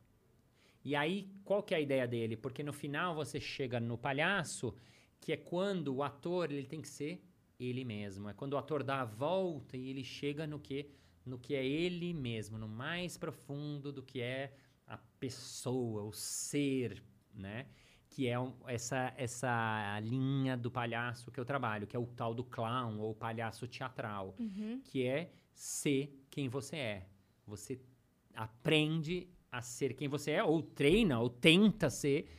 E 0.84 0.96
aí, 0.96 1.30
qual 1.44 1.62
que 1.62 1.74
é 1.74 1.78
a 1.78 1.82
ideia 1.82 2.08
dele? 2.08 2.38
Porque 2.38 2.64
no 2.64 2.72
final 2.72 3.14
você 3.14 3.42
chega 3.42 3.80
no 3.80 3.98
palhaço, 3.98 4.74
que 5.20 5.34
é 5.34 5.38
quando 5.38 5.94
o 5.94 6.02
ator 6.02 6.50
ele 6.50 6.66
tem 6.66 6.82
que 6.82 6.88
ser 6.88 7.22
ele 7.60 7.84
mesmo. 7.84 8.30
É 8.30 8.34
quando 8.34 8.54
o 8.54 8.58
ator 8.58 8.84
dá 8.84 9.02
a 9.02 9.06
volta 9.06 9.76
e 9.78 9.90
ele 9.90 10.04
chega 10.04 10.46
no 10.48 10.60
que 10.60 10.90
no 11.26 11.38
que 11.38 11.54
é 11.56 11.66
ele 11.66 12.14
mesmo, 12.14 12.58
no 12.58 12.70
mais 12.70 13.18
profundo 13.18 13.92
do 13.92 14.02
que 14.02 14.22
é 14.22 14.54
a 14.86 14.98
pessoa, 15.20 16.04
o 16.04 16.14
ser, 16.14 17.04
né? 17.34 17.68
Que 18.10 18.28
é 18.28 18.40
um- 18.40 18.54
essa 18.66 19.14
essa 19.18 20.00
linha 20.02 20.56
do 20.56 20.72
palhaço 20.72 21.30
que 21.30 21.38
eu 21.40 21.44
trabalho, 21.44 21.86
que 21.86 21.96
é 21.98 22.00
o 22.00 22.06
tal 22.08 22.34
do 22.34 22.46
clown 22.46 22.98
ou 23.00 23.14
palhaço 23.14 23.68
teatral, 23.68 24.36
Uhum. 24.40 24.80
que 24.86 25.04
é 25.06 25.30
ser 25.54 26.26
quem 26.30 26.48
você 26.48 26.78
é. 26.78 27.08
Você 27.46 27.78
aprende 28.34 29.28
a 29.52 29.62
ser 29.62 29.94
quem 29.96 30.08
você 30.08 30.32
é, 30.32 30.44
ou 30.44 30.62
treina, 30.62 31.20
ou 31.20 31.30
tenta 31.30 31.90
ser 31.90 32.30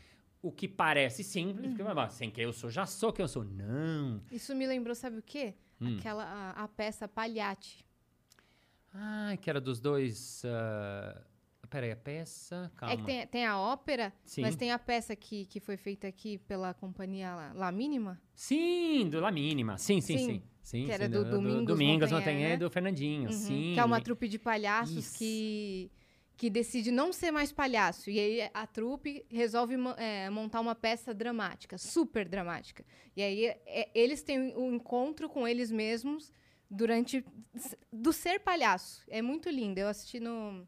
o 0.43 0.53
que 0.53 0.69
parece 0.69 1.25
simples, 1.25 1.75
porque 1.75 1.83
"Ah, 1.83 2.09
sem 2.09 2.31
quem 2.31 2.45
eu 2.45 2.53
sou, 2.53 2.71
já 2.71 2.87
sou 2.87 3.13
quem 3.13 3.25
eu 3.25 3.29
sou. 3.29 3.45
Não. 3.45 4.23
Isso 4.31 4.55
me 4.55 4.67
lembrou, 4.67 4.95
sabe 4.95 5.19
o 5.19 5.23
quê? 5.23 5.55
Hum. 5.81 5.97
Aquela, 5.99 6.25
a, 6.25 6.65
a 6.65 6.69
peça 6.69 7.07
Palhate. 7.09 7.85
Ah, 8.93 9.37
que 9.41 9.49
era 9.51 9.61
dos 9.61 9.81
dois. 9.81 10.43
ah, 10.45 11.23
Peraí, 11.71 11.91
a 11.91 11.97
peça. 11.97 12.73
Calma. 12.77 12.95
É 12.95 12.97
que 12.97 13.05
tem, 13.05 13.27
tem 13.27 13.47
a 13.47 13.59
ópera, 13.59 14.13
Sim. 14.25 14.41
mas 14.41 14.57
tem 14.57 14.73
a 14.73 14.79
peça 14.79 15.15
que, 15.15 15.45
que 15.45 15.61
foi 15.61 15.77
feita 15.77 16.07
aqui 16.07 16.39
pela 16.39 16.73
companhia 16.73 17.35
La, 17.35 17.53
La 17.53 17.73
Mínima. 17.73 18.19
Sim, 18.35 19.09
do 19.11 19.21
La 19.21 19.31
Mínima. 19.31 19.77
Sim, 19.77 20.01
sim, 20.01 20.17
Sim, 20.17 20.25
sim. 20.27 20.43
sim 20.63 20.85
que 20.87 20.93
era 20.93 21.05
sim, 21.05 21.11
do 21.11 21.25
Domingos 21.27 21.67
Domingos 21.67 22.11
Montanher 22.11 22.51
né? 22.51 22.57
do 22.57 22.71
Fernandinho. 22.71 23.27
Uhum, 23.29 23.33
Sim. 23.33 23.73
Que 23.75 23.81
é 23.81 23.85
uma 23.85 24.01
trupe 24.01 24.29
de 24.29 24.39
palhaços 24.39 24.97
Isso. 24.97 25.19
que, 25.19 25.91
que 26.39 26.49
decide 26.49 26.93
não 26.93 27.13
ser 27.13 27.33
mais 27.33 27.51
palhaço. 27.51 28.09
E 28.09 28.19
aí 28.19 28.51
a 28.55 28.65
trupe 28.65 29.27
resolve 29.29 29.75
é, 29.97 30.31
montar 30.31 30.61
uma 30.61 30.75
peça 30.75 31.13
dramática, 31.13 31.77
super 31.77 32.29
dramática. 32.29 32.87
E 33.17 33.23
aí 33.23 33.47
é, 33.47 33.91
eles 33.93 34.23
têm 34.23 34.57
um 34.57 34.77
encontro 34.77 35.29
com 35.29 35.47
eles 35.49 35.69
mesmos 35.69 36.33
durante. 36.71 37.25
do 37.93 38.13
ser 38.13 38.39
palhaço. 38.39 39.03
É 39.09 39.21
muito 39.21 39.51
lindo. 39.51 39.81
Eu 39.81 39.89
assisti 39.89 40.21
no. 40.21 40.65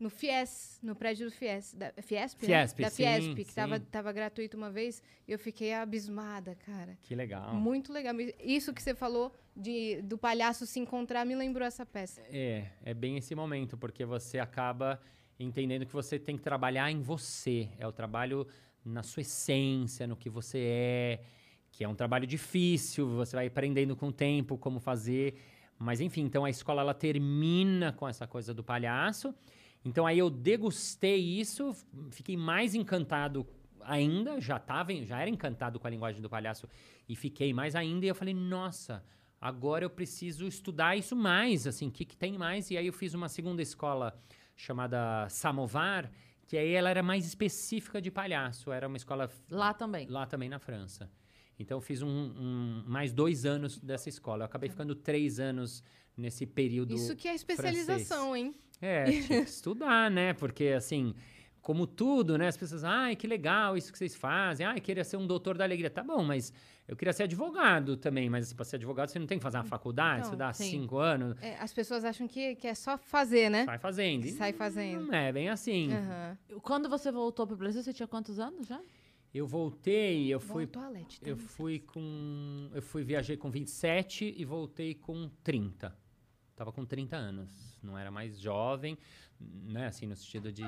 No 0.00 0.08
Fies, 0.08 0.80
no 0.82 0.96
prédio 0.96 1.28
do 1.28 1.30
Fies, 1.30 1.74
da 1.74 1.92
Fiesp, 2.00 2.40
né? 2.40 2.46
Fiesp, 2.48 2.80
da 2.80 2.88
sim, 2.88 3.04
Fiesp, 3.04 3.44
que 3.44 3.54
tava, 3.54 3.78
sim. 3.78 3.84
tava 3.92 4.10
gratuito 4.12 4.56
uma 4.56 4.70
vez, 4.70 5.02
e 5.28 5.32
eu 5.32 5.38
fiquei 5.38 5.74
abismada, 5.74 6.56
cara. 6.66 6.96
Que 7.02 7.14
legal. 7.14 7.54
Muito 7.54 7.92
legal. 7.92 8.14
Isso 8.42 8.72
que 8.72 8.82
você 8.82 8.94
falou 8.94 9.30
de, 9.54 10.00
do 10.00 10.16
palhaço 10.16 10.64
se 10.66 10.80
encontrar 10.80 11.26
me 11.26 11.34
lembrou 11.34 11.66
essa 11.66 11.84
peça. 11.84 12.22
É, 12.32 12.64
é 12.82 12.94
bem 12.94 13.18
esse 13.18 13.34
momento, 13.34 13.76
porque 13.76 14.06
você 14.06 14.38
acaba 14.38 14.98
entendendo 15.38 15.84
que 15.84 15.92
você 15.92 16.18
tem 16.18 16.34
que 16.34 16.42
trabalhar 16.42 16.90
em 16.90 17.02
você. 17.02 17.68
É 17.78 17.86
o 17.86 17.92
trabalho 17.92 18.46
na 18.82 19.02
sua 19.02 19.20
essência, 19.20 20.06
no 20.06 20.16
que 20.16 20.30
você 20.30 20.58
é, 20.58 21.20
que 21.70 21.84
é 21.84 21.88
um 21.88 21.94
trabalho 21.94 22.26
difícil, 22.26 23.06
você 23.08 23.36
vai 23.36 23.46
aprendendo 23.46 23.94
com 23.94 24.08
o 24.08 24.12
tempo 24.12 24.56
como 24.56 24.80
fazer. 24.80 25.34
Mas 25.78 26.00
enfim, 26.00 26.22
então 26.22 26.44
a 26.44 26.50
escola 26.50 26.82
ela 26.82 26.94
termina 26.94 27.92
com 27.92 28.08
essa 28.08 28.26
coisa 28.26 28.52
do 28.52 28.62
palhaço. 28.62 29.34
Então 29.84 30.06
aí 30.06 30.18
eu 30.18 30.28
degustei 30.28 31.16
isso, 31.18 31.74
fiquei 32.10 32.36
mais 32.36 32.74
encantado 32.74 33.46
ainda, 33.82 34.40
já 34.40 34.58
tava, 34.58 34.92
já 35.04 35.20
era 35.20 35.30
encantado 35.30 35.80
com 35.80 35.86
a 35.86 35.90
linguagem 35.90 36.20
do 36.20 36.28
palhaço 36.28 36.68
e 37.08 37.16
fiquei 37.16 37.52
mais 37.52 37.74
ainda 37.74 38.04
e 38.04 38.08
eu 38.08 38.14
falei, 38.14 38.34
nossa, 38.34 39.02
agora 39.40 39.84
eu 39.84 39.90
preciso 39.90 40.46
estudar 40.46 40.96
isso 40.96 41.16
mais, 41.16 41.66
assim, 41.66 41.88
o 41.88 41.90
que, 41.90 42.04
que 42.04 42.16
tem 42.16 42.36
mais? 42.36 42.70
E 42.70 42.76
aí 42.76 42.86
eu 42.86 42.92
fiz 42.92 43.14
uma 43.14 43.28
segunda 43.28 43.62
escola 43.62 44.14
chamada 44.54 45.26
Samovar, 45.30 46.10
que 46.46 46.58
aí 46.58 46.72
ela 46.72 46.90
era 46.90 47.02
mais 47.02 47.24
específica 47.26 48.02
de 48.02 48.10
palhaço, 48.10 48.70
era 48.70 48.86
uma 48.86 48.96
escola 48.98 49.30
Lá 49.50 49.72
também. 49.72 50.06
lá 50.08 50.26
também 50.26 50.48
na 50.48 50.58
França. 50.58 51.10
Então 51.58 51.78
eu 51.78 51.80
fiz 51.82 52.02
um, 52.02 52.08
um- 52.08 52.84
mais 52.86 53.12
dois 53.12 53.46
anos 53.46 53.78
dessa 53.78 54.08
escola. 54.08 54.42
Eu 54.42 54.46
acabei 54.46 54.68
ficando 54.68 54.94
três 54.94 55.38
anos 55.38 55.82
nesse 56.16 56.44
período. 56.46 56.94
Isso 56.94 57.14
que 57.16 57.28
é 57.28 57.34
especialização, 57.34 58.34
hein? 58.36 58.54
É, 58.80 59.04
tinha 59.22 59.44
que 59.44 59.50
estudar, 59.50 60.10
né? 60.10 60.32
Porque 60.32 60.68
assim, 60.76 61.14
como 61.60 61.86
tudo, 61.86 62.38
né? 62.38 62.48
As 62.48 62.56
pessoas, 62.56 62.84
ai, 62.84 63.14
que 63.14 63.26
legal 63.26 63.76
isso 63.76 63.92
que 63.92 63.98
vocês 63.98 64.14
fazem. 64.16 64.66
Ai, 64.66 64.80
queria 64.80 65.04
ser 65.04 65.16
um 65.16 65.26
doutor 65.26 65.56
da 65.56 65.64
alegria. 65.64 65.90
Tá 65.90 66.02
bom, 66.02 66.22
mas 66.22 66.52
eu 66.88 66.96
queria 66.96 67.12
ser 67.12 67.24
advogado 67.24 67.96
também. 67.96 68.30
Mas 68.30 68.46
assim, 68.46 68.56
para 68.56 68.64
ser 68.64 68.76
advogado, 68.76 69.10
você 69.10 69.18
não 69.18 69.26
tem 69.26 69.38
que 69.38 69.42
fazer 69.42 69.58
uma 69.58 69.64
faculdade, 69.64 70.20
Então, 70.20 70.30
estudar 70.30 70.52
sim. 70.54 70.70
cinco 70.70 70.98
anos. 70.98 71.36
É, 71.42 71.56
as 71.58 71.72
pessoas 71.72 72.04
acham 72.04 72.26
que, 72.26 72.56
que 72.56 72.66
é 72.66 72.74
só 72.74 72.96
fazer, 72.96 73.50
né? 73.50 73.64
Sai 73.64 73.78
fazendo. 73.78 74.24
E 74.24 74.32
Sai 74.32 74.52
fazendo. 74.52 75.06
Não 75.06 75.14
é 75.14 75.32
bem 75.32 75.48
assim. 75.48 75.92
Aham. 75.92 76.38
Quando 76.62 76.88
você 76.88 77.12
voltou 77.12 77.46
pro 77.46 77.56
Brasil, 77.56 77.82
você 77.82 77.92
tinha 77.92 78.08
quantos 78.08 78.40
anos 78.40 78.66
já? 78.66 78.80
Eu 79.32 79.46
voltei, 79.46 80.26
eu 80.26 80.40
fui 80.40 80.66
toalete? 80.66 81.20
Eu 81.24 81.36
fui 81.36 81.78
com. 81.78 82.68
Eu 82.74 82.82
fui 82.82 83.04
viajei 83.04 83.36
com 83.36 83.48
27 83.48 84.34
e 84.36 84.44
voltei 84.44 84.92
com 84.92 85.30
30. 85.44 85.96
Tava 86.60 86.72
com 86.72 86.84
30 86.84 87.16
anos. 87.16 87.48
Não 87.82 87.96
era 87.96 88.10
mais 88.10 88.38
jovem, 88.38 88.98
né? 89.40 89.86
Assim, 89.86 90.06
no 90.06 90.14
sentido 90.14 90.52
de. 90.52 90.62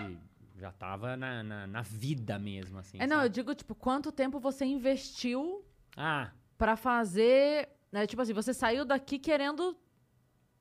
Já 0.56 0.72
tava 0.72 1.18
na, 1.18 1.42
na, 1.42 1.66
na 1.66 1.82
vida 1.82 2.38
mesmo, 2.38 2.78
assim. 2.78 2.96
é, 2.98 3.06
não, 3.06 3.16
eu 3.16 3.22
sabe? 3.24 3.34
digo, 3.34 3.54
tipo, 3.54 3.74
quanto 3.74 4.10
tempo 4.10 4.40
você 4.40 4.64
investiu 4.64 5.62
Ah, 5.94 6.30
pra 6.56 6.76
fazer. 6.76 7.68
Né, 7.92 8.06
tipo 8.06 8.22
assim, 8.22 8.32
você 8.32 8.54
saiu 8.54 8.86
daqui 8.86 9.18
querendo. 9.18 9.76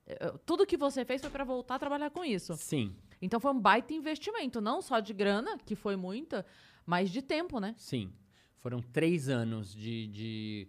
eh, 0.06 0.34
Tudo 0.44 0.66
que 0.66 0.76
você 0.76 1.02
fez 1.02 1.22
foi 1.22 1.30
pra 1.30 1.44
voltar 1.44 1.76
a 1.76 1.78
trabalhar 1.78 2.10
com 2.10 2.22
isso. 2.22 2.54
sim, 2.58 2.94
Então 3.22 3.40
foi 3.40 3.52
um 3.52 3.58
baita 3.58 3.94
investimento, 3.94 4.60
não 4.60 4.82
só 4.82 5.00
de 5.00 5.14
grana, 5.14 5.56
que 5.64 5.74
foi 5.74 5.96
muita, 5.96 6.44
mas 6.84 7.08
de 7.10 7.22
tempo, 7.22 7.58
né? 7.58 7.74
sim. 7.78 8.12
Foram 8.58 8.82
três 8.82 9.30
anos 9.30 9.74
de, 9.74 10.06
de, 10.08 10.68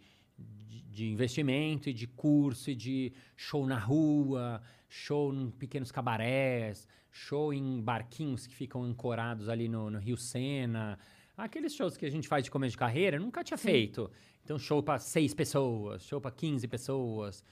de, 0.67 0.81
de 0.81 1.05
investimento 1.09 1.89
e 1.89 1.93
de 1.93 2.07
curso 2.07 2.69
e 2.69 2.75
de 2.75 3.13
show 3.35 3.65
na 3.65 3.77
rua, 3.77 4.61
show 4.87 5.33
em 5.33 5.49
pequenos 5.51 5.91
cabarés, 5.91 6.87
show 7.11 7.53
em 7.53 7.81
barquinhos 7.81 8.47
que 8.47 8.53
ficam 8.53 8.83
ancorados 8.83 9.49
ali 9.49 9.67
no, 9.67 9.89
no 9.89 9.99
Rio 9.99 10.17
Sena. 10.17 10.99
Aqueles 11.35 11.73
shows 11.73 11.97
que 11.97 12.05
a 12.05 12.11
gente 12.11 12.27
faz 12.27 12.43
de 12.43 12.51
começo 12.51 12.71
de 12.71 12.77
carreira, 12.77 13.19
nunca 13.19 13.43
tinha 13.43 13.57
feito. 13.57 14.09
Então, 14.43 14.59
show 14.59 14.83
para 14.83 14.99
seis 14.99 15.33
pessoas, 15.33 16.05
show 16.05 16.19
para 16.19 16.31
15 16.31 16.67
pessoas. 16.67 17.43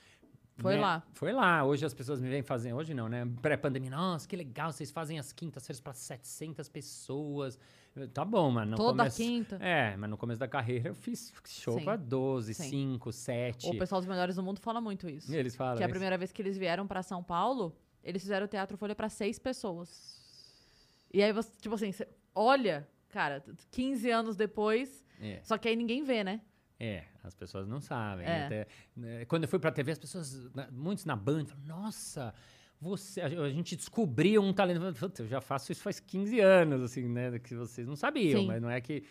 Foi 0.57 0.75
né? 0.75 0.81
lá. 0.81 1.03
Foi 1.13 1.31
lá. 1.31 1.63
Hoje 1.63 1.85
as 1.85 1.93
pessoas 1.93 2.19
me 2.19 2.29
vêm 2.29 2.43
fazendo. 2.43 2.75
Hoje 2.75 2.93
não, 2.93 3.09
né? 3.09 3.27
Pré-pandemia. 3.41 3.89
Nossa, 3.89 4.27
que 4.27 4.35
legal, 4.35 4.71
vocês 4.71 4.91
fazem 4.91 5.17
as 5.17 5.31
quintas-feiras 5.31 5.79
para 5.79 5.93
700 5.93 6.69
pessoas. 6.69 7.57
Eu, 7.95 8.07
Tá 8.07 8.23
bom, 8.23 8.49
mano. 8.51 8.71
no 8.71 8.77
Toda 8.77 8.99
começo- 9.03 9.17
quinta. 9.17 9.57
É, 9.61 9.95
mas 9.97 10.09
no 10.09 10.17
começo 10.17 10.39
da 10.39 10.47
carreira 10.47 10.89
eu 10.89 10.95
fiz 10.95 11.33
show 11.47 11.77
Sim. 11.77 11.83
para 11.85 11.97
12, 11.97 12.53
Sim. 12.53 12.69
5, 12.69 13.11
7. 13.11 13.67
O 13.69 13.77
pessoal 13.77 13.99
dos 13.99 14.07
melhores 14.07 14.35
do 14.35 14.43
mundo 14.43 14.59
fala 14.59 14.79
muito 14.79 15.09
isso. 15.09 15.31
E 15.31 15.35
eles 15.35 15.55
falam. 15.55 15.75
Que 15.77 15.83
a 15.83 15.87
isso. 15.87 15.91
primeira 15.91 16.17
vez 16.17 16.31
que 16.31 16.41
eles 16.41 16.57
vieram 16.57 16.87
pra 16.87 17.03
São 17.03 17.21
Paulo, 17.23 17.75
eles 18.03 18.21
fizeram 18.21 18.45
o 18.45 18.49
Teatro 18.49 18.77
Folha 18.77 18.95
pra 18.95 19.09
seis 19.09 19.37
pessoas. 19.37 20.19
E 21.13 21.21
aí 21.21 21.33
você, 21.33 21.51
tipo 21.59 21.75
assim, 21.75 21.91
você 21.91 22.07
olha, 22.33 22.87
cara, 23.09 23.43
15 23.69 24.09
anos 24.09 24.35
depois, 24.37 25.03
É. 25.19 25.41
só 25.43 25.57
que 25.57 25.67
aí 25.67 25.75
ninguém 25.75 26.03
vê, 26.03 26.23
né? 26.23 26.39
É, 26.79 27.03
as 27.23 27.35
pessoas 27.35 27.67
não 27.67 27.79
sabem. 27.81 28.25
É. 28.25 28.45
Até, 28.45 28.67
né, 28.95 29.25
quando 29.25 29.43
eu 29.43 29.49
fui 29.49 29.59
pra 29.59 29.71
TV, 29.71 29.91
as 29.91 29.99
pessoas, 29.99 30.49
muitos 30.71 31.03
na 31.05 31.15
banda, 31.15 31.45
falaram, 31.49 31.67
nossa, 31.83 32.33
você, 32.81 33.21
a, 33.21 33.49
gente 33.49 33.75
descobriu 33.75 34.41
um 34.41 34.51
talento. 34.51 34.77
Eu 34.77 34.81
falei, 34.93 34.99
"Puta, 35.11 35.21
Eu 35.23 35.27
já 35.27 35.39
faço 35.39 35.71
isso 35.71 35.81
faz 35.81 35.99
15 35.99 36.39
anos, 36.39 36.81
assim, 36.81 37.07
né? 37.07 37.37
Que 37.39 37.53
vocês 37.55 37.87
não 37.87 37.95
sabiam, 37.95 38.41
Sim. 38.41 38.47
mas 38.47 38.61
não 38.61 38.69
é 38.69 38.81
que 38.81 39.03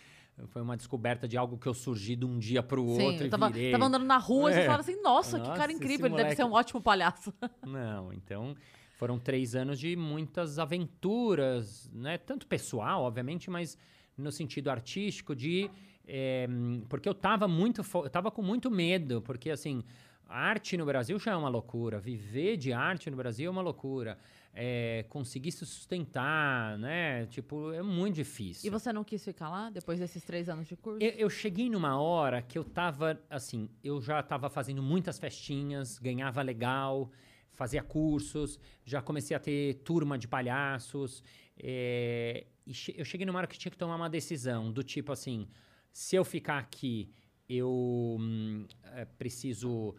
foi 0.48 0.60
uma 0.62 0.76
descoberta 0.76 1.28
de 1.28 1.36
algo 1.36 1.56
que 1.58 1.66
eu 1.66 1.74
surgi 1.74 2.16
de 2.16 2.24
um 2.24 2.38
dia 2.38 2.62
pro 2.62 2.82
Sim, 2.96 3.02
outro 3.02 3.22
eu 3.24 3.26
e 3.26 3.30
tava, 3.30 3.48
virei. 3.50 3.70
tava 3.72 3.84
andando 3.84 4.04
na 4.06 4.16
rua 4.18 4.50
e 4.50 4.54
você 4.54 4.60
É. 4.60 4.64
falava 4.64 4.80
assim, 4.80 5.00
nossa, 5.02 5.38
que 5.38 5.46
Nossa, 5.46 5.58
cara 5.58 5.70
esse 5.70 5.80
incrível, 5.82 6.06
ele 6.06 6.16
deve 6.16 6.34
ser 6.34 6.42
um 6.44 6.48
moleque- 6.48 6.66
ótimo 6.68 6.80
palhaço. 6.82 7.32
Não, 7.66 8.12
então 8.12 8.56
foram 8.96 9.18
três 9.18 9.54
anos 9.54 9.78
de 9.78 9.94
muitas 9.96 10.58
aventuras, 10.58 11.90
né? 11.92 12.18
Tanto 12.18 12.46
pessoal, 12.46 13.02
obviamente, 13.02 13.50
mas 13.50 13.76
no 14.16 14.30
sentido 14.32 14.70
artístico 14.70 15.34
de 15.34 15.70
eh, 16.06 16.46
porque 16.88 17.08
eu 17.08 17.14
tava 17.14 17.46
muito 17.46 17.82
eu 17.94 18.10
tava 18.10 18.30
com 18.30 18.42
muito 18.42 18.70
medo, 18.70 19.22
porque 19.22 19.50
assim 19.50 19.82
arte 20.30 20.76
no 20.76 20.86
Brasil 20.86 21.18
já 21.18 21.32
é 21.32 21.36
uma 21.36 21.48
loucura, 21.48 21.98
viver 21.98 22.56
de 22.56 22.72
arte 22.72 23.10
no 23.10 23.16
Brasil 23.16 23.48
é 23.48 23.50
uma 23.50 23.60
loucura, 23.60 24.16
eh, 24.54 25.04
conseguir 25.08 25.50
se 25.52 25.66
sustentar, 25.66 26.78
né? 26.78 27.26
Tipo 27.26 27.72
é 27.72 27.82
muito 27.82 28.14
difícil. 28.14 28.66
E 28.66 28.70
você 28.70 28.92
não 28.92 29.02
quis 29.04 29.24
ficar 29.24 29.48
lá 29.48 29.70
depois 29.70 29.98
desses 29.98 30.22
três 30.24 30.48
anos 30.48 30.68
de 30.68 30.76
curso? 30.76 31.02
Eu, 31.02 31.10
eu 31.12 31.30
cheguei 31.30 31.68
numa 31.68 32.00
hora 32.00 32.40
que 32.40 32.56
eu 32.56 32.64
tava, 32.64 33.20
assim, 33.28 33.68
eu 33.82 34.00
já 34.00 34.22
tava 34.22 34.48
fazendo 34.48 34.82
muitas 34.82 35.18
festinhas, 35.18 35.98
ganhava 35.98 36.40
legal, 36.42 37.10
fazia 37.50 37.82
cursos, 37.82 38.58
já 38.84 39.02
comecei 39.02 39.36
a 39.36 39.40
ter 39.40 39.74
turma 39.84 40.16
de 40.16 40.28
palhaços. 40.28 41.22
eh, 41.62 42.46
e 42.66 42.72
che- 42.72 42.94
eu 42.96 43.04
cheguei 43.04 43.26
numa 43.26 43.38
hora 43.38 43.46
que 43.46 43.58
tinha 43.58 43.70
que 43.70 43.76
tomar 43.76 43.96
uma 43.96 44.08
decisão, 44.08 44.72
do 44.72 44.82
tipo 44.82 45.12
assim, 45.12 45.46
se 45.92 46.16
eu 46.16 46.24
ficar 46.24 46.58
aqui, 46.58 47.10
eu 47.48 48.16
hum, 48.18 48.64
eh, 48.94 49.04
preciso 49.18 49.94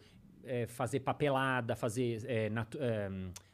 eh, 0.45 0.68
fazer 0.68 0.99
papelada, 1.01 1.76
fazer 1.76 2.49
natu- 2.51 2.77
eh, 2.81 3.09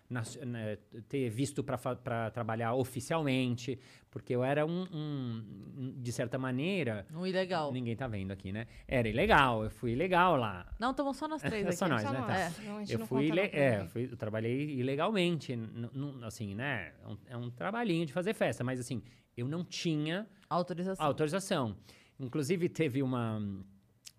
nas- 0.10 0.38
né, 0.38 0.78
ter 1.10 1.30
visto 1.30 1.62
para 1.64 2.32
trabalhar 2.32 2.74
oficialmente, 2.76 3.78
porque 4.10 4.34
eu 4.34 4.42
era 4.44 4.66
um, 4.66 4.86
um- 4.94 5.94
de 5.98 6.12
certa 6.14 6.38
maneira, 6.38 7.06
Um 7.14 7.28
ilegal. 7.28 7.72
ninguém 7.74 7.94
tá 7.96 8.08
vendo 8.08 8.32
aqui, 8.32 8.52
né? 8.54 8.68
Era 8.88 9.10
ilegal, 9.10 9.64
eu 9.66 9.70
fui 9.70 9.92
ilegal 9.92 10.38
lá. 10.38 10.66
Não, 10.80 10.92
estamos 10.92 11.18
só 11.18 11.28
nós 11.28 11.42
três 11.42 11.66
É 11.66 11.68
aqui. 11.70 11.76
só 11.78 11.88
nós, 11.90 12.02
Só 12.04 12.12
né? 12.14 12.20
nós. 12.20 12.56
Tá. 12.56 12.62
Não, 12.64 12.78
a 12.78 12.80
gente 12.80 12.94
Eu 12.94 13.00
não 13.00 13.08
fui, 13.08 13.26
ile- 13.26 13.36
não 13.52 13.60
é, 13.60 13.86
fui- 13.88 14.10
eu 14.10 14.16
trabalhei 14.18 14.80
ilegalmente, 14.80 15.52
n- 15.54 15.90
n- 15.94 16.24
assim, 16.26 16.56
né? 16.56 16.94
É 17.04 17.08
um, 17.08 17.18
é 17.32 17.38
um 17.38 17.50
trabalhinho 17.50 18.06
de 18.06 18.14
fazer 18.14 18.34
festa, 18.34 18.64
mas 18.64 18.80
assim, 18.80 19.02
eu 19.36 19.46
não 19.48 19.64
tinha 19.64 20.26
Autorização. 20.50 21.06
autorização. 21.06 21.76
Inclusive, 22.20 22.70
teve 22.70 23.04
uma, 23.04 23.42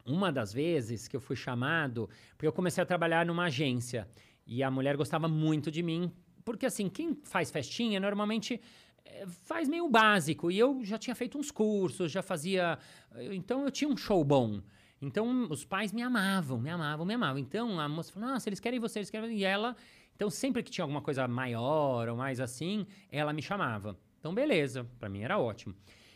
uma 0.09 0.33
das 0.33 0.53
vezes 0.53 1.07
que 1.07 1.15
eu 1.17 1.21
fui 1.21 1.37
chamado, 1.37 2.09
porque 2.37 2.47
eu 2.47 2.53
comecei 2.53 2.83
a 2.83 2.87
trabalhar 2.87 3.27
numa 3.27 3.45
agência 3.45 4.09
e 4.47 4.63
a 4.63 4.71
mulher 4.71 4.97
gostava 4.97 5.29
muito 5.29 5.71
de 5.71 5.83
mim, 5.83 6.11
porque 6.45 6.67
assim, 6.67 6.89
quem 6.89 7.15
faz 7.25 7.51
festinha 7.51 8.01
normalmente 8.01 8.61
eh, 9.05 9.27
faz 9.45 9.69
meio 9.69 9.89
básico 9.89 10.51
e 10.51 10.59
eu 10.59 10.83
já 10.83 10.97
tinha 10.99 11.15
feito 11.15 11.39
uns 11.39 11.51
cursos, 11.51 12.11
já 12.11 12.23
fazia. 12.23 12.79
eu- 13.15 13.33
Então 13.35 13.65
eu 13.65 13.71
tinha 13.71 13.89
um 13.91 13.97
show 13.97 14.25
bom. 14.25 14.61
Então 15.01 15.47
os 15.51 15.65
pais 15.65 15.93
me 15.93 16.03
amavam, 16.03 16.59
me 16.59 16.71
amavam, 16.71 17.07
me 17.07 17.15
amavam. 17.15 17.39
Então 17.39 17.79
a 17.79 17.89
moça 17.89 18.13
falou: 18.13 18.29
Nossa, 18.31 18.49
eles 18.49 18.59
querem 18.61 18.81
você, 18.81 18.99
eles 18.99 19.11
querem. 19.11 19.37
E 19.37 19.45
ela. 19.45 19.77
Então 20.17 20.29
sempre 20.31 20.63
que 20.63 20.71
tinha 20.71 20.83
alguma 20.85 21.01
coisa 21.01 21.29
maior 21.29 22.09
ou 22.09 22.17
mais 22.17 22.41
assim, 22.41 22.85
ela 23.13 23.33
me 23.33 23.41
chamava. 23.41 23.97
Então 24.19 24.35
beleza, 24.35 24.85
pra 24.99 25.09
mim 25.09 25.21
era 25.23 25.39
ótimo. 25.39 25.75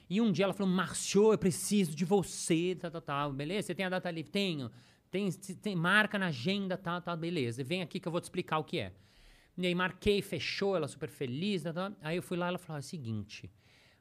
E 0.09 0.21
um 0.21 0.31
dia 0.31 0.45
ela 0.45 0.53
falou: 0.53 0.73
Márcio, 0.73 1.33
eu 1.33 1.39
preciso 1.39 1.95
de 1.95 2.05
você, 2.05 2.77
tal, 2.81 2.91
tal, 2.91 3.01
tal. 3.01 3.33
Beleza? 3.33 3.69
Você 3.69 3.75
tem 3.75 3.87
a 3.87 3.89
data 3.89 4.11
livre? 4.11 4.31
Tenho. 4.31 4.71
Tem, 5.11 5.31
tem, 5.31 5.77
marca 5.77 6.19
na 6.19 6.29
agenda, 6.29 6.77
tal, 6.77 7.01
tal, 7.03 7.17
beleza. 7.17 7.63
Vem 7.63 7.83
aqui 7.83 8.01
que 8.01 8.09
eu 8.09 8.13
vou 8.13 8.21
te 8.21 8.25
explicar 8.25 8.59
o 8.59 8.65
que 8.65 8.79
é. 8.79 8.93
E 9.59 9.67
aí 9.67 9.75
marquei, 9.75 10.23
fechou, 10.23 10.75
ela 10.75 10.89
super 10.89 11.09
feliz. 11.09 11.63
Tal, 11.63 11.75
tal. 11.75 11.93
Aí 12.01 12.17
eu 12.17 12.23
fui 12.23 12.37
lá 12.37 12.49
ela 12.49 12.59
falou: 12.59 12.79
é 12.79 12.81
o 12.81 12.83
seguinte, 12.83 13.51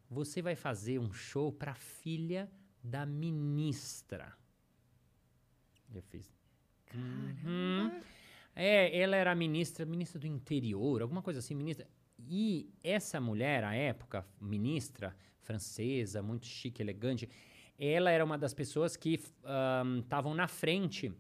você 0.10 0.42
vai 0.42 0.56
fazer 0.56 1.00
um 1.00 1.12
show 1.12 1.52
pra 1.52 1.74
filha 1.74 2.50
da 2.84 3.06
ministra. 3.06 4.34
Eu 5.94 6.02
fiz. 6.02 6.34
Uhum. 6.94 8.02
É, 8.56 8.98
ela 9.00 9.16
era 9.16 9.34
ministra, 9.34 9.86
ministra 9.86 10.20
do 10.20 10.28
interior, 10.28 11.02
alguma 11.02 11.22
coisa 11.22 11.40
assim, 11.40 11.56
ministra. 11.56 11.88
E 12.20 12.70
essa 12.84 13.20
mulher, 13.20 13.64
à 13.64 13.74
época, 13.74 14.26
ministra 14.40 15.16
francesa, 15.56 16.22
muito 16.22 16.46
chique, 16.46 16.82
elegante, 16.82 17.28
ela 17.78 18.10
era 18.12 18.24
uma 18.24 18.38
das 18.38 18.54
pessoas 18.54 18.96
que 18.96 19.20
estavam 20.00 20.34
na 20.34 20.48
frente 20.48 21.12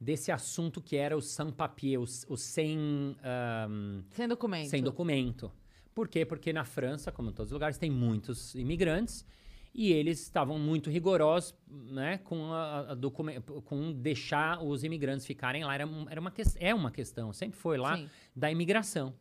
desse 0.00 0.30
assunto 0.30 0.80
que 0.80 0.96
era 0.96 1.16
o 1.16 1.20
sans-papier, 1.20 1.98
o, 2.00 2.04
o 2.04 2.36
sem, 2.36 3.16
ahm, 3.22 4.02
Sem 4.10 4.28
documento. 4.28 4.68
sem 4.70 4.82
documento. 4.82 5.52
Por 5.94 6.06
quê? 6.08 6.24
Porque 6.24 6.52
na 6.52 6.64
França, 6.64 7.10
como 7.10 7.30
em 7.30 7.32
todos 7.32 7.50
os 7.50 7.54
lugares, 7.54 7.76
tem 7.76 7.90
muitos 7.90 8.54
imigrantes 8.54 9.26
e 9.74 9.92
eles 9.92 10.20
estavam 10.22 10.56
muito 10.58 10.88
rigorosos 10.88 11.54
né, 11.68 12.18
com, 12.18 12.52
a, 12.52 12.92
a 12.92 12.96
com 13.64 13.92
deixar 13.92 14.62
os 14.62 14.84
imigrantes 14.84 15.26
ficarem 15.26 15.64
lá. 15.64 15.74
Era, 15.74 15.86
um- 15.86 16.08
era 16.08 16.20
uma, 16.20 16.32
é 16.60 16.72
uma 16.74 16.90
questão, 16.92 17.32
sempre 17.32 17.58
foi 17.58 17.76
lá, 17.76 17.96
Sim. 17.96 18.08
da 18.34 18.50
imigração. 18.50 19.12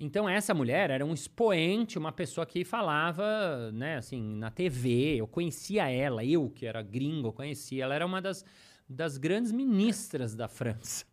Então, 0.00 0.28
essa 0.28 0.54
mulher 0.54 0.90
era 0.90 1.04
um 1.04 1.12
expoente, 1.12 1.98
uma 1.98 2.12
pessoa 2.12 2.46
que 2.46 2.64
falava, 2.64 3.72
né, 3.72 3.96
assim, 3.96 4.36
na 4.36 4.50
TV. 4.50 5.16
Eu 5.16 5.26
conhecia 5.26 5.88
ela, 5.90 6.24
eu 6.24 6.48
que 6.50 6.66
era 6.66 6.80
gringo, 6.82 7.32
conhecia. 7.32 7.82
Ela 7.84 7.94
era 7.96 8.06
uma 8.06 8.22
das, 8.22 8.44
das 8.88 9.16
grandes 9.18 9.50
ministras 9.50 10.36
da 10.36 10.46
França. 10.46 11.04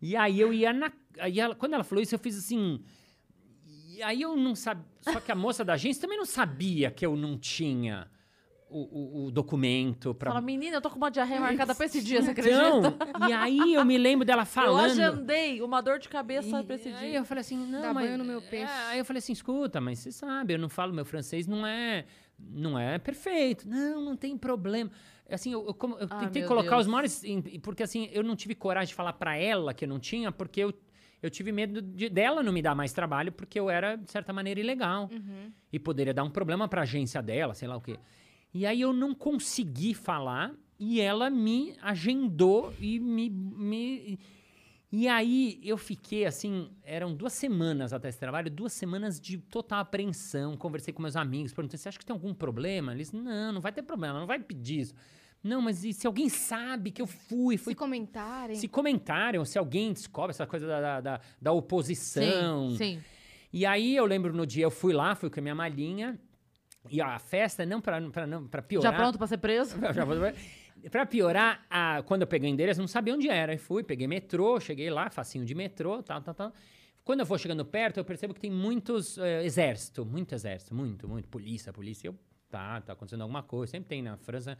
E 0.00 0.14
aí 0.16 0.38
eu 0.40 0.52
ia 0.52 0.72
na. 0.72 0.92
Aí 1.18 1.40
ela- 1.40 1.54
quando 1.56 1.74
ela 1.74 1.82
falou 1.84 2.02
isso, 2.02 2.14
eu 2.14 2.18
fiz 2.20 2.38
assim. 2.38 2.80
E 3.96 4.02
aí 4.02 4.22
eu 4.22 4.36
não 4.36 4.54
sabia. 4.54 4.84
Só 5.00 5.18
que 5.20 5.32
a 5.32 5.34
moça 5.34 5.64
da 5.64 5.72
agência 5.74 6.00
também 6.00 6.16
não 6.16 6.24
sabia 6.24 6.90
que 6.90 7.04
eu 7.04 7.16
não 7.16 7.36
tinha 7.36 8.08
o, 8.70 9.24
o- 9.24 9.26
o 9.26 9.30
documento 9.30 10.14
para. 10.14 10.30
Fala, 10.30 10.40
menina, 10.40 10.76
eu 10.76 10.80
tô 10.80 10.88
com 10.90 10.96
uma 10.96 11.10
diarreia 11.10 11.40
marcada 11.40 11.74
pra 11.74 11.86
esse 11.86 12.00
dia, 12.02 12.22
você 12.22 12.30
acredita? 12.30 12.58
Então, 12.88 12.94
e 13.28 13.32
aí 13.32 13.74
eu 13.74 13.84
me 13.84 13.98
lembro 13.98 14.24
dela 14.24 14.42
eu 14.42 14.46
falando. 14.46 14.84
agendei 14.90 15.60
uma 15.60 15.80
dor 15.80 15.98
de 15.98 16.08
cabeça 16.08 16.62
pra 16.62 16.76
esse 16.76 16.88
E 16.88 16.92
aí 16.94 17.10
dia. 17.10 17.18
eu 17.18 17.24
falei 17.24 17.40
assim, 17.40 17.56
não, 17.56 17.82
Dá 17.82 17.92
mas... 17.92 18.06
banho 18.06 18.18
no 18.18 18.24
meu 18.24 18.40
peixe. 18.40 18.70
É, 18.72 18.86
aí 18.90 18.98
eu 18.98 19.04
falei 19.04 19.18
assim, 19.18 19.32
escuta, 19.32 19.80
mas 19.80 19.98
você 19.98 20.12
sabe, 20.12 20.54
eu 20.54 20.58
não 20.58 20.68
falo, 20.68 20.92
meu 20.94 21.04
francês 21.04 21.46
não 21.46 21.66
é, 21.66 22.04
não 22.38 22.78
é 22.78 22.98
perfeito. 22.98 23.68
Não, 23.68 24.00
não 24.00 24.16
tem 24.16 24.36
problema. 24.38 24.90
Assim, 25.30 25.52
eu, 25.52 25.64
eu, 25.66 25.74
como- 25.74 25.96
eu 25.98 26.06
Ah, 26.10 26.18
tentei 26.20 26.42
colocar 26.44 26.70
Deus. 26.70 26.82
os 26.82 26.86
maiores... 26.88 27.22
Porque 27.62 27.82
assim, 27.82 28.08
eu 28.12 28.22
não 28.22 28.34
tive 28.34 28.54
coragem 28.54 28.88
de 28.88 28.94
falar 28.94 29.12
pra 29.12 29.36
ela 29.36 29.72
que 29.74 29.84
eu 29.84 29.88
não 29.88 29.98
tinha, 30.00 30.32
porque 30.32 30.60
eu, 30.60 30.74
eu 31.22 31.30
tive 31.30 31.52
medo 31.52 31.80
de, 31.80 32.08
dela 32.08 32.42
não 32.42 32.52
me 32.52 32.60
dar 32.60 32.74
mais 32.74 32.92
trabalho, 32.92 33.30
porque 33.30 33.58
eu 33.60 33.70
era, 33.70 33.94
de 33.96 34.10
certa 34.10 34.32
maneira, 34.32 34.58
ilegal. 34.58 35.08
Uhum. 35.12 35.52
E 35.72 35.78
poderia 35.78 36.12
dar 36.12 36.24
um 36.24 36.30
problema 36.30 36.66
pra 36.66 36.82
agência 36.82 37.22
dela, 37.22 37.54
sei 37.54 37.68
lá 37.68 37.76
o 37.76 37.80
quê. 37.80 37.96
E 38.52 38.66
aí 38.66 38.80
eu 38.80 38.92
não 38.92 39.14
consegui 39.14 39.94
falar 39.94 40.52
e 40.78 41.00
ela 41.00 41.30
me 41.30 41.74
agendou 41.82 42.72
e 42.80 42.98
me. 42.98 43.28
me 43.30 44.18
e 44.92 45.06
aí 45.06 45.60
eu 45.62 45.78
fiquei 45.78 46.26
assim, 46.26 46.68
eram 46.82 47.14
duas 47.14 47.32
semanas 47.32 47.92
até 47.92 48.08
esse 48.08 48.18
trabalho, 48.18 48.50
duas 48.50 48.72
semanas 48.72 49.20
de 49.20 49.38
total 49.38 49.80
apreensão. 49.80 50.56
Conversei 50.56 50.92
com 50.92 51.00
meus 51.00 51.14
amigos, 51.14 51.52
perguntei: 51.52 51.78
você 51.78 51.88
acha 51.88 51.98
que 51.98 52.04
tem 52.04 52.12
algum 52.12 52.34
problema? 52.34 52.92
Eles, 52.92 53.12
não, 53.12 53.52
não 53.52 53.60
vai 53.60 53.72
ter 53.72 53.82
problema, 53.82 54.18
não 54.18 54.26
vai 54.26 54.40
pedir 54.40 54.80
isso. 54.80 54.94
Não, 55.42 55.62
mas 55.62 55.84
e 55.84 55.92
se 55.92 56.06
alguém 56.06 56.28
sabe 56.28 56.90
que 56.90 57.00
eu 57.00 57.06
fui, 57.06 57.56
fui 57.56 57.72
Se 57.72 57.76
comentarem. 57.76 58.56
se 58.56 58.68
comentário, 58.68 59.44
se 59.46 59.58
alguém 59.58 59.92
descobre 59.92 60.30
essa 60.30 60.46
coisa 60.46 60.66
da, 60.66 60.80
da, 60.80 61.00
da, 61.00 61.20
da 61.40 61.52
oposição. 61.52 62.70
Sim, 62.70 62.76
sim. 62.76 63.02
E 63.52 63.64
aí 63.64 63.96
eu 63.96 64.04
lembro 64.04 64.34
no 64.34 64.46
dia 64.46 64.64
eu 64.64 64.70
fui 64.70 64.92
lá, 64.92 65.14
fui 65.14 65.30
com 65.30 65.40
a 65.40 65.42
minha 65.42 65.54
malinha. 65.54 66.18
E 66.88 67.00
a 67.00 67.18
festa, 67.18 67.66
não 67.66 67.80
pra, 67.80 68.00
pra, 68.10 68.26
não, 68.26 68.46
pra 68.46 68.62
piorar. 68.62 68.92
Já 68.92 68.98
pronto 68.98 69.18
pra 69.18 69.26
ser 69.26 69.38
preso? 69.38 69.76
Já 69.92 70.04
vou- 70.04 70.16
pra 70.90 71.04
piorar, 71.04 71.66
a, 71.68 72.02
quando 72.06 72.22
eu 72.22 72.26
peguei 72.26 72.50
o 72.50 72.52
endereço, 72.52 72.80
não 72.80 72.88
sabia 72.88 73.14
onde 73.14 73.28
era. 73.28 73.52
Aí 73.52 73.58
fui, 73.58 73.82
peguei 73.82 74.06
metrô, 74.06 74.58
cheguei 74.58 74.88
lá, 74.88 75.10
facinho 75.10 75.44
de 75.44 75.54
metrô, 75.54 76.02
tal, 76.02 76.22
tal, 76.22 76.34
tal. 76.34 76.52
Quando 77.04 77.20
eu 77.20 77.26
vou 77.26 77.36
chegando 77.38 77.64
perto, 77.64 77.98
eu 77.98 78.04
percebo 78.04 78.32
que 78.32 78.40
tem 78.40 78.50
muitos 78.50 79.18
eh, 79.18 79.44
exército, 79.44 80.04
muito 80.06 80.34
exército, 80.34 80.74
muito, 80.74 81.08
muito. 81.08 81.28
Polícia, 81.28 81.72
polícia. 81.72 82.08
Eu, 82.08 82.18
tá, 82.48 82.80
tá 82.80 82.92
acontecendo 82.92 83.22
alguma 83.22 83.42
coisa. 83.42 83.72
Sempre 83.72 83.88
tem 83.88 84.02
na 84.02 84.16
França. 84.16 84.56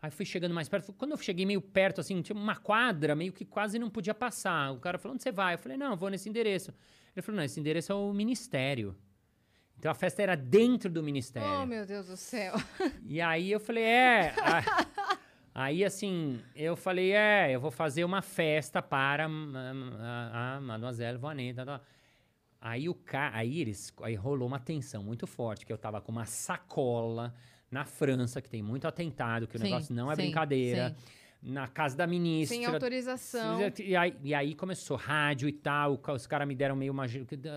Aí 0.00 0.10
fui 0.10 0.24
chegando 0.24 0.54
mais 0.54 0.68
perto. 0.68 0.92
Quando 0.92 1.12
eu 1.12 1.16
cheguei 1.18 1.44
meio 1.44 1.60
perto, 1.60 2.00
assim, 2.00 2.22
tinha 2.22 2.36
uma 2.36 2.54
quadra, 2.56 3.16
meio 3.16 3.32
que 3.32 3.44
quase 3.44 3.78
não 3.78 3.90
podia 3.90 4.14
passar. 4.14 4.70
O 4.72 4.78
cara 4.78 4.96
falou, 4.98 5.14
onde 5.14 5.22
você 5.22 5.32
vai? 5.32 5.54
Eu 5.54 5.58
falei, 5.58 5.76
não, 5.76 5.90
eu 5.92 5.96
vou 5.96 6.08
nesse 6.08 6.28
endereço. 6.28 6.72
Ele 7.16 7.22
falou, 7.22 7.38
não, 7.38 7.44
esse 7.44 7.58
endereço 7.58 7.90
é 7.90 7.94
o 7.94 8.12
ministério. 8.12 8.94
Então 9.78 9.90
a 9.90 9.94
festa 9.94 10.22
era 10.22 10.36
dentro 10.36 10.90
do 10.90 11.02
ministério. 11.02 11.48
Oh, 11.62 11.66
meu 11.66 11.86
Deus 11.86 12.06
do 12.06 12.16
céu. 12.16 12.54
E 13.06 13.20
aí 13.20 13.50
eu 13.52 13.60
falei, 13.60 13.84
é. 13.84 14.34
a- 14.40 15.18
Aí, 15.54 15.84
assim, 15.84 16.40
eu 16.54 16.76
falei, 16.76 17.10
é, 17.12 17.50
eu 17.52 17.60
vou 17.60 17.72
fazer 17.72 18.04
uma 18.04 18.22
festa 18.22 18.80
para 18.80 19.26
hum, 19.28 19.52
a, 19.98 20.54
a 20.56 20.60
Mademoiselle 20.60 21.18
Vanessa. 21.18 21.64
tal, 21.64 21.78
tal. 21.78 21.86
Aí 22.60 22.88
o 22.88 22.94
ca... 22.94 23.30
aí 23.34 23.60
eles 23.60 23.92
aí 24.02 24.14
rolou 24.14 24.46
uma 24.46 24.60
tensão 24.60 25.02
muito 25.02 25.26
forte, 25.26 25.66
que 25.66 25.72
eu 25.72 25.78
tava 25.78 26.00
com 26.00 26.12
uma 26.12 26.26
sacola 26.26 27.34
na 27.70 27.84
França, 27.84 28.40
que 28.40 28.48
tem 28.48 28.62
muito 28.62 28.86
atentado, 28.86 29.48
que 29.48 29.56
o 29.56 29.58
Sim, 29.58 29.64
negócio 29.64 29.92
não 29.92 30.10
é 30.12 30.14
sim, 30.14 30.22
brincadeira. 30.22 30.94
sim. 30.96 31.50
Na 31.50 31.66
casa 31.66 31.96
da 31.96 32.06
ministra. 32.06 32.56
Sem 32.56 32.64
autorização. 32.66 33.58
E 33.80 33.96
aí, 33.96 34.14
e 34.22 34.34
aí 34.34 34.54
começou 34.54 34.96
rádio 34.96 35.48
e 35.48 35.52
tal, 35.52 36.00
os 36.14 36.26
caras 36.26 36.46
me 36.46 36.54
deram 36.54 36.76
meio 36.76 36.92
uma... 36.92 37.06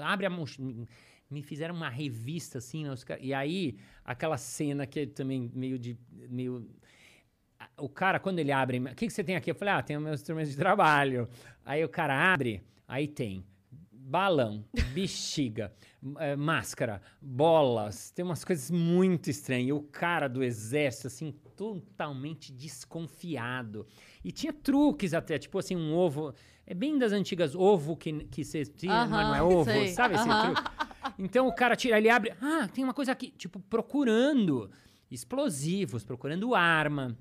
Abre 0.03 0.26
a 0.26 0.30
mochila... 0.30 0.88
Me 1.32 1.41
fizeram 1.41 1.74
uma 1.74 1.90
revista, 1.90 2.58
assim, 2.58 2.84
né, 2.84 2.91
os 2.91 3.03
ca- 3.03 3.18
e 3.20 3.34
aí 3.34 3.78
aquela 4.03 4.38
cena 4.38 4.86
que 4.86 4.99
é 4.99 5.06
também 5.06 5.49
meio 5.53 5.80
de... 5.80 5.98
Meio, 6.30 6.70
o 7.78 7.88
cara, 7.90 8.20
quando 8.20 8.40
ele 8.40 8.52
abre... 8.52 8.80
O 8.80 8.95
que, 8.95 9.08
que 9.08 9.10
você 9.14 9.24
tem 9.24 9.36
aqui? 9.36 9.49
Eu 9.49 9.56
falei, 9.56 9.74
ah, 9.74 9.82
tem 9.82 9.98
meus 9.98 10.20
instrumentos 10.20 10.52
de 10.52 10.58
trabalho. 10.58 11.30
Aí 11.66 11.84
o 11.84 11.90
cara 11.90 12.34
abre, 12.34 12.62
aí 12.88 13.08
tem 13.08 13.45
balão, 13.91 14.66
bexiga, 14.94 15.72
eh, 16.20 16.36
máscara, 16.36 17.02
bolas, 17.22 18.12
tem 18.12 18.26
umas 18.26 18.44
coisas 18.44 18.70
muito 18.70 19.30
estranhas. 19.30 19.70
E 19.70 19.72
o 19.72 19.82
cara 19.84 20.28
do 20.28 20.44
exército, 20.44 21.08
assim, 21.08 21.32
totalmente 21.56 22.52
desconfiado. 22.52 23.86
E 24.24 24.32
tinha 24.32 24.52
truques 24.52 25.14
até, 25.14 25.40
tipo 25.40 25.58
assim, 25.58 25.76
um 25.78 25.94
ovo. 25.94 26.34
É 26.72 26.73
bem 26.73 26.98
das 26.98 27.11
antigas 27.11 27.53
ovo 27.53 27.98
que, 27.98 28.14
que 28.27 28.45
você 28.45 28.64
tira, 28.64 29.06
mas 29.06 29.27
não 29.27 29.35
é 29.35 29.43
ovo, 29.43 29.65
sei. 29.65 29.88
sabe 29.88 30.15
esse 30.15 30.30
Aham. 30.30 30.53
truque? 30.53 30.72
Então 31.19 31.45
o 31.45 31.53
cara 31.53 31.76
tira, 31.76 31.98
ele 31.98 32.10
abre. 32.10 32.34
Ah, 32.41 32.65
tem 32.73 32.81
uma 32.81 32.93
coisa 32.93 33.11
aqui, 33.11 33.30
tipo, 33.30 33.60
procurando 33.60 34.72
explosivos, 35.11 36.06
procurando 36.06 36.56
arma. 36.56 37.18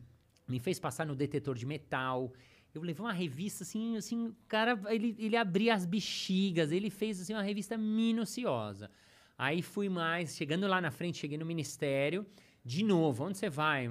Me 0.46 0.60
fez 0.60 0.78
passar 0.78 1.04
no 1.04 1.16
detetor 1.16 1.56
de 1.56 1.66
metal. 1.66 2.32
Eu 2.72 2.80
levei 2.80 3.04
uma 3.04 3.12
revista 3.12 3.64
assim, 3.64 3.96
assim, 3.96 4.28
o 4.28 4.36
cara, 4.46 4.80
ele, 4.86 5.16
ele 5.18 5.36
abria 5.36 5.74
as 5.74 5.84
bexigas, 5.84 6.70
ele 6.70 6.88
fez 6.88 7.20
assim 7.20 7.32
uma 7.32 7.42
revista 7.42 7.76
minuciosa. 7.76 8.88
Aí 9.36 9.62
fui 9.62 9.88
mais, 9.88 10.36
chegando 10.36 10.68
lá 10.68 10.80
na 10.80 10.92
frente, 10.92 11.18
cheguei 11.18 11.36
no 11.36 11.44
ministério, 11.44 12.24
de 12.64 12.84
novo, 12.84 13.24
onde 13.24 13.36
você 13.36 13.50
vai? 13.50 13.90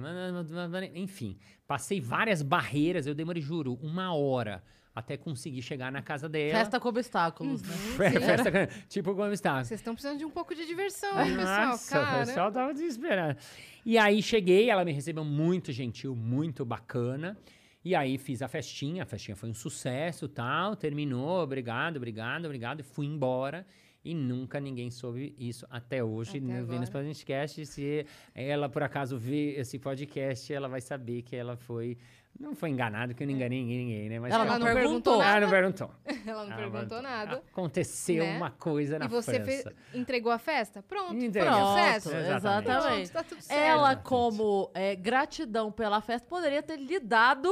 Enfim, 0.94 1.36
passei 1.66 2.00
várias 2.00 2.40
barreiras, 2.40 3.06
eu 3.06 3.14
demorei, 3.14 3.42
juro, 3.42 3.74
uma 3.82 4.14
hora 4.14 4.64
até 4.94 5.16
conseguir 5.16 5.62
chegar 5.62 5.90
na 5.92 6.02
casa 6.02 6.28
dela. 6.28 6.58
Festa 6.58 6.80
com 6.80 6.88
obstáculos, 6.88 7.62
né? 7.62 7.74
Fe- 7.96 8.20
festa, 8.20 8.68
tipo 8.88 9.14
como 9.14 9.32
está. 9.32 9.62
Vocês 9.62 9.80
estão 9.80 9.94
precisando 9.94 10.18
de 10.18 10.24
um 10.24 10.30
pouco 10.30 10.54
de 10.54 10.66
diversão, 10.66 11.10
hein, 11.24 11.36
pessoal? 11.36 11.66
Nossa, 11.68 11.94
Cara. 11.94 12.16
o 12.22 12.26
pessoal 12.26 12.52
tava 12.52 12.72
desesperado. 12.74 13.38
E 13.86 13.96
aí 13.96 14.22
cheguei, 14.22 14.68
ela 14.68 14.84
me 14.84 14.92
recebeu 14.92 15.24
muito 15.24 15.72
gentil, 15.72 16.14
muito 16.16 16.64
bacana. 16.64 17.36
E 17.82 17.94
aí 17.94 18.18
fiz 18.18 18.42
a 18.42 18.48
festinha, 18.48 19.04
a 19.04 19.06
festinha 19.06 19.34
foi 19.34 19.48
um 19.48 19.54
sucesso 19.54 20.28
tal, 20.28 20.76
terminou, 20.76 21.40
obrigado, 21.40 21.96
obrigado, 21.96 22.44
obrigado, 22.44 22.80
e 22.80 22.82
fui 22.82 23.06
embora. 23.06 23.66
E 24.04 24.14
nunca 24.14 24.58
ninguém 24.58 24.90
soube 24.90 25.34
isso 25.38 25.66
até 25.70 26.02
hoje 26.02 26.38
Até 26.38 26.40
no 26.40 26.52
agora. 26.52 26.64
Vênus 26.66 26.88
Podcast. 26.90 27.66
Se 27.66 28.06
ela, 28.34 28.66
por 28.66 28.82
acaso, 28.82 29.18
ver 29.18 29.58
esse 29.58 29.78
podcast, 29.78 30.52
ela 30.52 30.68
vai 30.68 30.80
saber 30.80 31.22
que 31.22 31.36
ela 31.36 31.56
foi... 31.56 31.98
Não 32.38 32.54
foi 32.54 32.70
enganada, 32.70 33.12
que 33.12 33.22
eu 33.22 33.26
não 33.26 33.34
enganei 33.34 33.62
ninguém, 33.62 34.08
né? 34.08 34.18
Mas 34.18 34.32
Ela 34.32 34.44
foi- 34.46 34.52
não 34.52 34.58
não 34.60 34.66
perguntou. 34.74 35.18
perguntou 35.18 35.20
Ah, 35.20 35.24
não 35.34 35.40
nada. 35.40 35.48
perguntou. 35.50 35.90
Ela 36.26 36.44
não 36.46 36.52
Ah, 36.52 36.56
perguntou 36.70 37.02
nada. 37.02 37.42
Aconteceu 37.52 38.24
né? 38.24 38.36
uma 38.38 38.50
coisa 38.50 38.98
na 38.98 39.04
E 39.04 39.08
você 39.08 39.34
França. 39.42 39.70
fe- 39.70 39.98
entregou 39.98 40.32
a 40.32 40.38
festa? 40.38 40.82
Pronto. 40.82 41.14
Entregou. 41.22 41.50
Um 41.50 41.54
Pronto, 41.54 41.68
sucesso. 41.78 42.16
exatamente. 42.16 43.10
Pronto, 43.10 43.12
tá 43.12 43.22
tudo 43.24 43.42
certo. 43.42 43.58
Ela, 43.60 43.72
Exatamente. 43.92 44.08
como 44.08 44.70
é, 44.72 44.96
gratidão 44.96 45.70
pela 45.70 46.00
festa, 46.00 46.26
poderia 46.26 46.62
ter 46.62 46.78
lhe 46.78 46.98
dado 46.98 47.50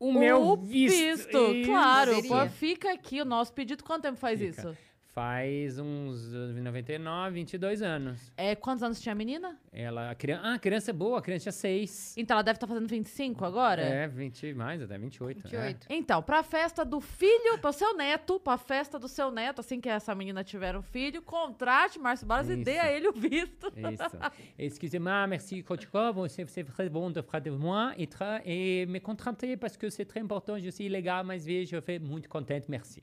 O 0.00 0.12
meu 0.12 0.42
o 0.48 0.56
visto. 0.56 0.96
Isso. 0.96 1.64
Claro, 1.64 2.22
pô, 2.26 2.44
fica 2.48 2.92
aqui 2.92 3.20
o 3.20 3.24
nosso 3.24 3.52
pedido. 3.52 3.84
Quanto 3.84 4.02
tempo 4.02 4.16
faz 4.18 4.40
Fica. 4.40 4.50
isso? 4.68 4.76
Faz 5.12 5.78
uns 5.78 6.32
uh, 6.32 6.54
99, 6.62 7.34
22 7.34 7.82
anos. 7.82 8.32
É, 8.34 8.56
quantos 8.56 8.82
anos 8.82 8.98
tinha 8.98 9.12
a 9.12 9.14
menina? 9.14 9.58
Ela, 9.70 10.10
a 10.10 10.14
criança, 10.14 10.42
ah, 10.42 10.54
a 10.54 10.58
criança 10.58 10.90
é 10.90 10.94
boa, 10.94 11.18
a 11.18 11.22
criança 11.22 11.42
tinha 11.42 11.52
6. 11.52 12.14
Então 12.16 12.34
ela 12.34 12.42
deve 12.42 12.56
estar 12.56 12.66
fazendo 12.66 12.88
25 12.88 13.44
agora? 13.44 13.82
É, 13.82 14.08
20 14.08 14.54
mais, 14.54 14.80
até 14.80 14.96
28. 14.96 15.42
28. 15.42 15.86
Então, 15.90 16.22
pra 16.22 16.42
festa 16.42 16.82
do 16.82 16.98
filho, 16.98 17.58
pro 17.60 17.74
seu 17.74 17.94
neto, 17.94 18.40
pra 18.40 18.56
festa 18.56 18.98
do 18.98 19.06
seu 19.06 19.30
neto, 19.30 19.60
assim 19.60 19.82
que 19.82 19.88
essa 19.90 20.14
menina 20.14 20.42
tiver 20.42 20.74
um 20.74 20.82
filho, 20.82 21.20
contrate 21.20 21.98
Márcio 21.98 22.26
Balas 22.26 22.48
e 22.48 22.56
dê 22.56 22.78
a 22.78 22.90
ele 22.90 23.08
o 23.08 23.12
visto. 23.12 23.70
É 23.76 23.92
isso. 23.92 24.16
Excusez-moi, 24.58 25.26
merci 25.26 25.62
Kochkov, 25.62 26.26
c'est 26.28 26.64
très 26.64 26.88
bon 26.88 27.10
de 27.10 27.20
faire 27.20 27.42
de 27.42 27.50
moi 27.50 27.92
et, 27.98 28.08
et 28.46 28.86
me 28.86 28.98
contrater 28.98 29.58
parce 29.58 29.76
que 29.76 29.90
c'est 29.90 30.06
très 30.06 30.20
important, 30.20 30.58
je 30.58 30.70
suis 30.70 30.86
illégal, 30.86 31.22
mas 31.22 31.44
veja, 31.44 31.76
je 31.76 31.82
fui 31.82 31.98
muito 31.98 32.30
contente, 32.30 32.66
merci. 32.70 33.02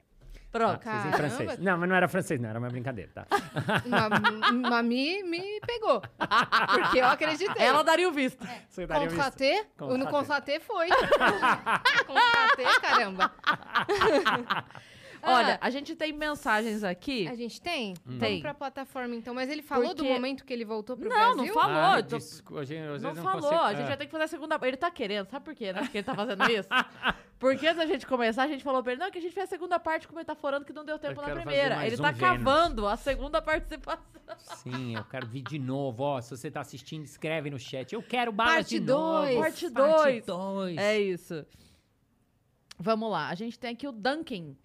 Pronto. 0.51 0.81
Ah, 0.85 1.01
fiz 1.03 1.05
em 1.05 1.11
francês. 1.15 1.59
Não, 1.59 1.77
mas 1.77 1.89
não 1.89 1.95
era 1.95 2.07
francês, 2.07 2.39
não, 2.39 2.49
era 2.49 2.57
uma 2.57 2.69
brincadeira, 2.69 3.11
tá? 3.13 3.27
Ma- 3.85 4.69
Mami 4.69 5.21
me 5.23 5.59
pegou. 5.61 6.01
Porque 6.01 6.99
eu 6.99 7.05
acreditei. 7.05 7.63
Ela 7.65 7.83
daria 7.83 8.09
o 8.09 8.11
visto. 8.11 8.43
Você 8.67 8.87
daria 8.87 9.05
um 9.05 9.09
visto? 9.09 9.17
Contratê? 9.23 9.65
Contratê. 9.77 9.97
No 9.99 10.07
foi. 10.59 10.87
contratê, 12.07 12.79
caramba. 12.81 13.31
Olha, 15.21 15.57
a 15.61 15.69
gente 15.69 15.95
tem 15.95 16.11
mensagens 16.13 16.83
aqui. 16.83 17.27
A 17.27 17.35
gente 17.35 17.61
tem? 17.61 17.93
Tem. 17.93 18.17
Vamos 18.19 18.41
pra 18.41 18.53
plataforma 18.53 19.15
então. 19.15 19.33
Mas 19.33 19.49
ele 19.49 19.61
falou 19.61 19.89
do 19.93 19.97
Porque- 19.97 20.11
momento 20.13 20.45
que 20.45 20.53
ele 20.53 20.65
voltou 20.65 20.95
pro 20.97 21.09
Não, 21.09 21.15
Brasil? 21.15 21.45
não 21.45 21.53
falou. 21.53 21.77
Ah, 21.77 21.99
eu 21.99 22.03
tô- 22.03 22.17
descu- 22.17 22.57
a 22.57 22.63
gente, 22.65 22.81
Não 22.81 22.97
vezes 22.99 23.19
falou, 23.23 23.41
consigo- 23.41 23.61
a 23.61 23.73
gente 23.73 23.83
ah. 23.83 23.87
vai 23.87 23.97
ter 23.97 24.05
que 24.05 24.11
fazer 24.11 24.23
a 24.23 24.27
segunda 24.27 24.57
parte. 24.59 24.69
Ele 24.69 24.77
tá 24.77 24.91
querendo, 24.91 25.27
sabe 25.29 25.45
por 25.45 25.55
quê, 25.55 25.73
né? 25.73 25.81
Porque 25.81 25.97
ele 25.97 26.03
tá 26.05 26.15
fazendo 26.15 26.43
isso? 26.51 26.69
Porque 27.37 27.65
antes 27.67 27.77
da 27.77 27.85
gente 27.85 28.05
começar, 28.05 28.43
a 28.43 28.47
gente 28.47 28.63
falou 28.63 28.83
pra 28.83 28.91
ele, 28.93 29.01
não, 29.01 29.09
que 29.11 29.17
a 29.17 29.21
gente 29.21 29.33
fez 29.33 29.45
a 29.45 29.49
segunda 29.49 29.79
parte 29.79 30.07
como 30.07 30.19
ele 30.19 30.25
tá 30.25 30.35
falando 30.35 30.65
que 30.65 30.73
não 30.73 30.83
deu 30.83 30.99
tempo 30.99 31.21
Eu 31.21 31.27
na 31.27 31.33
primeira. 31.35 31.85
Ele 31.85 31.95
um 31.95 31.99
tá 31.99 32.11
Vênus. 32.11 32.19
cavando 32.43 32.87
a 32.87 32.97
segunda 32.97 33.41
participação. 33.41 34.03
Sim, 34.57 34.95
eu 34.95 35.03
quero 35.05 35.25
vir 35.27 35.41
de 35.43 35.57
novo. 35.57 36.03
Ó, 36.03 36.21
se 36.21 36.29
você 36.35 36.51
tá 36.51 36.61
assistindo, 36.61 37.03
escreve 37.03 37.49
no 37.49 37.57
chat. 37.57 37.93
Eu 37.93 38.03
quero 38.03 38.31
balas 38.31 38.55
Parte 38.55 38.69
de 38.69 38.79
novo. 38.81 39.19
dois. 39.21 39.37
Parte 39.39 39.69
Parte 39.71 40.01
dois. 40.03 40.25
2. 40.25 40.77
É 40.77 40.99
isso. 40.99 41.45
Vamos 42.77 43.09
lá, 43.11 43.27
a 43.29 43.35
gente 43.35 43.57
tem 43.59 43.71
aqui 43.71 43.87
o 43.87 43.91
Duncan. 43.91 44.55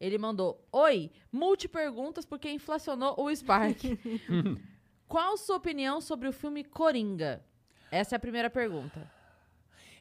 Ele 0.00 0.18
mandou: 0.18 0.66
Oi, 0.72 1.10
multi-perguntas 1.32 2.24
porque 2.24 2.50
inflacionou 2.50 3.14
o 3.18 3.34
Spark. 3.34 3.82
Qual 5.08 5.36
sua 5.36 5.56
opinião 5.56 6.00
sobre 6.00 6.28
o 6.28 6.32
filme 6.32 6.64
Coringa? 6.64 7.44
Essa 7.90 8.14
é 8.14 8.16
a 8.16 8.20
primeira 8.20 8.50
pergunta. 8.50 9.08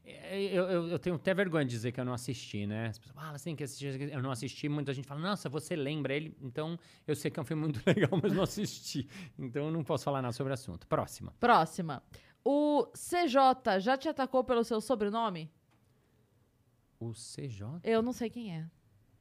Eu, 0.05 0.65
eu, 0.69 0.87
eu 0.89 0.99
tenho 0.99 1.15
até 1.15 1.33
vergonha 1.33 1.63
de 1.63 1.71
dizer 1.71 1.93
que 1.93 1.99
eu 1.99 2.03
não 2.03 2.13
assisti, 2.13 2.65
né? 2.67 2.87
As 2.87 2.99
pessoas 2.99 3.15
falam, 3.15 3.35
ah, 3.35 3.39
tem 3.39 3.55
que 3.55 3.63
assistir. 3.63 4.11
Eu 4.11 4.21
não 4.21 4.31
assisti. 4.31 4.67
Muita 4.67 4.93
gente 4.93 5.07
fala, 5.07 5.21
nossa, 5.21 5.47
você 5.47 5.75
lembra 5.75 6.13
ele. 6.13 6.35
Então, 6.41 6.77
eu 7.07 7.15
sei 7.15 7.31
que 7.31 7.39
é 7.39 7.41
um 7.41 7.45
filme 7.45 7.63
muito 7.63 7.81
legal, 7.87 8.09
mas 8.21 8.33
não 8.33 8.43
assisti. 8.43 9.07
Então, 9.39 9.65
eu 9.65 9.71
não 9.71 9.83
posso 9.83 10.03
falar 10.03 10.21
nada 10.21 10.33
sobre 10.33 10.51
o 10.51 10.53
assunto. 10.53 10.85
Próxima. 10.87 11.33
Próxima. 11.39 12.03
O 12.43 12.87
CJ 12.93 13.79
já 13.79 13.95
te 13.95 14.09
atacou 14.09 14.43
pelo 14.43 14.63
seu 14.65 14.81
sobrenome? 14.81 15.49
O 16.99 17.13
CJ 17.13 17.79
Eu 17.83 18.01
não 18.01 18.11
sei 18.11 18.29
quem 18.29 18.57
é. 18.57 18.69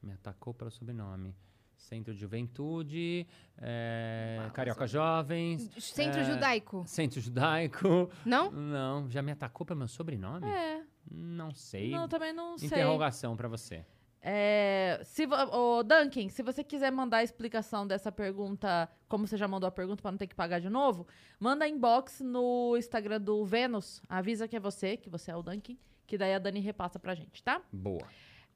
Me 0.02 0.12
atacou 0.12 0.52
pelo 0.52 0.70
sobrenome. 0.70 1.34
Centro 1.76 2.14
de 2.14 2.20
Juventude, 2.20 3.26
é, 3.58 4.48
Carioca 4.54 4.86
Jovens, 4.86 5.68
Centro 5.78 6.20
é, 6.20 6.24
Judaico. 6.24 6.84
Centro 6.86 7.20
Judaico. 7.20 8.08
Não? 8.24 8.52
Não, 8.52 9.10
já 9.10 9.20
me 9.20 9.32
atacou 9.32 9.66
pelo 9.66 9.78
meu 9.80 9.88
sobrenome? 9.88 10.46
É, 10.46 10.84
Não 11.10 11.52
sei. 11.52 11.90
não, 11.90 12.06
também 12.08 12.32
não 12.32 12.56
sei. 12.56 12.68
Interrogação 12.68 13.36
pra 13.36 13.48
você. 13.48 13.84
É, 14.24 15.00
se 15.02 15.26
ô, 15.26 15.82
Duncan, 15.82 16.28
se 16.28 16.44
você 16.44 16.62
quiser 16.62 16.92
mandar 16.92 17.18
a 17.18 17.24
explicação 17.24 17.84
dessa 17.84 18.12
pergunta, 18.12 18.88
como 19.08 19.26
você 19.26 19.36
já 19.36 19.48
mandou 19.48 19.66
a 19.66 19.72
pergunta 19.72 20.00
para 20.00 20.12
não 20.12 20.18
ter 20.18 20.28
que 20.28 20.34
pagar 20.36 20.60
de 20.60 20.70
novo, 20.70 21.08
manda 21.40 21.66
inbox 21.66 22.20
no 22.20 22.76
Instagram 22.76 23.20
do 23.20 23.44
Vênus. 23.44 24.00
Avisa 24.08 24.46
que 24.46 24.54
é 24.54 24.60
você, 24.60 24.96
que 24.96 25.10
você 25.10 25.32
é 25.32 25.36
o 25.36 25.42
Duncan, 25.42 25.74
que 26.06 26.16
daí 26.16 26.32
a 26.34 26.38
Dani 26.38 26.60
repassa 26.60 27.00
pra 27.00 27.16
gente, 27.16 27.42
tá? 27.42 27.60
Boa. 27.72 28.06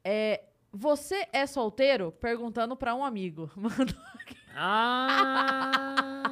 É, 0.04 0.44
você 0.76 1.26
é 1.32 1.46
solteiro? 1.46 2.12
Perguntando 2.12 2.76
pra 2.76 2.94
um 2.94 3.04
amigo. 3.04 3.50
Mandou- 3.56 3.96
Ah! 4.54 6.22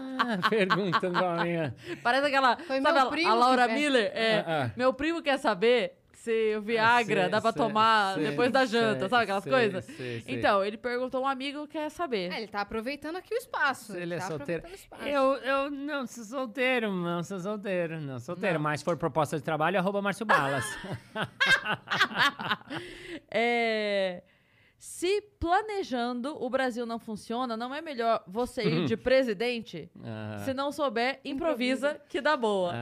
Perguntando 0.49 1.19
pra 1.19 1.45
mim. 1.45 1.73
Parece 2.03 2.27
aquela. 2.27 2.57
Foi 2.57 2.81
sabe 2.81 2.99
meu 2.99 3.07
a, 3.07 3.11
primo 3.11 3.31
a 3.31 3.35
Laura. 3.35 3.69
Miller? 3.69 4.11
É, 4.15 4.39
Ah, 4.47 4.65
ah. 4.65 4.71
Meu 4.77 4.93
primo 4.95 5.21
quer 5.23 5.39
saber 5.39 5.99
se 6.13 6.57
o 6.57 6.63
Viagra 6.63 7.23
Sei, 7.23 7.31
dá 7.31 7.39
pra 7.39 7.53
sei, 7.53 7.63
tomar 7.63 8.15
sei, 8.15 8.25
depois 8.25 8.51
da 8.51 8.65
janta, 8.65 9.01
sei, 9.01 9.09
sabe 9.11 9.23
aquelas 9.25 9.43
sei, 9.45 9.53
coisas? 9.53 9.85
sei, 9.85 10.21
sei. 10.23 10.35
Então, 10.39 10.65
ele 10.65 10.79
perguntou 10.79 11.21
a 11.21 11.25
um 11.25 11.29
amigo 11.29 11.67
quer 11.69 11.91
saber. 11.91 12.33
É, 12.33 12.39
ele 12.39 12.47
tá 12.49 12.63
aproveitando 12.63 13.17
aqui 13.17 13.35
o 13.35 13.37
espaço. 13.37 13.93
Se 13.93 13.99
ele 13.99 14.15
é 14.15 14.19
tá 14.19 14.29
solteiro. 14.29 14.63
Eu, 15.05 15.35
eu 15.37 15.71
não 15.71 16.07
sou 16.07 16.25
solteiro, 16.25 16.91
não 16.91 17.23
sou 17.23 17.39
solteiro, 17.39 18.01
não 18.01 18.19
sou 18.19 18.35
solteiro. 18.35 18.55
Não. 18.55 18.63
Mas 18.63 18.81
se 18.81 18.85
for 18.87 18.97
proposta 18.97 19.37
de 19.37 19.43
trabalho, 19.43 19.79
arroba 19.79 20.01
Márcio 20.01 20.25
Balas. 20.25 20.65
É, 23.31 24.23
Se 24.87 25.23
planejando 25.41 26.37
o 26.45 26.51
Brasil 26.51 26.85
não 26.85 26.99
funciona, 26.99 27.57
não 27.57 27.75
é 27.75 27.81
melhor 27.81 28.23
você 28.27 28.63
ir 28.65 28.81
Uhum. 28.81 28.85
de 28.85 28.99
presidente? 28.99 29.91
Ah. 30.05 30.43
Se 30.45 30.53
não 30.53 30.71
souber, 30.71 31.21
improvisa, 31.25 31.99
que 32.07 32.21
dá 32.21 32.37
boa. 32.37 32.75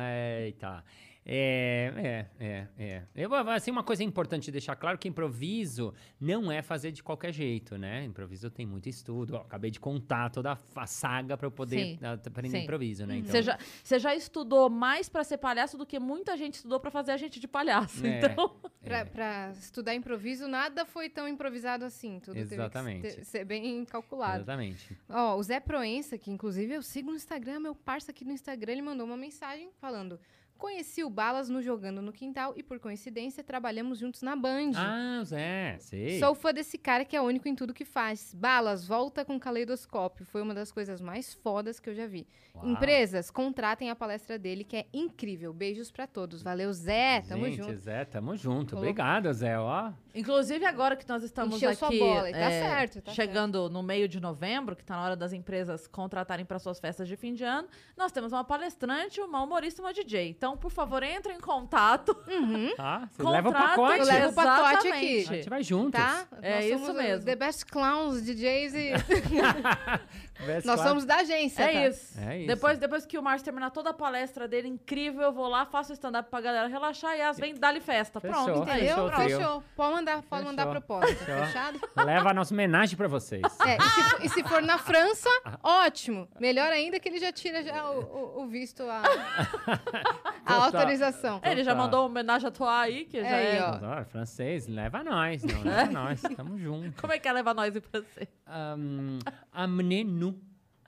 Eita. 0.45 0.83
É, 1.25 2.27
é, 2.41 2.45
é, 2.45 2.69
é. 2.79 3.03
Eu, 3.15 3.33
assim, 3.51 3.71
uma 3.71 3.85
coisa 3.85 4.03
importante 4.03 4.51
deixar 4.51 4.75
claro 4.75 4.99
que 4.99 5.07
improviso 5.09 5.95
não 6.21 6.51
é 6.51 6.63
fazer 6.63 6.91
de 6.91 7.03
qualquer 7.03 7.33
jeito, 7.33 7.79
né? 7.79 8.05
Improviso 8.05 8.51
tem 8.51 8.67
muito 8.67 8.89
estudo. 8.89 9.37
Ó, 9.37 9.41
acabei 9.41 9.71
de 9.71 9.79
contar 9.79 10.31
toda 10.31 10.59
a 10.75 10.87
saga 10.87 11.37
para 11.37 11.47
eu 11.47 11.51
poder 11.51 11.97
Sim, 11.97 11.99
aprender 12.27 12.59
sim. 12.59 12.65
improviso, 12.65 13.07
né? 13.07 13.19
Então, 13.19 13.31
Você 13.31 13.43
já, 13.43 13.59
você 13.83 13.99
já 13.99 14.15
estudou 14.15 14.69
mais 14.69 15.09
pra 15.09 15.23
ser 15.23 15.39
palhaço 15.39 15.79
do 15.79 15.87
que 15.87 15.99
muita 16.01 16.37
gente 16.37 16.55
estudou 16.55 16.81
pra 16.81 16.91
fazer 16.91 17.13
a 17.13 17.17
gente 17.17 17.39
de 17.39 17.47
palhaço. 17.47 18.05
É. 18.05 18.19
Então, 18.19 18.57
Pra, 18.83 18.99
é. 18.99 19.05
pra 19.05 19.51
estudar 19.53 19.95
improviso, 19.95 20.49
nada 20.49 20.85
foi 20.85 21.09
tão 21.09 21.29
improvisado 21.29 21.85
assim. 21.85 22.19
Tudo 22.19 22.37
Exatamente. 22.37 23.03
teve 23.03 23.17
que 23.19 23.25
ser 23.25 23.45
bem 23.45 23.85
calculado. 23.85 24.39
Exatamente. 24.39 24.99
Ó, 25.09 25.37
o 25.37 25.43
Zé 25.43 25.61
Proença, 25.61 26.19
que 26.19 26.31
inclusive 26.31 26.75
eu 26.75 26.83
sigo 26.83 27.11
no 27.11 27.17
Instagram, 27.17 27.61
meu 27.61 27.75
parça 27.77 28.11
aqui 28.11 28.25
no 28.25 28.33
Instagram, 28.33 28.73
ele 28.73 28.83
mandou 28.83 29.07
uma 29.07 29.17
mensagem 29.17 29.71
falando: 29.81 30.19
Conheci 30.63 31.03
o 31.03 31.11
Balas 31.11 31.49
no 31.49 31.61
Jogando 31.61 32.01
no 32.01 32.13
Quintal 32.13 32.53
e, 32.57 32.63
por 32.63 32.79
coincidência, 32.79 33.43
trabalhamos 33.43 33.99
juntos 33.99 34.23
na 34.23 34.37
Band. 34.37 34.71
Ah, 34.77 35.21
Zé, 35.25 35.77
sei. 35.81 36.21
Sou 36.21 36.37
fã 36.37 36.55
desse 36.55 36.79
cara 36.79 37.05
que 37.05 37.17
é 37.17 37.21
único 37.21 37.49
em 37.49 37.55
tudo 37.57 37.75
que 37.75 37.85
faz. 37.85 38.33
Balas, 38.33 38.87
volta 38.87 39.25
com 39.25 39.41
caleidoscópio. 39.41 40.25
Foi 40.25 40.41
uma 40.41 40.55
das 40.55 40.71
coisas 40.71 41.01
mais 41.01 41.35
fodas 41.35 41.81
que 41.81 41.91
eu 41.91 41.95
já 41.97 42.07
vi. 42.07 42.29
Uau. 42.55 42.69
Empresas, 42.69 43.29
contratem 43.29 43.91
a 43.91 43.97
palestra 43.97 44.39
dele, 44.39 44.63
que 44.63 44.77
é 44.77 44.87
incrível. 44.93 45.53
Beijos 45.53 45.91
pra 45.91 46.07
todos. 46.07 46.45
Valeu, 46.45 46.73
Zé. 46.73 47.23
Tamo 47.29 47.47
Gente, 47.47 47.57
junto. 47.57 47.75
Zé, 47.75 48.05
tamo 48.05 48.37
junto. 48.37 48.77
Colocou- 48.77 48.79
Obrigado, 48.79 49.33
Zé, 49.33 49.59
ó. 49.59 49.91
inclusive 50.15 50.65
agora 50.65 50.95
que 50.95 51.09
nós 51.09 51.25
estamos 51.25 51.57
Encheu 51.57 51.71
aqui 51.71 51.79
sua 51.79 51.91
bola, 51.91 52.31
e 52.31 52.33
tá 52.33 52.39
é, 52.39 52.63
certo, 52.63 53.03
tá 53.03 53.11
chegando 53.11 53.69
no 53.69 53.83
meio 53.83 54.07
de 54.07 54.21
novembro, 54.21 54.77
que 54.77 54.85
tá 54.85 54.95
na 54.95 55.05
hora 55.05 55.17
das 55.17 55.33
empresas 55.33 55.89
contratarem 55.89 56.47
para 56.47 56.61
suas 56.61 56.79
festas 56.79 57.09
de 57.09 57.17
fim 57.17 57.35
de 57.35 57.43
ano, 57.43 57.67
nós 57.97 58.13
temos 58.13 58.33
uma 58.33 58.45
palestrante, 58.45 59.21
uma 59.21 59.43
humorista 59.43 59.81
e 59.81 59.85
uma 59.85 59.93
DJ. 59.93 60.29
Então, 60.29 60.52
por 60.57 60.71
favor, 60.71 61.03
entre 61.03 61.33
em 61.33 61.41
contato. 61.41 62.17
Uhum, 62.29 62.75
Tá? 62.77 63.09
Você 63.13 63.23
leva 63.23 63.49
o 63.49 63.53
pacote. 63.53 63.99
Eu 64.01 64.05
levo 64.07 64.29
o 64.31 64.35
pacote 64.35 64.89
aqui. 64.89 65.21
A 65.29 65.33
gente 65.35 65.49
vai 65.49 65.63
juntos. 65.63 66.01
tá? 66.01 66.25
É 66.41 66.55
Nós 66.57 66.65
isso 66.67 66.87
somos 66.87 67.03
mesmo. 67.03 67.25
The 67.25 67.37
Best 67.37 67.67
Clowns, 67.67 68.23
DJs 68.25 68.75
e. 68.75 68.93
Nós 70.65 70.79
lá. 70.81 70.89
somos 70.89 71.05
da 71.05 71.17
agência. 71.17 71.63
É 71.63 71.67
tá? 71.73 71.89
isso. 71.89 72.19
É 72.21 72.39
isso. 72.39 72.47
Depois, 72.49 72.79
depois 72.79 73.07
que 73.07 73.17
o 73.17 73.23
Márcio 73.23 73.45
terminar 73.45 73.71
toda 73.71 73.91
a 73.91 73.95
palestra 73.95 74.49
dele 74.49 74.67
incrível, 74.67 75.23
eu 75.23 75.33
vou 75.33 75.47
lá, 75.49 75.65
faço 75.67 75.91
o 75.91 75.95
stand-up 75.95 76.29
pra 76.29 76.41
galera 76.41 76.67
relaxar 76.67 77.17
e 77.17 77.21
as 77.23 77.39
vem 77.39 77.55
dar-lhe 77.55 77.81
festa. 77.81 78.19
Fechou. 78.19 78.45
Pronto, 78.45 78.71
aí. 78.71 78.81
Fechou, 78.89 79.07
Entendeu? 79.09 79.25
trio. 79.27 79.39
Fechou. 79.39 79.63
Pode 79.77 79.95
mandar, 79.95 80.23
pode 80.23 80.45
mandar 80.45 80.63
Fechou. 80.67 80.81
proposta. 80.81 81.15
Fechou. 81.15 81.45
Fechado? 81.47 81.81
Leva 82.05 82.31
a 82.31 82.35
nossa 82.35 82.53
homenagem 82.55 82.97
pra 82.97 83.07
vocês. 83.07 83.43
É, 83.65 83.77
e 83.77 83.83
se, 83.83 84.03
for, 84.11 84.25
e 84.25 84.29
se 84.31 84.43
for 84.45 84.63
na 84.63 84.79
França, 84.79 85.31
ótimo. 85.63 86.27
Melhor 86.41 86.73
ainda 86.73 86.99
que 86.99 87.09
ele 87.09 87.21
já 87.21 87.31
tira 87.31 87.63
já 87.63 87.89
o, 87.91 88.01
o- 88.01 88.43
o 88.43 88.47
visto, 88.49 88.83
a, 88.83 89.03
a 90.47 90.55
autorização. 90.65 91.41
É, 91.43 91.53
Ele 91.53 91.65
já 91.65 91.75
mandou 91.75 92.01
uma 92.01 92.07
homenagem 92.07 92.49
a 92.49 92.51
tua 92.51 92.81
aí, 92.81 93.05
que 93.05 93.21
já 93.23 93.37
Aí, 93.37 93.57
é. 93.57 93.63
ó. 93.63 94.01
Ó, 94.01 94.05
francês, 94.05 94.67
leva 94.67 95.03
nós. 95.05 95.43
Não, 95.45 95.63
leva 95.65 95.91
nós. 95.93 96.23
Tamo 96.37 96.59
junto. 96.59 97.01
Como 97.01 97.13
é 97.13 97.19
que 97.19 97.29
é 97.29 97.33
levar 97.33 97.55
nós 97.55 97.75
em 97.77 97.81
francês? 97.81 98.29
Um, 98.49 99.19
Amenez-nous. 99.53 100.35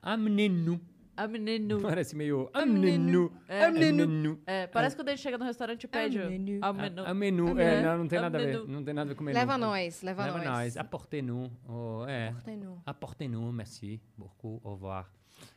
Amenez-nous. 0.02 0.80
A 1.16 1.28
menino. 1.28 1.80
Parece 1.80 2.16
meio 2.16 2.50
amenez-nous. 2.52 3.30
É. 3.48 3.66
Amenez-nous. 3.66 4.40
É, 4.44 4.66
parece 4.66 4.96
que 4.96 5.00
quando 5.00 5.10
a 5.10 5.12
gente 5.12 5.22
chega 5.22 5.38
no 5.38 5.44
restaurante 5.44 5.84
e 5.84 5.86
pede 5.86 6.18
A 6.20 6.28
menu. 6.28 6.58
a 6.60 6.72
menu. 6.72 7.06
Amenez-nous. 7.06 7.58
É, 7.60 7.82
não, 7.82 7.98
não 7.98 8.08
tem 8.08 8.20
nada 8.20 8.36
a 8.36 8.40
ver. 8.40 8.66
Não 8.66 8.82
tem 8.82 8.92
nada 8.94 9.06
a 9.06 9.12
ver 9.12 9.14
com 9.14 9.22
menu. 9.22 9.38
Leva 9.38 9.56
nós, 9.56 10.02
leva, 10.02 10.24
Leva 10.24 10.38
nós. 10.38 10.46
nós. 10.48 10.76
Apportez-nous. 10.76 11.52
Oh, 11.68 12.04
é. 12.08 12.30
Apportez-nous. 12.30 12.78
Apportez-nous, 12.84 13.52
merci 13.52 14.00
beaucoup, 14.18 14.60
au 14.64 14.72
revoir. 14.72 15.06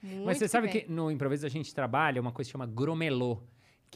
Muito 0.03 0.25
Mas 0.25 0.37
você 0.37 0.47
sabe 0.47 0.67
bem. 0.71 0.81
que 0.83 0.91
no 0.91 1.09
improviso 1.09 1.45
a 1.47 1.49
gente 1.49 1.73
trabalha 1.73 2.21
uma 2.21 2.31
coisa 2.31 2.47
que 2.47 2.51
chama 2.51 2.67
gromelô, 2.67 3.41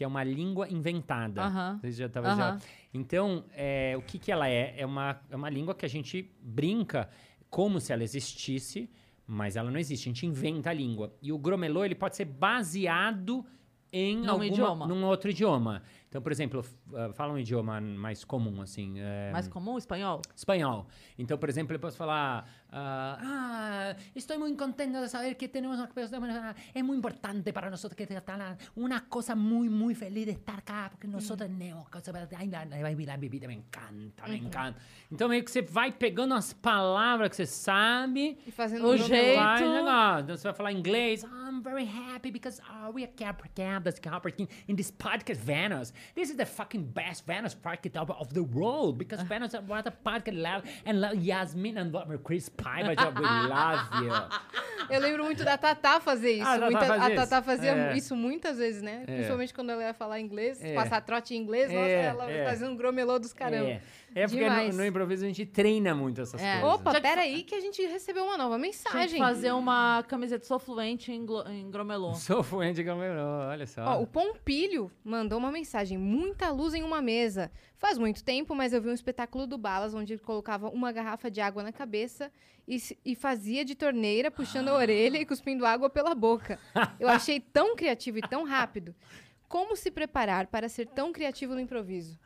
que 0.02 0.04
é 0.04 0.08
uma 0.08 0.24
língua 0.24 0.68
inventada. 0.68 1.44
Aham. 1.44 1.78
Vocês 1.80 1.96
já 1.96 2.10
já. 2.36 2.68
Então, 2.92 3.46
é, 3.54 3.94
o 3.96 4.02
que, 4.02 4.18
que 4.18 4.32
ela 4.32 4.50
é? 4.50 4.74
É 4.76 4.84
uma, 4.84 5.22
é 5.30 5.36
uma 5.36 5.48
língua 5.48 5.76
que 5.76 5.86
a 5.86 5.88
gente 5.90 6.28
brinca 6.42 7.08
como 7.52 7.80
se 7.80 7.94
ela 7.94 8.04
existisse, 8.04 8.90
mas 9.28 9.56
ela 9.56 9.70
não 9.70 9.80
existe. 9.80 10.10
A 10.10 10.12
gente 10.12 10.26
inventa 10.26 10.72
a 10.72 10.74
língua. 10.74 11.16
E 11.22 11.32
o 11.32 11.38
gromelô, 11.38 11.86
ele 11.86 11.94
pode 11.94 12.16
ser 12.16 12.26
baseado 12.26 13.46
em 13.94 14.18
Num 14.18 14.30
alguma, 14.32 14.46
idioma. 14.48 14.88
num 14.88 15.06
outro 15.06 15.30
idioma. 15.30 15.84
Então, 16.12 16.22
por 16.22 16.30
exemplo, 16.30 16.62
ah, 16.94 17.14
fala 17.14 17.32
um 17.32 17.38
idioma 17.38 17.80
mais 17.80 18.26
comum, 18.26 18.62
assim. 18.62 19.00
é, 19.00 19.32
Mais 19.32 19.48
comum, 19.48 19.78
espanhol? 19.78 20.22
Espanhol. 20.36 20.86
Então, 21.18 21.38
por 21.38 21.48
exemplo, 21.48 21.74
eu 21.74 21.80
posso 21.80 21.96
falar: 21.96 22.46
ah, 22.70 23.18
ah, 23.24 23.96
estou 24.14 24.38
muito 24.38 24.62
contente 24.62 24.92
de 25.00 25.08
saber 25.08 25.36
que 25.36 25.48
temos 25.48 25.78
uma 25.80 25.88
pessoa. 25.88 26.54
É 26.76 26.84
muito 26.84 27.00
importante 27.00 27.54
para 27.54 27.70
nós 27.70 27.86
que 27.96 28.04
está 28.04 28.58
uma 28.76 29.00
coisa 29.00 29.38
muito, 29.38 29.72
muito 29.72 30.00
feliz 30.00 30.26
de 30.26 30.32
estar 30.32 30.62
cá, 30.64 30.90
porque 30.90 31.08
nós 31.08 31.26
temos 31.26 31.88
coisa. 31.90 32.12
Ai, 32.38 32.50
la 33.06 33.16
bebida 33.16 33.48
me 33.48 33.56
encanta, 33.56 34.28
me 34.28 34.36
encanta. 34.38 34.82
Então, 35.10 35.30
meio 35.30 35.46
que 35.46 35.52
você 35.52 35.62
vai 35.62 35.94
pegando 35.94 36.34
as 36.34 36.52
palavras 36.52 37.30
que 37.30 37.38
você 37.38 37.46
sabe. 37.46 38.38
E 38.46 38.52
fazendo 38.52 38.86
O 38.86 38.98
jeito- 38.98 39.40
Vai, 39.40 39.62
negócio. 39.62 40.24
Então, 40.26 40.36
você 40.36 40.44
vai 40.44 40.54
falar 40.54 40.74
inglês. 40.74 41.24
I'm 41.24 41.62
very 41.62 41.86
happy 41.88 42.32
because 42.32 42.62
uh, 42.64 42.92
we 42.94 43.04
are 43.04 43.12
captured 43.16 43.54
in 44.68 44.76
this 44.76 44.92
podcast, 44.92 45.42
Venice. 45.42 45.94
This 46.16 46.30
is 46.30 46.36
the 46.38 46.46
fucking 46.46 46.84
best 46.84 47.26
Venice 47.26 47.56
podcast 47.56 47.98
of, 47.98 48.12
of 48.12 48.34
the 48.34 48.42
world 48.42 48.98
because 48.98 49.24
Venice 49.24 49.54
what 49.68 49.88
a 49.88 49.92
podcast 49.92 50.38
love 50.42 50.64
and 50.86 51.00
love 51.02 51.16
Yasmin 51.16 51.78
and 51.78 51.92
love 51.92 52.08
Chris 52.24 52.50
Paiva. 52.50 52.90
We 52.90 53.26
love 53.48 54.04
you. 54.04 54.12
Eu 54.90 55.00
lembro 55.00 55.24
muito 55.24 55.44
da 55.44 55.58
Tatá 55.58 56.00
fazer 56.02 56.32
isso. 56.34 56.48
Ah, 56.48 56.58
Tatá 56.60 56.66
Muita- 56.70 56.86
fazia 56.86 57.04
a 57.06 57.10
isso? 57.10 57.16
Tatá 57.30 57.42
fazia 57.42 57.72
É. 57.72 57.98
isso 57.98 58.16
muitas 58.16 58.58
vezes, 58.58 58.82
né? 58.82 59.04
Principalmente 59.06 59.54
quando 59.54 59.70
ela 59.72 59.84
ia 59.84 59.94
falar 59.94 60.20
inglês, 60.20 60.62
É. 60.62 60.74
passar 60.74 61.02
trote 61.02 61.34
em 61.34 61.38
inglês, 61.38 61.72
nossa, 61.72 61.86
É, 61.86 62.06
ela 62.06 62.30
é. 62.30 62.46
fazia 62.46 62.68
um 62.68 62.76
gromelô 62.76 63.18
dos 63.20 63.32
caramba. 63.34 63.80
É, 64.14 64.28
porque 64.28 64.50
no, 64.50 64.74
no 64.74 64.86
improviso 64.86 65.24
a 65.24 65.28
gente 65.28 65.46
treina 65.46 65.96
muito 65.96 66.20
essas 66.22 66.42
É. 66.42 66.60
coisas. 66.60 66.80
Opa, 66.80 66.92
Já 66.92 67.02
que- 67.02 67.08
peraí 67.08 67.44
que 67.44 67.56
a 67.56 67.60
gente 67.62 67.82
recebeu 67.86 68.24
uma 68.26 68.38
nova 68.38 68.56
Tinha 68.56 68.68
mensagem. 68.68 69.10
que 69.10 69.18
fazer 69.20 69.52
uma 69.54 70.04
camiseta 70.08 70.46
sou 70.46 70.60
fluente 70.60 71.12
em, 71.12 71.26
em 71.50 71.72
gromelô. 71.72 72.14
Sou 72.16 72.44
fluente 72.44 72.84
como 72.84 73.02
eu, 73.04 73.14
olha 73.50 73.66
só. 73.66 73.84
Ó, 73.86 74.02
o 74.02 74.08
Pompilho 74.08 74.92
mandou 75.04 75.40
uma 75.40 75.52
mensagem. 75.52 75.98
Muita 75.98 76.50
luz 76.50 76.74
em 76.74 76.84
uma 76.84 77.02
mesa. 77.02 77.50
Faz 77.78 77.98
muito 77.98 78.24
tempo, 78.24 78.54
mas 78.54 78.74
eu 78.74 78.82
vi 78.82 78.90
um 78.90 78.94
espetáculo 78.94 79.48
do 79.48 79.58
Balas 79.58 79.94
onde 79.94 80.14
ele 80.14 80.22
colocava 80.22 80.70
uma 80.70 80.92
garrafa 80.92 81.32
de 81.32 81.42
água 81.42 81.64
na 81.64 81.72
cabeça 81.72 82.32
e, 82.68 82.78
e 83.04 83.16
fazia 83.16 83.66
de 83.66 83.74
torneira, 83.76 84.30
puxando 84.30 84.68
a 84.70 84.76
orelha 84.76 85.18
e 85.18 85.26
cuspindo 85.26 85.66
água 85.66 85.90
pela 85.90 86.14
boca. 86.14 86.60
Eu 87.00 87.08
achei 87.08 87.40
tão 87.40 87.76
criativo 87.76 88.20
e 88.20 88.22
tão 88.22 88.44
rápido. 88.46 88.94
Como 89.48 89.76
se 89.76 89.92
preparar 89.92 90.48
para 90.48 90.70
ser 90.70 90.86
tão 90.88 91.12
criativo 91.12 91.54
no 91.54 91.60
improviso? 91.60 92.18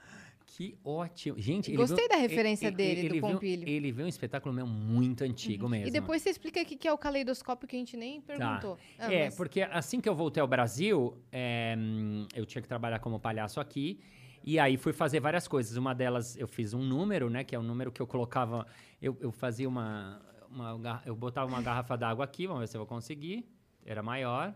Que 0.55 0.77
ótimo. 0.85 1.37
Gente, 1.37 1.69
ele 1.69 1.75
Gostei 1.75 2.07
da 2.07 2.15
referência 2.15 2.67
ele- 2.67 2.75
dele, 2.77 3.09
do 3.09 3.15
ele 3.15 3.19
Pompilho. 3.19 3.67
Ele 3.67 3.91
viu 3.91 4.05
um 4.05 4.07
espetáculo 4.07 4.55
meu 4.55 4.65
muito 4.65 5.21
antigo 5.25 5.67
mesmo. 5.67 5.89
E 5.89 5.91
depois 5.91 6.21
você 6.21 6.29
explica 6.29 6.61
o 6.61 6.65
que 6.65 6.87
é 6.87 6.93
o 6.93 6.97
caleidoscópio 6.97 7.67
que 7.67 7.75
a 7.75 7.79
gente 7.79 7.97
nem 7.97 8.21
perguntou. 8.21 8.77
Ah, 8.97 9.11
é, 9.13 9.25
mas- 9.25 9.35
porque 9.35 9.63
assim 9.63 9.99
que 9.99 10.07
eu 10.07 10.15
voltei 10.15 10.39
ao 10.39 10.47
Brasil, 10.47 11.21
é, 11.29 11.75
eu 12.33 12.45
tinha 12.45 12.61
que 12.61 12.69
trabalhar 12.69 12.99
como 12.99 13.19
palhaço 13.19 13.59
aqui. 13.59 13.99
E 14.45 14.57
aí 14.57 14.77
fui 14.77 14.93
fazer 14.93 15.19
várias 15.19 15.45
coisas. 15.45 15.75
Uma 15.75 15.93
delas, 15.93 16.37
eu 16.37 16.47
fiz 16.47 16.73
um 16.73 16.81
número, 16.81 17.29
né? 17.29 17.43
Que 17.43 17.53
é 17.53 17.59
um 17.59 17.63
número 17.63 17.91
que 17.91 18.01
eu 18.01 18.07
colocava. 18.07 18.65
Eu, 19.01 19.17
eu 19.19 19.33
fazia 19.33 19.67
uma, 19.67 20.21
uma. 20.49 21.03
Eu 21.05 21.17
botava 21.17 21.49
uma 21.51 21.61
garrafa 21.61 21.97
d'água 21.97 22.23
aqui, 22.23 22.47
vamos 22.47 22.61
ver 22.61 22.67
se 22.67 22.77
eu 22.77 22.79
vou 22.79 22.87
conseguir. 22.87 23.45
Era 23.85 24.01
maior. 24.01 24.55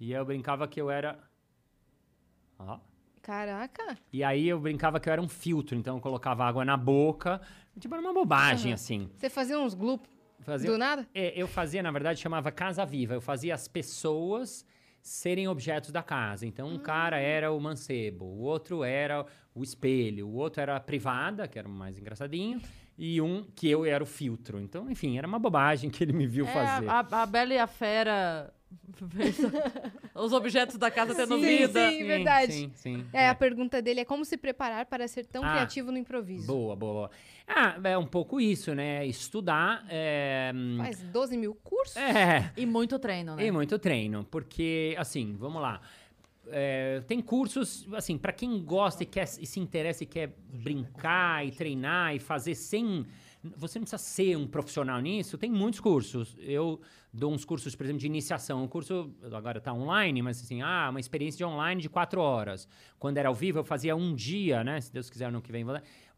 E 0.00 0.10
eu 0.10 0.24
brincava 0.24 0.66
que 0.66 0.80
eu 0.80 0.90
era. 0.90 1.16
Ó. 2.58 2.80
Caraca. 3.26 3.98
E 4.12 4.22
aí 4.22 4.46
eu 4.48 4.60
brincava 4.60 5.00
que 5.00 5.08
eu 5.08 5.12
era 5.12 5.20
um 5.20 5.28
filtro, 5.28 5.76
então 5.76 5.96
eu 5.96 6.00
colocava 6.00 6.44
água 6.44 6.64
na 6.64 6.76
boca. 6.76 7.40
Tipo, 7.78 7.94
era 7.96 8.00
uma 8.02 8.14
bobagem, 8.14 8.66
Aham. 8.70 8.74
assim. 8.74 9.10
Você 9.16 9.28
fazia 9.28 9.58
uns 9.58 9.74
glupos 9.74 10.08
Fazia, 10.38 10.70
do 10.70 10.78
nada? 10.78 11.04
é, 11.12 11.32
eu 11.34 11.48
fazia, 11.48 11.82
na 11.82 11.90
verdade, 11.90 12.20
chamava 12.20 12.52
Casa 12.52 12.86
Viva. 12.86 13.14
Eu 13.14 13.20
fazia 13.20 13.52
as 13.52 13.66
pessoas 13.66 14.64
serem 15.02 15.48
objetos 15.48 15.90
da 15.90 16.04
casa. 16.04 16.46
Então, 16.46 16.68
um 16.68 16.78
cara 16.78 17.18
era 17.18 17.50
o 17.52 17.58
mancebo, 17.60 18.24
o 18.24 18.38
outro 18.42 18.84
era 18.84 19.26
o 19.52 19.62
espelho, 19.64 20.28
o 20.28 20.34
outro 20.34 20.60
era 20.62 20.76
a 20.76 20.80
privada, 20.80 21.48
que 21.48 21.58
era 21.58 21.66
o 21.66 21.70
mais 21.70 21.98
engraçadinho, 21.98 22.60
e 22.96 23.20
um 23.20 23.42
que 23.56 23.68
eu 23.68 23.84
era 23.84 24.02
o 24.02 24.06
filtro. 24.06 24.60
Então, 24.60 24.88
enfim, 24.88 25.18
era 25.18 25.26
uma 25.26 25.38
bobagem 25.40 25.90
que 25.90 26.04
ele 26.04 26.12
me 26.12 26.26
viu 26.28 26.46
É, 26.46 26.52
fazer. 26.52 26.88
a, 26.88 27.00
a 27.00 27.26
Bela 27.26 27.54
e 27.54 27.58
a 27.58 27.66
Fera. 27.66 28.52
Os 30.14 30.32
objetos 30.32 30.76
da 30.76 30.90
casa 30.90 31.14
tendo 31.14 31.36
Sim, 31.36 31.42
vida. 31.46 31.90
sim. 31.90 32.04
verdade. 32.04 32.52
Sim, 32.52 32.70
sim. 32.74 33.06
É, 33.12 33.28
a 33.28 33.34
pergunta 33.34 33.80
dele 33.82 34.00
é 34.00 34.04
como 34.04 34.24
se 34.24 34.36
preparar 34.36 34.86
para 34.86 35.06
ser 35.08 35.26
tão 35.26 35.44
Ah. 35.44 35.52
criativo 35.52 35.92
no 35.92 35.98
improviso. 35.98 36.46
Boa, 36.46 36.74
boa, 36.74 36.92
boa. 36.94 37.10
Ah, 37.46 37.76
é 37.84 37.96
um 37.98 38.06
pouco 38.06 38.40
isso, 38.40 38.74
né? 38.74 39.06
Estudar. 39.06 39.84
É, 39.88 40.52
hum, 40.54 40.78
Faz 40.78 41.02
12 41.02 41.36
mil 41.36 41.54
cursos? 41.62 41.96
é 41.96 42.50
E 42.56 42.66
muito 42.66 42.98
treino, 42.98 43.36
né? 43.36 43.46
E 43.46 43.50
muito 43.50 43.78
treino, 43.78 44.24
porque, 44.24 44.94
assim, 44.98 45.36
vamos 45.38 45.60
lá. 45.62 45.80
É, 46.48 47.02
tem 47.08 47.20
cursos, 47.20 47.86
assim, 47.92 48.16
para 48.16 48.32
quem 48.32 48.62
gosta 48.64 49.02
e, 49.02 49.06
quer, 49.06 49.24
e 49.24 49.46
se 49.46 49.58
interessa 49.58 50.04
e 50.04 50.06
quer 50.06 50.32
brincar 50.48 51.44
e 51.44 51.50
treinar 51.50 52.14
e 52.14 52.20
fazer 52.20 52.54
sem 52.54 53.04
Você 53.56 53.78
não 53.78 53.84
precisa 53.84 53.98
ser 53.98 54.36
um 54.36 54.46
profissional 54.46 55.00
nisso, 55.00 55.36
tem 55.38 55.50
muitos 55.50 55.80
cursos. 55.80 56.36
Eu 56.38 56.80
dou 57.12 57.32
uns 57.32 57.44
cursos, 57.44 57.74
por 57.74 57.84
exemplo, 57.84 58.00
de 58.00 58.06
iniciação. 58.06 58.62
Um 58.62 58.68
curso, 58.68 59.10
agora 59.32 59.58
está 59.58 59.72
online, 59.72 60.20
mas 60.20 60.40
assim, 60.42 60.60
ah, 60.60 60.88
uma 60.90 61.00
experiência 61.00 61.38
de 61.38 61.44
online 61.44 61.80
de 61.80 61.88
quatro 61.88 62.20
horas. 62.20 62.68
Quando 62.98 63.16
era 63.16 63.28
ao 63.28 63.34
vivo, 63.34 63.58
eu 63.58 63.64
fazia 63.64 63.96
um 63.96 64.14
dia, 64.14 64.62
né? 64.62 64.80
Se 64.80 64.92
Deus 64.92 65.08
quiser, 65.08 65.26
ano 65.26 65.40
que 65.40 65.50
vem, 65.50 65.64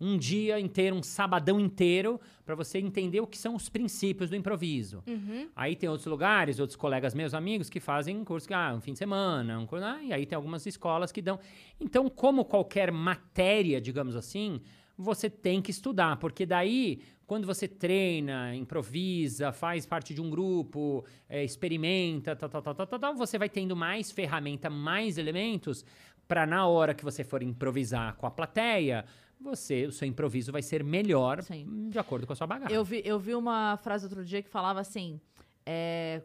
um 0.00 0.18
dia 0.18 0.58
inteiro, 0.58 0.96
um 0.96 1.02
sabadão 1.02 1.60
inteiro, 1.60 2.20
para 2.44 2.54
você 2.54 2.78
entender 2.78 3.20
o 3.20 3.26
que 3.26 3.38
são 3.38 3.54
os 3.54 3.68
princípios 3.68 4.30
do 4.30 4.36
improviso. 4.36 5.02
Uhum. 5.06 5.48
Aí 5.54 5.76
tem 5.76 5.88
outros 5.88 6.06
lugares, 6.06 6.58
outros 6.58 6.76
colegas 6.76 7.14
meus, 7.14 7.34
amigos, 7.34 7.70
que 7.70 7.80
fazem 7.80 8.16
um 8.16 8.24
curso 8.24 8.52
ah, 8.52 8.74
um 8.74 8.80
fim 8.80 8.92
de 8.92 8.98
semana, 8.98 9.58
um 9.58 9.66
curso, 9.66 9.84
ah, 9.84 10.02
e 10.02 10.12
aí 10.12 10.26
tem 10.26 10.36
algumas 10.36 10.66
escolas 10.66 11.12
que 11.12 11.22
dão. 11.22 11.38
Então, 11.80 12.08
como 12.08 12.44
qualquer 12.44 12.90
matéria, 12.90 13.80
digamos 13.80 14.16
assim, 14.16 14.60
você 14.96 15.30
tem 15.30 15.62
que 15.62 15.70
estudar, 15.70 16.16
porque 16.16 16.44
daí, 16.44 17.00
quando 17.28 17.46
você 17.46 17.68
treina, 17.68 18.56
improvisa, 18.56 19.52
faz 19.52 19.84
parte 19.84 20.14
de 20.14 20.20
um 20.20 20.30
grupo, 20.30 21.04
é, 21.28 21.44
experimenta, 21.44 22.34
tal, 22.34 22.48
tal, 22.48 22.62
tal, 22.62 22.74
tal, 22.74 22.86
tal, 22.86 22.98
tal, 22.98 23.14
você 23.14 23.36
vai 23.36 23.50
tendo 23.50 23.76
mais 23.76 24.10
ferramenta, 24.10 24.70
mais 24.70 25.18
elementos, 25.18 25.84
para 26.26 26.46
na 26.46 26.66
hora 26.66 26.94
que 26.94 27.04
você 27.04 27.22
for 27.22 27.42
improvisar 27.42 28.16
com 28.16 28.26
a 28.26 28.30
plateia, 28.30 29.04
você, 29.38 29.84
o 29.84 29.92
seu 29.92 30.08
improviso 30.08 30.50
vai 30.50 30.62
ser 30.62 30.82
melhor 30.82 31.42
Sim. 31.42 31.90
de 31.90 31.98
acordo 31.98 32.26
com 32.26 32.32
a 32.32 32.36
sua 32.36 32.46
bagagem. 32.46 32.74
Eu 32.74 32.82
vi, 32.82 33.02
eu 33.04 33.18
vi 33.18 33.34
uma 33.34 33.76
frase 33.76 34.06
outro 34.06 34.24
dia 34.24 34.42
que 34.42 34.48
falava 34.48 34.80
assim: 34.80 35.20
é, 35.66 36.22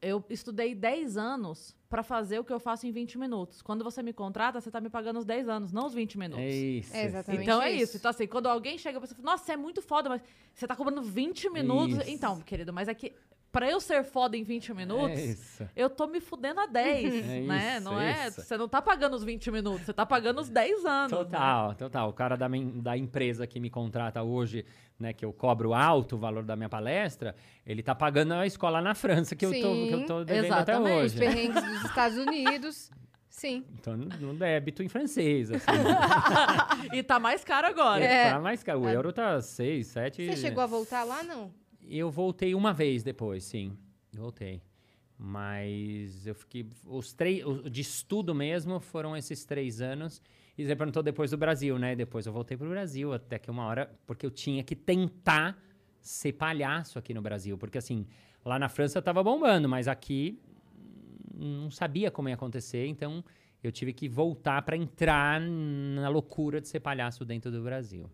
eu 0.00 0.24
estudei 0.28 0.74
10 0.74 1.16
anos 1.16 1.76
pra 1.88 2.02
fazer 2.02 2.38
o 2.38 2.44
que 2.44 2.52
eu 2.52 2.58
faço 2.58 2.86
em 2.86 2.90
20 2.90 3.18
minutos. 3.18 3.62
Quando 3.62 3.84
você 3.84 4.02
me 4.02 4.12
contrata, 4.12 4.60
você 4.60 4.70
tá 4.70 4.80
me 4.80 4.90
pagando 4.90 5.18
os 5.18 5.24
10 5.24 5.48
anos, 5.48 5.72
não 5.72 5.86
os 5.86 5.94
20 5.94 6.18
minutos. 6.18 6.44
É 6.44 6.48
isso. 6.48 6.96
É, 6.96 7.04
exatamente. 7.04 7.42
Então 7.42 7.62
é 7.62 7.70
isso. 7.70 7.82
isso. 7.84 7.96
Então, 7.98 8.10
assim, 8.10 8.26
quando 8.26 8.46
alguém 8.46 8.76
chega 8.78 8.98
pra 8.98 9.06
você 9.06 9.14
e 9.14 9.16
fala, 9.16 9.30
nossa, 9.32 9.44
você 9.44 9.52
é 9.52 9.56
muito 9.56 9.80
foda, 9.80 10.08
mas 10.08 10.22
você 10.52 10.66
tá 10.66 10.74
cobrando 10.74 11.02
20 11.02 11.50
minutos. 11.50 11.98
Isso. 11.98 12.10
Então, 12.10 12.40
querido, 12.40 12.72
mas 12.72 12.88
é 12.88 12.94
que 12.94 13.12
pra 13.54 13.70
eu 13.70 13.80
ser 13.80 14.02
foda 14.02 14.36
em 14.36 14.42
20 14.42 14.74
minutos, 14.74 15.60
É 15.60 15.68
eu 15.76 15.88
tô 15.88 16.08
me 16.08 16.20
fudendo 16.20 16.58
a 16.58 16.66
10, 16.66 17.14
É 17.24 17.40
né? 17.40 17.76
isso, 17.76 17.84
não 17.84 18.00
é 18.00 18.24
é? 18.24 18.28
isso. 18.28 18.40
Você 18.42 18.56
não 18.56 18.68
tá 18.68 18.82
pagando 18.82 19.14
os 19.14 19.22
20 19.22 19.48
minutos, 19.52 19.86
você 19.86 19.92
tá 19.92 20.04
pagando 20.04 20.40
os 20.40 20.48
10 20.48 20.84
anos. 20.84 21.12
né? 21.12 21.18
Total, 21.18 21.74
total. 21.76 22.08
O 22.08 22.12
cara 22.12 22.36
da, 22.36 22.48
da 22.48 22.96
empresa 22.98 23.46
que 23.46 23.60
me 23.60 23.70
contrata 23.70 24.24
hoje, 24.24 24.66
né, 24.98 25.12
que 25.12 25.24
eu 25.24 25.32
cobro 25.32 25.72
alto 25.72 26.16
o 26.16 26.18
valor 26.18 26.42
da 26.42 26.56
minha 26.56 26.68
palestra, 26.68 27.36
ele 27.64 27.80
tá 27.80 27.94
pagando 27.94 28.34
a 28.34 28.44
escola 28.44 28.82
na 28.82 28.92
França 28.92 29.36
que, 29.36 29.46
eu, 29.46 29.50
tô, 29.52 29.56
Sim, 29.56 29.86
que 29.88 29.94
eu 29.94 30.06
tô 30.06 30.24
devendo 30.24 30.52
até 30.52 30.72
exatamente. 30.72 31.06
Os 31.06 31.12
hoje. 31.12 31.18
perrengues 31.18 31.62
dos 31.62 31.84
Estados 31.84 32.18
Unidos. 32.18 32.90
Sim. 33.30 33.64
Então, 33.80 33.96
no 33.96 34.06
no 34.28 34.34
débito 34.34 34.82
em 34.82 34.88
francês, 34.88 35.50
assim. 35.50 35.66
E 36.92 37.02
tá 37.02 37.18
mais 37.18 37.42
caro 37.44 37.66
agora. 37.66 38.04
É. 38.04 38.30
Tá 38.30 38.38
mais 38.40 38.62
caro. 38.62 38.80
O 38.82 38.88
euro 38.88 39.12
tá 39.12 39.40
6, 39.40 39.86
7... 39.88 40.26
Você 40.26 40.36
chegou 40.36 40.62
a 40.62 40.66
voltar 40.66 41.02
lá, 41.04 41.22
não? 41.22 41.50
Eu 41.88 42.10
voltei 42.10 42.54
uma 42.54 42.72
vez 42.72 43.02
depois, 43.02 43.44
sim. 43.44 43.76
Voltei. 44.12 44.62
Mas 45.18 46.26
eu 46.26 46.34
fiquei. 46.34 46.68
Os 46.86 47.12
três. 47.12 47.44
De 47.70 47.80
estudo 47.80 48.34
mesmo 48.34 48.80
foram 48.80 49.16
esses 49.16 49.44
três 49.44 49.80
anos. 49.80 50.20
E 50.56 50.64
você 50.64 50.76
perguntou 50.76 51.02
depois 51.02 51.30
do 51.30 51.36
Brasil, 51.36 51.78
né? 51.78 51.94
Depois 51.94 52.26
eu 52.26 52.32
voltei 52.32 52.56
pro 52.56 52.68
Brasil, 52.68 53.12
até 53.12 53.38
que 53.38 53.50
uma 53.50 53.64
hora. 53.64 53.90
Porque 54.06 54.26
eu 54.26 54.30
tinha 54.30 54.62
que 54.62 54.74
tentar 54.74 55.60
ser 56.00 56.32
palhaço 56.32 56.98
aqui 56.98 57.14
no 57.14 57.22
Brasil. 57.22 57.56
Porque 57.56 57.78
assim, 57.78 58.06
lá 58.44 58.58
na 58.58 58.68
França 58.68 58.98
eu 58.98 59.02
tava 59.02 59.22
bombando, 59.22 59.68
mas 59.68 59.88
aqui 59.88 60.40
hum, 61.34 61.62
não 61.62 61.70
sabia 61.70 62.10
como 62.10 62.28
ia 62.28 62.34
acontecer. 62.34 62.86
Então 62.86 63.24
eu 63.62 63.72
tive 63.72 63.92
que 63.92 64.08
voltar 64.08 64.62
para 64.62 64.76
entrar 64.76 65.40
na 65.40 66.08
loucura 66.08 66.60
de 66.60 66.68
ser 66.68 66.80
palhaço 66.80 67.24
dentro 67.24 67.50
do 67.50 67.62
Brasil. 67.62 68.10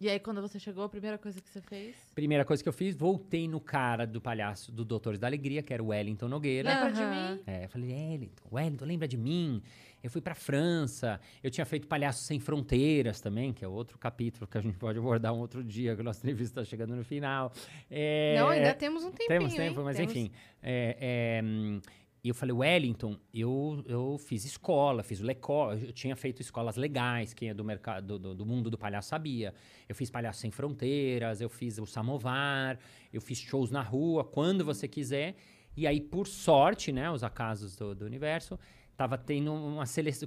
E 0.00 0.10
aí, 0.10 0.18
quando 0.18 0.42
você 0.42 0.58
chegou, 0.58 0.82
a 0.84 0.88
primeira 0.88 1.16
coisa 1.16 1.40
que 1.40 1.48
você 1.48 1.60
fez? 1.60 1.94
Primeira 2.14 2.44
coisa 2.44 2.62
que 2.62 2.68
eu 2.68 2.72
fiz, 2.72 2.94
voltei 2.96 3.46
no 3.46 3.60
cara 3.60 4.06
do 4.06 4.20
palhaço 4.20 4.72
do 4.72 4.84
Doutores 4.84 5.18
da 5.20 5.26
Alegria, 5.26 5.62
que 5.62 5.72
era 5.72 5.82
o 5.82 5.86
Wellington 5.88 6.28
Nogueira. 6.28 6.68
Lembra 6.68 6.92
de 6.92 7.00
mim? 7.04 7.40
É, 7.46 7.64
eu 7.64 7.68
falei, 7.68 7.88
Wellington, 7.92 8.48
Wellington, 8.52 8.84
lembra 8.84 9.08
de 9.08 9.16
mim? 9.16 9.62
Eu 10.02 10.10
fui 10.10 10.20
pra 10.20 10.34
França, 10.34 11.18
eu 11.42 11.50
tinha 11.50 11.64
feito 11.64 11.86
Palhaço 11.86 12.24
Sem 12.24 12.38
Fronteiras 12.38 13.20
também, 13.22 13.54
que 13.54 13.64
é 13.64 13.68
outro 13.68 13.96
capítulo 13.96 14.46
que 14.46 14.58
a 14.58 14.60
gente 14.60 14.76
pode 14.76 14.98
abordar 14.98 15.32
um 15.32 15.38
outro 15.38 15.64
dia, 15.64 15.94
que 15.94 16.00
a 16.02 16.04
nossa 16.04 16.18
entrevista 16.18 16.60
está 16.60 16.68
chegando 16.68 16.94
no 16.94 17.02
final. 17.04 17.50
É, 17.90 18.34
Não, 18.38 18.48
ainda 18.48 18.74
temos 18.74 19.02
um 19.04 19.10
tempinho, 19.10 19.28
temos 19.28 19.54
tempo, 19.54 19.78
hein? 19.80 19.84
mas 19.86 19.96
Temos- 19.96 20.12
enfim. 20.14 20.30
É, 20.62 21.38
é, 21.40 21.42
hum, 21.42 21.80
e 22.24 22.30
eu 22.30 22.34
falei, 22.34 22.54
Wellington, 22.54 23.18
eu, 23.34 23.84
eu 23.86 24.16
fiz 24.16 24.46
escola, 24.46 25.02
fiz 25.02 25.20
o 25.20 25.24
Lecó, 25.24 25.74
eu 25.74 25.92
tinha 25.92 26.16
feito 26.16 26.40
escolas 26.40 26.74
legais, 26.74 27.34
quem 27.34 27.50
é 27.50 27.54
do 27.54 27.62
mercado, 27.62 28.18
do, 28.18 28.34
do 28.34 28.46
mundo 28.46 28.70
do 28.70 28.78
palhaço 28.78 29.10
sabia. 29.10 29.52
Eu 29.86 29.94
fiz 29.94 30.08
Palhaço 30.08 30.40
Sem 30.40 30.50
Fronteiras, 30.50 31.42
eu 31.42 31.50
fiz 31.50 31.76
o 31.78 31.84
Samovar, 31.84 32.78
eu 33.12 33.20
fiz 33.20 33.38
shows 33.38 33.70
na 33.70 33.82
rua, 33.82 34.24
quando 34.24 34.64
você 34.64 34.88
quiser. 34.88 35.36
E 35.76 35.86
aí, 35.86 36.00
por 36.00 36.26
sorte, 36.26 36.90
né, 36.92 37.10
os 37.10 37.22
acasos 37.22 37.76
do, 37.76 37.94
do 37.94 38.06
universo, 38.06 38.58
tava 38.96 39.18
tendo 39.18 39.52
uma 39.52 39.84
seleção, 39.84 40.26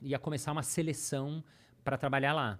ia 0.00 0.18
começar 0.18 0.50
uma 0.50 0.62
seleção 0.62 1.44
para 1.84 1.98
trabalhar 1.98 2.32
lá. 2.32 2.58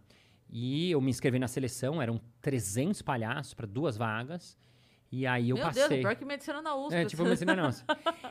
E 0.51 0.91
eu 0.91 1.01
me 1.01 1.09
inscrevi 1.09 1.39
na 1.39 1.49
seleção, 1.49 2.03
eram 2.03 2.21
300 2.43 3.01
palhaços 3.01 3.55
para 3.55 3.67
duas 3.67 3.97
vagas. 3.97 4.59
E 5.15 5.27
aí 5.29 5.51
eu 5.51 5.57
Meu 5.57 5.65
passei. 5.67 5.89
Deus, 5.89 6.01
pior 6.01 6.17
que 6.17 6.25
medicina 6.25 6.61
na 6.61 6.75
USP. 6.75 6.95
É, 6.95 7.05
tipo, 7.05 7.23
medicina 7.23 7.55
não. 7.55 7.71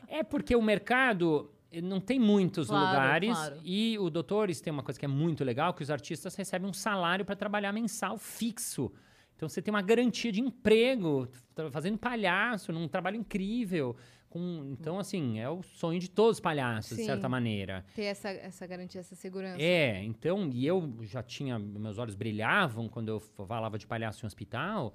É 0.10 0.22
porque 0.22 0.54
o 0.54 0.62
mercado 0.62 1.50
eh, 1.72 1.80
não 1.82 2.02
tem 2.02 2.20
muitos 2.20 2.68
Claro, 2.68 2.86
lugares 2.88 3.32
claro. 3.32 3.58
e 3.64 3.98
o 4.00 4.10
Doutores 4.10 4.60
tem 4.60 4.72
uma 4.74 4.84
coisa 4.84 5.00
que 5.00 5.06
é 5.06 5.08
muito 5.08 5.46
legal, 5.46 5.74
que 5.74 5.82
os 5.82 5.90
artistas 5.90 6.36
recebem 6.36 6.70
um 6.70 6.74
salário 6.74 7.24
para 7.24 7.38
trabalhar 7.38 7.72
mensal 7.72 8.18
fixo. 8.18 8.92
Então 9.36 9.48
você 9.48 9.62
tem 9.62 9.74
uma 9.74 9.82
garantia 9.82 10.30
de 10.32 10.42
emprego, 10.42 11.28
fazendo 11.72 11.98
palhaço, 11.98 12.74
num 12.74 12.88
trabalho 12.88 13.16
incrível. 13.16 13.96
Com, 14.30 14.76
então, 14.78 14.98
assim, 14.98 15.40
é 15.40 15.48
o 15.48 15.62
sonho 15.62 16.00
de 16.00 16.10
todos 16.10 16.38
os 16.38 16.40
palhaços, 16.40 16.98
de 16.98 17.04
Sim. 17.04 17.06
certa 17.06 17.30
maneira. 17.30 17.86
Ter 17.96 18.06
essa, 18.06 18.30
essa 18.30 18.66
garantia, 18.66 19.00
essa 19.00 19.16
segurança. 19.16 19.62
É, 19.62 20.04
então, 20.04 20.50
e 20.52 20.66
eu 20.66 20.92
já 21.04 21.22
tinha, 21.22 21.58
meus 21.60 21.98
olhos 22.00 22.16
brilhavam 22.16 22.90
quando 22.90 23.10
eu 23.10 23.20
falava 23.20 23.78
de 23.78 23.86
palhaço 23.86 24.26
em 24.26 24.28
hospital, 24.28 24.94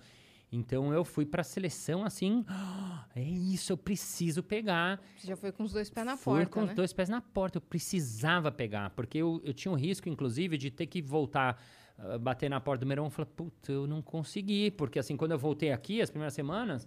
então 0.50 0.92
eu 0.92 1.04
fui 1.04 1.26
pra 1.26 1.42
seleção 1.42 2.04
assim, 2.04 2.44
"Ah, 2.48 3.06
é 3.14 3.22
isso, 3.22 3.72
eu 3.72 3.76
preciso 3.76 4.42
pegar. 4.42 5.00
Você 5.16 5.26
já 5.26 5.36
foi 5.36 5.52
com 5.52 5.62
os 5.62 5.72
dois 5.72 5.90
pés 5.90 6.06
na 6.06 6.16
Fui 6.16 6.34
porta, 6.40 6.50
com 6.50 6.60
né? 6.62 6.66
os 6.68 6.74
dois 6.74 6.92
pés 6.92 7.08
na 7.08 7.20
porta, 7.20 7.58
eu 7.58 7.62
precisava 7.62 8.50
pegar, 8.50 8.90
porque 8.90 9.18
eu, 9.18 9.40
eu 9.44 9.52
tinha 9.52 9.72
um 9.72 9.76
risco, 9.76 10.08
inclusive, 10.08 10.56
de 10.56 10.70
ter 10.70 10.86
que 10.86 11.02
voltar, 11.02 11.60
ah, 11.98 12.18
bater 12.18 12.48
na 12.48 12.60
porta 12.60 12.84
do 12.84 12.88
Meirão 12.88 13.08
e 13.08 13.10
falar, 13.10 13.26
puta, 13.26 13.72
eu 13.72 13.86
não 13.86 14.00
consegui, 14.02 14.70
porque 14.70 14.98
assim, 14.98 15.16
quando 15.16 15.32
eu 15.32 15.38
voltei 15.38 15.72
aqui, 15.72 16.00
as 16.00 16.10
primeiras 16.10 16.34
semanas, 16.34 16.86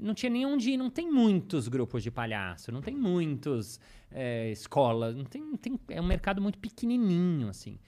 não 0.00 0.12
tinha 0.12 0.28
nem 0.28 0.44
onde 0.44 0.72
ir, 0.72 0.76
não 0.76 0.90
tem 0.90 1.10
muitos 1.10 1.68
grupos 1.68 2.02
de 2.02 2.10
palhaço, 2.10 2.70
não 2.72 2.82
tem 2.82 2.94
muitos 2.96 3.80
é, 4.10 4.50
escolas, 4.50 5.14
não 5.16 5.24
tem, 5.24 5.40
não 5.40 5.56
tem, 5.56 5.78
é 5.88 6.00
um 6.00 6.06
mercado 6.06 6.42
muito 6.42 6.58
pequenininho, 6.58 7.48
assim. 7.48 7.78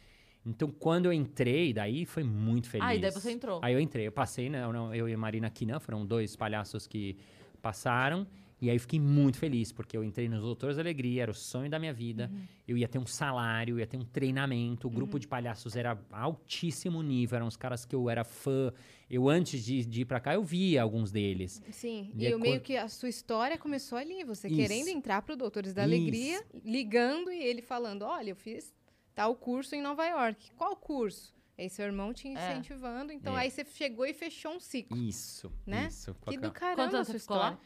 Então, 0.44 0.70
quando 0.70 1.06
eu 1.06 1.12
entrei, 1.12 1.72
daí 1.72 2.06
foi 2.06 2.24
muito 2.24 2.68
feliz. 2.68 2.86
Ah, 2.86 2.94
e 2.94 2.98
daí 2.98 3.10
você 3.10 3.30
entrou. 3.30 3.60
Aí 3.62 3.74
eu 3.74 3.80
entrei, 3.80 4.06
eu 4.06 4.12
passei, 4.12 4.48
né? 4.48 4.64
Eu, 4.64 4.94
eu 4.94 5.08
e 5.08 5.14
a 5.14 5.18
Marina 5.18 5.50
Kinan 5.50 5.80
foram 5.80 6.04
dois 6.06 6.34
palhaços 6.34 6.86
que 6.86 7.16
passaram. 7.60 8.26
E 8.60 8.68
aí 8.68 8.76
eu 8.76 8.80
fiquei 8.80 9.00
muito 9.00 9.38
feliz, 9.38 9.72
porque 9.72 9.96
eu 9.96 10.04
entrei 10.04 10.28
nos 10.28 10.42
Doutores 10.42 10.76
da 10.76 10.82
Alegria, 10.82 11.22
era 11.22 11.30
o 11.30 11.34
sonho 11.34 11.70
da 11.70 11.78
minha 11.78 11.94
vida. 11.94 12.30
Uhum. 12.30 12.42
Eu 12.68 12.76
ia 12.76 12.86
ter 12.86 12.98
um 12.98 13.06
salário, 13.06 13.78
ia 13.78 13.86
ter 13.86 13.96
um 13.96 14.04
treinamento. 14.04 14.86
O 14.86 14.90
grupo 14.90 15.18
de 15.18 15.26
palhaços 15.26 15.76
era 15.76 15.98
altíssimo 16.12 17.02
nível, 17.02 17.36
eram 17.36 17.46
os 17.46 17.56
caras 17.56 17.86
que 17.86 17.94
eu 17.94 18.10
era 18.10 18.22
fã. 18.22 18.70
Eu, 19.08 19.28
antes 19.30 19.64
de, 19.64 19.84
de 19.86 20.02
ir 20.02 20.04
pra 20.04 20.20
cá, 20.20 20.34
eu 20.34 20.44
via 20.44 20.82
alguns 20.82 21.10
deles. 21.10 21.62
Sim, 21.70 22.12
E 22.14 22.26
e, 22.26 22.34
o 22.34 22.38
meio 22.38 22.60
que 22.60 22.76
a 22.76 22.86
sua 22.86 23.08
história 23.08 23.56
começou 23.56 23.96
ali, 23.96 24.22
você 24.24 24.46
Isso. 24.46 24.56
querendo 24.56 24.88
entrar 24.88 25.22
pro 25.22 25.36
Doutores 25.36 25.72
da 25.72 25.86
Isso. 25.86 25.94
Alegria, 25.94 26.44
ligando 26.62 27.32
e 27.32 27.42
ele 27.42 27.62
falando, 27.62 28.02
olha, 28.02 28.30
eu 28.30 28.36
fiz 28.36 28.74
tal 29.14 29.34
curso 29.34 29.74
em 29.74 29.82
Nova 29.82 30.04
York. 30.06 30.50
Qual 30.56 30.74
curso? 30.76 31.34
Aí 31.58 31.68
seu 31.68 31.84
irmão 31.84 32.12
te 32.14 32.26
É. 32.28 32.32
incentivando, 32.32 33.12
então 33.12 33.36
É. 33.36 33.42
aí 33.42 33.50
você 33.50 33.64
chegou 33.64 34.06
e 34.06 34.14
fechou 34.14 34.52
um 34.52 34.60
ciclo. 34.60 34.96
Isso, 34.96 35.52
Né? 35.66 35.88
isso. 35.88 36.14
Que 36.26 36.38
do 36.38 36.50
caramba 36.50 37.00
a 37.00 37.04
sua 37.04 37.36
lá? 37.36 37.58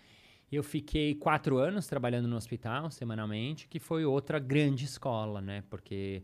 Eu 0.51 0.63
fiquei 0.63 1.15
quatro 1.15 1.59
anos 1.59 1.87
trabalhando 1.87 2.29
no 2.29 2.37
hospital, 2.37 2.91
semanalmente, 2.91 3.67
que 3.69 3.79
foi 3.79 4.05
outra 4.05 4.39
grande 4.39 4.85
escola, 4.85 5.41
né? 5.41 5.63
Porque 5.71 6.23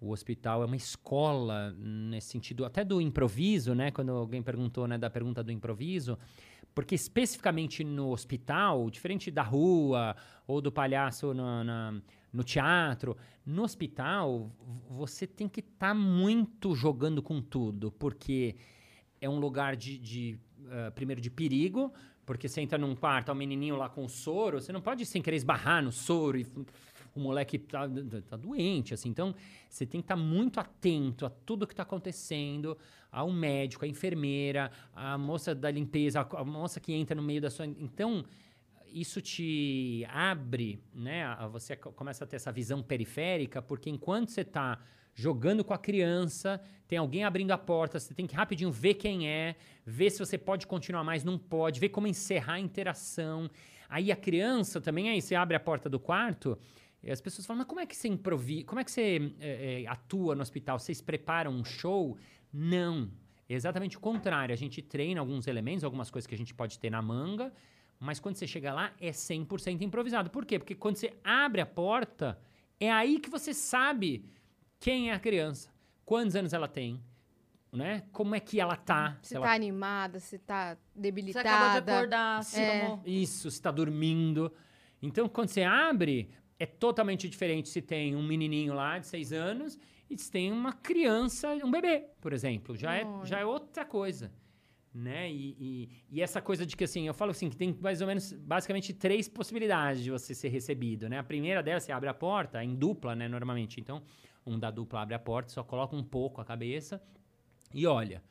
o 0.00 0.10
hospital 0.10 0.62
é 0.62 0.66
uma 0.66 0.76
escola 0.76 1.70
nesse 1.78 2.28
sentido, 2.28 2.64
até 2.64 2.84
do 2.84 3.00
improviso, 3.00 3.74
né? 3.74 3.90
Quando 3.92 4.10
alguém 4.12 4.42
perguntou, 4.42 4.86
né, 4.88 4.98
da 4.98 5.08
pergunta 5.08 5.42
do 5.44 5.52
improviso, 5.52 6.18
porque 6.74 6.94
especificamente 6.94 7.84
no 7.84 8.10
hospital, 8.10 8.88
diferente 8.90 9.30
da 9.30 9.42
rua 9.42 10.16
ou 10.46 10.60
do 10.60 10.70
palhaço 10.72 11.34
na- 11.34 12.00
no 12.32 12.42
teatro, 12.42 13.16
no 13.44 13.62
hospital 13.62 14.50
você 14.88 15.26
tem 15.26 15.48
que 15.48 15.60
estar 15.60 15.94
muito 15.94 16.74
jogando 16.74 17.22
com 17.22 17.40
tudo, 17.42 17.92
porque 17.92 18.56
é 19.20 19.28
um 19.28 19.38
lugar 19.38 19.76
de, 19.76 19.98
de, 19.98 20.38
ah, 20.70 20.90
primeiro 20.92 21.20
de 21.20 21.30
perigo, 21.30 21.92
porque 22.24 22.48
você 22.48 22.60
entra 22.60 22.78
num 22.78 22.94
quarto, 22.94 23.26
tá 23.26 23.32
um 23.32 23.36
menininho 23.36 23.76
lá 23.76 23.88
com 23.88 24.08
soro, 24.08 24.60
você 24.60 24.72
não 24.72 24.80
pode 24.80 25.04
sem 25.04 25.20
querer 25.20 25.36
esbarrar 25.36 25.82
no 25.82 25.92
soro 25.92 26.38
e 26.38 26.46
o 27.14 27.20
moleque 27.20 27.58
tá, 27.58 27.82
tá 28.28 28.36
doente, 28.36 28.94
assim. 28.94 29.10
Então, 29.10 29.34
você 29.68 29.84
tem 29.84 30.00
que 30.00 30.04
estar 30.06 30.16
muito 30.16 30.58
atento 30.58 31.26
a 31.26 31.30
tudo 31.30 31.66
que 31.66 31.72
está 31.74 31.82
acontecendo, 31.82 32.78
ao 33.12 33.30
médico, 33.30 33.84
à 33.84 33.88
enfermeira, 33.88 34.72
à 34.94 35.16
moça 35.18 35.54
da 35.54 35.70
limpeza, 35.70 36.20
a, 36.22 36.40
a 36.40 36.44
moça 36.44 36.80
que 36.80 36.92
entra 36.94 37.14
no 37.14 37.22
meio 37.22 37.40
da 37.42 37.50
sua. 37.50 37.66
Então, 37.66 38.24
isso 38.90 39.20
te 39.20 40.04
abre, 40.10 40.80
né? 40.94 41.24
a- 41.24 41.46
Você 41.48 41.76
co- 41.76 41.92
começa 41.92 42.24
a 42.24 42.26
ter 42.26 42.36
essa 42.36 42.50
visão 42.50 42.82
periférica, 42.82 43.60
porque 43.62 43.90
enquanto 43.90 44.30
você 44.30 44.40
está 44.40 44.78
jogando 45.14 45.62
com 45.62 45.74
a 45.74 45.78
criança, 45.78 46.58
tem 46.88 46.96
alguém 46.98 47.22
abrindo 47.22 47.50
a 47.50 47.58
porta, 47.58 48.00
você 48.00 48.14
tem 48.14 48.26
que 48.26 48.34
rapidinho 48.34 48.70
ver 48.70 48.94
quem 48.94 49.28
é, 49.28 49.56
ver 49.84 50.08
se 50.10 50.18
você 50.18 50.38
pode 50.38 50.66
continuar 50.66 51.04
mais, 51.04 51.22
não 51.22 51.38
pode, 51.38 51.78
ver 51.78 51.90
como 51.90 52.06
encerrar 52.06 52.54
a 52.54 52.60
interação. 52.60 53.50
Aí 53.90 54.10
a 54.10 54.16
criança 54.16 54.80
também, 54.80 55.10
aí 55.10 55.20
você 55.20 55.34
abre 55.34 55.54
a 55.54 55.60
porta 55.60 55.88
do 55.88 56.00
quarto, 56.00 56.58
e 57.02 57.10
as 57.10 57.20
pessoas 57.20 57.44
falam, 57.44 57.58
mas 57.58 57.66
como 57.66 57.80
é 57.80 57.84
que 57.86 57.94
você 57.96 58.08
improvisa, 58.08 58.64
como 58.64 58.80
é 58.80 58.84
que 58.84 58.90
você 58.90 59.32
eh, 59.40 59.82
eh, 59.82 59.86
atua 59.86 60.34
no 60.34 60.40
hospital? 60.40 60.78
Vocês 60.78 61.00
preparam 61.02 61.50
um 61.52 61.64
show? 61.64 62.16
Não. 62.52 63.10
É 63.48 63.54
exatamente 63.54 63.96
o 63.96 64.00
contrário. 64.00 64.52
A 64.52 64.56
gente 64.56 64.80
treina 64.82 65.20
alguns 65.20 65.46
elementos, 65.46 65.84
algumas 65.84 66.10
coisas 66.10 66.26
que 66.26 66.34
a 66.34 66.38
gente 66.38 66.54
pode 66.54 66.78
ter 66.78 66.90
na 66.90 67.02
manga, 67.02 67.52
mas 67.98 68.18
quando 68.18 68.36
você 68.36 68.46
chega 68.46 68.72
lá 68.72 68.92
é 69.00 69.10
100% 69.10 69.82
improvisado. 69.82 70.30
Por 70.30 70.44
quê? 70.44 70.58
Porque 70.58 70.74
quando 70.74 70.96
você 70.96 71.12
abre 71.22 71.60
a 71.60 71.66
porta, 71.66 72.38
é 72.80 72.90
aí 72.90 73.18
que 73.18 73.30
você 73.30 73.52
sabe 73.54 74.24
quem 74.80 75.10
é 75.10 75.14
a 75.14 75.18
criança, 75.18 75.70
quantos 76.04 76.34
anos 76.34 76.52
ela 76.52 76.66
tem, 76.66 77.00
né? 77.72 78.02
Como 78.12 78.34
é 78.34 78.40
que 78.40 78.58
ela 78.60 78.74
tá. 78.76 79.18
Se 79.22 79.36
ela 79.36 79.46
tá 79.46 79.52
animada, 79.54 80.18
se 80.18 80.38
tá 80.38 80.74
Você 80.74 81.00
debilitada. 81.00 81.48
acabou 81.48 81.80
de 81.80 81.90
acordar, 81.90 82.42
se 82.44 82.60
É. 82.60 82.80
tomou- 82.80 83.02
Isso, 83.06 83.50
se 83.50 83.56
está 83.58 83.70
dormindo. 83.70 84.52
Então, 85.00 85.28
quando 85.28 85.48
você 85.48 85.62
abre, 85.62 86.30
é 86.58 86.66
totalmente 86.66 87.28
diferente 87.28 87.68
se 87.68 87.80
tem 87.82 88.14
um 88.16 88.22
menininho 88.22 88.72
lá 88.74 88.98
de 88.98 89.06
seis 89.06 89.32
anos 89.32 89.78
e 90.12 90.18
se 90.18 90.30
tem 90.30 90.52
uma 90.52 90.72
criança, 90.72 91.48
um 91.64 91.70
bebê, 91.70 92.04
por 92.20 92.32
exemplo. 92.32 92.76
Já, 92.76 92.94
é, 92.94 93.06
já 93.24 93.40
é 93.40 93.44
outra 93.46 93.84
coisa. 93.84 94.30
Né? 94.94 95.30
E, 95.30 95.56
e, 95.58 95.88
e 96.10 96.22
essa 96.22 96.42
coisa 96.42 96.66
de 96.66 96.76
que, 96.76 96.84
assim, 96.84 97.06
eu 97.06 97.14
falo 97.14 97.30
assim, 97.30 97.48
que 97.48 97.56
tem 97.56 97.74
mais 97.80 98.02
ou 98.02 98.06
menos, 98.06 98.30
basicamente, 98.34 98.92
três 98.92 99.26
possibilidades 99.26 100.02
de 100.02 100.10
você 100.10 100.34
ser 100.34 100.48
recebido, 100.48 101.08
né? 101.08 101.18
A 101.18 101.22
primeira 101.22 101.62
delas, 101.62 101.84
você 101.84 101.92
abre 101.92 102.10
a 102.10 102.14
porta, 102.14 102.62
em 102.62 102.74
dupla, 102.74 103.14
né, 103.14 103.26
normalmente. 103.26 103.80
Então, 103.80 104.02
um 104.44 104.58
da 104.58 104.70
dupla 104.70 105.00
abre 105.00 105.14
a 105.14 105.18
porta, 105.18 105.50
só 105.50 105.64
coloca 105.64 105.96
um 105.96 106.04
pouco 106.04 106.42
a 106.42 106.44
cabeça 106.44 107.02
e 107.72 107.86
olha. 107.86 108.22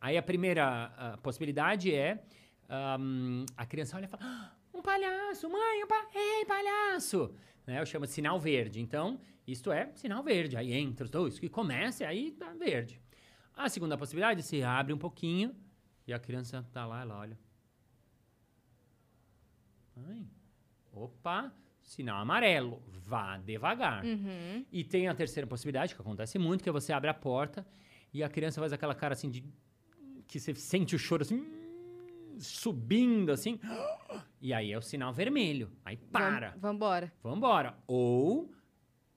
Aí 0.00 0.16
a 0.16 0.22
primeira 0.22 0.92
ah, 0.96 1.18
possibilidade 1.22 1.92
é 1.94 2.24
ahm, 2.68 3.44
a 3.56 3.66
criança 3.66 3.96
olha 3.96 4.06
e 4.06 4.08
fala: 4.08 4.22
"Ah, 4.24 4.52
um 4.72 4.80
palhaço, 4.80 5.50
mãe, 5.50 5.84
um 5.84 5.86
pa 5.86 6.06
ei, 6.14 6.44
palhaço! 6.46 7.34
Né, 7.66 7.80
eu 7.80 7.86
chamo 7.86 8.06
de 8.06 8.12
sinal 8.12 8.38
verde. 8.38 8.80
Então, 8.80 9.18
isto 9.46 9.72
é 9.72 9.90
sinal 9.94 10.22
verde. 10.22 10.56
Aí 10.56 10.72
entra 10.72 11.04
os 11.04 11.10
dois, 11.10 11.38
que 11.38 11.48
começa 11.48 12.04
e 12.04 12.06
aí 12.06 12.30
tá 12.30 12.52
verde. 12.54 13.00
A 13.54 13.68
segunda 13.68 13.96
possibilidade, 13.96 14.42
você 14.42 14.62
abre 14.62 14.92
um 14.92 14.98
pouquinho 14.98 15.54
e 16.06 16.12
a 16.12 16.18
criança 16.18 16.62
tá 16.72 16.86
lá, 16.86 17.02
ela 17.02 17.18
olha. 17.18 17.38
Ai, 20.08 20.26
opa, 20.92 21.52
sinal 21.82 22.20
amarelo, 22.20 22.82
vá 22.92 23.38
devagar. 23.38 24.04
Uhum. 24.04 24.64
E 24.70 24.84
tem 24.84 25.08
a 25.08 25.14
terceira 25.14 25.46
possibilidade, 25.46 25.94
que 25.94 26.00
acontece 26.00 26.38
muito, 26.38 26.62
que 26.62 26.68
é 26.68 26.72
você 26.72 26.92
abre 26.92 27.08
a 27.08 27.14
porta 27.14 27.66
e 28.12 28.22
a 28.22 28.28
criança 28.28 28.60
faz 28.60 28.72
aquela 28.72 28.94
cara 28.94 29.14
assim 29.14 29.30
de. 29.30 29.44
que 30.28 30.38
você 30.38 30.54
sente 30.54 30.94
o 30.94 30.98
choro 30.98 31.22
assim. 31.22 31.46
subindo 32.38 33.32
assim. 33.32 33.58
E 34.46 34.52
aí 34.54 34.70
é 34.70 34.78
o 34.78 34.80
sinal 34.80 35.12
vermelho. 35.12 35.72
Aí 35.84 35.96
para. 35.96 36.50
Vam- 36.50 36.60
Vambora. 36.72 37.12
Vambora. 37.20 37.74
Ou 37.84 38.48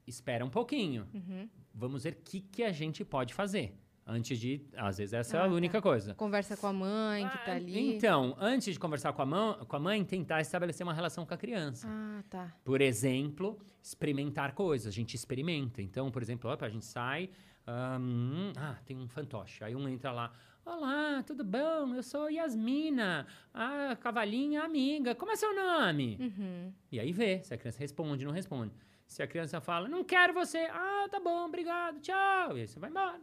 espera 0.08 0.44
um 0.44 0.50
pouquinho. 0.50 1.08
Uhum. 1.14 1.48
Vamos 1.72 2.04
ver 2.04 2.14
o 2.14 2.16
que, 2.24 2.42
que 2.42 2.64
a 2.64 2.72
gente 2.72 3.06
pode 3.06 3.32
fazer. 3.32 3.78
Antes 4.08 4.40
de. 4.40 4.66
Às 4.76 4.98
vezes 4.98 5.14
essa 5.14 5.38
é 5.38 5.40
Ah, 5.40 5.44
a 5.44 5.48
tá. 5.48 5.54
única 5.54 5.80
coisa. 5.84 6.16
Conversa 6.16 6.58
com 6.58 6.66
a 6.66 6.74
mãe 6.74 7.30
que 7.30 7.38
tá 7.46 7.52
Ah, 7.52 7.56
ali. 7.58 7.96
Então, 7.96 8.36
antes 8.40 8.74
de 8.74 8.80
conversar 8.80 9.14
com 9.14 9.22
a, 9.22 9.26
mão, 9.28 9.54
com 9.68 9.76
a 9.76 9.80
mãe, 9.80 10.04
tentar 10.04 10.42
estabelecer 10.42 10.84
uma 10.84 10.96
relação 10.96 11.28
com 11.28 11.34
a 11.36 11.38
criança. 11.38 11.88
Ah, 11.88 12.24
tá. 12.28 12.52
Por 12.64 12.82
exemplo, 12.82 13.60
experimentar 13.84 14.54
coisas. 14.56 14.88
A 14.88 14.92
gente 14.96 15.14
experimenta. 15.14 15.80
Então, 15.80 16.10
por 16.10 16.24
exemplo, 16.24 16.50
opa, 16.52 16.66
a 16.66 16.70
gente 16.70 16.86
sai. 16.86 17.30
ahn, 17.68 18.52
ah, 18.58 18.78
tem 18.84 18.98
um 18.98 19.08
fantoche. 19.08 19.64
Aí 19.64 19.76
um 19.76 19.88
entra 19.88 20.12
lá. 20.12 20.34
Olá, 20.72 21.24
tudo 21.24 21.44
bom? 21.44 21.96
Eu 21.96 22.04
sou 22.04 22.30
Yasmina, 22.30 23.26
a 23.52 23.96
cavalinha 23.96 24.62
amiga. 24.62 25.16
Como 25.16 25.32
é 25.32 25.36
seu 25.36 25.54
nome? 25.56 26.16
Uhum. 26.22 26.72
E 26.92 27.00
aí 27.00 27.12
vê 27.12 27.42
se 27.44 27.52
a 27.52 27.58
criança 27.58 27.80
responde, 27.80 28.24
não 28.24 28.32
responde. 28.32 28.72
Se 29.08 29.24
a 29.24 29.28
criança 29.28 29.60
fala, 29.60 29.90
não 29.90 30.04
quero 30.04 30.32
você. 30.32 30.60
Ah, 30.72 31.08
tá 31.10 31.20
bom, 31.20 31.46
obrigado, 31.46 32.00
tchau. 32.00 32.56
E 32.56 32.62
aí 32.62 32.68
você 32.68 32.80
vai 32.80 32.92
embora. 32.92 33.20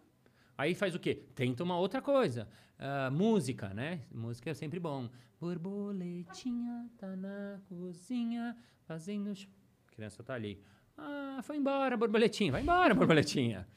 Aí 0.58 0.74
faz 0.74 0.96
o 0.96 0.98
quê? 0.98 1.22
Tenta 1.36 1.62
uma 1.62 1.78
outra 1.78 2.02
coisa. 2.02 2.48
Ah, 2.80 3.12
música, 3.12 3.72
né? 3.72 4.00
Música 4.10 4.50
é 4.50 4.54
sempre 4.54 4.80
bom. 4.80 5.08
Borboletinha 5.38 6.90
tá 6.98 7.14
na 7.14 7.60
cozinha 7.68 8.56
fazendo... 8.88 9.30
A 9.30 9.94
criança 9.94 10.20
tá 10.24 10.34
ali. 10.34 10.60
Ah, 10.98 11.38
foi 11.44 11.58
embora, 11.58 11.96
borboletinha. 11.96 12.50
Vai 12.50 12.62
embora, 12.62 12.92
borboletinha. 12.92 13.68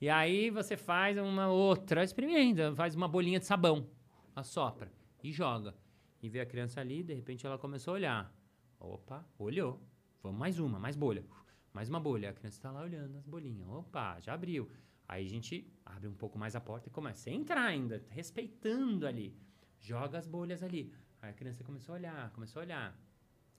E 0.00 0.08
aí 0.08 0.50
você 0.50 0.76
faz 0.76 1.16
uma 1.18 1.48
outra, 1.48 2.02
experimenta. 2.02 2.74
Faz 2.74 2.94
uma 2.94 3.08
bolinha 3.08 3.38
de 3.38 3.46
sabão. 3.46 3.88
Assopra 4.34 4.92
e 5.22 5.32
joga. 5.32 5.74
E 6.22 6.28
vê 6.28 6.40
a 6.40 6.46
criança 6.46 6.80
ali, 6.80 7.02
de 7.02 7.14
repente 7.14 7.46
ela 7.46 7.58
começou 7.58 7.92
a 7.92 7.94
olhar. 7.94 8.34
Opa, 8.78 9.26
olhou. 9.38 9.80
Vamos 10.22 10.38
mais 10.38 10.58
uma, 10.58 10.78
mais 10.78 10.96
bolha. 10.96 11.24
Mais 11.72 11.88
uma 11.88 12.00
bolha. 12.00 12.30
A 12.30 12.32
criança 12.32 12.56
está 12.56 12.70
lá 12.70 12.82
olhando 12.82 13.16
as 13.16 13.26
bolinhas. 13.26 13.68
Opa, 13.68 14.20
já 14.20 14.34
abriu. 14.34 14.68
Aí 15.06 15.26
a 15.26 15.28
gente 15.28 15.70
abre 15.84 16.08
um 16.08 16.14
pouco 16.14 16.38
mais 16.38 16.56
a 16.56 16.60
porta 16.60 16.88
e 16.88 16.92
começa 16.92 17.28
a 17.28 17.32
entrar 17.32 17.64
ainda, 17.64 18.04
respeitando 18.08 19.06
ali. 19.06 19.36
Joga 19.78 20.18
as 20.18 20.26
bolhas 20.26 20.62
ali. 20.62 20.92
Aí 21.20 21.30
a 21.30 21.32
criança 21.34 21.62
começou 21.62 21.94
a 21.94 21.98
olhar, 21.98 22.30
começou 22.30 22.60
a 22.60 22.64
olhar. 22.64 22.98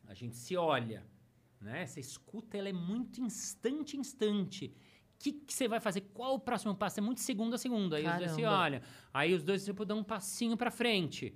A 0.07 0.14
gente 0.14 0.36
se 0.36 0.56
olha, 0.56 1.06
né? 1.60 1.84
Essa 1.84 1.99
escuta, 1.99 2.57
ela 2.57 2.70
é 2.70 2.74
muito 2.74 3.22
instante, 3.22 3.98
instante. 3.98 4.76
O 5.16 5.24
que 5.26 5.32
que 5.32 5.54
você 5.54 5.68
vai 5.68 5.80
fazer? 5.80 6.02
Qual 6.14 6.36
o 6.36 6.40
próximo 6.40 6.76
passo? 6.76 7.00
É 7.00 7.02
muito 7.02 7.22
segundo 7.22 7.56
a 7.56 7.58
segundo. 7.58 7.96
Aí 7.96 8.06
os 8.06 8.18
dois 8.18 8.32
se 8.32 8.42
Caramba. 8.42 8.64
olham. 8.64 8.82
Aí 9.14 9.34
os 9.34 9.44
dois, 9.44 9.66
tipo, 9.66 9.86
dão 9.86 10.00
um 10.00 10.04
passinho 10.04 10.56
pra 10.56 10.70
frente. 10.70 11.36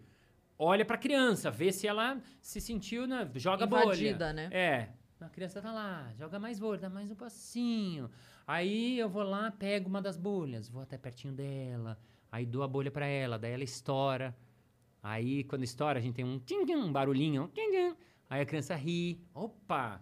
Olha 0.57 0.83
pra 0.83 0.97
criança, 0.97 1.49
vê 1.49 1.71
se 1.71 1.87
ela 1.87 2.21
se 2.41 2.59
sentiu, 2.59 3.07
né? 3.07 3.29
Joga 3.35 3.63
a 3.63 3.67
bolha. 3.67 3.83
Invadida, 3.85 4.33
né? 4.33 4.49
É. 4.51 4.89
A 5.21 5.29
criança 5.29 5.61
tá 5.61 5.71
lá, 5.71 6.13
joga 6.17 6.39
mais 6.39 6.59
bolha, 6.59 6.79
dá 6.79 6.89
mais 6.89 7.11
um 7.11 7.15
passinho. 7.15 8.09
Aí 8.47 8.97
eu 8.97 9.09
vou 9.09 9.23
lá, 9.23 9.51
pego 9.51 9.89
uma 9.89 10.01
das 10.01 10.17
bolhas, 10.17 10.69
vou 10.69 10.81
até 10.81 10.97
pertinho 10.97 11.33
dela, 11.33 11.99
aí 12.31 12.45
dou 12.45 12.63
a 12.63 12.67
bolha 12.67 12.89
pra 12.89 13.05
ela, 13.05 13.37
daí 13.37 13.51
ela 13.51 13.63
estoura. 13.63 14.35
Aí 15.03 15.43
quando 15.43 15.63
estoura, 15.63 15.99
a 15.99 16.01
gente 16.01 16.15
tem 16.15 16.25
um 16.25 16.41
um 16.77 16.91
barulhinho, 16.91 17.43
um. 17.43 17.95
Aí 18.29 18.41
a 18.41 18.45
criança 18.45 18.75
ri. 18.75 19.21
Opa! 19.33 20.01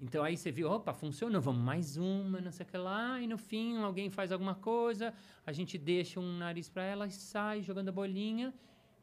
Então 0.00 0.24
aí 0.24 0.36
você 0.36 0.50
viu, 0.50 0.70
opa, 0.70 0.94
funcionou, 0.94 1.40
vamos 1.42 1.62
mais 1.62 1.96
uma, 1.98 2.40
não 2.40 2.50
sei 2.50 2.64
o 2.64 2.68
que 2.68 2.76
lá, 2.78 3.20
e 3.20 3.26
no 3.26 3.36
fim 3.36 3.76
alguém 3.78 4.08
faz 4.08 4.32
alguma 4.32 4.54
coisa, 4.54 5.12
a 5.44 5.52
gente 5.52 5.76
deixa 5.76 6.18
um 6.18 6.38
nariz 6.38 6.70
pra 6.70 6.82
ela 6.82 7.06
e 7.06 7.10
sai 7.10 7.62
jogando 7.62 7.90
a 7.90 7.92
bolinha. 7.92 8.54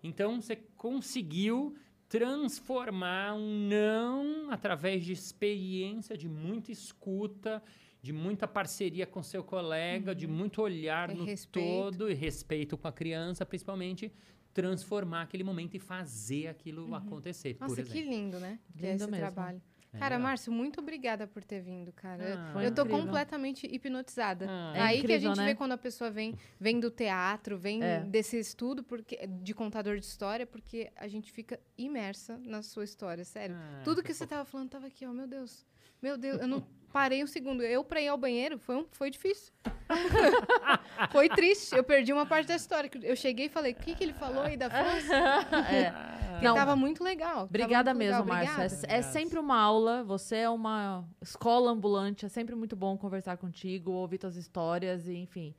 Então 0.01 0.41
você 0.41 0.55
conseguiu 0.75 1.75
transformar 2.09 3.35
um 3.35 3.67
não 3.69 4.49
através 4.51 5.03
de 5.05 5.11
experiência, 5.13 6.17
de 6.17 6.27
muita 6.27 6.71
escuta, 6.71 7.61
de 8.01 8.11
muita 8.13 8.47
parceria 8.47 9.05
com 9.05 9.21
seu 9.21 9.43
colega, 9.43 10.15
de 10.15 10.25
muito 10.25 10.61
olhar 10.61 11.09
E 11.11 11.15
no 11.15 11.25
respeito. 11.25 11.65
todo 11.65 12.09
e 12.09 12.13
respeito 12.13 12.77
com 12.77 12.87
a 12.87 12.91
criança, 12.91 13.45
principalmente 13.45 14.11
transformar 14.53 15.23
aquele 15.23 15.43
momento 15.43 15.75
e 15.75 15.79
fazer 15.79 16.47
aquilo 16.47 16.95
acontecer, 16.95 17.53
por 17.55 17.67
Nossa, 17.67 17.83
que 17.83 18.01
lindo, 18.01 18.39
né? 18.39 18.57
Que 18.75 18.85
é 18.87 18.91
Lindo 18.91 19.03
esse 19.03 19.11
mesmo. 19.11 19.25
trabalho. 19.31 19.61
É 19.97 19.99
Cara, 19.99 20.15
legal. 20.15 20.29
Márcio, 20.29 20.51
muito 20.51 20.79
obrigada 20.79 21.25
por 21.27 21.43
ter 21.43 21.59
vindo, 21.61 21.91
cara. 21.91 22.51
Ah, 22.55 22.63
eu 22.63 22.73
tô 22.73 22.83
incrível. 22.83 23.05
completamente 23.05 23.67
hipnotizada. 23.67 24.45
Ah. 24.49 24.73
É 24.75 24.79
É 24.79 24.81
aí 24.81 24.87
que 24.89 24.93
a 24.93 25.03
incrível, 25.15 25.29
gente 25.29 25.37
né? 25.37 25.45
vê 25.47 25.55
quando 25.55 25.71
a 25.73 25.77
pessoa 25.77 26.09
vem, 26.11 26.35
vem 26.59 26.79
do 26.79 26.89
teatro, 26.91 27.57
vem 27.57 27.83
É. 27.83 27.99
desse 28.01 28.37
estudo 28.39 28.83
porque, 28.83 29.25
de 29.27 29.53
contador 29.53 29.97
de 29.99 30.05
história, 30.05 30.45
porque 30.45 30.91
a 30.95 31.07
gente 31.07 31.31
fica 31.31 31.59
imersa 31.77 32.37
na 32.45 32.61
sua 32.61 32.83
história, 32.83 33.23
sério. 33.25 33.55
Ah, 33.57 33.81
Tudo 33.83 34.03
que 34.03 34.13
você 34.13 34.25
tava 34.27 34.45
falando 34.45 34.69
tava 34.69 34.87
aqui, 34.87 35.05
ó, 35.05 35.11
meu 35.11 35.27
Deus. 35.27 35.65
Meu 36.01 36.15
Deus, 36.17 36.39
eu 36.39 36.47
não 36.47 36.63
parei 36.91 37.23
um 37.23 37.27
segundo. 37.27 37.63
Eu 37.63 37.83
pra 37.83 38.01
ir 38.01 38.07
ao 38.07 38.17
banheiro 38.17 38.57
foi, 38.57 38.75
um, 38.75 38.85
foi 38.91 39.09
difícil. 39.09 39.53
foi 41.11 41.29
triste. 41.29 41.75
Eu 41.75 41.83
perdi 41.83 42.11
uma 42.11 42.25
parte 42.25 42.47
da 42.47 42.55
história. 42.55 42.89
Eu 43.03 43.15
cheguei 43.15 43.45
e 43.45 43.49
falei, 43.49 43.73
o 43.73 43.75
que, 43.75 43.95
que 43.95 44.03
ele 44.03 44.13
falou 44.13 44.43
aí 44.43 44.57
da 44.57 44.69
França? 44.69 45.13
É. 46.37 46.43
Não, 46.43 46.53
tava 46.53 46.75
muito 46.75 47.03
legal. 47.03 47.45
Obrigada 47.45 47.95
muito 47.95 48.05
mesmo, 48.05 48.25
Márcia. 48.25 48.85
É, 48.87 48.97
é 48.97 49.01
sempre 49.01 49.39
uma 49.39 49.59
aula. 49.59 50.03
Você 50.03 50.35
é 50.37 50.49
uma 50.49 51.03
escola 51.19 51.71
ambulante. 51.71 52.25
É 52.27 52.29
sempre 52.29 52.53
muito 52.53 52.75
bom 52.75 52.95
conversar 52.95 53.37
contigo, 53.37 53.91
ouvir 53.91 54.19
tuas 54.19 54.35
histórias, 54.35 55.07
e 55.07 55.15
enfim. 55.15 55.55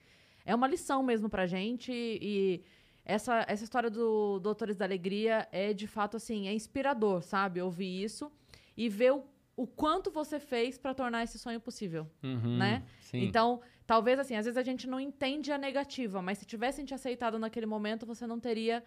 É 0.46 0.54
uma 0.54 0.68
lição 0.68 1.02
mesmo 1.02 1.28
pra 1.28 1.46
gente. 1.46 1.90
E 1.92 2.62
essa, 3.04 3.44
essa 3.48 3.64
história 3.64 3.90
do 3.90 4.38
Doutores 4.38 4.76
da 4.76 4.84
Alegria 4.84 5.48
é 5.50 5.72
de 5.72 5.86
fato 5.86 6.16
assim, 6.16 6.46
é 6.46 6.52
inspirador, 6.52 7.22
sabe? 7.22 7.60
Ouvir 7.60 8.04
isso 8.04 8.30
e 8.76 8.88
ver 8.88 9.12
o 9.12 9.24
o 9.62 9.66
quanto 9.66 10.08
você 10.10 10.38
fez 10.38 10.78
pra 10.78 10.94
tornar 10.94 11.24
esse 11.24 11.36
sonho 11.38 11.60
possível, 11.60 12.06
Uhum, 12.22 12.56
né? 12.58 12.84
Sim. 13.00 13.24
Então, 13.24 13.60
talvez 13.84 14.16
assim, 14.20 14.36
às 14.36 14.44
vezes 14.46 14.56
a 14.56 14.62
gente 14.62 14.86
não 14.86 15.00
entende 15.00 15.50
a 15.50 15.58
negativa, 15.58 16.22
mas 16.22 16.38
se 16.38 16.46
tivessem 16.46 16.84
te 16.84 16.94
aceitado 16.94 17.38
naquele 17.40 17.66
momento, 17.66 18.06
você 18.06 18.24
não 18.24 18.38
teria. 18.38 18.84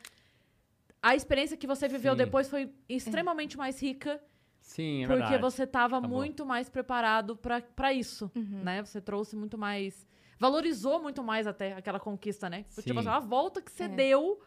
A 1.01 1.13
experiência 1.15 1.57
que 1.57 1.67
você 1.67 1.87
viveu 1.89 2.13
Sim. 2.13 2.17
depois 2.19 2.49
foi 2.49 2.71
extremamente 2.87 3.57
mais 3.57 3.81
rica, 3.81 4.21
Sim, 4.61 5.03
é 5.03 5.07
porque 5.07 5.21
verdade. 5.23 5.41
você 5.41 5.63
estava 5.63 5.99
muito 5.99 6.45
mais 6.45 6.69
preparado 6.69 7.35
pra 7.35 7.59
pra 7.61 7.91
isso, 7.91 8.31
Uhum. 8.35 8.61
né? 8.63 8.81
Você 8.83 9.01
trouxe 9.01 9.35
muito 9.35 9.57
mais. 9.57 10.07
Valorizou 10.39 11.01
muito 11.01 11.21
mais 11.21 11.47
até 11.47 11.73
aquela 11.73 11.99
conquista, 11.99 12.49
né? 12.49 12.63
Tipo 12.63 12.81
Sim. 12.81 12.97
assim, 12.99 13.09
a 13.09 13.19
volta 13.19 13.61
que 13.61 13.71
você 13.71 13.83
É. 13.83 13.87
deu 13.89 14.39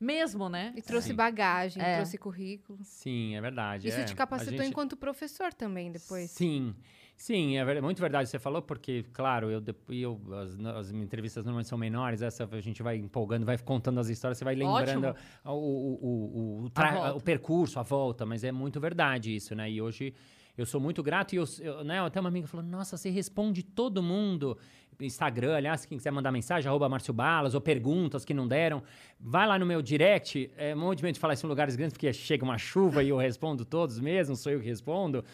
mesmo, 0.00 0.48
né? 0.48 0.72
E 0.74 0.80
trouxe 0.82 1.08
Sim. 1.08 1.14
bagagem, 1.14 1.82
É. 1.82 1.96
trouxe 1.96 2.16
currículo. 2.16 2.78
Sim, 2.82 3.36
é 3.36 3.40
verdade. 3.40 3.88
Isso 3.88 3.98
é. 4.00 4.04
te 4.04 4.14
capacitou 4.14 4.56
gente- 4.58 4.68
enquanto 4.70 4.96
professor 4.96 5.52
também, 5.52 5.92
depois. 5.92 6.30
Sim, 6.30 6.74
sim, 7.16 7.58
é 7.58 7.64
ver- 7.64 7.82
muito 7.82 8.00
verdade 8.00 8.24
o 8.24 8.26
que 8.26 8.30
você 8.30 8.38
falou, 8.38 8.62
porque, 8.62 9.04
claro, 9.12 9.50
eu, 9.50 9.62
eu, 9.90 10.20
as, 10.40 10.52
as 10.52 10.90
minhas 10.90 11.04
entrevistas 11.06 11.44
normalmente 11.44 11.68
são 11.68 11.76
menores, 11.76 12.22
essa 12.22 12.48
a 12.50 12.60
gente 12.60 12.82
vai 12.82 12.96
empolgando, 12.96 13.44
vai 13.44 13.58
contando 13.58 14.00
as 14.00 14.08
histórias, 14.08 14.38
você 14.38 14.44
vai 14.44 14.54
lembrando 14.54 15.14
o, 15.44 15.50
o, 15.50 15.52
o, 15.52 16.62
o, 16.62 16.66
A 16.68 16.70
tra- 16.70 16.92
volta. 16.92 17.14
o 17.16 17.20
percurso, 17.20 17.78
a 17.78 17.82
volta, 17.82 18.24
mas 18.24 18.42
é 18.42 18.50
muito 18.50 18.80
verdade 18.80 19.34
isso, 19.36 19.54
né? 19.54 19.70
E 19.70 19.82
hoje 19.82 20.14
eu 20.60 20.66
sou 20.66 20.80
muito 20.80 21.02
grato 21.02 21.32
e 21.32 21.36
eu, 21.36 21.44
eu, 21.60 21.82
né, 21.84 22.00
até 22.00 22.20
uma 22.20 22.28
amiga 22.28 22.46
falou, 22.46 22.64
nossa, 22.64 22.96
você 22.96 23.10
responde 23.10 23.62
todo 23.62 24.02
mundo. 24.02 24.56
Instagram, 25.00 25.56
aliás, 25.56 25.86
quem 25.86 25.96
quiser 25.96 26.10
mandar 26.10 26.30
mensagem, 26.30 26.68
arroba 26.68 26.86
Márcio 26.86 27.14
Balas, 27.14 27.54
ou 27.54 27.60
perguntas 27.60 28.22
que 28.22 28.34
não 28.34 28.46
deram, 28.46 28.82
vai 29.18 29.46
lá 29.46 29.58
no 29.58 29.64
meu 29.64 29.80
direct, 29.80 30.50
é 30.58 30.74
um 30.74 30.78
monte 30.78 30.98
de 31.00 31.06
gente 31.06 31.18
fala 31.18 31.32
isso 31.32 31.46
em 31.46 31.48
lugares 31.48 31.74
grandes, 31.74 31.94
porque 31.94 32.12
chega 32.12 32.44
uma 32.44 32.58
chuva 32.58 33.02
e 33.02 33.08
eu 33.08 33.16
respondo 33.16 33.64
todos 33.64 33.98
mesmo, 33.98 34.36
sou 34.36 34.52
eu 34.52 34.60
que 34.60 34.66
respondo. 34.66 35.24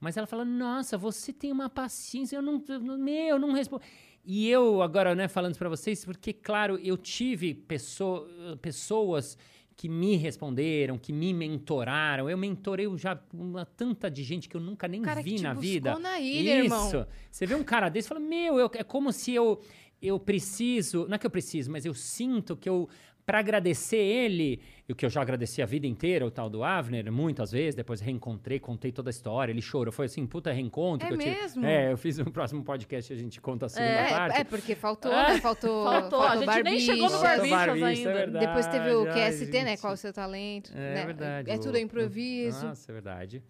Mas 0.00 0.16
ela 0.16 0.26
fala, 0.26 0.44
nossa, 0.44 0.98
você 0.98 1.32
tem 1.32 1.52
uma 1.52 1.70
paciência, 1.70 2.34
eu 2.36 2.42
não, 2.42 2.60
eu 2.68 2.80
não- 2.80 2.98
meu, 2.98 3.14
eu 3.28 3.38
não 3.38 3.52
respondo. 3.52 3.82
E 4.24 4.48
eu 4.48 4.82
agora, 4.82 5.14
né, 5.14 5.28
falando 5.28 5.56
pra 5.56 5.68
vocês, 5.68 6.04
porque, 6.04 6.32
claro, 6.32 6.76
eu 6.82 6.96
tive 6.96 7.54
pesso- 7.54 8.26
pessoas 8.60 9.38
que 9.82 9.88
me 9.88 10.14
responderam, 10.14 10.96
que 10.96 11.12
me 11.12 11.34
mentoraram. 11.34 12.30
Eu 12.30 12.38
mentorei 12.38 12.86
já 12.96 13.20
uma 13.34 13.66
tanta 13.66 14.08
de 14.08 14.22
gente 14.22 14.48
que 14.48 14.56
eu 14.56 14.60
nunca 14.60 14.86
nem 14.86 15.02
cara 15.02 15.20
vi 15.20 15.30
que 15.30 15.36
te 15.38 15.42
na 15.42 15.54
vida. 15.54 15.98
na 15.98 16.20
ilha, 16.20 16.54
Isso. 16.58 16.64
irmão. 16.66 17.06
Você 17.28 17.46
vê 17.46 17.56
um 17.56 17.64
cara 17.64 17.88
desse 17.88 18.06
e 18.06 18.08
fala, 18.08 18.20
meu, 18.20 18.60
eu- 18.60 18.70
é 18.74 18.84
como 18.84 19.10
se 19.12 19.34
eu, 19.34 19.60
eu 20.00 20.20
preciso, 20.20 21.08
não 21.08 21.16
é 21.16 21.18
que 21.18 21.26
eu 21.26 21.30
preciso, 21.30 21.68
mas 21.68 21.84
eu 21.84 21.94
sinto 21.94 22.56
que 22.56 22.68
eu, 22.68 22.88
para 23.24 23.38
agradecer 23.38 23.96
ele, 23.98 24.60
e 24.88 24.92
o 24.92 24.96
que 24.96 25.06
eu 25.06 25.10
já 25.10 25.22
agradeci 25.22 25.62
a 25.62 25.66
vida 25.66 25.86
inteira, 25.86 26.26
o 26.26 26.30
tal 26.30 26.50
do 26.50 26.64
Avner, 26.64 27.10
muitas 27.12 27.52
vezes, 27.52 27.74
depois 27.74 28.00
reencontrei, 28.00 28.58
contei 28.58 28.90
toda 28.90 29.10
a 29.10 29.12
história, 29.12 29.52
ele 29.52 29.62
chorou, 29.62 29.92
foi 29.92 30.06
assim, 30.06 30.26
puta 30.26 30.50
reencontro. 30.52 31.06
É 31.06 31.08
que 31.08 31.14
eu 31.14 31.18
tive. 31.18 31.30
mesmo? 31.30 31.64
É, 31.64 31.92
eu 31.92 31.96
fiz 31.96 32.18
um 32.18 32.24
próximo 32.32 32.64
podcast, 32.64 33.12
a 33.12 33.16
gente 33.16 33.40
conta 33.40 33.66
a 33.66 33.68
segunda 33.68 33.90
É, 33.92 34.10
parte. 34.10 34.40
é, 34.40 34.44
porque 34.44 34.74
faltou, 34.74 35.12
Ah, 35.12 35.34
né? 35.34 35.38
Faltou, 35.40 35.84
Faltou, 35.84 36.22
a 36.22 36.36
gente 36.36 36.62
nem 36.64 36.80
chegou 36.80 37.08
no 37.10 37.20
Barbichas. 37.20 37.82
Ainda. 37.82 38.10
é 38.10 38.12
verdade. 38.14 38.46
Depois 38.46 38.66
teve 38.66 38.90
o 38.90 39.08
Ai, 39.08 39.30
QST, 39.30 39.52
né? 39.52 39.70
gente. 39.70 39.80
Qual 39.80 39.92
é 39.92 39.94
o 39.94 39.96
seu 39.96 40.12
talento? 40.12 40.72
É 40.74 40.94
né? 40.94 41.06
verdade. 41.06 41.50
É 41.50 41.54
o- 41.54 41.60
tudo 41.60 41.78
improviso. 41.78 42.66
Nossa, 42.66 42.90
é 42.90 42.92
verdade. 42.92 43.42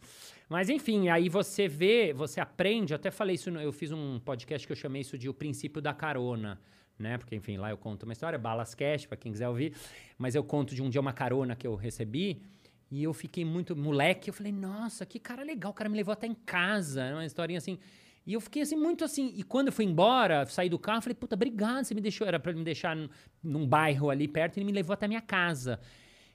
Mas 0.49 0.69
enfim, 0.69 1.09
aí 1.09 1.31
você 1.31 1.67
vê, 1.67 2.13
você 2.13 2.39
aprende. 2.41 2.93
Eu 2.93 2.97
até 2.97 3.11
falei 3.11 3.37
isso, 3.37 3.51
no- 3.51 3.61
eu 3.61 3.73
fiz 3.73 3.91
um 3.91 4.21
podcast 4.21 4.67
que 4.67 4.73
eu 4.73 4.77
chamei 4.77 5.01
isso 5.01 5.17
de 5.17 5.31
o 5.31 5.35
princípio 5.35 5.81
da 5.81 5.95
carona. 5.95 6.61
Né? 7.03 7.19
Porque, 7.19 7.35
enfim, 7.35 7.57
lá 7.57 7.69
eu 7.71 7.77
conto 7.77 8.05
uma 8.05 8.13
história, 8.13 8.39
Balas 8.39 8.75
Cash, 8.75 9.07
pra 9.07 9.17
quem 9.17 9.33
quiser 9.33 9.49
ouvir. 9.49 9.75
Mas 10.17 10.37
eu 10.37 10.45
conto 10.45 10.73
de 10.73 10.81
um 10.81 10.89
dia 10.89 11.01
uma 11.01 11.13
carona 11.13 11.57
que 11.57 11.67
eu 11.67 11.75
recebi. 11.75 12.41
E 12.89 13.03
eu 13.03 13.13
fiquei 13.13 13.45
muito 13.45 13.75
moleque. 13.75 14.31
Eu 14.31 14.35
falei, 14.35 14.53
nossa, 14.53 15.05
que 15.05 15.19
cara 15.19 15.43
legal. 15.43 15.73
O 15.73 15.75
cara 15.75 15.91
me 15.91 15.97
levou 15.97 16.13
até 16.13 16.29
em 16.29 16.35
casa. 16.35 17.13
Uma 17.13 17.27
historinha 17.27 17.59
assim. 17.59 17.77
E 18.25 18.35
eu 18.35 18.41
fiquei 18.41 18.63
assim, 18.63 18.77
muito 18.77 19.05
assim. 19.05 19.33
E 19.35 19.43
quando 19.43 19.67
eu 19.67 19.73
fui 19.73 19.85
embora, 19.85 20.47
saí 20.47 20.69
do 20.69 20.79
carro, 20.79 21.03
falei, 21.03 21.17
puta, 21.17 21.35
obrigado. 21.35 21.85
Você 21.85 21.93
me 21.93 22.01
deixou. 22.01 22.25
Era 22.25 22.39
pra 22.39 22.53
me 22.53 22.63
deixar 22.63 22.95
num, 22.95 23.09
num 23.43 23.67
bairro 23.67 24.09
ali 24.09 24.29
perto. 24.29 24.59
Ele 24.59 24.67
me 24.67 24.73
levou 24.73 24.95
até 24.95 25.07
a 25.07 25.09
minha 25.09 25.21
casa. 25.21 25.81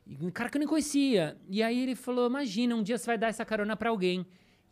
E 0.06 0.26
um 0.26 0.30
cara 0.30 0.50
que 0.50 0.58
eu 0.58 0.60
nem 0.60 0.68
conhecia. 0.68 1.38
E 1.48 1.64
aí 1.64 1.82
ele 1.82 1.96
falou: 1.96 2.28
Imagina, 2.28 2.76
um 2.76 2.84
dia 2.84 2.98
você 2.98 3.06
vai 3.06 3.18
dar 3.18 3.28
essa 3.28 3.46
carona 3.46 3.78
pra 3.78 3.90
alguém. 3.90 4.26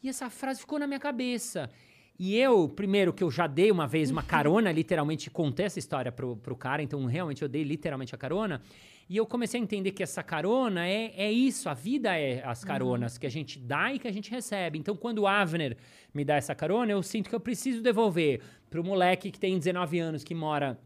E 0.03 0.09
essa 0.09 0.29
frase 0.29 0.59
ficou 0.59 0.77
na 0.77 0.87
minha 0.87 0.99
cabeça. 0.99 1.69
E 2.17 2.37
eu, 2.37 2.69
primeiro, 2.69 3.11
que 3.11 3.23
eu 3.23 3.29
já 3.29 3.45
dei 3.45 3.71
uma 3.71 3.85
vez 3.85 4.09
uma 4.09 4.23
carona, 4.23 4.71
literalmente 4.71 5.29
contei 5.29 5.65
essa 5.65 5.79
história 5.79 6.11
pro, 6.11 6.37
pro 6.37 6.55
cara, 6.55 6.81
então 6.81 7.03
realmente 7.05 7.41
eu 7.41 7.49
dei 7.49 7.63
literalmente 7.63 8.15
a 8.15 8.17
carona. 8.17 8.61
E 9.07 9.17
eu 9.17 9.25
comecei 9.25 9.59
a 9.59 9.63
entender 9.63 9.91
que 9.91 10.01
essa 10.01 10.23
carona 10.23 10.87
é, 10.87 11.13
é 11.15 11.31
isso, 11.31 11.69
a 11.69 11.73
vida 11.75 12.17
é 12.17 12.41
as 12.43 12.63
caronas 12.63 13.17
que 13.19 13.27
a 13.27 13.29
gente 13.29 13.59
dá 13.59 13.93
e 13.93 13.99
que 13.99 14.07
a 14.07 14.11
gente 14.11 14.31
recebe. 14.31 14.79
Então, 14.79 14.95
quando 14.95 15.19
o 15.19 15.27
Avner 15.27 15.77
me 16.13 16.25
dá 16.25 16.35
essa 16.35 16.55
carona, 16.55 16.91
eu 16.91 17.03
sinto 17.03 17.29
que 17.29 17.35
eu 17.35 17.39
preciso 17.39 17.83
devolver 17.83 18.41
pro 18.69 18.83
moleque 18.83 19.29
que 19.29 19.39
tem 19.39 19.59
19 19.59 19.99
anos, 19.99 20.23
que 20.23 20.33
mora 20.33 20.79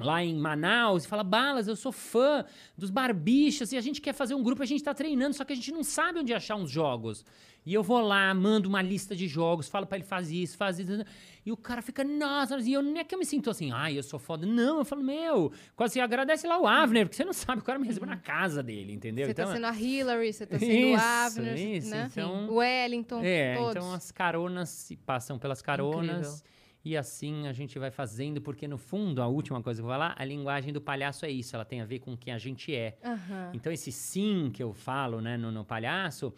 lá 0.00 0.24
em 0.24 0.34
Manaus 0.34 1.04
e 1.04 1.08
fala: 1.08 1.22
Balas, 1.22 1.68
eu 1.68 1.76
sou 1.76 1.92
fã 1.92 2.44
dos 2.76 2.90
Barbichas 2.90 3.72
e 3.72 3.76
a 3.76 3.80
gente 3.80 4.00
quer 4.00 4.14
fazer 4.14 4.34
um 4.34 4.42
grupo, 4.42 4.62
a 4.62 4.66
gente 4.66 4.82
tá 4.82 4.94
treinando, 4.94 5.34
só 5.34 5.44
que 5.44 5.52
a 5.52 5.56
gente 5.56 5.72
não 5.72 5.82
sabe 5.82 6.20
onde 6.20 6.32
achar 6.32 6.56
uns 6.56 6.70
jogos. 6.70 7.24
E 7.66 7.74
eu 7.74 7.82
vou 7.82 8.00
lá, 8.00 8.32
mando 8.32 8.68
uma 8.68 8.80
lista 8.80 9.14
de 9.14 9.28
jogos, 9.28 9.68
falo 9.68 9.86
pra 9.86 9.98
ele: 9.98 10.06
faz 10.06 10.30
isso, 10.30 10.56
faz 10.56 10.78
isso. 10.78 11.04
E 11.44 11.52
o 11.52 11.56
cara 11.56 11.80
fica, 11.80 12.04
nossa, 12.04 12.58
e 12.58 12.72
eu 12.72 12.82
não 12.82 12.98
é 12.98 13.04
que 13.04 13.14
eu 13.14 13.18
me 13.18 13.24
sinto 13.24 13.48
assim, 13.48 13.70
ai, 13.72 13.98
eu 13.98 14.02
sou 14.02 14.18
foda. 14.18 14.46
Não, 14.46 14.78
eu 14.78 14.84
falo, 14.84 15.02
meu, 15.02 15.50
quase 15.74 15.92
assim, 15.92 16.00
agradece 16.00 16.46
lá 16.46 16.60
o 16.60 16.66
Avner, 16.66 17.06
porque 17.06 17.16
você 17.16 17.24
não 17.24 17.32
sabe, 17.32 17.60
o 17.60 17.64
cara 17.64 17.78
me 17.78 17.86
recebeu 17.86 18.08
na 18.08 18.18
casa 18.18 18.62
dele, 18.62 18.92
entendeu? 18.92 19.26
Você 19.26 19.32
então, 19.32 19.46
tá 19.46 19.54
sendo 19.54 19.64
a 19.64 19.74
Hillary, 19.74 20.32
você 20.32 20.46
tá 20.46 20.58
sendo 20.60 20.70
Isso, 20.70 20.94
o 20.94 21.06
Avner, 21.06 21.58
isso, 21.58 21.90
né? 21.90 22.08
então- 22.10 22.48
o 22.48 22.56
Wellington, 22.56 23.22
é, 23.24 23.56
todos. 23.56 23.76
então 23.76 23.92
as 23.94 24.10
caronas 24.10 24.68
se 24.68 24.96
passam 24.96 25.38
pelas 25.38 25.62
caronas. 25.62 26.44
E 26.84 26.96
assim 26.96 27.46
a 27.46 27.52
gente 27.52 27.78
vai 27.78 27.90
fazendo, 27.90 28.40
porque 28.40 28.68
no 28.68 28.78
fundo, 28.78 29.20
a 29.20 29.26
última 29.26 29.60
coisa 29.62 29.80
que 29.80 29.82
eu 29.82 29.86
vou 29.86 29.94
falar, 29.94 30.14
a 30.16 30.24
linguagem 30.24 30.72
do 30.72 30.80
palhaço 30.80 31.26
é 31.26 31.30
isso, 31.30 31.54
ela 31.54 31.64
tem 31.64 31.80
a 31.80 31.84
ver 31.84 31.98
com 31.98 32.16
quem 32.16 32.32
a 32.32 32.38
gente 32.38 32.74
é. 32.74 32.96
Aham. 33.04 33.50
Então 33.52 33.72
esse 33.72 33.90
sim 33.90 34.50
que 34.52 34.62
eu 34.62 34.72
falo, 34.72 35.20
né, 35.20 35.36
no, 35.36 35.50
no 35.50 35.64
palhaço, 35.64 36.32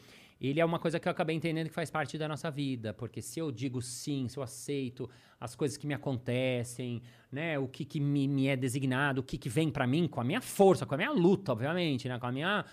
ele 0.48 0.60
é 0.60 0.64
uma 0.64 0.78
coisa 0.78 0.98
que 0.98 1.06
eu 1.06 1.12
acabei 1.12 1.36
entendendo 1.36 1.68
que 1.68 1.74
faz 1.74 1.90
parte 1.90 2.16
da 2.16 2.26
nossa 2.26 2.50
vida, 2.50 2.94
porque 2.94 3.20
se 3.20 3.38
eu 3.38 3.50
digo 3.50 3.82
sim, 3.82 4.28
se 4.28 4.38
eu 4.38 4.42
aceito 4.42 5.08
as 5.38 5.54
coisas 5.54 5.76
que 5.76 5.86
me 5.86 5.94
acontecem, 5.94 7.02
né, 7.30 7.58
o 7.58 7.68
que, 7.68 7.84
que 7.84 8.00
me, 8.00 8.26
me 8.26 8.46
é 8.46 8.56
designado, 8.56 9.20
o 9.20 9.24
que, 9.24 9.36
que 9.36 9.48
vem 9.48 9.70
pra 9.70 9.86
mim, 9.86 10.08
com 10.08 10.20
a 10.20 10.24
minha 10.24 10.40
força, 10.40 10.86
com 10.86 10.94
a 10.94 10.96
minha 10.96 11.12
luta, 11.12 11.52
obviamente, 11.52 12.08
né, 12.08 12.18
com 12.18 12.26
a 12.26 12.32
minha... 12.32 12.64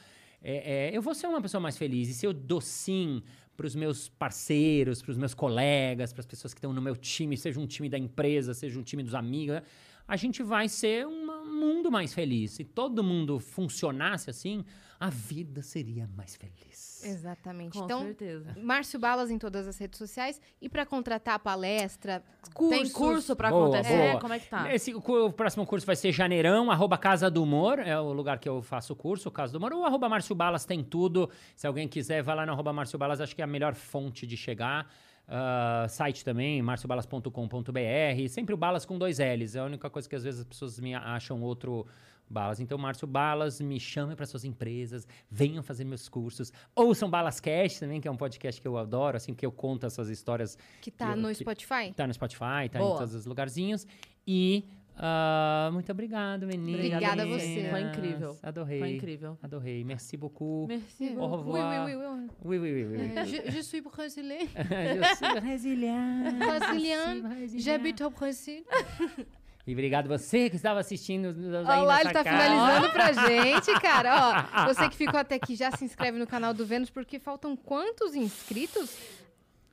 é, 0.41 0.89
é, 0.89 0.97
eu 0.97 1.01
vou 1.01 1.13
ser 1.13 1.27
uma 1.27 1.41
pessoa 1.41 1.59
mais 1.59 1.77
feliz. 1.77 2.07
E 2.09 2.13
se 2.13 2.25
eu 2.25 2.33
dou 2.33 2.61
sim 2.61 3.21
para 3.55 3.65
os 3.65 3.75
meus 3.75 4.07
parceiros, 4.07 5.01
para 5.01 5.11
os 5.11 5.17
meus 5.17 5.33
colegas, 5.33 6.13
para 6.13 6.21
as 6.21 6.25
pessoas 6.25 6.53
que 6.53 6.59
estão 6.59 6.71
no 6.71 6.81
meu 6.81 6.95
time, 6.95 7.35
seja 7.35 7.59
um 7.59 7.65
time 7.65 7.89
da 7.89 7.97
empresa, 7.97 8.53
seja 8.53 8.79
um 8.79 8.83
time 8.83 9.01
dos 9.01 9.15
amigos, 9.15 9.61
a 10.07 10.15
gente 10.15 10.43
vai 10.43 10.69
ser 10.69 11.05
um 11.07 11.25
mundo 11.59 11.91
mais 11.91 12.13
feliz. 12.13 12.51
Se 12.51 12.63
todo 12.63 13.03
mundo 13.03 13.39
funcionasse 13.39 14.29
assim, 14.29 14.63
a 14.99 15.09
vida 15.09 15.61
seria 15.61 16.09
mais 16.15 16.35
feliz. 16.35 17.03
Exatamente. 17.05 17.77
Com 17.77 17.85
então, 17.85 18.03
certeza. 18.03 18.55
Márcio 18.61 18.99
Balas 18.99 19.29
em 19.29 19.37
todas 19.37 19.67
as 19.67 19.77
redes 19.77 19.97
sociais. 19.97 20.41
E 20.61 20.67
pra 20.67 20.85
contratar 20.85 21.37
palestra, 21.39 22.23
cursos... 22.53 22.77
Tem 22.77 22.91
curso 22.91 23.35
pra 23.35 23.49
Boa, 23.49 23.67
acontecer? 23.67 24.09
boa. 24.09 24.19
Como 24.19 24.33
é 24.33 24.39
que 24.39 24.49
tá? 24.49 24.73
Esse, 24.73 24.93
o, 24.93 25.31
próximo 25.31 25.65
curso 25.65 25.85
vai 25.85 25.95
ser 25.95 26.11
janeirão, 26.11 26.71
arroba 26.71 26.97
Casa 26.97 27.29
do 27.29 27.43
Humor, 27.43 27.79
é 27.79 27.99
o 27.99 28.11
lugar 28.11 28.39
que 28.39 28.49
eu 28.49 28.61
faço 28.61 28.93
o 28.93 28.95
curso, 28.95 29.29
Casa 29.29 29.53
do 29.53 29.57
Humor, 29.57 29.73
ou 29.73 29.85
arroba 29.85 30.09
Márcio 30.09 30.35
Balas 30.35 30.65
tem 30.65 30.83
tudo. 30.83 31.29
Se 31.55 31.67
alguém 31.67 31.87
quiser, 31.87 32.23
vai 32.23 32.35
lá 32.35 32.45
no 32.45 32.53
arroba 32.53 32.73
Márcio 32.73 32.97
Balas, 32.97 33.21
acho 33.21 33.35
que 33.35 33.41
é 33.41 33.45
a 33.45 33.47
melhor 33.47 33.75
fonte 33.75 34.25
de 34.25 34.35
chegar. 34.35 34.87
Ah, 35.29 35.85
site 35.89 36.23
também, 36.23 36.61
marciobalas.com.br, 36.61 38.29
sempre 38.29 38.53
o 38.53 38.57
Balas 38.57 38.85
com 38.85 38.97
dois 38.97 39.19
L's, 39.19 39.55
é 39.55 39.59
a 39.59 39.65
única 39.65 39.89
coisa 39.89 40.07
que 40.07 40.15
às 40.15 40.23
vezes 40.23 40.39
as 40.39 40.45
pessoas 40.45 40.79
me 40.79 40.95
acham 40.95 41.41
outro 41.41 41.85
Balas. 42.29 42.59
Então, 42.59 42.77
Márcio 42.77 43.07
Balas, 43.07 43.59
me 43.61 43.79
chame 43.79 44.15
para 44.15 44.25
suas 44.25 44.43
empresas, 44.43 45.07
venham 45.29 45.61
fazer 45.63 45.83
meus 45.85 46.07
cursos. 46.09 46.51
Ouçam 46.75 47.09
Balas 47.09 47.39
Cast 47.39 47.79
também, 47.79 47.99
que 48.01 48.07
é 48.07 48.11
um 48.11 48.17
podcast 48.17 48.61
que 48.61 48.67
eu 48.67 48.77
adoro, 48.77 49.17
assim, 49.17 49.33
que 49.33 49.45
eu 49.45 49.51
conto 49.51 49.85
essas 49.85 50.09
histórias 50.09 50.57
Que 50.81 50.91
tá 50.91 51.13
que- 51.13 51.19
no 51.19 51.27
que- 51.29 51.35
Spotify. 51.35 51.93
Tá 51.95 52.05
no 52.07 52.13
Spotify, 52.13 52.69
tá 52.71 52.79
em 52.79 52.81
Boa. 52.81 52.97
todos 52.99 53.13
os 53.13 53.25
lugarzinhos. 53.25 53.85
E 54.25 54.65
ah, 54.99 55.69
muito 55.71 55.91
obrigado, 55.91 56.47
meninas. 56.47 56.85
Obrigada 56.85 57.21
a 57.21 57.25
você. 57.27 57.67
Foi 57.69 57.81
incrível. 57.81 58.37
Adorei. 58.41 58.79
Foi 58.79 58.95
incrível. 58.95 59.37
Adorei. 59.43 59.83
Merci 59.83 60.17
beaucoup. 60.17 60.65
Merci. 60.67 61.15
Au 61.15 61.27
revoir. 61.27 61.85
Oui, 61.85 61.93
oui, 61.93 61.95
oui, 61.95 62.05
oui. 62.07 62.27
Oui, 62.43 62.57
oui, 62.57 62.71
oui, 62.73 62.97
oui. 62.97 63.11
Euh, 63.15 63.25
je, 63.25 63.51
je 63.51 63.61
suis 63.61 63.79
brasileiro. 63.81 64.47
Je 64.57 65.15
suis 65.15 65.39
brésilienne. 65.39 66.39
Brasiliano. 66.39 67.29
J'habite 67.59 68.01
au 68.01 68.09
Brasil. 68.09 68.63
E 69.67 69.73
obrigado 69.73 70.07
você 70.07 70.49
que 70.49 70.55
estava 70.55 70.79
assistindo. 70.79 71.35
Olha 71.67 71.81
lá, 71.81 72.01
ele 72.01 72.13
tá 72.13 72.23
finalizando 72.23 72.89
pra 72.89 73.11
gente, 73.27 73.71
cara. 73.81 74.47
Ó, 74.63 74.65
você 74.73 74.87
que 74.87 74.95
ficou 74.95 75.19
até 75.19 75.35
aqui, 75.35 75.57
já 75.57 75.69
se 75.71 75.83
inscreve 75.83 76.17
no 76.17 76.25
canal 76.25 76.53
do 76.53 76.65
Vênus, 76.65 76.89
porque 76.89 77.19
faltam 77.19 77.53
quantos 77.57 78.15
inscritos? 78.15 78.89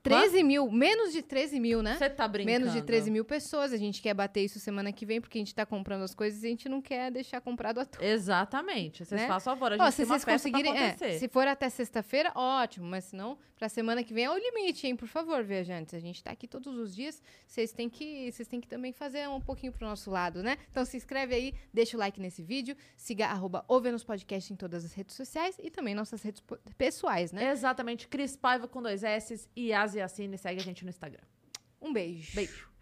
13 0.04 0.42
mil, 0.42 0.70
menos 0.70 1.12
de 1.12 1.22
13 1.22 1.58
mil, 1.58 1.82
né? 1.82 1.96
Você 1.96 2.08
tá 2.10 2.28
brincando. 2.28 2.58
Menos 2.60 2.72
de 2.72 2.82
13 2.82 3.10
mil 3.10 3.24
pessoas. 3.24 3.72
A 3.72 3.76
gente 3.76 4.00
quer 4.02 4.14
bater 4.14 4.42
isso 4.44 4.60
semana 4.60 4.92
que 4.92 5.04
vem, 5.06 5.20
porque 5.20 5.38
a 5.38 5.40
gente 5.40 5.54
tá 5.54 5.64
comprando 5.66 6.02
as 6.02 6.14
coisas 6.14 6.42
e 6.42 6.46
a 6.46 6.50
gente 6.50 6.68
não 6.68 6.80
quer 6.82 7.10
deixar 7.10 7.40
comprado 7.40 7.80
à 7.80 7.84
toa. 7.84 8.04
Exatamente. 8.04 9.04
Vocês 9.04 9.20
Né? 9.20 9.26
façam 9.26 9.54
favor, 9.54 9.72
a 9.72 9.76
Ó, 9.76 9.78
gente 9.84 9.90
se 9.92 9.96
tem 9.98 10.06
uma 10.06 10.18
vocês 10.18 10.24
conseguirem. 10.42 10.76
é, 10.76 11.18
se 11.18 11.28
for 11.28 11.46
até 11.48 11.68
sexta-feira, 11.68 12.32
ótimo. 12.34 12.86
Mas 12.86 13.04
se 13.04 13.16
não, 13.16 13.38
pra 13.56 13.68
semana 13.68 14.02
que 14.04 14.12
vem 14.12 14.24
é 14.24 14.30
o 14.30 14.36
limite, 14.36 14.86
hein? 14.86 14.94
Por 14.96 15.08
favor, 15.08 15.42
viajantes. 15.42 15.94
A 15.94 15.98
gente 16.00 16.22
tá 16.22 16.30
aqui 16.30 16.46
todos 16.46 16.76
os 16.78 16.94
dias. 16.94 17.22
Vocês 17.46 17.72
têm 17.72 17.88
que, 17.88 18.30
vocês 18.30 18.46
têm 18.46 18.60
que 18.60 18.68
também 18.68 18.92
fazer 18.92 19.28
um 19.28 19.40
pouquinho 19.40 19.72
pro 19.72 19.86
nosso 19.86 20.10
lado, 20.10 20.42
né? 20.42 20.58
Então 20.70 20.84
se 20.84 20.96
inscreve 20.96 21.34
aí, 21.34 21.54
deixa 21.72 21.96
o 21.96 22.00
like 22.00 22.20
nesse 22.20 22.42
vídeo, 22.42 22.76
siga 22.96 23.26
arroba 23.26 23.64
o 23.68 23.80
Vênus 23.80 24.04
Podcast 24.04 24.52
em 24.52 24.56
todas 24.56 24.84
as 24.84 24.92
redes 24.92 25.14
sociais 25.16 25.56
e 25.62 25.70
também 25.70 25.94
nossas 25.94 26.22
redes 26.22 26.42
pessoais, 26.76 27.32
né? 27.32 27.50
Exatamente. 27.50 28.08
Cris 28.08 28.36
Paiva 28.36 28.68
com 28.68 28.82
dois 28.82 29.02
S 29.02 29.48
e 29.56 29.72
Asiacine. 29.94 30.36
Segue 30.36 30.60
a 30.60 30.64
gente 30.64 30.84
no 30.84 30.90
Instagram. 30.90 31.24
Um 31.80 31.92
beijo. 31.92 32.34
Beijo. 32.34 32.73